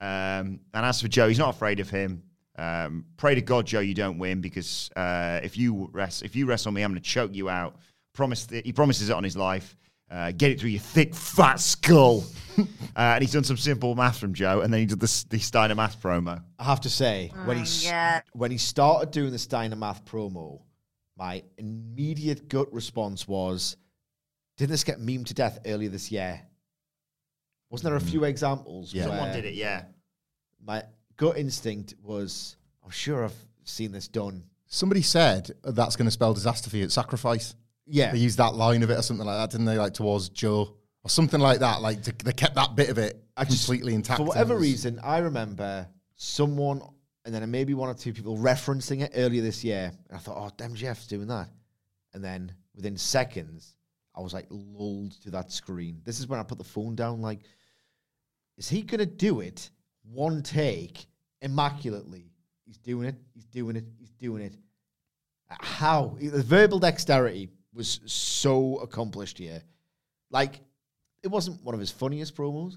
Um, 0.00 0.60
and 0.74 0.86
as 0.86 1.00
for 1.00 1.08
Joe, 1.08 1.28
he's 1.28 1.38
not 1.38 1.54
afraid 1.54 1.80
of 1.80 1.88
him. 1.88 2.22
Um, 2.58 3.04
pray 3.16 3.34
to 3.36 3.40
God, 3.40 3.66
Joe, 3.66 3.80
you 3.80 3.94
don't 3.94 4.18
win 4.18 4.40
because 4.40 4.90
uh, 4.96 5.40
if 5.42 5.56
you 5.56 5.88
rest, 5.92 6.22
if 6.24 6.34
you 6.34 6.44
wrestle 6.46 6.72
me, 6.72 6.82
I'm 6.82 6.90
going 6.90 7.00
to 7.00 7.08
choke 7.08 7.32
you 7.34 7.48
out. 7.48 7.76
Promise 8.14 8.46
that 8.46 8.66
he 8.66 8.72
promises 8.72 9.10
it 9.10 9.12
on 9.12 9.22
his 9.22 9.36
life. 9.36 9.76
Uh, 10.10 10.32
get 10.32 10.50
it 10.50 10.58
through 10.58 10.70
your 10.70 10.80
thick, 10.80 11.14
fat 11.14 11.60
skull. 11.60 12.24
uh, 12.58 12.64
and 12.96 13.22
he's 13.22 13.32
done 13.32 13.44
some 13.44 13.56
simple 13.58 13.94
math 13.94 14.18
from 14.18 14.34
Joe, 14.34 14.62
and 14.62 14.72
then 14.72 14.80
he 14.80 14.86
did 14.86 14.98
the, 14.98 15.24
the 15.28 15.38
Steiner 15.38 15.74
math 15.74 16.02
promo. 16.02 16.42
I 16.58 16.64
have 16.64 16.80
to 16.80 16.90
say, 16.90 17.30
when 17.44 17.56
he 17.58 17.62
s- 17.62 17.84
when 18.32 18.50
he 18.50 18.58
started 18.58 19.10
doing 19.12 19.30
the 19.30 19.38
Steiner 19.38 19.76
Math 19.76 20.04
promo, 20.04 20.62
my 21.16 21.44
immediate 21.58 22.48
gut 22.48 22.72
response 22.72 23.28
was, 23.28 23.76
"Didn't 24.56 24.70
this 24.70 24.82
get 24.82 24.98
memed 24.98 25.26
to 25.26 25.34
death 25.34 25.58
earlier 25.66 25.90
this 25.90 26.10
year?" 26.10 26.40
Wasn't 27.70 27.84
there 27.84 27.96
a 27.96 28.00
few 28.00 28.24
examples? 28.24 28.94
Yeah. 28.94 29.04
Someone 29.04 29.30
did 29.32 29.44
it, 29.44 29.54
yeah. 29.54 29.84
My 30.64 30.82
gut 31.18 31.36
instinct 31.36 31.94
was, 32.02 32.56
"I'm 32.82 32.90
sure 32.90 33.24
I've 33.24 33.36
seen 33.64 33.92
this 33.92 34.08
done." 34.08 34.44
Somebody 34.66 35.02
said 35.02 35.50
that's 35.62 35.96
going 35.96 36.06
to 36.06 36.10
spell 36.10 36.32
disaster 36.32 36.70
for 36.70 36.76
you 36.78 36.84
at 36.84 36.92
sacrifice. 36.92 37.54
Yeah, 37.86 38.12
They 38.12 38.18
used 38.18 38.38
that 38.38 38.54
line 38.54 38.82
of 38.82 38.90
it 38.90 38.98
or 38.98 39.02
something 39.02 39.26
like 39.26 39.36
that, 39.38 39.50
didn't 39.50 39.66
they? 39.66 39.78
Like 39.78 39.94
towards 39.94 40.28
Joe 40.30 40.76
or 41.02 41.10
something 41.10 41.40
like 41.40 41.60
that. 41.60 41.80
Like 41.80 42.02
to, 42.02 42.14
they 42.24 42.32
kept 42.32 42.54
that 42.56 42.74
bit 42.76 42.90
of 42.90 42.98
it 42.98 43.22
I 43.36 43.44
just- 43.44 43.64
completely 43.66 43.94
intact. 43.94 44.18
For 44.18 44.24
whatever 44.24 44.56
reason, 44.58 44.98
I 45.02 45.18
remember 45.18 45.88
someone, 46.16 46.82
and 47.24 47.34
then 47.34 47.50
maybe 47.50 47.72
one 47.74 47.88
or 47.88 47.94
two 47.94 48.12
people 48.12 48.36
referencing 48.36 49.00
it 49.02 49.12
earlier 49.14 49.40
this 49.42 49.64
year. 49.64 49.90
And 50.08 50.16
I 50.16 50.20
thought, 50.20 50.36
oh, 50.36 50.50
damn, 50.56 50.74
Jeff's 50.74 51.06
doing 51.06 51.28
that. 51.28 51.48
And 52.12 52.22
then 52.22 52.52
within 52.74 52.96
seconds, 52.98 53.74
I 54.14 54.20
was 54.20 54.34
like 54.34 54.46
lulled 54.50 55.12
to 55.22 55.30
that 55.30 55.50
screen. 55.50 56.02
This 56.04 56.20
is 56.20 56.26
when 56.26 56.40
I 56.40 56.42
put 56.42 56.58
the 56.58 56.64
phone 56.64 56.94
down. 56.94 57.22
Like, 57.22 57.40
is 58.58 58.68
he 58.68 58.82
going 58.82 58.98
to 59.00 59.06
do 59.06 59.40
it 59.40 59.70
one 60.02 60.42
take 60.42 61.06
immaculately? 61.42 62.30
He's 62.64 62.78
doing 62.78 63.08
it. 63.08 63.16
He's 63.34 63.46
doing 63.46 63.76
it. 63.76 63.84
He's 63.98 64.12
doing 64.12 64.42
it. 64.42 64.54
How? 65.48 66.16
The 66.20 66.42
verbal 66.42 66.78
dexterity 66.78 67.48
was 67.72 68.00
so 68.06 68.78
accomplished 68.78 69.38
here. 69.38 69.62
Like, 70.30 70.60
it 71.22 71.28
wasn't 71.28 71.64
one 71.64 71.74
of 71.74 71.80
his 71.80 71.90
funniest 71.90 72.36
promos. 72.36 72.76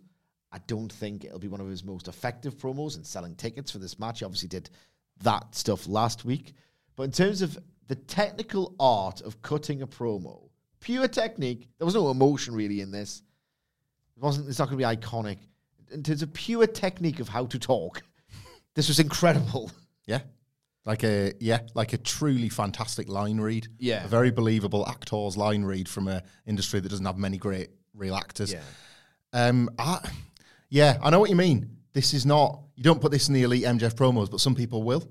I 0.51 0.59
don't 0.67 0.91
think 0.91 1.23
it'll 1.23 1.39
be 1.39 1.47
one 1.47 1.61
of 1.61 1.67
his 1.67 1.83
most 1.83 2.07
effective 2.07 2.55
promos 2.57 2.97
in 2.97 3.03
selling 3.03 3.35
tickets 3.35 3.71
for 3.71 3.79
this 3.79 3.99
match. 3.99 4.19
He 4.19 4.25
obviously 4.25 4.49
did 4.49 4.69
that 5.23 5.55
stuff 5.55 5.87
last 5.87 6.25
week. 6.25 6.53
But 6.95 7.03
in 7.03 7.11
terms 7.11 7.41
of 7.41 7.57
the 7.87 7.95
technical 7.95 8.75
art 8.79 9.21
of 9.21 9.41
cutting 9.41 9.81
a 9.81 9.87
promo, 9.87 10.49
pure 10.79 11.07
technique, 11.07 11.67
there 11.77 11.85
was 11.85 11.95
no 11.95 12.11
emotion 12.11 12.53
really 12.53 12.81
in 12.81 12.91
this. 12.91 13.23
It 14.17 14.23
wasn't 14.23 14.49
it's 14.49 14.59
not 14.59 14.65
gonna 14.65 14.77
be 14.77 14.83
iconic. 14.83 15.37
In 15.91 16.03
terms 16.03 16.21
of 16.21 16.33
pure 16.33 16.67
technique 16.67 17.19
of 17.19 17.29
how 17.29 17.45
to 17.45 17.59
talk, 17.59 18.01
this 18.75 18.87
was 18.87 18.99
incredible. 18.99 19.71
Yeah. 20.07 20.21
Like 20.83 21.03
a 21.03 21.33
yeah, 21.39 21.59
like 21.75 21.93
a 21.93 21.97
truly 21.97 22.49
fantastic 22.49 23.07
line 23.07 23.39
read. 23.39 23.67
Yeah. 23.77 24.03
A 24.03 24.07
very 24.07 24.31
believable 24.31 24.85
actor's 24.87 25.37
line 25.37 25.63
read 25.63 25.87
from 25.87 26.07
a 26.07 26.23
industry 26.47 26.79
that 26.79 26.89
doesn't 26.89 27.05
have 27.05 27.17
many 27.19 27.37
great 27.37 27.69
real 27.93 28.15
actors. 28.15 28.51
Yeah, 28.51 28.61
Um 29.31 29.69
I 29.77 29.99
yeah, 30.69 30.97
I 31.03 31.11
know 31.11 31.19
what 31.19 31.29
you 31.29 31.35
mean. 31.35 31.77
This 31.93 32.15
is 32.15 32.25
not 32.25 32.61
you 32.75 32.83
don't 32.83 32.99
put 32.99 33.11
this 33.11 33.27
in 33.27 33.35
the 33.35 33.43
elite 33.43 33.63
MJF 33.63 33.93
promos, 33.93 34.29
but 34.31 34.39
some 34.41 34.55
people 34.55 34.81
will. 34.81 35.07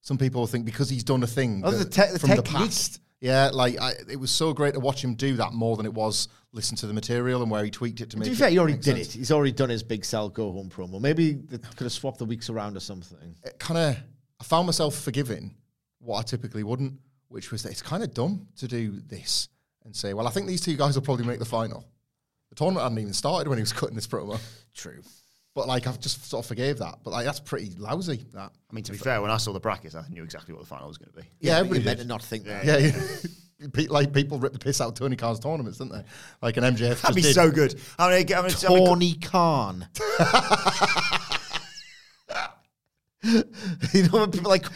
Some 0.00 0.18
people 0.18 0.46
think 0.48 0.64
because 0.66 0.90
he's 0.90 1.04
done 1.04 1.22
a 1.22 1.28
thing 1.28 1.62
Oh, 1.64 1.70
that- 1.70 1.78
the 1.78 1.90
te- 2.06 2.12
the 2.12 2.18
from 2.18 2.30
the 2.30 2.42
past. 2.42 3.00
Yeah, 3.24 3.50
like 3.52 3.80
I, 3.80 3.92
it 4.10 4.20
was 4.20 4.30
so 4.30 4.52
great 4.52 4.74
to 4.74 4.80
watch 4.80 5.02
him 5.02 5.14
do 5.14 5.36
that 5.36 5.52
more 5.54 5.76
than 5.78 5.86
it 5.86 5.94
was 5.94 6.28
listen 6.52 6.76
to 6.76 6.86
the 6.86 6.92
material 6.92 7.40
and 7.42 7.50
where 7.50 7.64
he 7.64 7.70
tweaked 7.70 8.00
it 8.00 8.10
to 8.10 8.10
To 8.10 8.18
make. 8.18 8.26
be 8.28 8.32
it 8.32 8.36
fair, 8.38 8.50
he 8.50 8.58
already 8.58 8.74
did 8.74 8.84
sense. 8.96 9.14
it. 9.14 9.18
He's 9.18 9.32
already 9.32 9.50
done 9.52 9.70
his 9.70 9.82
big 9.82 10.04
sell 10.04 10.28
go 10.28 10.52
home 10.52 10.68
promo. 10.68 11.00
Maybe 11.00 11.32
they 11.32 11.56
could 11.58 11.84
have 11.84 11.92
swapped 11.92 12.18
the 12.18 12.26
weeks 12.26 12.50
around 12.50 12.76
or 12.76 12.80
something. 12.80 13.34
it 13.42 13.58
kind 13.58 13.78
of 13.78 13.96
I 14.40 14.44
found 14.44 14.66
myself 14.66 14.94
forgiving 14.94 15.54
what 16.00 16.18
I 16.18 16.22
typically 16.22 16.64
wouldn't, 16.64 17.00
which 17.28 17.50
was 17.50 17.62
that 17.62 17.70
it's 17.72 17.80
kind 17.82 18.02
of 18.02 18.12
dumb 18.12 18.46
to 18.58 18.68
do 18.68 19.00
this 19.06 19.48
and 19.86 19.96
say, 19.96 20.12
well, 20.12 20.28
I 20.28 20.30
think 20.30 20.46
these 20.46 20.60
two 20.60 20.76
guys 20.76 20.94
will 20.94 21.02
probably 21.02 21.24
make 21.24 21.38
the 21.38 21.44
final. 21.46 21.84
The 22.50 22.56
tournament 22.56 22.82
hadn't 22.84 22.98
even 22.98 23.12
started 23.14 23.48
when 23.48 23.56
he 23.58 23.62
was 23.62 23.72
cutting 23.72 23.94
this 23.96 24.06
promo. 24.06 24.38
True. 24.74 25.02
But 25.54 25.68
like 25.68 25.86
I've 25.86 26.00
just 26.00 26.24
sort 26.28 26.44
of 26.44 26.48
forgave 26.48 26.78
that. 26.78 26.98
But 27.04 27.10
like 27.10 27.24
that's 27.24 27.40
pretty 27.40 27.70
lousy. 27.78 28.26
That 28.32 28.50
I 28.70 28.74
mean, 28.74 28.82
to 28.84 28.92
be 28.92 28.98
fair, 28.98 29.22
when 29.22 29.30
I 29.30 29.36
saw 29.36 29.52
the 29.52 29.60
brackets, 29.60 29.94
I 29.94 30.04
knew 30.10 30.24
exactly 30.24 30.52
what 30.52 30.60
the 30.62 30.68
final 30.68 30.88
was 30.88 30.98
going 30.98 31.12
to 31.12 31.16
be. 31.20 31.28
yeah, 31.40 31.54
but 31.60 31.66
everybody 31.66 31.84
meant 31.84 31.98
to 32.00 32.06
not 32.06 32.22
think 32.22 32.44
that. 32.44 32.64
Yeah, 32.64 32.76
yeah. 32.78 33.00
Pe- 33.72 33.86
like 33.86 34.12
people 34.12 34.38
rip 34.38 34.52
the 34.52 34.58
piss 34.58 34.80
out 34.80 34.88
of 34.88 34.94
Tony 34.94 35.14
Khan's 35.14 35.38
tournaments, 35.38 35.78
didn't 35.78 35.92
they? 35.92 36.02
Like 36.42 36.56
an 36.56 36.64
MJF. 36.64 37.00
That'd 37.00 37.00
just 37.02 37.14
be 37.14 37.22
did. 37.22 37.34
so 37.34 37.50
good. 37.52 37.80
I'm 37.98 38.10
gonna, 38.10 38.16
I'm 38.16 38.26
gonna, 38.26 38.48
I'm 38.48 38.52
gonna- 38.60 38.86
Tawny 38.86 39.14
Khan. 39.14 39.86
you 43.92 44.02
know, 44.02 44.18
when 44.20 44.30
people 44.30 44.50
like 44.50 44.66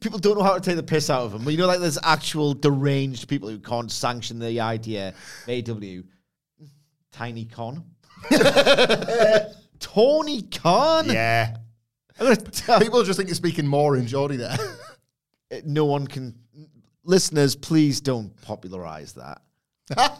people 0.00 0.18
don't 0.18 0.36
know 0.38 0.44
how 0.44 0.54
to 0.54 0.60
take 0.60 0.76
the 0.76 0.82
piss 0.82 1.10
out 1.10 1.22
of 1.22 1.34
him. 1.34 1.42
But 1.44 1.52
you 1.52 1.58
know, 1.58 1.66
like 1.66 1.80
there's 1.80 1.98
actual 2.04 2.54
deranged 2.54 3.26
people 3.28 3.48
who 3.48 3.58
can't 3.58 3.90
sanction 3.90 4.38
the 4.38 4.60
idea. 4.60 5.14
AW, 5.48 6.02
Tiny 7.10 7.46
Con, 7.46 7.84
Tawny 9.80 10.42
Khan. 10.42 11.08
yeah. 11.10 11.56
I'm 12.18 12.26
gonna 12.26 12.36
tell 12.36 12.78
People 12.80 13.02
just 13.02 13.16
think 13.16 13.28
you're 13.28 13.34
speaking 13.34 13.66
more 13.66 13.96
in 13.96 14.06
Geordie 14.06 14.36
there. 14.36 14.56
no 15.64 15.86
one 15.86 16.06
can. 16.06 16.34
Listeners, 17.02 17.56
please 17.56 18.00
don't 18.00 18.38
popularize 18.42 19.14
that 19.14 19.40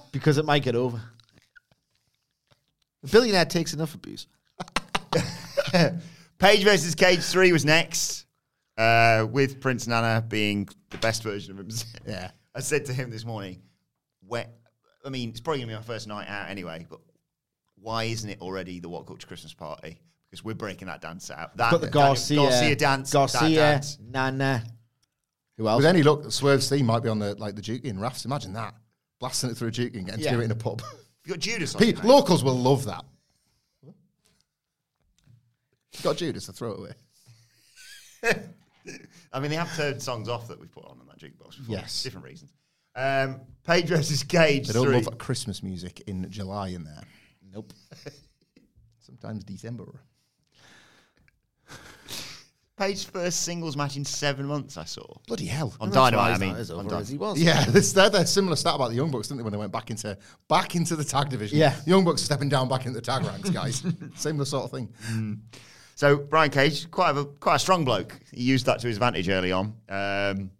because 0.12 0.38
it 0.38 0.46
might 0.46 0.62
get 0.62 0.74
over. 0.74 1.00
A 3.02 3.06
billionaire 3.06 3.44
takes 3.44 3.74
enough 3.74 3.94
abuse. 3.94 4.26
Page 6.38 6.64
versus 6.64 6.94
Cage 6.94 7.20
3 7.20 7.52
was 7.52 7.64
next, 7.66 8.24
uh, 8.78 9.26
with 9.30 9.60
Prince 9.60 9.86
Nana 9.86 10.24
being 10.26 10.68
the 10.90 10.98
best 10.98 11.22
version 11.22 11.52
of 11.52 11.58
himself. 11.58 11.92
Yeah. 12.06 12.30
I 12.54 12.60
said 12.60 12.86
to 12.86 12.92
him 12.94 13.10
this 13.10 13.24
morning, 13.24 13.60
where, 14.26 14.46
I 15.04 15.10
mean, 15.10 15.28
it's 15.30 15.40
probably 15.40 15.60
going 15.60 15.68
to 15.68 15.74
be 15.74 15.78
my 15.78 15.82
first 15.86 16.08
night 16.08 16.28
out 16.28 16.48
anyway, 16.50 16.86
but 16.88 17.00
why 17.80 18.04
isn't 18.04 18.28
it 18.28 18.40
already 18.40 18.80
the 18.80 18.88
WhatCulture 18.88 19.26
Christmas 19.26 19.52
party? 19.54 20.00
Because 20.30 20.44
we're 20.44 20.54
breaking 20.54 20.86
that 20.88 21.00
dance 21.00 21.30
out. 21.30 21.56
That 21.56 21.70
Got 21.72 21.80
the 21.80 21.88
Garcia, 21.88 22.36
Garcia 22.36 22.76
dance. 22.76 23.10
that 23.10 23.16
Garcia, 23.18 23.56
dance. 23.58 23.98
Nana. 24.00 24.62
Who 25.56 25.68
else? 25.68 25.78
With 25.78 25.86
any 25.86 26.02
luck, 26.02 26.30
Swerve 26.30 26.62
Steam 26.62 26.86
might 26.86 27.02
be 27.02 27.08
on 27.08 27.18
the 27.18 27.34
like 27.34 27.56
the 27.56 27.62
Duke 27.62 27.84
in 27.84 27.98
rafts. 27.98 28.24
Imagine 28.24 28.52
that. 28.54 28.74
Blasting 29.18 29.50
it 29.50 29.56
through 29.56 29.68
a 29.68 29.72
Duke 29.72 29.94
and 29.94 30.06
getting 30.06 30.22
Yeah. 30.22 30.30
to 30.30 30.36
do 30.36 30.42
it 30.42 30.44
in 30.46 30.50
a 30.50 30.56
pub. 30.56 30.82
You 31.26 31.34
got 31.34 31.40
Judas 31.40 31.74
on 31.74 31.82
Pe- 31.82 31.92
locals 32.02 32.42
will 32.42 32.56
love 32.56 32.86
that. 32.86 33.04
You 33.84 33.92
got 36.02 36.16
Judas 36.16 36.46
to 36.46 36.52
throw 36.52 36.72
it 36.72 36.78
away. 36.78 36.92
I 39.32 39.38
mean, 39.40 39.50
they 39.50 39.56
have 39.56 39.74
turned 39.76 40.02
songs 40.02 40.30
off 40.30 40.48
that 40.48 40.58
we've 40.58 40.72
put 40.72 40.86
on 40.86 40.98
in 41.00 41.06
that 41.08 41.18
jukebox 41.18 41.58
before. 41.58 41.76
Yes. 41.76 42.02
Different 42.02 42.24
reasons. 42.24 42.52
Um, 42.96 43.42
Page 43.64 43.86
versus 43.86 44.22
Cage 44.22 44.66
They 44.66 44.72
don't 44.72 44.90
love 44.90 45.18
Christmas 45.18 45.62
music 45.62 46.00
in 46.06 46.28
July 46.30 46.68
in 46.68 46.84
there. 46.84 47.02
Nope. 47.52 47.72
Sometimes 49.00 49.44
December. 49.44 49.84
Page's 52.76 53.04
first 53.04 53.42
singles 53.42 53.76
match 53.76 53.96
in 53.98 54.04
seven 54.06 54.46
months. 54.46 54.78
I 54.78 54.84
saw 54.84 55.04
Bloody 55.26 55.44
hell. 55.46 55.74
on 55.80 55.88
And 55.88 55.92
that's 55.92 56.00
why 56.02 56.10
Dynamite. 56.10 56.26
I 56.26 56.30
he's 56.32 56.40
mean, 56.40 56.50
not 56.52 56.58
as 56.60 56.70
on 56.70 56.78
over 56.86 56.88
Dy- 56.94 57.00
as 57.00 57.08
he 57.10 57.18
was. 57.18 57.38
Yeah, 57.42 57.64
this, 57.68 57.92
they're, 57.92 58.08
they're 58.08 58.24
similar 58.24 58.56
stat 58.56 58.74
about 58.76 58.88
the 58.88 58.96
Young 58.96 59.10
Bucks, 59.10 59.28
didn't 59.28 59.38
they, 59.38 59.42
when 59.44 59.52
they 59.52 59.58
went 59.58 59.72
back 59.72 59.90
into 59.90 60.16
back 60.48 60.74
into 60.76 60.96
the 60.96 61.04
tag 61.04 61.28
division? 61.28 61.58
Yeah. 61.58 61.74
The 61.84 61.90
Young 61.90 62.04
Bucks 62.04 62.22
are 62.22 62.24
stepping 62.24 62.48
down 62.48 62.68
back 62.68 62.86
into 62.86 62.98
the 62.98 63.04
tag 63.04 63.24
ranks, 63.24 63.50
guys. 63.50 63.84
similar 64.14 64.46
sort 64.46 64.64
of 64.64 64.70
thing. 64.70 65.42
So 65.94 66.16
Brian 66.16 66.50
Cage, 66.50 66.90
quite 66.90 67.14
a 67.14 67.24
quite 67.26 67.56
a 67.56 67.58
strong 67.58 67.84
bloke. 67.84 68.18
He 68.32 68.44
used 68.44 68.64
that 68.64 68.80
to 68.80 68.86
his 68.86 68.96
advantage 68.96 69.28
early 69.28 69.52
on. 69.52 69.74
Um, 69.90 70.50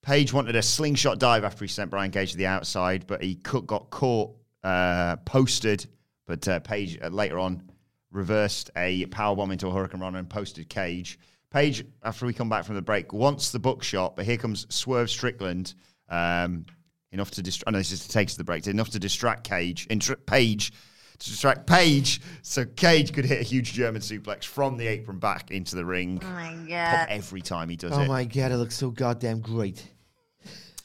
Page 0.00 0.32
wanted 0.32 0.56
a 0.56 0.62
slingshot 0.62 1.18
dive 1.18 1.44
after 1.44 1.64
he 1.66 1.68
sent 1.68 1.90
Brian 1.90 2.10
Cage 2.10 2.30
to 2.30 2.38
the 2.38 2.46
outside, 2.46 3.06
but 3.06 3.22
he 3.22 3.34
got 3.34 3.90
caught 3.90 4.34
uh, 4.64 5.16
posted. 5.24 5.86
But 6.26 6.46
uh, 6.46 6.60
Page 6.60 6.98
uh, 7.02 7.08
later 7.08 7.38
on 7.38 7.62
reversed 8.10 8.70
a 8.76 9.06
power 9.06 9.36
bomb 9.36 9.50
into 9.50 9.68
a 9.68 9.70
hurricanrana 9.70 10.18
and 10.18 10.28
posted 10.28 10.68
Cage. 10.68 11.18
Page, 11.50 11.84
after 12.02 12.26
we 12.26 12.34
come 12.34 12.48
back 12.50 12.64
from 12.64 12.74
the 12.74 12.82
break, 12.82 13.12
wants 13.12 13.50
the 13.50 13.58
Buckshot, 13.58 14.16
but 14.16 14.26
here 14.26 14.36
comes 14.36 14.66
Swerve 14.68 15.08
Strickland. 15.08 15.74
Um, 16.10 16.66
enough 17.10 17.30
to 17.32 17.42
distract. 17.42 17.72
No, 17.72 17.78
this 17.78 17.92
is 17.92 18.06
to 18.06 18.08
take 18.10 18.28
to 18.28 18.36
the 18.36 18.44
break. 18.44 18.66
Enough 18.66 18.90
to 18.90 18.98
distract 18.98 19.44
Cage. 19.44 19.86
Intra- 19.88 20.16
Page 20.16 20.72
to 21.18 21.30
distract 21.30 21.66
Page, 21.66 22.20
so 22.42 22.64
Cage 22.64 23.12
could 23.12 23.24
hit 23.24 23.40
a 23.40 23.44
huge 23.44 23.72
German 23.72 24.02
suplex 24.02 24.44
from 24.44 24.76
the 24.76 24.86
apron 24.86 25.18
back 25.18 25.50
into 25.50 25.74
the 25.74 25.84
ring. 25.84 26.20
Oh 26.22 26.30
my 26.30 26.54
god! 26.68 27.06
Every 27.08 27.40
time 27.40 27.68
he 27.70 27.76
does 27.76 27.92
Oh 27.92 28.00
it. 28.00 28.04
Oh 28.04 28.08
my 28.08 28.24
god, 28.24 28.52
it 28.52 28.56
looks 28.58 28.76
so 28.76 28.90
goddamn 28.90 29.40
great. 29.40 29.82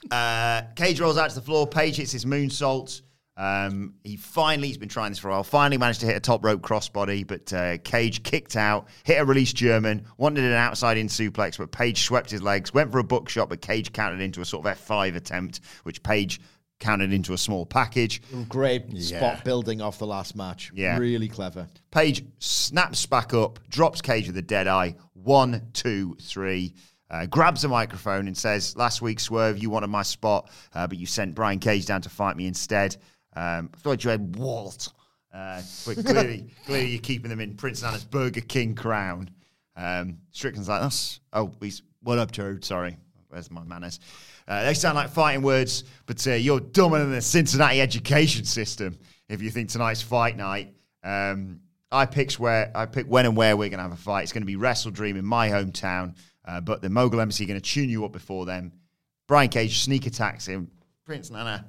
Uh, 0.09 0.61
Cage 0.75 0.99
rolls 0.99 1.17
out 1.17 1.29
to 1.29 1.35
the 1.35 1.41
floor. 1.41 1.67
Page 1.67 1.97
hits 1.97 2.11
his 2.11 2.25
moonsault. 2.25 3.01
Um, 3.35 3.95
he 4.03 4.15
finally, 4.15 4.67
he's 4.67 4.77
been 4.77 4.89
trying 4.89 5.11
this 5.11 5.19
for 5.19 5.29
a 5.29 5.31
while, 5.31 5.43
finally 5.43 5.77
managed 5.77 6.01
to 6.01 6.05
hit 6.05 6.15
a 6.15 6.19
top 6.19 6.45
rope 6.45 6.61
crossbody, 6.61 7.25
but 7.25 7.51
uh, 7.51 7.77
Cage 7.79 8.21
kicked 8.23 8.55
out, 8.55 8.87
hit 9.03 9.19
a 9.19 9.25
release 9.25 9.53
German, 9.53 10.05
wanted 10.17 10.43
an 10.43 10.53
outside 10.53 10.97
in 10.97 11.07
suplex, 11.07 11.57
but 11.57 11.71
Page 11.71 12.03
swept 12.03 12.29
his 12.29 12.43
legs, 12.43 12.73
went 12.73 12.91
for 12.91 12.99
a 12.99 13.03
Buckshot, 13.03 13.49
but 13.49 13.61
Cage 13.61 13.91
countered 13.91 14.21
into 14.21 14.41
a 14.41 14.45
sort 14.45 14.65
of 14.65 14.77
F5 14.77 15.15
attempt, 15.15 15.61
which 15.83 16.03
Page 16.03 16.41
countered 16.79 17.11
into 17.13 17.33
a 17.33 17.37
small 17.37 17.65
package. 17.65 18.21
Great 18.49 18.95
spot 19.01 19.43
building 19.43 19.81
off 19.81 19.97
the 19.97 20.07
last 20.07 20.35
match. 20.35 20.71
Yeah. 20.75 20.97
Really 20.99 21.29
clever. 21.29 21.67
Page 21.91 22.25
snaps 22.39 23.05
back 23.05 23.33
up, 23.33 23.59
drops 23.69 24.01
Cage 24.01 24.27
with 24.27 24.37
a 24.37 24.41
dead 24.41 24.67
eye. 24.67 24.95
One, 25.13 25.69
two, 25.73 26.17
three. 26.21 26.75
Uh, 27.09 27.27
grabs 27.27 27.63
a 27.63 27.67
microphone 27.67 28.27
and 28.27 28.35
says, 28.35 28.75
"Last 28.75 29.01
week, 29.01 29.19
Swerve, 29.19 29.59
you 29.59 29.69
wanted 29.69 29.87
my 29.87 30.01
spot, 30.01 30.49
uh, 30.73 30.87
but 30.87 30.97
you 30.97 31.05
sent 31.05 31.35
Brian 31.35 31.59
Cage 31.59 31.85
down 31.85 32.01
to 32.01 32.09
fight 32.09 32.35
me 32.35 32.47
instead. 32.47 32.97
Um, 33.35 33.69
I 33.73 33.77
thought 33.77 34.03
you 34.03 34.09
had 34.09 34.35
Walt, 34.35 34.91
uh, 35.33 35.61
but 35.85 36.05
clearly, 36.05 36.47
clearly 36.65 36.89
you're 36.89 37.01
keeping 37.01 37.29
them 37.29 37.39
in 37.39 37.55
Prince 37.55 37.81
Nana's 37.81 38.05
Burger 38.05 38.41
King 38.41 38.75
crown." 38.75 39.29
Um, 39.75 40.17
Strickland's 40.31 40.69
like, 40.69 40.81
"That's 40.81 41.19
oh, 41.33 41.51
he's 41.59 41.81
what 42.01 42.19
up, 42.19 42.31
Joe? 42.31 42.57
Sorry, 42.61 42.97
where's 43.29 43.49
my 43.49 43.63
manners?" 43.63 43.99
Uh, 44.47 44.63
they 44.63 44.73
sound 44.73 44.95
like 44.95 45.09
fighting 45.09 45.41
words, 45.41 45.85
but 46.05 46.25
uh, 46.27 46.33
you're 46.33 46.59
dumber 46.59 46.99
than 46.99 47.11
the 47.11 47.21
Cincinnati 47.21 47.81
education 47.81 48.45
system 48.45 48.97
if 49.29 49.41
you 49.41 49.49
think 49.49 49.69
tonight's 49.69 50.01
fight 50.01 50.37
night. 50.37 50.73
Um, 51.03 51.61
I 51.91 52.05
picked 52.05 52.39
where 52.39 52.71
I 52.75 52.85
picked 52.85 53.09
when 53.09 53.25
and 53.25 53.37
where 53.37 53.55
we're 53.55 53.69
going 53.69 53.77
to 53.77 53.83
have 53.83 53.93
a 53.93 53.97
fight. 53.97 54.23
It's 54.23 54.33
going 54.33 54.41
to 54.41 54.47
be 54.47 54.55
WrestleDream 54.55 55.17
in 55.17 55.25
my 55.25 55.49
hometown, 55.49 56.15
uh, 56.45 56.59
but 56.59 56.81
the 56.81 56.89
Mogul 56.89 57.21
Embassy 57.21 57.45
are 57.45 57.47
going 57.47 57.59
to 57.59 57.65
tune 57.65 57.89
you 57.89 58.03
up 58.05 58.11
before 58.11 58.45
them. 58.45 58.71
Brian 59.27 59.49
Cage 59.49 59.79
sneak 59.79 60.07
attacks 60.07 60.45
him. 60.45 60.69
Prince 61.05 61.29
Nana 61.29 61.65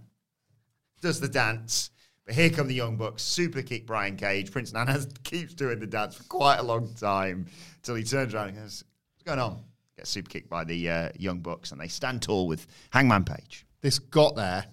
does 1.05 1.21
the 1.21 1.29
dance. 1.29 1.91
But 2.27 2.35
here 2.35 2.49
come 2.49 2.67
the 2.67 2.75
Young 2.75 2.97
Bucks, 2.97 3.23
super 3.23 3.61
kick 3.63 3.87
Brian 3.87 4.17
Cage. 4.17 4.51
Prince 4.51 4.73
Nana 4.73 4.99
keeps 5.23 5.55
doing 5.55 5.79
the 5.79 5.87
dance 5.87 6.17
for 6.17 6.25
quite 6.25 6.57
a 6.57 6.63
long 6.63 6.93
time 6.95 7.47
until 7.77 7.95
he 7.95 8.03
turns 8.03 8.35
around 8.35 8.49
and 8.49 8.59
goes, 8.59 8.83
What's 9.15 9.25
going 9.25 9.39
on? 9.39 9.63
Gets 9.97 10.11
super 10.11 10.31
kicked 10.31 10.49
by 10.49 10.65
the 10.65 10.89
uh, 10.89 11.09
Young 11.19 11.41
Bucks, 11.41 11.71
and 11.71 11.81
they 11.81 11.89
stand 11.89 12.23
tall 12.23 12.49
with 12.49 12.67
Hangman 12.91 13.25
Page. 13.25 13.67
This 13.83 13.99
got 13.99 14.35
there, 14.35 14.65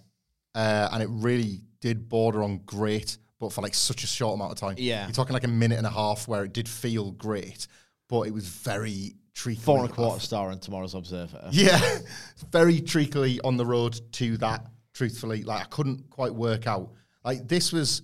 uh, 0.55 0.89
and 0.93 1.03
it 1.03 1.09
really 1.11 1.61
did 1.81 2.07
border 2.07 2.41
on 2.41 2.61
great, 2.65 3.17
but 3.37 3.51
for 3.51 3.61
like 3.61 3.75
such 3.75 4.05
a 4.05 4.07
short 4.07 4.35
amount 4.35 4.53
of 4.53 4.57
time. 4.57 4.75
Yeah. 4.77 5.05
You're 5.05 5.13
talking 5.13 5.33
like 5.33 5.43
a 5.43 5.49
minute 5.49 5.77
and 5.77 5.85
a 5.85 5.91
half 5.91 6.27
where 6.29 6.45
it 6.45 6.53
did 6.53 6.69
feel 6.69 7.11
great, 7.11 7.67
but 8.07 8.21
it 8.21 8.33
was 8.33 8.47
very 8.47 9.15
treacly. 9.33 9.63
Four 9.63 9.79
and 9.79 9.89
a 9.89 9.93
quarter 9.93 10.21
star 10.21 10.51
in 10.51 10.59
tomorrow's 10.59 10.95
Observer. 10.95 11.49
Yeah, 11.51 11.99
very 12.51 12.79
treacly 12.79 13.41
on 13.43 13.57
the 13.57 13.65
road 13.65 13.99
to 14.13 14.37
that. 14.37 14.65
Truthfully, 15.01 15.41
like 15.41 15.61
I 15.61 15.65
couldn't 15.65 16.11
quite 16.11 16.31
work 16.31 16.67
out. 16.67 16.91
Like 17.25 17.47
this 17.47 17.71
was 17.71 18.03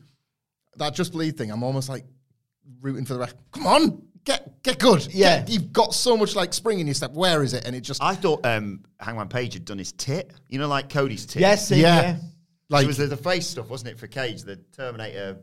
that 0.77 0.95
just 0.95 1.11
bleed 1.11 1.37
thing. 1.37 1.51
I'm 1.51 1.61
almost 1.61 1.89
like 1.89 2.05
rooting 2.81 3.05
for 3.05 3.13
the 3.13 3.19
rest. 3.19 3.35
Come 3.51 3.67
on, 3.67 4.01
get 4.25 4.63
get 4.63 4.79
good. 4.79 5.07
Yeah. 5.13 5.41
Get- 5.41 5.49
you've 5.49 5.71
got 5.71 5.93
so 5.93 6.17
much 6.17 6.35
like 6.35 6.55
spring 6.55 6.79
in 6.79 6.87
your 6.87 6.95
step. 6.95 7.13
Where 7.13 7.43
is 7.43 7.53
it? 7.53 7.67
And 7.67 7.75
it 7.75 7.81
just 7.81 8.01
I 8.01 8.15
thought 8.15 8.43
um, 8.47 8.83
Hangman 8.99 9.27
Page 9.29 9.53
had 9.53 9.63
done 9.65 9.77
his 9.77 9.91
tit, 9.91 10.33
you 10.49 10.57
know, 10.57 10.67
like 10.67 10.89
Cody's 10.89 11.27
tit. 11.27 11.39
Yes, 11.41 11.69
Yeah. 11.69 11.77
yeah. 11.77 12.09
Like, 12.11 12.19
like 12.69 12.83
it 12.85 12.87
was 12.87 12.97
the, 12.97 13.05
the 13.05 13.15
face 13.15 13.45
stuff, 13.45 13.69
wasn't 13.69 13.91
it, 13.91 13.99
for 13.99 14.07
Cage? 14.07 14.41
The 14.41 14.55
Terminator 14.75 15.37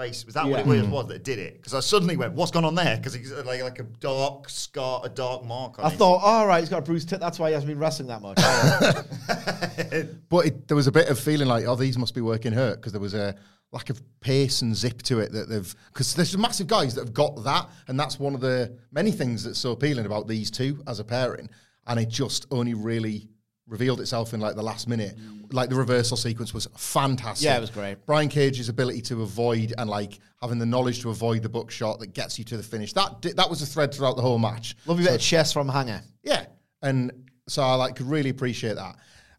face. 0.00 0.24
Was 0.24 0.34
that 0.34 0.46
what 0.46 0.60
it 0.60 0.66
was, 0.66 0.82
mm. 0.82 0.90
was 0.90 1.08
that 1.08 1.24
did 1.24 1.38
it? 1.38 1.54
Because 1.56 1.74
I 1.74 1.80
suddenly 1.80 2.16
went, 2.16 2.32
"What's 2.34 2.50
gone 2.50 2.64
on 2.64 2.74
there?" 2.74 2.96
Because 2.96 3.14
it's 3.14 3.32
uh, 3.32 3.42
like 3.46 3.62
like 3.62 3.78
a 3.78 3.84
dark 3.84 4.48
scar, 4.48 5.02
a 5.04 5.08
dark 5.08 5.44
mark. 5.44 5.78
On 5.78 5.84
I 5.84 5.88
it. 5.88 5.96
thought, 5.96 6.18
all 6.22 6.46
right, 6.46 6.60
he's 6.60 6.68
got 6.68 6.78
a 6.78 6.82
bruised 6.82 7.08
tit. 7.08 7.20
That's 7.20 7.38
why 7.38 7.48
he 7.48 7.54
hasn't 7.54 7.68
been 7.68 7.78
wrestling 7.78 8.08
that 8.08 8.22
much. 8.22 8.38
But 10.28 10.46
it, 10.46 10.68
there 10.68 10.76
was 10.76 10.86
a 10.86 10.92
bit 10.92 11.08
of 11.08 11.18
feeling 11.18 11.48
like, 11.48 11.64
oh, 11.66 11.74
these 11.74 11.98
must 11.98 12.14
be 12.14 12.20
working 12.20 12.52
hurt 12.52 12.76
because 12.76 12.92
there 12.92 13.00
was 13.00 13.14
a 13.14 13.34
lack 13.72 13.90
of 13.90 14.00
pace 14.20 14.62
and 14.62 14.76
zip 14.76 15.02
to 15.02 15.18
it 15.18 15.32
that 15.32 15.48
they've. 15.48 15.74
Because 15.92 16.14
there's 16.14 16.36
massive 16.38 16.68
guys 16.68 16.94
that 16.94 17.04
have 17.04 17.14
got 17.14 17.42
that, 17.44 17.68
and 17.88 17.98
that's 17.98 18.18
one 18.20 18.34
of 18.34 18.40
the 18.40 18.78
many 18.92 19.10
things 19.10 19.42
that's 19.42 19.58
so 19.58 19.72
appealing 19.72 20.06
about 20.06 20.28
these 20.28 20.50
two 20.50 20.82
as 20.86 21.00
a 21.00 21.04
pairing. 21.04 21.48
And 21.86 21.98
it 21.98 22.08
just 22.08 22.46
only 22.50 22.74
really 22.74 23.28
revealed 23.70 24.00
itself 24.00 24.34
in 24.34 24.40
like 24.40 24.56
the 24.56 24.62
last 24.62 24.88
minute. 24.88 25.16
Mm. 25.16 25.52
Like 25.52 25.70
the 25.70 25.76
reversal 25.76 26.16
sequence 26.16 26.52
was 26.52 26.68
fantastic. 26.76 27.46
Yeah, 27.46 27.56
it 27.56 27.60
was 27.60 27.70
great. 27.70 28.04
Brian 28.04 28.28
Cage's 28.28 28.68
ability 28.68 29.00
to 29.02 29.22
avoid 29.22 29.72
and 29.78 29.88
like 29.88 30.18
having 30.42 30.58
the 30.58 30.66
knowledge 30.66 31.00
to 31.02 31.10
avoid 31.10 31.42
the 31.42 31.48
buckshot 31.48 32.00
that 32.00 32.12
gets 32.12 32.38
you 32.38 32.44
to 32.46 32.56
the 32.56 32.62
finish. 32.62 32.92
That 32.92 33.22
di- 33.22 33.32
that 33.32 33.48
was 33.48 33.62
a 33.62 33.66
thread 33.66 33.94
throughout 33.94 34.16
the 34.16 34.22
whole 34.22 34.38
match. 34.38 34.76
Lovely 34.86 35.04
bit 35.04 35.14
of 35.14 35.20
chess 35.20 35.52
from 35.52 35.68
Hanger. 35.68 36.02
Yeah, 36.22 36.46
and 36.82 37.12
so 37.48 37.62
I 37.62 37.74
like 37.76 37.96
could 37.96 38.06
really 38.06 38.30
appreciate 38.30 38.74
that. 38.74 38.96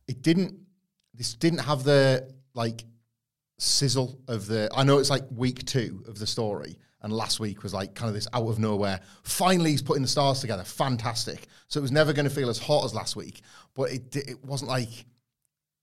It 0.07 0.21
didn't. 0.21 0.57
This 1.13 1.35
didn't 1.35 1.59
have 1.59 1.83
the 1.83 2.33
like 2.53 2.85
sizzle 3.59 4.17
of 4.27 4.47
the. 4.47 4.69
I 4.73 4.83
know 4.83 4.97
it's 4.97 5.09
like 5.09 5.23
week 5.29 5.65
two 5.65 6.03
of 6.07 6.17
the 6.17 6.27
story, 6.27 6.77
and 7.01 7.11
last 7.11 7.39
week 7.39 7.63
was 7.63 7.73
like 7.73 7.95
kind 7.95 8.09
of 8.09 8.15
this 8.15 8.27
out 8.33 8.47
of 8.47 8.59
nowhere. 8.59 8.99
Finally, 9.23 9.71
he's 9.71 9.81
putting 9.81 10.01
the 10.01 10.07
stars 10.07 10.39
together. 10.39 10.63
Fantastic. 10.63 11.47
So 11.67 11.79
it 11.79 11.81
was 11.81 11.91
never 11.91 12.13
going 12.13 12.27
to 12.27 12.33
feel 12.33 12.49
as 12.49 12.59
hot 12.59 12.85
as 12.85 12.93
last 12.93 13.15
week, 13.15 13.41
but 13.73 13.91
it 13.91 14.15
it 14.15 14.43
wasn't 14.45 14.69
like. 14.69 15.05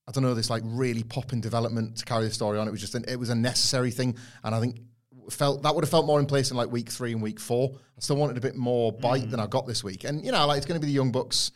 I 0.06 0.10
don't 0.10 0.22
know 0.22 0.32
this 0.32 0.48
like 0.48 0.62
really 0.64 1.02
popping 1.02 1.42
development 1.42 1.98
to 1.98 2.04
carry 2.06 2.24
the 2.24 2.30
story 2.30 2.58
on. 2.58 2.66
It 2.66 2.70
was 2.70 2.80
just 2.80 2.94
an, 2.94 3.04
it 3.06 3.16
was 3.16 3.28
a 3.28 3.34
necessary 3.34 3.90
thing, 3.90 4.16
and 4.42 4.54
I 4.54 4.60
think 4.60 4.80
felt 5.30 5.62
that 5.62 5.74
would 5.74 5.84
have 5.84 5.90
felt 5.90 6.06
more 6.06 6.20
in 6.20 6.26
place 6.26 6.50
in 6.50 6.56
like 6.56 6.70
week 6.70 6.88
three 6.88 7.12
and 7.12 7.22
week 7.22 7.38
four. 7.38 7.70
I 7.74 8.00
still 8.00 8.16
wanted 8.16 8.36
a 8.36 8.40
bit 8.40 8.56
more 8.56 8.92
bite 8.92 9.24
mm. 9.24 9.30
than 9.30 9.40
I 9.40 9.46
got 9.46 9.66
this 9.66 9.84
week, 9.84 10.04
and 10.04 10.24
you 10.24 10.32
know 10.32 10.46
like 10.46 10.58
it's 10.58 10.66
going 10.66 10.80
to 10.80 10.84
be 10.84 10.90
the 10.90 10.96
Young 10.96 11.12
Bucks 11.12 11.52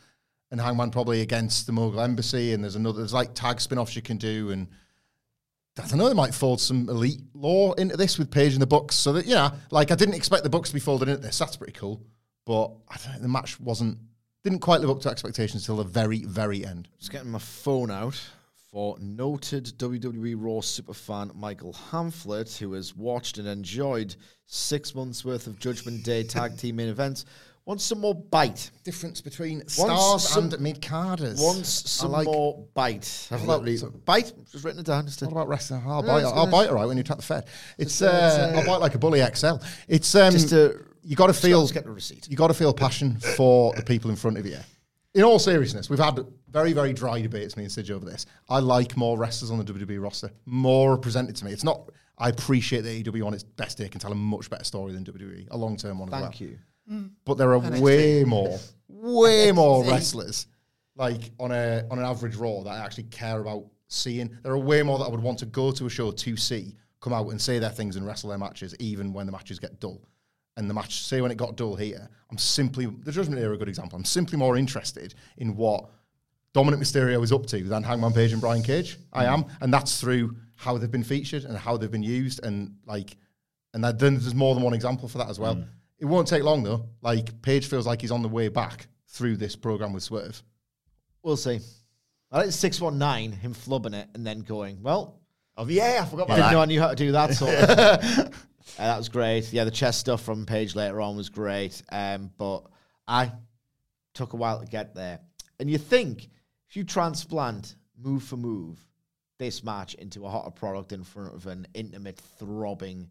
and 0.51 0.61
Hangman 0.61 0.91
probably 0.91 1.21
against 1.21 1.65
the 1.65 1.71
Mogul 1.71 2.01
Embassy, 2.01 2.53
and 2.53 2.63
there's 2.63 2.75
another 2.75 2.99
there's 2.99 3.13
like 3.13 3.33
tag 3.33 3.59
spin-offs 3.59 3.95
you 3.95 4.01
can 4.01 4.17
do, 4.17 4.51
and 4.51 4.67
I 5.77 5.87
don't 5.87 5.97
know 5.97 6.07
they 6.07 6.13
might 6.13 6.33
fold 6.33 6.61
some 6.61 6.87
elite 6.87 7.21
law 7.33 7.73
into 7.73 7.97
this 7.97 8.19
with 8.19 8.29
Page 8.29 8.53
in 8.53 8.59
the 8.59 8.67
Bucks, 8.67 8.95
so 8.95 9.13
that 9.13 9.25
you 9.25 9.33
know 9.33 9.51
like 9.71 9.91
I 9.91 9.95
didn't 9.95 10.15
expect 10.15 10.43
the 10.43 10.49
Bucks 10.49 10.69
to 10.69 10.75
be 10.75 10.79
folded 10.79 11.09
into 11.09 11.21
this. 11.21 11.37
That's 11.39 11.55
pretty 11.55 11.73
cool, 11.73 12.01
but 12.45 12.71
I 12.89 12.97
don't 13.05 13.21
the 13.21 13.27
match 13.27 13.59
wasn't 13.59 13.97
didn't 14.43 14.59
quite 14.59 14.81
live 14.81 14.89
up 14.89 14.99
to 15.01 15.09
expectations 15.09 15.65
till 15.65 15.77
the 15.77 15.83
very 15.83 16.25
very 16.25 16.65
end. 16.65 16.89
Just 16.99 17.11
getting 17.11 17.31
my 17.31 17.39
phone 17.39 17.89
out 17.89 18.19
for 18.73 18.97
noted 18.99 19.65
WWE 19.77 20.35
Raw 20.35 20.59
superfan 20.59 21.33
Michael 21.35 21.73
Hamflett, 21.91 22.57
who 22.57 22.73
has 22.73 22.95
watched 22.95 23.37
and 23.37 23.47
enjoyed 23.47 24.15
six 24.47 24.95
months 24.95 25.23
worth 25.23 25.47
of 25.47 25.59
Judgment 25.59 26.03
Day 26.03 26.23
tag 26.23 26.57
team 26.57 26.77
main 26.77 26.89
events, 26.89 27.25
wants 27.65 27.83
some 27.83 27.99
more 27.99 28.15
bite. 28.15 28.71
Difference 28.83 29.21
between 29.21 29.67
stars 29.67 30.27
some- 30.27 30.45
and 30.45 30.59
mid 30.59 30.81
carders. 30.81 31.39
Wants 31.39 31.89
some 31.89 32.11
like, 32.11 32.25
more 32.25 32.65
bite. 32.73 33.27
I've 33.31 33.45
bite. 34.05 34.33
Just 34.51 34.63
written 34.65 34.79
it 34.79 34.85
down. 34.85 35.05
Just 35.05 35.21
What 35.21 35.31
about 35.31 35.47
wrestling? 35.47 35.83
I'll 35.85 36.01
No, 36.01 36.07
bite. 36.07 36.23
I'll 36.25 36.51
bite 36.51 36.69
all 36.69 36.75
right 36.75 36.85
when 36.85 36.97
you 36.97 37.03
tap 37.03 37.17
the 37.17 37.23
Fed. 37.23 37.45
It's, 37.77 38.01
uh, 38.01 38.51
uh, 38.53 38.59
I'll 38.59 38.65
bite 38.65 38.81
like 38.81 38.95
a 38.95 38.99
bully 38.99 39.21
XL. 39.21 39.55
It's 39.87 40.13
um, 40.15 40.31
Just 40.33 40.49
to- 40.49 40.83
you 41.03 41.15
got 41.15 41.27
to 41.27 41.33
feel. 41.33 41.67
get 41.67 41.83
the 41.85 41.91
receipt. 41.91 42.27
You 42.29 42.37
got 42.37 42.47
to 42.47 42.53
feel 42.53 42.73
passion 42.73 43.19
for 43.35 43.73
the 43.75 43.83
people 43.83 44.09
in 44.09 44.15
front 44.15 44.37
of 44.37 44.45
you. 44.45 44.57
In 45.13 45.23
all 45.23 45.37
seriousness, 45.37 45.89
we've 45.91 45.99
had 45.99 46.19
very 46.49 46.73
very 46.73 46.91
dry 46.91 47.21
debates 47.21 47.55
me 47.55 47.63
and 47.63 47.71
Sidge 47.71 47.91
over 47.91 48.03
this. 48.03 48.25
I 48.49 48.59
like 48.59 48.97
more 48.97 49.15
wrestlers 49.17 49.51
on 49.51 49.59
the 49.59 49.63
WWE 49.63 50.01
roster, 50.01 50.31
more 50.45 50.97
presented 50.97 51.35
to 51.35 51.45
me. 51.45 51.51
It's 51.51 51.63
not. 51.63 51.91
I 52.17 52.29
appreciate 52.29 52.81
that 52.81 52.89
AEW 53.05 53.25
on 53.25 53.33
its 53.33 53.43
best 53.43 53.77
day 53.77 53.89
can 53.89 53.99
tell 53.99 54.11
a 54.11 54.15
much 54.15 54.49
better 54.49 54.63
story 54.63 54.93
than 54.93 55.03
WWE, 55.03 55.47
a 55.51 55.57
long 55.57 55.77
term 55.77 55.99
one 55.99 56.09
as 56.09 56.13
well. 56.13 56.21
Thank 56.23 56.41
you. 56.41 56.57
But 57.25 57.35
there 57.35 57.53
are 57.53 57.59
way 57.81 58.23
more, 58.23 58.59
way 58.87 59.51
more 59.51 59.83
wrestlers, 59.85 60.47
like 60.95 61.31
on 61.39 61.51
a 61.51 61.85
on 61.89 61.97
an 61.99 62.05
average 62.05 62.35
Raw 62.35 62.61
that 62.63 62.69
I 62.71 62.79
actually 62.79 63.05
care 63.05 63.39
about 63.39 63.65
seeing. 63.87 64.29
There 64.43 64.51
are 64.51 64.57
way 64.57 64.83
more 64.83 64.97
that 64.99 65.05
I 65.05 65.09
would 65.09 65.21
want 65.21 65.39
to 65.39 65.45
go 65.45 65.71
to 65.71 65.85
a 65.85 65.89
show 65.89 66.11
to 66.11 66.37
see 66.37 66.75
come 66.99 67.13
out 67.13 67.27
and 67.29 67.41
say 67.41 67.59
their 67.59 67.69
things 67.69 67.97
and 67.97 68.05
wrestle 68.07 68.29
their 68.29 68.37
matches, 68.39 68.73
even 68.79 69.11
when 69.11 69.25
the 69.25 69.31
matches 69.31 69.59
get 69.59 69.79
dull. 69.79 70.01
and 70.55 70.69
the 70.69 70.73
match, 70.73 71.03
say 71.03 71.19
when 71.19 71.31
it 71.31 71.37
got 71.37 71.55
dull 71.57 71.75
here, 71.75 72.07
I'm 72.29 72.37
simply 72.37 72.85
the 72.85 73.11
Judgment 73.11 73.41
Era 73.41 73.55
a 73.55 73.57
good 73.57 73.67
example. 73.67 73.97
I'm 73.97 74.05
simply 74.05 74.37
more 74.37 74.55
interested 74.55 75.15
in 75.37 75.55
what 75.55 75.89
Dominik 76.53 76.79
Mysterio 76.79 77.23
is 77.23 77.31
up 77.31 77.45
to 77.47 77.63
than 77.63 77.81
Hangman 77.83 78.13
Page 78.13 78.31
and 78.33 78.39
Brian 78.41 78.61
Cage. 78.61 78.97
I 79.11 79.25
am, 79.25 79.45
and 79.61 79.73
that's 79.73 79.99
through 79.99 80.35
how 80.55 80.77
they've 80.77 80.91
been 80.91 81.03
featured 81.03 81.43
and 81.45 81.57
how 81.57 81.75
they've 81.77 81.89
been 81.91 82.03
used, 82.03 82.45
and 82.45 82.75
like, 82.85 83.17
and 83.73 83.83
that, 83.83 83.97
then 83.97 84.13
there's 84.13 84.35
more 84.35 84.53
than 84.53 84.63
one 84.63 84.73
example 84.75 85.09
for 85.09 85.17
that 85.17 85.29
as 85.29 85.39
well. 85.39 85.55
It 86.03 86.07
won't 86.07 86.27
take 86.27 86.43
long 86.43 86.63
though. 86.63 86.89
Like 87.01 87.41
Page 87.41 87.67
feels 87.67 87.87
like 87.87 88.01
he's 88.01 88.11
on 88.11 88.21
the 88.21 88.27
way 88.27 88.49
back 88.49 88.87
through 89.07 89.37
this 89.37 89.55
program 89.55 89.93
with 89.93 90.03
Swerve. 90.03 90.43
We'll 91.23 91.37
see. 91.37 91.61
I 92.29 92.39
like 92.39 92.51
six 92.51 92.81
one 92.81 92.97
nine 92.97 93.31
him 93.31 93.53
flubbing 93.53 93.93
it 93.95 94.09
and 94.13 94.27
then 94.27 94.41
going 94.41 94.81
well. 94.83 95.21
Oh 95.55 95.65
yeah, 95.65 95.99
I 96.01 96.05
forgot 96.05 96.23
about 96.23 96.35
Didn't 96.35 96.47
that. 96.47 96.51
know 96.51 96.61
I 96.61 96.65
knew 96.65 96.81
how 96.81 96.89
to 96.89 96.95
do 96.97 97.13
that. 97.13 97.33
Sort 97.35 97.53
of. 97.55 97.69
Uh, 97.69 98.29
that 98.77 98.97
was 98.97 99.07
great. 99.07 99.53
Yeah, 99.53 99.63
the 99.63 99.71
chess 99.71 99.95
stuff 99.95 100.21
from 100.21 100.45
Page 100.45 100.75
later 100.75 100.99
on 100.99 101.15
was 101.15 101.29
great. 101.29 101.81
Um, 101.89 102.31
but 102.37 102.65
I 103.07 103.31
took 104.13 104.33
a 104.33 104.35
while 104.35 104.59
to 104.59 104.65
get 104.65 104.93
there. 104.93 105.21
And 105.57 105.69
you 105.69 105.77
think 105.77 106.27
if 106.69 106.75
you 106.75 106.83
transplant 106.83 107.77
move 107.97 108.23
for 108.23 108.35
move 108.35 108.77
this 109.39 109.63
match 109.63 109.93
into 109.93 110.25
a 110.25 110.29
hotter 110.29 110.51
product 110.51 110.91
in 110.91 111.05
front 111.05 111.33
of 111.33 111.47
an 111.47 111.65
intimate, 111.73 112.17
throbbing 112.17 113.09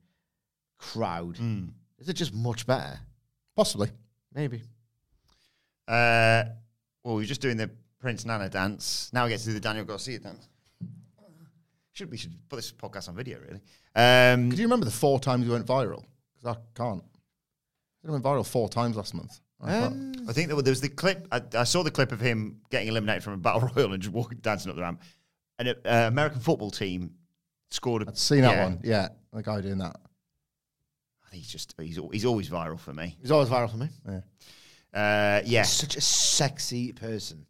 crowd, 0.77 1.39
is 2.03 2.09
it 2.09 2.15
just 2.15 2.35
much 2.35 2.67
better? 2.67 2.99
Possibly. 3.55 3.89
Maybe. 4.35 4.63
Uh, 5.87 6.45
well, 7.05 7.15
we're 7.15 7.25
just 7.25 7.41
doing 7.41 7.57
the 7.57 7.71
Prince 8.01 8.25
Nana 8.25 8.49
dance. 8.49 9.09
Now 9.13 9.25
we 9.25 9.31
get 9.31 9.41
to 9.41 9.47
do 9.47 9.53
the 9.53 9.61
Daniel 9.61 9.85
Garcia 9.85 10.19
dance. 10.19 10.49
Should 11.93 12.11
we 12.11 12.17
should 12.17 12.35
put 12.49 12.57
this 12.57 12.73
podcast 12.73 13.09
on 13.09 13.15
video? 13.15 13.39
Really? 13.39 13.61
Um, 13.95 14.51
Could 14.51 14.59
you 14.59 14.65
remember 14.65 14.87
the 14.87 14.91
four 14.91 15.21
times 15.21 15.47
we 15.47 15.53
went 15.53 15.67
viral? 15.67 16.05
Because 16.35 16.57
I 16.57 16.61
can't. 16.75 17.05
It 18.03 18.11
went 18.11 18.25
viral 18.25 18.47
four 18.47 18.69
times 18.69 18.97
last 18.97 19.15
month. 19.15 19.41
I 19.61 19.71
can't. 19.71 20.17
I 20.29 20.33
think 20.33 20.49
there 20.49 20.57
was, 20.57 20.65
there 20.65 20.73
was 20.73 20.81
the 20.81 20.89
clip. 20.89 21.29
I, 21.31 21.43
I 21.55 21.65
saw 21.65 21.83
the 21.83 21.91
clip 21.91 22.11
of 22.11 22.21
him 22.21 22.61
getting 22.71 22.89
eliminated 22.89 23.23
from 23.23 23.35
a 23.35 23.37
battle 23.37 23.71
royal 23.77 23.93
and 23.93 24.03
just 24.03 24.13
walking, 24.13 24.39
dancing 24.39 24.71
up 24.71 24.77
the 24.77 24.83
ramp. 24.83 25.03
And 25.59 25.69
an 25.69 25.77
uh, 25.85 26.09
American 26.09 26.41
football 26.41 26.71
team 26.71 27.13
scored. 27.71 28.03
A, 28.03 28.09
I'd 28.09 28.19
seen 28.19 28.41
that 28.41 28.57
yeah. 28.57 28.65
one. 28.65 28.81
Yeah, 28.83 29.09
the 29.33 29.43
guy 29.43 29.61
doing 29.61 29.79
that. 29.79 30.01
He's 31.33 31.49
just 31.49 31.75
he's 31.81 31.99
he's 32.13 32.25
always 32.25 32.49
viral 32.49 32.79
for 32.79 32.93
me. 32.93 33.17
He's 33.21 33.31
always 33.31 33.49
viral 33.49 33.71
for 33.71 33.79
me. 33.79 33.89
Uh, 34.95 35.41
yeah, 35.45 35.61
He's 35.63 35.71
such 35.71 35.97
a 35.97 36.01
sexy 36.01 36.93
person. 36.93 37.47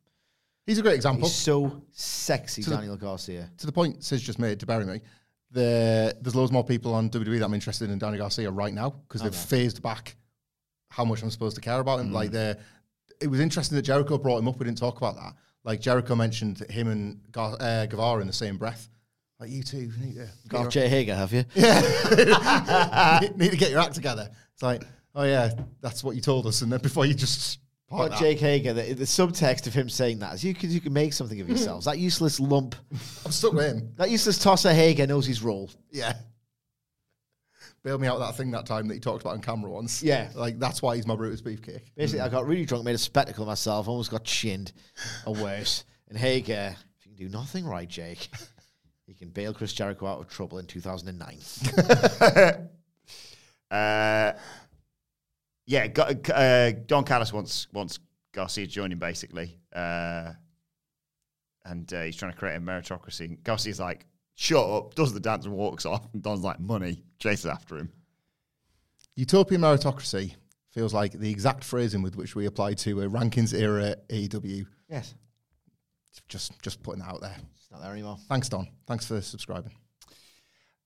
He's 0.66 0.78
a 0.78 0.82
great 0.82 0.94
example. 0.94 1.26
He's 1.26 1.34
so 1.36 1.82
sexy, 1.90 2.62
To 2.62 2.70
the- 2.70 2.76
Daniel 2.76 2.96
Garcia. 2.96 3.50
to 3.58 3.66
the 3.66 3.72
point 3.72 4.04
Sis 4.04 4.20
just 4.22 4.38
made 4.38 4.60
to 4.60 4.66
bury 4.66 4.84
me. 4.84 5.00
The, 5.50 6.16
there's 6.22 6.34
loads 6.34 6.50
more 6.52 6.64
people 6.64 6.94
on 6.94 7.10
WWE 7.10 7.38
that 7.40 7.44
I'm 7.44 7.52
interested 7.52 7.90
in 7.90 7.98
Daniel 7.98 8.22
Garcia 8.22 8.50
right 8.50 8.72
now 8.72 8.90
because 8.90 9.20
they've 9.22 9.34
phased 9.34 9.82
back 9.82 10.16
how 10.88 11.04
much 11.04 11.22
I'm 11.22 11.30
supposed 11.30 11.56
to 11.56 11.60
care 11.60 11.80
about 11.80 12.00
him. 12.00 12.12
Like 12.12 12.30
they 12.30 12.54
it 13.20 13.26
was 13.26 13.40
interesting 13.40 13.76
that 13.76 13.82
Jericho 13.82 14.16
brought 14.18 14.38
him 14.38 14.48
up. 14.48 14.58
We 14.58 14.64
didn't 14.64 14.78
talk 14.78 14.96
about 14.96 15.16
that. 15.16 15.34
Like 15.64 15.80
Jericho 15.80 16.14
mentioned 16.14 16.60
him 16.70 16.88
and 16.88 17.20
Gar- 17.32 17.56
uh, 17.60 17.86
Guevara 17.86 18.20
in 18.20 18.26
the 18.26 18.32
same 18.32 18.56
breath. 18.56 18.88
Like 19.42 19.50
you 19.50 19.64
two 19.64 19.90
need 20.00 20.14
to 20.14 20.28
Got 20.46 20.70
Jay 20.70 20.86
Hager, 20.88 21.16
have 21.16 21.32
you? 21.32 21.44
Yeah. 21.56 21.80
need 23.36 23.50
to 23.50 23.56
get 23.56 23.72
your 23.72 23.80
act 23.80 23.96
together. 23.96 24.30
It's 24.52 24.62
like, 24.62 24.84
oh 25.16 25.24
yeah, 25.24 25.50
that's 25.80 26.04
what 26.04 26.14
you 26.14 26.22
told 26.22 26.46
us, 26.46 26.62
and 26.62 26.70
then 26.70 26.78
before 26.78 27.06
you 27.06 27.12
just 27.12 27.58
part. 27.88 28.12
Jake 28.20 28.38
Hager. 28.38 28.72
The, 28.72 28.92
the 28.92 29.02
subtext 29.02 29.66
of 29.66 29.74
him 29.74 29.88
saying 29.88 30.20
that 30.20 30.34
is 30.34 30.44
you 30.44 30.54
can 30.54 30.70
you 30.70 30.80
can 30.80 30.92
make 30.92 31.12
something 31.12 31.40
of 31.40 31.48
yourselves. 31.48 31.86
that 31.86 31.98
useless 31.98 32.38
lump, 32.38 32.76
I'm 33.24 33.32
stuck 33.32 33.52
with 33.54 33.66
him. 33.66 33.92
that 33.96 34.10
useless 34.10 34.38
tosser 34.38 34.72
Hager 34.72 35.08
knows 35.08 35.26
his 35.26 35.42
role. 35.42 35.68
Yeah. 35.90 36.12
Bailed 37.82 38.00
me 38.00 38.06
out 38.06 38.14
of 38.14 38.20
that 38.20 38.36
thing 38.36 38.52
that 38.52 38.64
time 38.64 38.86
that 38.86 38.94
he 38.94 39.00
talked 39.00 39.22
about 39.22 39.32
on 39.32 39.40
camera 39.40 39.72
once. 39.72 40.04
Yeah. 40.04 40.30
Like, 40.36 40.60
that's 40.60 40.82
why 40.82 40.94
he's 40.94 41.04
my 41.04 41.16
Brutus 41.16 41.42
Beefcake. 41.42 41.80
Basically, 41.96 42.20
I 42.20 42.28
got 42.28 42.46
really 42.46 42.64
drunk, 42.64 42.84
made 42.84 42.94
a 42.94 42.98
spectacle 42.98 43.42
of 43.42 43.48
myself, 43.48 43.88
almost 43.88 44.12
got 44.12 44.22
chinned, 44.22 44.72
or 45.26 45.34
worse. 45.34 45.84
And 46.08 46.16
Hager, 46.16 46.76
if 47.00 47.06
you 47.06 47.16
can 47.16 47.26
do 47.26 47.28
nothing 47.28 47.66
right, 47.66 47.88
Jake, 47.88 48.28
you 49.12 49.18
can 49.18 49.28
bail 49.28 49.52
Chris 49.52 49.74
Jericho 49.74 50.06
out 50.06 50.20
of 50.20 50.28
trouble 50.28 50.58
in 50.58 50.64
2009. 50.64 51.38
uh, 53.70 54.32
yeah. 55.66 55.86
Ga- 55.88 56.32
uh, 56.32 56.72
Don 56.86 57.04
Callis 57.04 57.30
wants 57.30 57.66
wants 57.74 57.98
Garcia 58.32 58.66
to 58.66 58.72
join 58.72 58.90
him 58.90 58.98
basically, 58.98 59.58
uh, 59.76 60.32
and 61.66 61.92
uh, 61.92 62.02
he's 62.04 62.16
trying 62.16 62.32
to 62.32 62.38
create 62.38 62.56
a 62.56 62.60
meritocracy. 62.60 63.42
Garcia's 63.42 63.78
like, 63.78 64.06
"Shut 64.34 64.66
up!" 64.66 64.94
Does 64.94 65.12
the 65.12 65.20
dance 65.20 65.44
and 65.44 65.54
walks 65.54 65.84
off. 65.84 66.08
And 66.14 66.22
Don's 66.22 66.42
like, 66.42 66.58
"Money." 66.58 67.02
Chases 67.18 67.46
after 67.46 67.76
him. 67.76 67.92
Utopian 69.14 69.60
meritocracy 69.60 70.34
feels 70.70 70.94
like 70.94 71.12
the 71.12 71.30
exact 71.30 71.64
phrasing 71.64 72.00
with 72.00 72.16
which 72.16 72.34
we 72.34 72.46
apply 72.46 72.72
to 72.72 73.02
a 73.02 73.06
rankings 73.08 73.52
era 73.52 73.94
AEW. 74.08 74.64
yes, 74.88 75.14
Just, 76.28 76.60
just 76.62 76.82
putting 76.82 77.02
that 77.02 77.10
out 77.10 77.20
there. 77.20 77.36
It's 77.72 77.80
not 77.80 77.86
there 77.86 77.94
anymore. 77.94 78.18
Thanks, 78.28 78.50
Don. 78.50 78.68
Thanks 78.86 79.06
for 79.06 79.22
subscribing. 79.22 79.72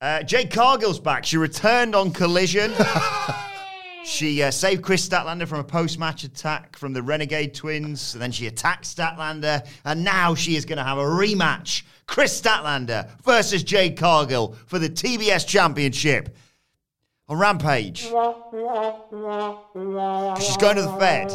Uh, 0.00 0.22
Jade 0.22 0.52
Cargill's 0.52 1.00
back. 1.00 1.24
She 1.24 1.36
returned 1.36 1.96
on 1.96 2.12
Collision. 2.12 2.72
she 4.04 4.40
uh, 4.40 4.52
saved 4.52 4.82
Kris 4.82 5.08
Statlander 5.08 5.48
from 5.48 5.58
a 5.58 5.64
post-match 5.64 6.22
attack 6.22 6.76
from 6.76 6.92
the 6.92 7.02
Renegade 7.02 7.54
Twins. 7.54 8.14
And 8.14 8.22
then 8.22 8.30
she 8.30 8.46
attacked 8.46 8.84
Statlander, 8.84 9.66
and 9.84 10.04
now 10.04 10.36
she 10.36 10.54
is 10.54 10.64
going 10.64 10.78
to 10.78 10.84
have 10.84 10.98
a 10.98 11.02
rematch: 11.02 11.82
Kris 12.06 12.40
Statlander 12.40 13.10
versus 13.24 13.64
Jade 13.64 13.96
Cargill 13.96 14.54
for 14.66 14.78
the 14.78 14.88
TBS 14.88 15.44
Championship 15.44 16.36
on 17.28 17.36
Rampage. 17.36 18.02
She's 18.02 18.12
going 18.12 18.34
to 20.76 20.82
the 20.82 20.96
Fed. 21.00 21.32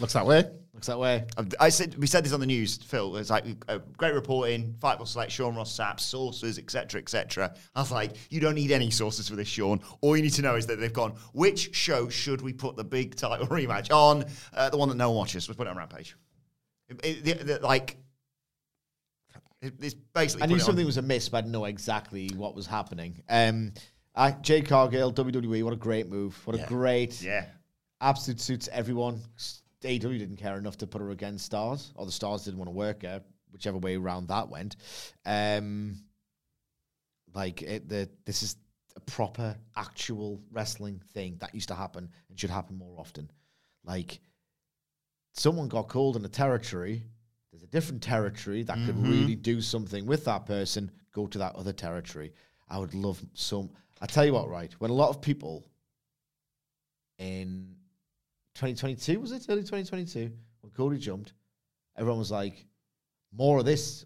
Looks 0.00 0.14
that 0.14 0.26
way. 0.26 0.50
Looks 0.78 0.86
that 0.86 0.98
way. 1.00 1.24
I 1.58 1.70
said 1.70 1.98
we 1.98 2.06
said 2.06 2.24
this 2.24 2.32
on 2.32 2.38
the 2.38 2.46
news, 2.46 2.76
Phil. 2.76 3.16
It's 3.16 3.30
like 3.30 3.44
uh, 3.68 3.78
great 3.96 4.14
reporting, 4.14 4.76
Fightful 4.78 5.08
Select, 5.08 5.32
Sean 5.32 5.56
Ross 5.56 5.76
Sapp, 5.76 5.98
sources, 5.98 6.56
etc., 6.56 7.00
etc. 7.00 7.52
I 7.74 7.80
was 7.80 7.90
like, 7.90 8.12
you 8.30 8.38
don't 8.38 8.54
need 8.54 8.70
any 8.70 8.88
sources 8.92 9.28
for 9.28 9.34
this, 9.34 9.48
Sean. 9.48 9.80
All 10.02 10.16
you 10.16 10.22
need 10.22 10.34
to 10.34 10.42
know 10.42 10.54
is 10.54 10.68
that 10.68 10.78
they've 10.78 10.92
gone. 10.92 11.14
Which 11.32 11.74
show 11.74 12.08
should 12.08 12.42
we 12.42 12.52
put 12.52 12.76
the 12.76 12.84
big 12.84 13.16
title 13.16 13.44
rematch 13.48 13.90
on? 13.90 14.24
Uh, 14.54 14.70
the 14.70 14.76
one 14.76 14.88
that 14.88 14.94
no 14.94 15.08
one 15.10 15.16
watches. 15.18 15.48
Let's 15.48 15.56
put 15.56 15.66
it 15.66 15.70
on 15.70 15.76
Rampage. 15.76 16.14
It- 17.02 17.26
it- 17.26 17.62
like, 17.64 17.96
it's 19.60 19.94
basically. 19.94 20.44
I 20.44 20.46
knew 20.46 20.54
on- 20.54 20.60
something 20.60 20.86
was 20.86 20.96
amiss, 20.96 21.28
but 21.28 21.38
I 21.38 21.40
didn't 21.40 21.54
know 21.54 21.64
exactly 21.64 22.30
what 22.36 22.54
was 22.54 22.68
happening. 22.68 23.20
Um, 23.28 23.72
I, 24.14 24.30
Jade 24.30 24.68
Cargill, 24.68 25.12
WWE, 25.12 25.64
what 25.64 25.72
a 25.72 25.76
great 25.76 26.08
move. 26.08 26.40
What 26.46 26.54
a 26.54 26.64
great, 26.66 27.20
Yeah. 27.20 27.46
absolute 28.00 28.40
suits 28.40 28.68
everyone. 28.70 29.22
AEW 29.82 30.18
didn't 30.18 30.36
care 30.36 30.58
enough 30.58 30.78
to 30.78 30.86
put 30.86 31.00
her 31.00 31.10
against 31.10 31.44
stars, 31.46 31.92
or 31.94 32.06
the 32.06 32.12
stars 32.12 32.44
didn't 32.44 32.58
want 32.58 32.68
to 32.68 32.74
work 32.74 33.02
her, 33.02 33.22
whichever 33.52 33.78
way 33.78 33.96
around 33.96 34.28
that 34.28 34.48
went. 34.48 34.76
Um, 35.24 36.02
like 37.34 37.62
it, 37.62 37.88
the 37.88 38.08
this 38.24 38.42
is 38.42 38.56
a 38.96 39.00
proper 39.00 39.56
actual 39.76 40.40
wrestling 40.50 41.00
thing 41.12 41.36
that 41.40 41.54
used 41.54 41.68
to 41.68 41.74
happen 41.74 42.08
and 42.28 42.38
should 42.38 42.50
happen 42.50 42.76
more 42.76 42.98
often. 42.98 43.30
Like 43.84 44.20
someone 45.34 45.68
got 45.68 45.88
called 45.88 46.16
in 46.16 46.24
a 46.24 46.28
territory. 46.28 47.04
There's 47.52 47.62
a 47.62 47.68
different 47.68 48.02
territory 48.02 48.62
that 48.64 48.78
could 48.84 48.98
really 49.06 49.34
do 49.34 49.60
something 49.60 50.04
with 50.04 50.24
that 50.24 50.46
person. 50.46 50.90
Go 51.12 51.26
to 51.28 51.38
that 51.38 51.54
other 51.54 51.72
territory. 51.72 52.32
I 52.68 52.78
would 52.78 52.94
love 52.94 53.24
some. 53.34 53.70
I 54.00 54.06
tell 54.06 54.24
you 54.24 54.34
what, 54.34 54.48
right? 54.48 54.72
When 54.78 54.90
a 54.90 54.94
lot 54.94 55.10
of 55.10 55.20
people 55.20 55.64
in 57.18 57.74
2022 58.58 59.20
was 59.20 59.30
it 59.30 59.46
early 59.48 59.62
2022 59.62 60.32
when 60.62 60.72
Cody 60.72 60.98
jumped, 60.98 61.32
everyone 61.96 62.18
was 62.18 62.32
like, 62.32 62.66
more 63.32 63.58
of 63.60 63.64
this 63.64 64.04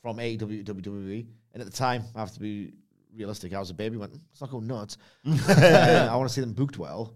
from 0.00 0.16
AEW 0.16 0.64
to 0.64 0.74
WWE. 0.74 1.26
And 1.52 1.60
at 1.60 1.70
the 1.70 1.76
time, 1.76 2.02
I 2.14 2.20
have 2.20 2.32
to 2.32 2.40
be 2.40 2.72
realistic. 3.14 3.52
I 3.52 3.58
was 3.58 3.70
a 3.70 3.74
baby. 3.74 3.96
Went, 3.96 4.12
hmm, 4.12 4.18
it's 4.32 4.40
not 4.40 4.50
going 4.50 4.66
nuts. 4.66 4.96
I 5.26 6.14
want 6.16 6.28
to 6.28 6.34
see 6.34 6.40
them 6.40 6.52
booked 6.52 6.78
well. 6.78 7.14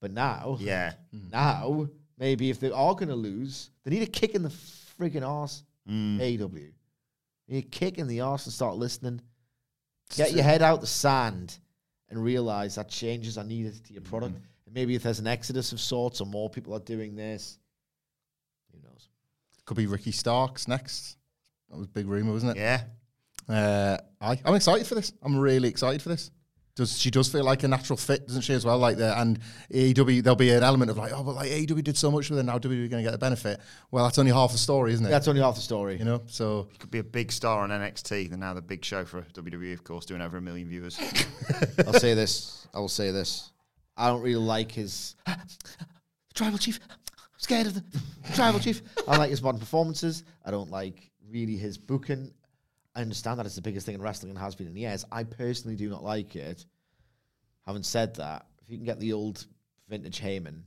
But 0.00 0.12
now, 0.12 0.56
Yeah. 0.60 0.94
Hmm. 1.12 1.28
now 1.30 1.88
maybe 2.18 2.50
if 2.50 2.58
they 2.60 2.70
are 2.70 2.94
going 2.94 3.08
to 3.08 3.14
lose, 3.14 3.70
they 3.84 3.90
need 3.90 4.02
a 4.02 4.10
kick 4.10 4.34
in 4.34 4.42
the 4.42 4.48
friggin' 4.48 5.26
arse. 5.26 5.62
Hmm. 5.86 6.18
AEW, 6.20 6.54
you 6.54 7.54
need 7.54 7.64
a 7.64 7.68
kick 7.68 7.98
in 7.98 8.06
the 8.06 8.20
ass 8.20 8.46
and 8.46 8.52
start 8.52 8.76
listening. 8.76 9.20
Get 10.16 10.32
your 10.32 10.44
head 10.44 10.62
out 10.62 10.80
the 10.80 10.86
sand 10.86 11.58
and 12.08 12.22
realize 12.22 12.76
that 12.76 12.88
changes 12.88 13.36
are 13.36 13.44
needed 13.44 13.84
to 13.84 13.92
your 13.92 14.02
product. 14.02 14.34
And 14.34 14.42
maybe 14.72 14.94
if 14.94 15.02
there's 15.02 15.18
an 15.18 15.26
exodus 15.26 15.72
of 15.72 15.80
sorts 15.80 16.20
or 16.20 16.26
more 16.26 16.48
people 16.50 16.74
are 16.74 16.80
doing 16.80 17.16
this, 17.16 17.58
who 18.72 18.80
knows? 18.86 19.08
Could 19.64 19.76
be 19.76 19.86
Ricky 19.86 20.12
Starks 20.12 20.68
next. 20.68 21.16
That 21.70 21.76
was 21.76 21.86
a 21.86 21.90
big 21.90 22.06
rumor, 22.06 22.32
wasn't 22.32 22.56
it? 22.56 22.60
Yeah. 22.60 22.82
Uh, 23.48 23.98
I, 24.20 24.38
I'm 24.44 24.54
excited 24.54 24.86
for 24.86 24.94
this. 24.94 25.12
I'm 25.22 25.36
really 25.38 25.68
excited 25.68 26.02
for 26.02 26.08
this. 26.10 26.30
Does 26.76 26.96
she 26.96 27.10
does 27.10 27.28
feel 27.28 27.42
like 27.42 27.64
a 27.64 27.68
natural 27.68 27.96
fit, 27.96 28.28
doesn't 28.28 28.42
she, 28.42 28.52
as 28.52 28.64
well? 28.64 28.78
Like 28.78 28.98
the 28.98 29.18
and 29.20 29.40
AEW, 29.72 30.22
there'll 30.22 30.36
be 30.36 30.50
an 30.50 30.62
element 30.62 30.92
of 30.92 30.96
like, 30.96 31.10
oh, 31.12 31.24
but 31.24 31.34
like 31.34 31.50
AEW 31.50 31.82
did 31.82 31.96
so 31.96 32.08
much 32.08 32.30
with 32.30 32.38
it, 32.38 32.44
now 32.44 32.56
WWE 32.56 32.88
going 32.88 33.02
to 33.02 33.02
get 33.02 33.10
the 33.10 33.18
benefit. 33.18 33.58
Well, 33.90 34.04
that's 34.04 34.16
only 34.16 34.30
half 34.30 34.52
the 34.52 34.58
story, 34.58 34.92
isn't 34.92 35.04
it? 35.04 35.08
That's 35.08 35.26
only 35.26 35.40
half 35.40 35.56
the 35.56 35.60
story. 35.60 35.96
you 35.98 36.04
know. 36.04 36.22
So 36.26 36.68
Could 36.78 36.92
be 36.92 37.00
a 37.00 37.04
big 37.04 37.32
star 37.32 37.64
on 37.64 37.70
NXT. 37.70 38.28
They're 38.28 38.38
now 38.38 38.54
the 38.54 38.62
big 38.62 38.84
show 38.84 39.04
for 39.04 39.22
WWE, 39.22 39.72
of 39.72 39.82
course, 39.82 40.04
doing 40.06 40.20
over 40.20 40.36
a 40.36 40.40
million 40.40 40.68
viewers. 40.68 40.96
I'll 41.84 41.94
say 41.94 42.14
this. 42.14 42.68
I 42.72 42.78
will 42.78 42.88
say 42.88 43.10
this. 43.10 43.50
I 43.98 44.08
don't 44.08 44.22
really 44.22 44.36
like 44.36 44.70
his 44.70 45.16
tribal 46.34 46.58
chief. 46.58 46.78
I'm 46.88 47.38
scared 47.38 47.66
of 47.66 47.74
the 47.74 47.84
tribal 48.34 48.60
chief. 48.60 48.80
I 49.08 49.16
like 49.16 49.30
his 49.30 49.42
modern 49.42 49.58
performances. 49.58 50.24
I 50.44 50.50
don't 50.52 50.70
like 50.70 51.10
really 51.28 51.56
his 51.56 51.76
booking. 51.76 52.32
I 52.94 53.02
understand 53.02 53.38
that 53.38 53.46
it's 53.46 53.56
the 53.56 53.62
biggest 53.62 53.86
thing 53.86 53.96
in 53.96 54.02
wrestling 54.02 54.30
and 54.30 54.38
has 54.38 54.54
been 54.54 54.68
in 54.68 54.76
years. 54.76 55.04
I 55.10 55.24
personally 55.24 55.76
do 55.76 55.90
not 55.90 56.04
like 56.04 56.36
it. 56.36 56.64
Having 57.66 57.82
said 57.82 58.14
that, 58.14 58.46
if 58.62 58.70
you 58.70 58.76
can 58.76 58.86
get 58.86 59.00
the 59.00 59.12
old 59.12 59.46
vintage 59.88 60.20
Heyman, 60.20 60.62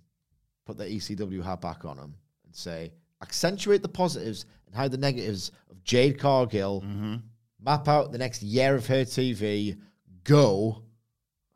put 0.65 0.77
the 0.77 0.85
ECW 0.85 1.43
hat 1.43 1.61
back 1.61 1.85
on 1.85 1.97
him, 1.97 2.13
and 2.45 2.55
say 2.55 2.91
accentuate 3.21 3.81
the 3.81 3.89
positives 3.89 4.45
and 4.65 4.75
hide 4.75 4.91
the 4.91 4.97
negatives 4.97 5.51
of 5.69 5.83
Jade 5.83 6.19
Cargill, 6.19 6.81
mm-hmm. 6.81 7.15
map 7.63 7.87
out 7.87 8.11
the 8.11 8.17
next 8.17 8.43
year 8.43 8.75
of 8.75 8.85
her 8.87 9.05
TV, 9.05 9.77
go. 10.23 10.83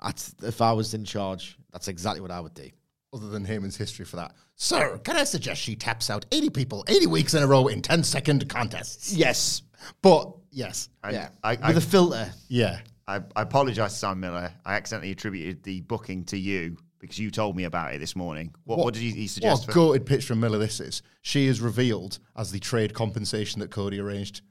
That's, 0.01 0.35
if 0.43 0.61
I 0.61 0.73
was 0.73 0.93
in 0.93 1.03
charge, 1.05 1.57
that's 1.75 1.89
exactly 1.89 2.21
what 2.21 2.31
I 2.31 2.39
would 2.39 2.53
do. 2.53 2.69
Other 3.11 3.27
than 3.27 3.45
Heyman's 3.45 3.75
history 3.75 4.05
for 4.05 4.15
that. 4.15 4.33
Sir, 4.55 4.97
can 4.99 5.17
I 5.17 5.25
suggest 5.25 5.61
she 5.61 5.75
taps 5.75 6.09
out 6.09 6.25
80 6.31 6.49
people 6.51 6.85
80 6.87 7.07
weeks 7.07 7.33
in 7.33 7.43
a 7.43 7.47
row 7.47 7.67
in 7.67 7.81
10 7.81 8.01
second 8.01 8.47
contests? 8.47 9.11
Yes. 9.11 9.61
But, 10.01 10.31
yes. 10.51 10.87
And 11.03 11.13
yeah. 11.13 11.29
I, 11.43 11.57
I, 11.61 11.67
With 11.67 11.77
a 11.77 11.81
filter. 11.81 12.31
Yeah. 12.47 12.79
I, 13.09 13.17
I 13.35 13.41
apologize 13.41 13.91
to 13.91 13.99
Simon 13.99 14.21
Miller. 14.21 14.53
I 14.65 14.75
accidentally 14.75 15.11
attributed 15.11 15.63
the 15.63 15.81
booking 15.81 16.23
to 16.25 16.37
you 16.37 16.77
because 16.99 17.19
you 17.19 17.29
told 17.29 17.57
me 17.57 17.65
about 17.65 17.93
it 17.93 17.99
this 17.99 18.15
morning. 18.15 18.55
What, 18.63 18.79
what, 18.79 18.93
did 18.93 19.03
he, 19.03 19.11
he 19.11 19.27
suggest? 19.27 19.67
What 19.67 19.69
a 19.69 19.73
for- 19.73 19.99
goated 19.99 20.05
pitch 20.05 20.25
from 20.25 20.39
Miller 20.39 20.57
this 20.57 20.79
is. 20.79 21.01
She 21.23 21.47
is 21.47 21.59
revealed 21.59 22.19
as 22.37 22.53
the 22.53 22.59
trade 22.59 22.93
compensation 22.93 23.59
that 23.59 23.69
Cody 23.69 23.99
arranged, 23.99 24.43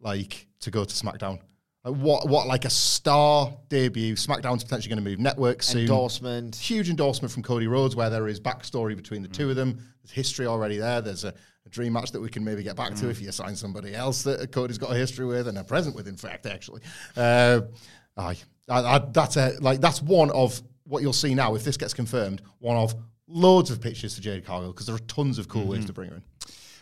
like, 0.00 0.48
to 0.58 0.72
go 0.72 0.84
to 0.84 0.92
SmackDown. 0.92 1.38
Like, 1.84 1.96
what, 1.96 2.28
what, 2.28 2.46
like 2.46 2.64
a 2.64 2.70
star 2.70 3.52
debut. 3.68 4.14
SmackDown's 4.14 4.64
potentially 4.64 4.88
going 4.88 5.04
to 5.04 5.10
move 5.10 5.18
network 5.18 5.62
soon. 5.62 5.82
Endorsement. 5.82 6.56
Huge 6.56 6.88
endorsement 6.88 7.32
from 7.32 7.42
Cody 7.42 7.66
Rhodes, 7.66 7.94
where 7.94 8.10
there 8.10 8.26
is 8.26 8.40
backstory 8.40 8.96
between 8.96 9.22
the 9.22 9.28
two 9.28 9.50
of 9.50 9.56
them. 9.56 9.78
There's 10.02 10.12
history 10.12 10.46
already 10.46 10.78
there. 10.78 11.00
There's 11.00 11.24
a, 11.24 11.34
a 11.66 11.68
dream 11.68 11.92
match 11.92 12.10
that 12.12 12.20
we 12.20 12.28
can 12.28 12.44
maybe 12.44 12.62
get 12.62 12.76
back 12.76 12.94
to 12.96 13.08
if 13.10 13.20
you 13.20 13.28
assign 13.28 13.54
somebody 13.54 13.94
else 13.94 14.22
that 14.22 14.50
Cody's 14.50 14.78
got 14.78 14.92
a 14.92 14.96
history 14.96 15.26
with 15.26 15.48
and 15.48 15.58
a 15.58 15.64
present 15.64 15.94
with, 15.94 16.08
in 16.08 16.16
fact, 16.16 16.46
actually. 16.46 16.82
Uh, 17.16 17.62
aye. 18.16 18.36
I, 18.68 18.80
I, 18.80 18.98
that's 18.98 19.36
a 19.36 19.52
like 19.60 19.80
that's 19.80 20.00
one 20.00 20.30
of 20.30 20.60
what 20.84 21.02
you'll 21.02 21.12
see 21.12 21.34
now 21.34 21.54
if 21.54 21.64
this 21.64 21.76
gets 21.76 21.92
confirmed. 21.92 22.40
One 22.60 22.76
of 22.76 22.94
loads 23.28 23.70
of 23.70 23.80
pictures 23.80 24.14
to 24.14 24.22
Jade 24.22 24.44
Cargill 24.44 24.72
because 24.72 24.86
there 24.86 24.94
are 24.94 25.00
tons 25.00 25.38
of 25.38 25.48
cool 25.48 25.66
ways 25.66 25.84
to 25.86 25.92
bring 25.92 26.10
her 26.10 26.16
in. 26.16 26.22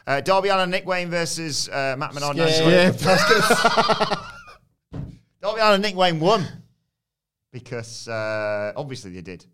Uh, 0.06 0.20
Darby 0.20 0.48
Allin, 0.48 0.70
Nick 0.70 0.86
Wayne 0.86 1.10
versus 1.10 1.68
uh, 1.68 1.94
Matt 1.98 2.14
Menard. 2.14 2.36
Yeah. 2.36 2.92
Darby 5.42 5.82
Nick 5.82 5.96
Wayne 5.96 6.20
won 6.20 6.46
because 7.50 8.08
uh, 8.08 8.72
obviously 8.76 9.10
they 9.10 9.20
did. 9.20 9.44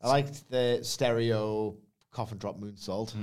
I 0.00 0.08
liked 0.08 0.50
the 0.50 0.80
stereo 0.82 1.76
coffin 2.10 2.38
drop 2.38 2.60
moonsault. 2.60 3.14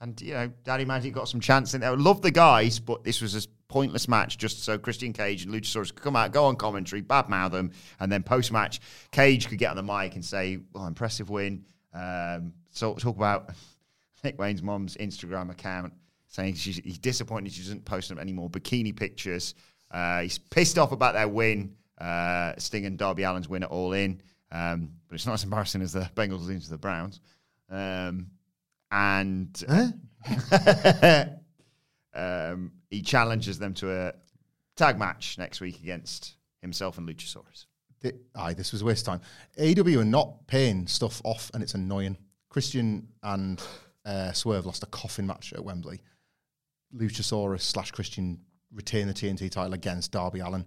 And 0.00 0.20
you 0.20 0.34
know, 0.34 0.50
Daddy 0.64 0.84
Magic 0.84 1.12
got 1.12 1.28
some 1.28 1.40
chance 1.40 1.74
in 1.74 1.82
there. 1.82 1.96
Love 1.96 2.22
the 2.22 2.30
guys, 2.30 2.80
but 2.80 3.04
this 3.04 3.20
was 3.20 3.34
a 3.36 3.48
pointless 3.68 4.08
match 4.08 4.38
just 4.38 4.62
so 4.64 4.78
Christian 4.78 5.12
Cage 5.12 5.44
and 5.44 5.54
Luchasaurus 5.54 5.94
could 5.94 6.02
come 6.02 6.16
out, 6.16 6.32
go 6.32 6.46
on 6.46 6.56
commentary, 6.56 7.02
badmouth 7.02 7.52
them, 7.52 7.70
and 8.00 8.10
then 8.10 8.22
post 8.22 8.50
match, 8.50 8.80
Cage 9.12 9.48
could 9.48 9.58
get 9.58 9.70
on 9.70 9.76
the 9.76 9.82
mic 9.82 10.14
and 10.14 10.24
say, 10.24 10.58
"Well, 10.72 10.86
impressive 10.86 11.30
win." 11.30 11.64
Um, 11.92 12.54
so 12.70 12.94
talk 12.94 13.16
about 13.16 13.50
Nick 14.24 14.38
Wayne's 14.38 14.62
mom's 14.62 14.96
Instagram 14.96 15.50
account 15.50 15.92
saying 16.26 16.54
she's, 16.54 16.78
he's 16.78 16.98
disappointed 16.98 17.52
she 17.52 17.62
doesn't 17.62 17.84
post 17.84 18.12
any 18.18 18.32
more 18.32 18.50
bikini 18.50 18.94
pictures. 18.94 19.54
Uh, 19.94 20.22
he's 20.22 20.38
pissed 20.38 20.76
off 20.76 20.90
about 20.90 21.14
their 21.14 21.28
win, 21.28 21.76
uh, 21.98 22.52
Sting 22.58 22.84
and 22.84 22.98
Darby 22.98 23.22
Allin's 23.22 23.48
win 23.48 23.62
at 23.62 23.70
All 23.70 23.92
In, 23.92 24.20
um, 24.50 24.90
but 25.08 25.14
it's 25.14 25.24
not 25.24 25.34
as 25.34 25.44
embarrassing 25.44 25.82
as 25.82 25.92
the 25.92 26.10
Bengals 26.16 26.40
losing 26.40 26.60
to 26.60 26.70
the 26.70 26.78
Browns. 26.78 27.20
Um, 27.70 28.26
and 28.90 29.64
um, 32.14 32.72
he 32.90 33.02
challenges 33.02 33.60
them 33.60 33.72
to 33.74 33.92
a 33.92 34.14
tag 34.76 34.98
match 34.98 35.38
next 35.38 35.60
week 35.60 35.78
against 35.80 36.34
himself 36.60 36.98
and 36.98 37.08
Luchasaurus. 37.08 37.66
Aye, 38.34 38.54
this 38.54 38.72
was 38.72 38.82
a 38.82 38.84
waste 38.84 39.06
of 39.06 39.14
time. 39.14 39.20
AEW 39.58 40.00
are 40.00 40.04
not 40.04 40.46
paying 40.48 40.88
stuff 40.88 41.22
off, 41.24 41.52
and 41.54 41.62
it's 41.62 41.74
annoying. 41.74 42.18
Christian 42.48 43.06
and 43.22 43.62
uh, 44.04 44.32
Swerve 44.32 44.66
lost 44.66 44.82
a 44.82 44.86
coffin 44.86 45.26
match 45.26 45.52
at 45.52 45.64
Wembley. 45.64 46.00
Luchasaurus 46.94 47.62
slash 47.62 47.92
Christian 47.92 48.40
retain 48.74 49.06
the 49.06 49.14
TNT 49.14 49.50
title 49.50 49.74
against 49.74 50.12
Darby 50.12 50.40
Allin. 50.40 50.64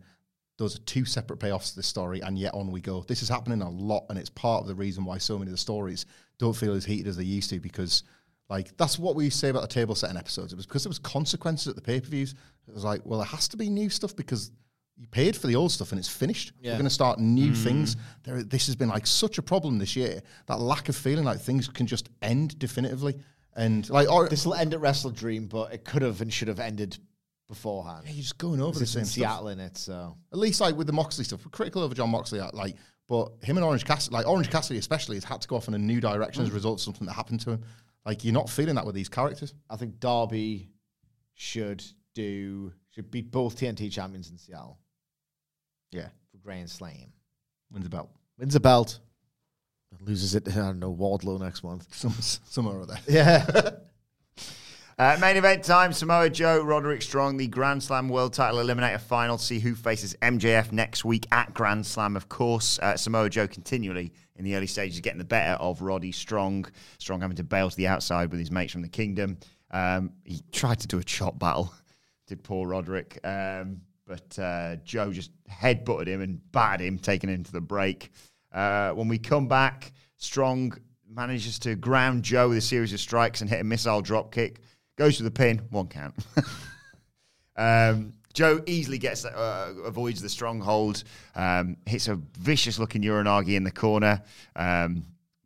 Those 0.57 0.75
are 0.75 0.81
two 0.81 1.05
separate 1.05 1.39
payoffs 1.39 1.69
to 1.69 1.75
this 1.75 1.87
story, 1.87 2.21
and 2.21 2.37
yet 2.37 2.53
on 2.53 2.71
we 2.71 2.81
go. 2.81 3.03
This 3.07 3.21
is 3.21 3.29
happening 3.29 3.61
a 3.61 3.69
lot, 3.69 4.05
and 4.09 4.17
it's 4.17 4.29
part 4.29 4.61
of 4.61 4.67
the 4.67 4.75
reason 4.75 5.05
why 5.05 5.19
so 5.19 5.37
many 5.37 5.49
of 5.49 5.53
the 5.53 5.57
stories 5.57 6.05
don't 6.39 6.55
feel 6.55 6.73
as 6.73 6.85
heated 6.85 7.07
as 7.07 7.17
they 7.17 7.23
used 7.23 7.49
to 7.51 7.59
because, 7.59 8.03
like, 8.49 8.75
that's 8.77 8.97
what 8.97 9.15
we 9.15 9.29
say 9.29 9.49
about 9.49 9.61
the 9.61 9.67
table 9.67 9.93
setting 9.93 10.17
episodes. 10.17 10.53
It 10.53 10.55
was 10.55 10.65
because 10.65 10.83
there 10.83 10.89
was 10.89 10.99
consequences 10.99 11.67
at 11.67 11.75
the 11.75 11.81
pay 11.81 11.99
per 11.99 12.07
views. 12.07 12.33
It 12.67 12.73
was 12.73 12.83
like, 12.83 13.01
well, 13.05 13.21
it 13.21 13.27
has 13.27 13.47
to 13.49 13.57
be 13.57 13.69
new 13.69 13.89
stuff 13.89 14.15
because 14.15 14.51
you 14.97 15.07
paid 15.07 15.35
for 15.35 15.45
the 15.45 15.55
old 15.55 15.71
stuff 15.71 15.91
and 15.91 15.99
it's 15.99 16.09
finished. 16.09 16.53
We're 16.63 16.71
going 16.71 16.85
to 16.85 16.89
start 16.89 17.19
new 17.19 17.51
mm. 17.51 17.63
things. 17.63 17.95
There, 18.23 18.41
this 18.41 18.65
has 18.65 18.75
been 18.75 18.89
like 18.89 19.05
such 19.05 19.37
a 19.37 19.43
problem 19.43 19.77
this 19.77 19.95
year. 19.95 20.21
That 20.47 20.59
lack 20.59 20.89
of 20.89 20.95
feeling 20.95 21.23
like 21.23 21.39
things 21.39 21.67
can 21.67 21.85
just 21.85 22.09
end 22.23 22.57
definitively, 22.57 23.15
and 23.55 23.89
like, 23.89 24.09
or 24.09 24.27
This 24.29 24.45
will 24.45 24.53
end 24.53 24.73
at 24.73 24.79
WrestleDream, 24.79 25.49
but 25.49 25.73
it 25.73 25.83
could 25.83 26.01
have 26.01 26.21
and 26.21 26.31
should 26.31 26.47
have 26.47 26.59
ended 26.59 26.97
beforehand. 27.47 28.03
you're 28.07 28.15
just 28.15 28.37
going 28.37 28.61
over 28.61 28.77
the 28.77 28.85
same. 28.85 29.05
Seattle 29.05 29.47
in 29.49 29.59
it, 29.59 29.77
so 29.77 30.17
At 30.31 30.39
least 30.39 30.59
like 30.61 30.75
with 30.75 30.87
the 30.87 30.93
Moxley 30.93 31.23
stuff, 31.23 31.45
we're 31.45 31.51
critical 31.51 31.81
over 31.81 31.95
Jon 31.95 32.09
Moxley, 32.09 32.39
uh, 32.39 32.49
like, 32.53 32.75
but 33.07 33.31
him 33.41 33.55
and 33.57 33.65
Orange 33.65 33.85
Cassidy, 33.85 34.13
like 34.13 34.27
Orange 34.27 34.49
Cassidy 34.49 34.77
especially, 34.79 35.15
has 35.15 35.23
had 35.23 35.41
to 35.41 35.47
go 35.47 35.55
off 35.55 35.67
in 35.67 35.73
a 35.73 35.77
new 35.77 36.01
direction 36.01 36.43
as 36.43 36.49
a 36.49 36.53
result 36.53 36.79
of 36.79 36.83
something 36.83 37.07
that 37.07 37.13
happened 37.13 37.39
to 37.41 37.51
him. 37.51 37.63
Like 38.05 38.23
you're 38.25 38.33
not 38.33 38.49
feeling 38.49 38.75
that 38.75 38.85
with 38.85 38.95
these 38.95 39.09
characters. 39.09 39.53
I 39.69 39.75
think 39.77 39.99
Darby 39.99 40.69
should 41.35 41.83
do 42.15 42.73
should 42.89 43.09
beat 43.11 43.31
both 43.31 43.57
TNT 43.57 43.91
champions 43.91 44.29
in 44.31 44.37
Seattle 44.37 44.79
Yeah, 45.91 46.07
for 46.31 46.37
Grand 46.43 46.69
Slam. 46.69 47.13
wins 47.71 47.83
the 47.85 47.89
belt. 47.89 48.09
Wins 48.39 48.55
a 48.55 48.59
belt, 48.59 48.99
loses 50.01 50.35
it. 50.35 50.47
I 50.49 50.51
don't 50.55 50.79
know 50.79 50.93
Wardlow 50.93 51.39
next 51.39 51.63
month. 51.63 51.87
Some 51.95 52.11
somewhere 52.11 52.77
or 52.79 52.85
there. 52.85 52.99
Yeah, 53.07 53.45
Uh, 54.99 55.15
main 55.21 55.37
event 55.37 55.63
time 55.63 55.93
Samoa 55.93 56.27
Joe, 56.27 56.59
Roderick 56.63 57.03
Strong, 57.03 57.37
the 57.37 57.45
Grand 57.45 57.83
Slam 57.83 58.09
World 58.09 58.33
Title 58.33 58.57
Eliminator 58.57 58.99
Final. 58.99 59.37
See 59.37 59.59
who 59.59 59.75
faces 59.75 60.15
MJF 60.23 60.71
next 60.71 61.05
week 61.05 61.27
at 61.31 61.53
Grand 61.53 61.85
Slam, 61.85 62.15
of 62.15 62.29
course. 62.29 62.79
Uh, 62.79 62.97
Samoa 62.97 63.29
Joe 63.29 63.47
continually 63.47 64.11
in 64.37 64.43
the 64.43 64.55
early 64.55 64.65
stages 64.65 64.99
getting 65.01 65.19
the 65.19 65.23
better 65.23 65.53
of 65.61 65.83
Roddy 65.83 66.11
Strong. 66.11 66.65
Strong 66.97 67.21
having 67.21 67.37
to 67.37 67.43
bail 67.43 67.69
to 67.69 67.77
the 67.77 67.85
outside 67.85 68.31
with 68.31 68.39
his 68.39 68.49
mates 68.49 68.73
from 68.73 68.81
the 68.81 68.87
Kingdom. 68.87 69.37
Um, 69.69 70.13
he 70.23 70.41
tried 70.51 70.79
to 70.79 70.87
do 70.87 70.97
a 70.97 71.03
chop 71.03 71.37
battle, 71.37 71.71
did 72.27 72.43
poor 72.43 72.67
Roderick. 72.67 73.19
Um, 73.23 73.81
but 74.07 74.39
uh, 74.39 74.77
Joe 74.77 75.13
just 75.13 75.29
headbutted 75.47 76.07
him 76.07 76.21
and 76.21 76.41
battered 76.51 76.87
him, 76.87 76.97
taking 76.97 77.29
him 77.29 77.43
to 77.43 77.51
the 77.51 77.61
break. 77.61 78.09
Uh, 78.51 78.93
when 78.93 79.07
we 79.07 79.19
come 79.19 79.47
back, 79.47 79.93
Strong 80.15 80.75
manages 81.07 81.59
to 81.59 81.75
ground 81.75 82.23
Joe 82.23 82.49
with 82.49 82.57
a 82.57 82.61
series 82.61 82.93
of 82.93 82.99
strikes 82.99 83.41
and 83.41 83.49
hit 83.49 83.61
a 83.61 83.63
missile 83.63 84.01
drop 84.01 84.31
kick. 84.31 84.59
Goes 84.97 85.17
for 85.17 85.23
the 85.23 85.31
pin, 85.31 85.61
one 85.69 85.87
count. 85.87 86.15
um, 87.55 88.13
Joe 88.33 88.61
easily 88.65 88.97
gets 88.97 89.25
uh, 89.25 89.73
avoids 89.85 90.21
the 90.21 90.29
stronghold, 90.29 91.03
um, 91.35 91.77
hits 91.85 92.07
a 92.07 92.15
vicious 92.37 92.77
looking 92.79 93.03
uranage 93.03 93.55
in 93.55 93.63
the 93.63 93.71
corner. 93.71 94.21
Um, 94.55 95.03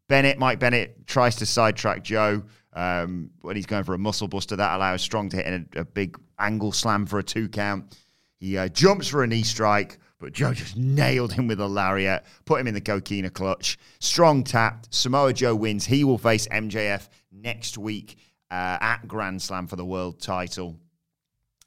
Bennett, 0.08 0.38
Mike 0.38 0.60
Bennett, 0.60 1.08
tries 1.08 1.38
to 1.38 1.46
sidetrack 1.46 2.04
Joe 2.04 2.44
um, 2.74 3.30
when 3.42 3.56
he's 3.56 3.66
going 3.66 3.84
for 3.84 3.94
a 3.94 3.98
muscle 3.98 4.28
buster. 4.28 4.56
That 4.56 4.76
allows 4.76 5.02
Strong 5.02 5.30
to 5.30 5.38
hit 5.38 5.68
a, 5.76 5.82
a 5.82 5.86
big 5.86 6.18
angle 6.40 6.72
slam 6.72 7.06
for 7.06 7.20
a 7.20 7.24
two 7.24 7.48
count. 7.48 7.98
He 8.40 8.58
uh, 8.58 8.70
jumps 8.70 9.08
for 9.08 9.24
a 9.24 9.28
knee 9.28 9.44
strike, 9.44 9.98
but 10.20 10.34
Joe 10.34 10.54
just 10.54 10.76
nailed 10.76 11.32
him 11.32 11.48
with 11.48 11.60
a 11.60 11.68
lariat, 11.68 12.26
put 12.46 12.60
him 12.60 12.68
in 12.68 12.74
the 12.74 12.82
coquina 12.82 13.30
clutch. 13.30 13.78
Strong 14.00 14.46
tapped. 14.46 14.94
Samoa 14.94 15.34
Joe 15.34 15.56
wins. 15.56 15.86
He 15.86 16.04
will 16.04 16.18
face 16.18 16.48
MJF 16.48 17.08
next 17.32 17.78
week 17.78 18.18
uh, 18.52 18.78
at 18.82 19.08
Grand 19.08 19.42
Slam 19.42 19.66
for 19.68 19.78
the 19.78 19.86
world 19.86 20.22
title. 20.22 20.78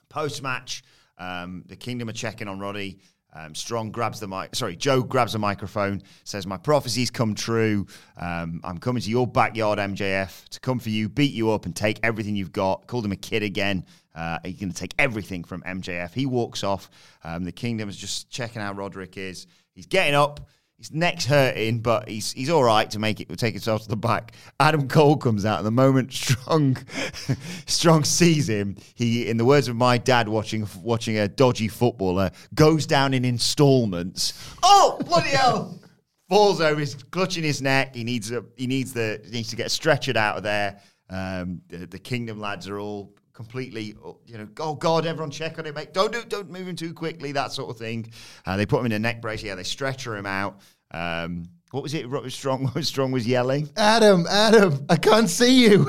Post 0.08 0.42
match, 0.42 0.84
um, 1.18 1.64
the 1.66 1.76
Kingdom 1.76 2.08
are 2.08 2.12
checking 2.12 2.46
on 2.46 2.60
Roddy. 2.60 3.00
Um, 3.36 3.52
Strong 3.56 3.90
grabs 3.90 4.20
the 4.20 4.28
mic. 4.28 4.54
Sorry, 4.54 4.76
Joe 4.76 5.02
grabs 5.02 5.32
the 5.32 5.40
microphone, 5.40 6.02
says, 6.22 6.46
"My 6.46 6.56
prophecies 6.56 7.10
come 7.10 7.34
true. 7.34 7.88
Um, 8.16 8.60
I'm 8.62 8.78
coming 8.78 9.02
to 9.02 9.10
your 9.10 9.26
backyard, 9.26 9.80
MJF, 9.80 10.48
to 10.50 10.60
come 10.60 10.78
for 10.78 10.90
you, 10.90 11.08
beat 11.08 11.32
you 11.32 11.50
up, 11.50 11.66
and 11.66 11.74
take 11.74 11.98
everything 12.04 12.36
you've 12.36 12.52
got." 12.52 12.86
Called 12.86 13.04
him 13.04 13.10
a 13.10 13.16
kid 13.16 13.42
again. 13.42 13.86
Uh, 14.14 14.38
he's 14.44 14.60
going 14.60 14.70
to 14.70 14.76
take 14.76 14.94
everything 15.00 15.42
from 15.42 15.62
MJF. 15.62 16.12
He 16.12 16.26
walks 16.26 16.62
off. 16.62 16.88
Um, 17.24 17.42
the 17.42 17.50
Kingdom 17.50 17.88
is 17.88 17.96
just 17.96 18.30
checking 18.30 18.62
how 18.62 18.72
Roderick 18.72 19.16
is. 19.16 19.48
He's 19.72 19.86
getting 19.86 20.14
up. 20.14 20.48
His 20.84 20.92
neck's 20.92 21.24
hurting, 21.24 21.80
but 21.80 22.10
he's 22.10 22.30
he's 22.32 22.50
all 22.50 22.62
right 22.62 22.90
to 22.90 22.98
make 22.98 23.18
it 23.18 23.38
take 23.38 23.54
himself 23.54 23.84
to 23.84 23.88
the 23.88 23.96
back. 23.96 24.32
Adam 24.60 24.86
Cole 24.86 25.16
comes 25.16 25.46
out, 25.46 25.56
and 25.56 25.66
the 25.66 25.70
moment 25.70 26.12
Strong 26.12 26.76
Strong 27.66 28.04
sees 28.04 28.50
him, 28.50 28.76
he, 28.94 29.26
in 29.26 29.38
the 29.38 29.46
words 29.46 29.66
of 29.68 29.76
my 29.76 29.96
dad 29.96 30.28
watching 30.28 30.68
watching 30.82 31.16
a 31.16 31.26
dodgy 31.26 31.68
footballer, 31.68 32.30
goes 32.54 32.84
down 32.84 33.14
in 33.14 33.24
installments. 33.24 34.34
Oh 34.62 35.00
bloody 35.06 35.30
hell! 35.30 35.80
falls 36.28 36.60
over. 36.60 36.78
He's 36.80 36.96
clutching 36.96 37.44
his 37.44 37.62
neck. 37.62 37.94
He 37.94 38.04
needs 38.04 38.30
a. 38.30 38.44
He 38.54 38.66
needs 38.66 38.92
the. 38.92 39.22
He 39.24 39.30
needs 39.30 39.48
to 39.48 39.56
get 39.56 39.68
stretchered 39.68 40.16
out 40.16 40.36
of 40.36 40.42
there. 40.42 40.82
Um, 41.08 41.62
the, 41.68 41.86
the 41.86 41.98
Kingdom 41.98 42.38
lads 42.40 42.68
are 42.68 42.78
all 42.78 43.14
completely, 43.34 43.96
you 44.26 44.38
know, 44.38 44.48
oh 44.60 44.74
God, 44.76 45.06
everyone 45.06 45.30
check 45.30 45.58
on 45.58 45.66
him, 45.66 45.74
mate. 45.74 45.92
Don't 45.92 46.12
do, 46.12 46.22
don't 46.24 46.50
move 46.50 46.68
him 46.68 46.76
too 46.76 46.94
quickly, 46.94 47.32
that 47.32 47.52
sort 47.52 47.68
of 47.68 47.76
thing. 47.76 48.10
Uh, 48.46 48.56
they 48.56 48.64
put 48.64 48.80
him 48.80 48.86
in 48.86 48.92
a 48.92 48.98
neck 48.98 49.20
brace. 49.20 49.42
Yeah, 49.42 49.56
they 49.56 49.64
stretcher 49.64 50.16
him 50.16 50.24
out. 50.24 50.60
Um, 50.94 51.48
what 51.72 51.82
was 51.82 51.92
it? 51.92 52.08
What 52.08 52.22
was 52.22 52.34
Strong? 52.34 52.70
Was 52.74 52.86
Strong 52.94 53.10
was 53.10 53.26
yelling. 53.26 53.68
Adam, 53.76 54.26
Adam, 54.30 54.86
I 54.88 54.96
can't 54.96 55.28
see 55.28 55.68
you. 55.68 55.86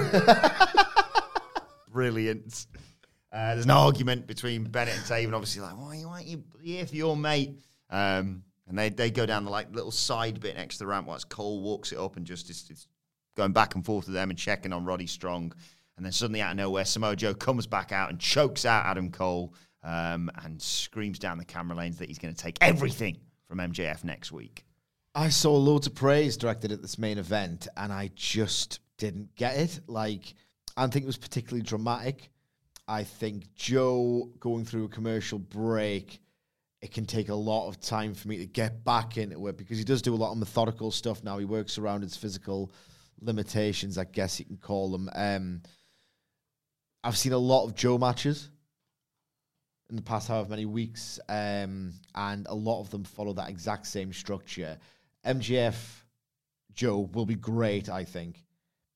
Brilliant. 1.92 2.66
Uh, 3.32 3.54
there's 3.54 3.66
an 3.66 3.72
argument 3.72 4.26
between 4.26 4.64
Bennett 4.64 4.96
and 4.96 5.04
Taven, 5.04 5.34
obviously, 5.34 5.62
like, 5.62 5.78
why, 5.78 5.98
why 5.98 6.14
aren't 6.14 6.28
you 6.28 6.44
here 6.64 6.86
for 6.86 6.96
your 6.96 7.16
mate? 7.16 7.60
Um, 7.90 8.44
and 8.68 8.80
they, 8.80 8.90
they 8.90 9.12
go 9.12 9.26
down 9.26 9.46
the 9.46 9.52
like 9.52 9.74
little 9.76 9.92
side 9.92 10.40
bit 10.40 10.56
next 10.56 10.78
to 10.78 10.86
the 10.86 10.88
ramp 10.88 11.06
whilst 11.06 11.30
Cole 11.30 11.62
walks 11.62 11.92
it 11.92 12.00
up 12.00 12.18
and 12.18 12.26
just 12.26 12.50
is, 12.50 12.68
is 12.72 12.88
going 13.38 13.52
back 13.52 13.76
and 13.76 13.86
forth 13.86 14.06
with 14.08 14.16
them 14.16 14.32
and 14.32 14.40
checking 14.40 14.74
on 14.74 14.86
Roddy 14.86 15.06
Strong. 15.06 15.54
And 15.98 16.06
then 16.06 16.12
suddenly 16.12 16.42
out 16.42 16.52
of 16.52 16.58
nowhere, 16.58 16.86
Samoa 16.86 17.16
Joe 17.16 17.36
comes 17.36 17.68
back 17.68 17.92
out 17.92 18.10
and 18.10 18.20
chokes 18.20 18.66
out 18.66 18.86
Adam 18.86 19.12
Cole 19.12 19.54
um, 19.84 20.32
and 20.44 20.60
screams 20.60 21.20
down 21.20 21.38
the 21.38 21.46
camera 21.46 21.78
lanes 21.78 21.98
that 22.00 22.08
he's 22.08 22.18
going 22.18 22.34
to 22.34 22.42
take 22.42 22.58
everything 22.60 23.18
from 23.48 23.60
MJF 23.60 24.04
next 24.04 24.32
week. 24.32 24.66
I 25.18 25.30
saw 25.30 25.56
loads 25.56 25.88
of 25.88 25.96
praise 25.96 26.36
directed 26.36 26.74
at 26.74 26.82
this 26.82 27.00
main 27.00 27.18
event, 27.18 27.70
and 27.78 27.94
I 27.94 28.12
just 28.16 28.82
didn't 28.98 29.34
get 29.38 29.56
it. 29.56 29.80
Like, 29.88 30.34
I 30.76 30.82
don't 30.82 30.92
think 30.92 31.04
it 31.04 31.08
was 31.08 31.16
particularly 31.16 31.64
dramatic. 31.64 32.30
I 32.86 33.06
think 33.06 33.56
Joe 33.56 34.30
going 34.42 34.66
through 34.66 34.84
a 34.84 34.90
commercial 34.90 35.40
break, 35.40 36.20
it 36.82 36.92
can 36.92 37.06
take 37.06 37.30
a 37.30 37.36
lot 37.36 37.70
of 37.70 37.80
time 37.80 38.14
for 38.14 38.28
me 38.28 38.40
to 38.40 38.46
get 38.46 38.84
back 38.84 39.18
into 39.18 39.48
it 39.48 39.58
because 39.58 39.78
he 39.78 39.86
does 39.86 40.02
do 40.02 40.14
a 40.14 40.18
lot 40.18 40.34
of 40.34 40.38
methodical 40.38 40.92
stuff 40.92 41.24
now. 41.24 41.38
He 41.38 41.46
works 41.46 41.78
around 41.78 42.02
his 42.02 42.18
physical 42.18 42.74
limitations, 43.22 43.98
I 43.98 44.04
guess 44.04 44.38
you 44.38 44.46
can 44.46 44.58
call 44.58 44.92
them. 44.92 45.10
Um, 45.16 45.62
I've 47.06 47.18
seen 47.18 47.32
a 47.32 47.38
lot 47.38 47.64
of 47.64 47.74
Joe 47.74 47.98
matches 47.98 48.50
in 49.90 49.96
the 49.96 50.02
past 50.02 50.28
however 50.28 50.50
many 50.50 50.66
weeks, 50.66 51.22
um, 51.30 51.94
and 52.16 52.48
a 52.48 52.56
lot 52.56 52.82
of 52.82 52.90
them 52.90 53.06
follow 53.06 53.32
that 53.34 53.50
exact 53.50 53.88
same 53.88 54.12
structure. 54.12 54.78
MJF 55.26 55.76
Joe 56.74 57.10
will 57.14 57.26
be 57.26 57.36
great, 57.36 57.90
I 57.90 58.04
think, 58.04 58.44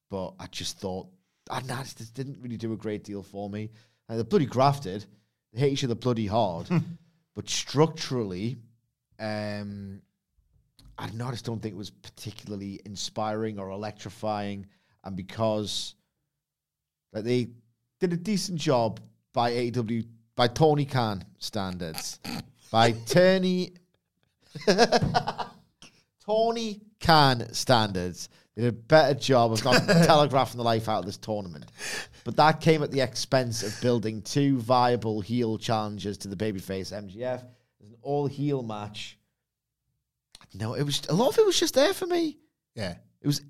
but 0.10 0.34
I 0.40 0.48
just 0.48 0.80
thought 0.80 1.08
I 1.50 1.62
this 1.62 2.12
didn't 2.12 2.38
really 2.42 2.58
do 2.58 2.74
a 2.74 2.78
great 2.78 3.04
deal 3.04 3.24
for 3.24 3.50
me. 3.50 3.72
Uh, 4.08 4.16
they're 4.16 4.24
bloody 4.24 4.46
grafted. 4.46 5.06
They 5.54 5.62
hate 5.62 5.74
each 5.74 5.84
other 5.84 5.96
bloody 5.96 6.28
hard, 6.28 6.70
but 7.36 7.50
structurally, 7.50 8.58
um, 9.20 10.02
I 10.98 11.08
don't 11.08 11.16
know. 11.16 11.28
I 11.28 11.32
just 11.32 11.46
don't 11.46 11.62
think 11.62 11.74
it 11.74 11.78
was 11.78 11.90
particularly 11.90 12.80
inspiring 12.86 13.58
or 13.58 13.70
electrifying, 13.70 14.68
and 15.04 15.16
because 15.16 15.96
like 17.14 17.24
they 17.24 17.50
did 18.00 18.14
a 18.14 18.18
decent 18.18 18.60
job 18.60 19.00
by 19.34 19.52
AEW 19.52 20.06
by 20.36 20.48
Tony 20.48 20.86
Khan 20.86 21.24
standards, 21.40 22.20
by 22.72 22.92
Tony 22.92 23.74
Tony 26.30 26.82
Khan 27.02 27.52
standards. 27.54 28.30
Did 28.56 28.66
a 28.66 28.72
better 28.72 29.14
job 29.18 29.54
of 29.54 29.64
not 29.66 29.88
telegraphing 29.88 30.58
the 30.58 30.64
life 30.64 30.90
out 30.90 31.00
of 31.00 31.06
this 31.06 31.18
tournament. 31.18 31.66
But 32.24 32.36
that 32.38 32.62
came 32.62 32.84
at 32.84 32.92
the 32.92 33.00
expense 33.02 33.64
of 33.64 33.80
building 33.82 34.22
two 34.22 34.60
viable 34.60 35.22
heel 35.22 35.58
challenges 35.58 36.18
to 36.20 36.28
the 36.28 36.36
babyface 36.36 36.92
MJF. 36.94 37.44
There's 37.80 37.92
an 37.92 37.98
all 38.02 38.28
heel 38.28 38.62
match. 38.62 39.18
No, 40.54 40.74
it 40.74 40.84
was 40.84 41.02
a 41.10 41.14
lot 41.14 41.30
of 41.30 41.38
it 41.40 41.46
was 41.46 41.60
just 41.60 41.74
there 41.74 41.94
for 41.94 42.06
me. 42.06 42.38
yeah. 42.76 42.96
It 43.22 43.28
was 43.28 43.42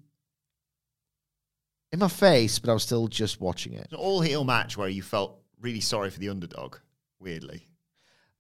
in 1.92 2.00
my 2.00 2.08
face, 2.08 2.60
but 2.60 2.70
I 2.70 2.74
was 2.74 2.84
still 2.84 3.08
just 3.08 3.40
watching 3.42 3.74
it. 3.74 3.88
An 3.92 3.98
all 3.98 4.22
heel 4.22 4.44
match 4.44 4.78
where 4.78 4.90
you 4.90 5.02
felt 5.02 5.40
really 5.60 5.80
sorry 5.80 6.10
for 6.10 6.20
the 6.20 6.30
underdog, 6.30 6.78
weirdly. 7.20 7.68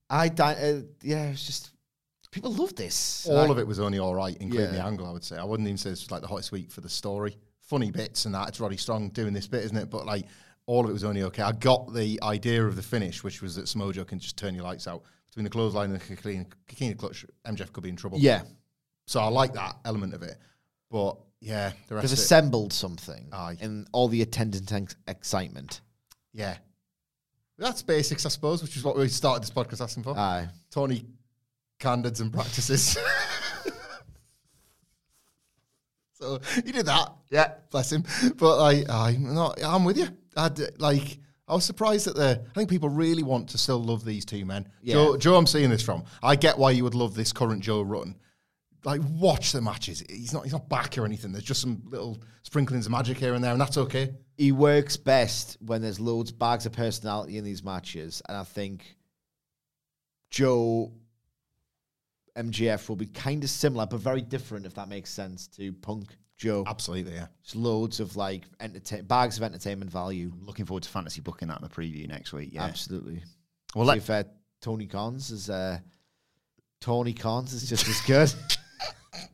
I 0.09 0.29
di- 0.29 0.53
uh, 0.53 0.81
yeah, 1.03 1.27
it 1.27 1.31
was 1.31 1.45
just 1.45 1.71
people 2.31 2.51
love 2.53 2.75
this. 2.75 3.25
All 3.27 3.37
I- 3.37 3.47
of 3.49 3.57
it 3.59 3.67
was 3.67 3.79
only 3.79 3.99
all 3.99 4.13
right, 4.15 4.35
including 4.39 4.67
Yeah. 4.73 4.81
the 4.81 4.83
angle, 4.85 5.05
I 5.07 5.11
would 5.11 5.23
say. 5.23 5.37
I 5.37 5.43
wouldn't 5.43 5.67
even 5.67 5.77
say 5.77 5.89
it's 5.91 6.11
like 6.11 6.21
the 6.21 6.27
hottest 6.27 6.51
week 6.51 6.71
for 6.71 6.81
the 6.81 6.89
story. 6.89 7.37
Funny 7.61 7.91
bits 7.91 8.25
and 8.25 8.33
that. 8.35 8.49
It's 8.49 8.59
Roddy 8.59 8.77
Strong 8.77 9.09
doing 9.09 9.33
this 9.33 9.47
bit, 9.47 9.63
isn't 9.65 9.77
it? 9.77 9.89
But 9.89 10.05
like, 10.05 10.25
all 10.65 10.83
of 10.83 10.89
it 10.89 10.93
was 10.93 11.03
only 11.03 11.23
okay. 11.23 11.43
I 11.43 11.51
got 11.51 11.93
the 11.93 12.19
idea 12.23 12.65
of 12.65 12.75
the 12.75 12.81
finish, 12.83 13.23
which 13.23 13.41
was 13.41 13.55
that 13.55 13.65
Smojo 13.65 14.05
can 14.07 14.19
just 14.19 14.37
turn 14.37 14.53
your 14.55 14.63
lights 14.63 14.87
out. 14.87 15.03
Between 15.29 15.43
the 15.43 15.49
clothesline 15.49 15.91
and 15.91 15.99
the 16.01 16.15
Kikini 16.15 16.45
Kikini 16.67 16.97
clutch, 16.97 17.25
MJF 17.45 17.71
could 17.71 17.83
be 17.83 17.89
in 17.89 17.95
trouble. 17.95 18.17
Yeah, 18.19 18.41
So 19.07 19.19
I 19.19 19.27
like 19.27 19.53
that 19.53 19.77
element 19.85 20.13
of 20.15 20.23
it. 20.23 20.37
But 20.91 21.17
yeah, 21.39 21.71
the 21.87 21.95
rest 21.95 22.03
they've 22.03 22.13
of 22.13 22.19
it, 22.19 22.23
assembled 22.23 22.73
something 22.73 23.29
Aye. 23.31 23.57
in 23.61 23.85
all 23.91 24.07
the 24.07 24.21
attendant 24.23 24.71
ex- 24.71 24.95
excitement. 25.07 25.81
yeah. 26.33 26.57
That's 27.57 27.81
basics, 27.83 28.25
I 28.25 28.29
suppose, 28.29 28.61
which 28.63 28.77
is 28.77 28.83
what 28.83 28.95
we 28.97 29.07
started 29.09 29.43
this 29.43 29.51
podcast 29.51 29.81
asking 29.83 30.03
for. 30.03 30.17
Aye. 30.17 30.47
Tony 30.71 31.05
candidates 31.79 32.19
and 32.19 32.31
practices. 32.31 32.97
so 36.13 36.39
he 36.55 36.71
did 36.71 36.85
that. 36.85 37.13
Yeah. 37.29 37.53
bless 37.71 37.91
him. 37.91 38.03
But 38.37 38.59
like, 38.59 38.89
I'm 38.89 39.33
not. 39.33 39.59
I'm 39.63 39.85
with 39.85 39.97
you. 39.97 40.07
I 40.35 40.51
like. 40.77 41.17
I 41.47 41.53
was 41.53 41.65
surprised 41.65 42.05
that 42.07 42.15
the. 42.15 42.41
I 42.49 42.53
think 42.53 42.69
people 42.69 42.89
really 42.89 43.23
want 43.23 43.49
to 43.49 43.57
still 43.57 43.83
love 43.83 44.05
these 44.05 44.25
two 44.25 44.45
men. 44.45 44.67
Yeah. 44.81 44.93
Joe, 44.93 45.17
Joe, 45.17 45.35
I'm 45.35 45.47
seeing 45.47 45.69
this 45.69 45.81
from. 45.81 46.03
I 46.21 46.35
get 46.35 46.57
why 46.57 46.71
you 46.71 46.83
would 46.83 46.95
love 46.95 47.15
this 47.15 47.33
current 47.33 47.63
Joe 47.63 47.81
run. 47.81 48.15
Like, 48.85 49.01
watch 49.09 49.51
the 49.51 49.61
matches. 49.61 50.03
He's 50.09 50.31
not. 50.33 50.43
He's 50.43 50.53
not 50.53 50.69
back 50.69 50.97
or 50.97 51.05
anything. 51.05 51.31
There's 51.31 51.43
just 51.43 51.61
some 51.61 51.81
little 51.87 52.21
sprinklings 52.43 52.85
of 52.85 52.91
magic 52.91 53.17
here 53.17 53.33
and 53.33 53.43
there, 53.43 53.51
and 53.51 53.59
that's 53.59 53.77
okay. 53.77 54.13
He 54.37 54.51
works 54.51 54.95
best 54.95 55.57
when 55.59 55.81
there's 55.81 55.99
loads 55.99 56.31
bags 56.31 56.65
of 56.65 56.71
personality 56.71 57.37
in 57.37 57.43
these 57.43 57.63
matches, 57.63 58.21
and 58.29 58.37
I 58.37 58.43
think 58.43 58.95
Joe 60.29 60.93
MJF 62.39 62.87
will 62.87 62.95
be 62.95 63.07
kind 63.07 63.43
of 63.43 63.49
similar, 63.49 63.85
but 63.85 63.99
very 63.99 64.21
different, 64.21 64.65
if 64.65 64.73
that 64.75 64.87
makes 64.87 65.09
sense, 65.09 65.47
to 65.47 65.73
Punk 65.73 66.15
Joe. 66.37 66.63
Absolutely, 66.65 67.13
yeah. 67.13 67.27
Just 67.43 67.55
loads 67.55 67.99
of 67.99 68.15
like 68.15 68.43
entertain 68.59 69.03
bags 69.03 69.37
of 69.37 69.43
entertainment 69.43 69.91
value. 69.91 70.31
Looking 70.41 70.65
forward 70.65 70.83
to 70.83 70.89
fantasy 70.89 71.21
booking 71.21 71.49
that 71.49 71.61
in 71.61 71.63
the 71.63 71.69
preview 71.69 72.07
next 72.07 72.31
week. 72.31 72.49
Yeah. 72.53 72.63
Absolutely. 72.63 73.23
Well, 73.75 73.85
See 73.85 73.89
let, 73.89 73.97
if 73.97 74.09
uh, 74.09 74.23
Tony 74.61 74.87
Cons 74.87 75.31
is 75.31 75.49
uh, 75.49 75.79
Tony 76.79 77.13
Cons 77.13 77.53
is 77.53 77.69
just 77.69 77.87
as 77.87 78.01
good. 78.01 78.33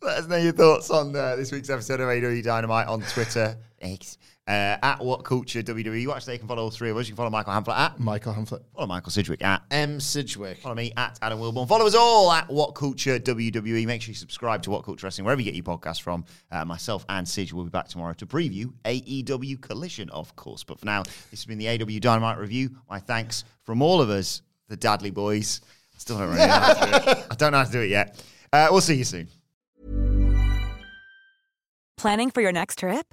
Let 0.00 0.18
us 0.18 0.28
know 0.28 0.36
your 0.36 0.52
thoughts 0.52 0.90
on 0.90 1.14
uh, 1.14 1.36
this 1.36 1.52
week's 1.52 1.68
episode 1.68 2.00
of 2.00 2.08
AEW 2.08 2.42
Dynamite 2.42 2.86
on 2.86 3.02
Twitter. 3.02 3.56
X. 3.80 4.18
Uh, 4.48 4.78
at 4.82 4.98
WhatCulture 5.00 5.62
WWE. 5.62 6.00
You 6.00 6.12
actually 6.14 6.38
can 6.38 6.48
follow 6.48 6.62
all 6.62 6.70
three 6.70 6.88
of 6.88 6.96
us. 6.96 7.06
You 7.06 7.12
can 7.12 7.18
follow 7.18 7.28
Michael 7.28 7.52
Hamflett 7.52 7.78
at. 7.78 8.00
Michael 8.00 8.32
Hamflett. 8.32 8.62
Follow 8.74 8.86
Michael 8.86 9.10
Sidgwick 9.12 9.44
at. 9.44 9.62
M. 9.70 10.00
Sidgwick. 10.00 10.56
Follow 10.56 10.74
me 10.74 10.90
at 10.96 11.18
Adam 11.20 11.38
Wilbourn. 11.38 11.68
Follow 11.68 11.86
us 11.86 11.94
all 11.94 12.32
at 12.32 12.48
WhatCulture 12.48 13.20
WWE. 13.20 13.84
Make 13.84 14.00
sure 14.00 14.12
you 14.12 14.14
subscribe 14.14 14.62
to 14.62 14.70
WhatCulture 14.70 15.02
Wrestling 15.02 15.26
wherever 15.26 15.42
you 15.42 15.44
get 15.44 15.54
your 15.54 15.64
podcast 15.64 16.00
from. 16.00 16.24
Uh, 16.50 16.64
myself 16.64 17.04
and 17.10 17.28
Sidge 17.28 17.52
will 17.52 17.64
be 17.64 17.68
back 17.68 17.88
tomorrow 17.88 18.14
to 18.14 18.24
preview 18.24 18.72
AEW 18.86 19.60
Collision, 19.60 20.08
of 20.08 20.34
course. 20.34 20.64
But 20.64 20.80
for 20.80 20.86
now, 20.86 21.02
this 21.02 21.26
has 21.32 21.44
been 21.44 21.58
the 21.58 21.66
AEW 21.66 22.00
Dynamite 22.00 22.38
review. 22.38 22.70
My 22.88 23.00
thanks 23.00 23.44
from 23.64 23.82
all 23.82 24.00
of 24.00 24.08
us, 24.08 24.40
the 24.68 24.78
Dadley 24.78 25.12
Boyz. 25.12 25.60
Still 25.98 26.16
don't 26.16 26.28
really 26.28 26.46
know 26.46 26.52
how 26.54 26.72
to 26.72 26.90
do 26.90 27.10
it. 27.10 27.26
I 27.30 27.34
don't 27.34 27.52
know 27.52 27.58
how 27.58 27.64
to 27.64 27.72
do 27.72 27.80
it 27.82 27.90
yet. 27.90 28.24
Uh, 28.50 28.68
we'll 28.70 28.80
see 28.80 28.94
you 28.94 29.04
soon. 29.04 29.28
Planning 31.98 32.30
for 32.30 32.40
your 32.40 32.52
next 32.52 32.78
trip? 32.78 33.12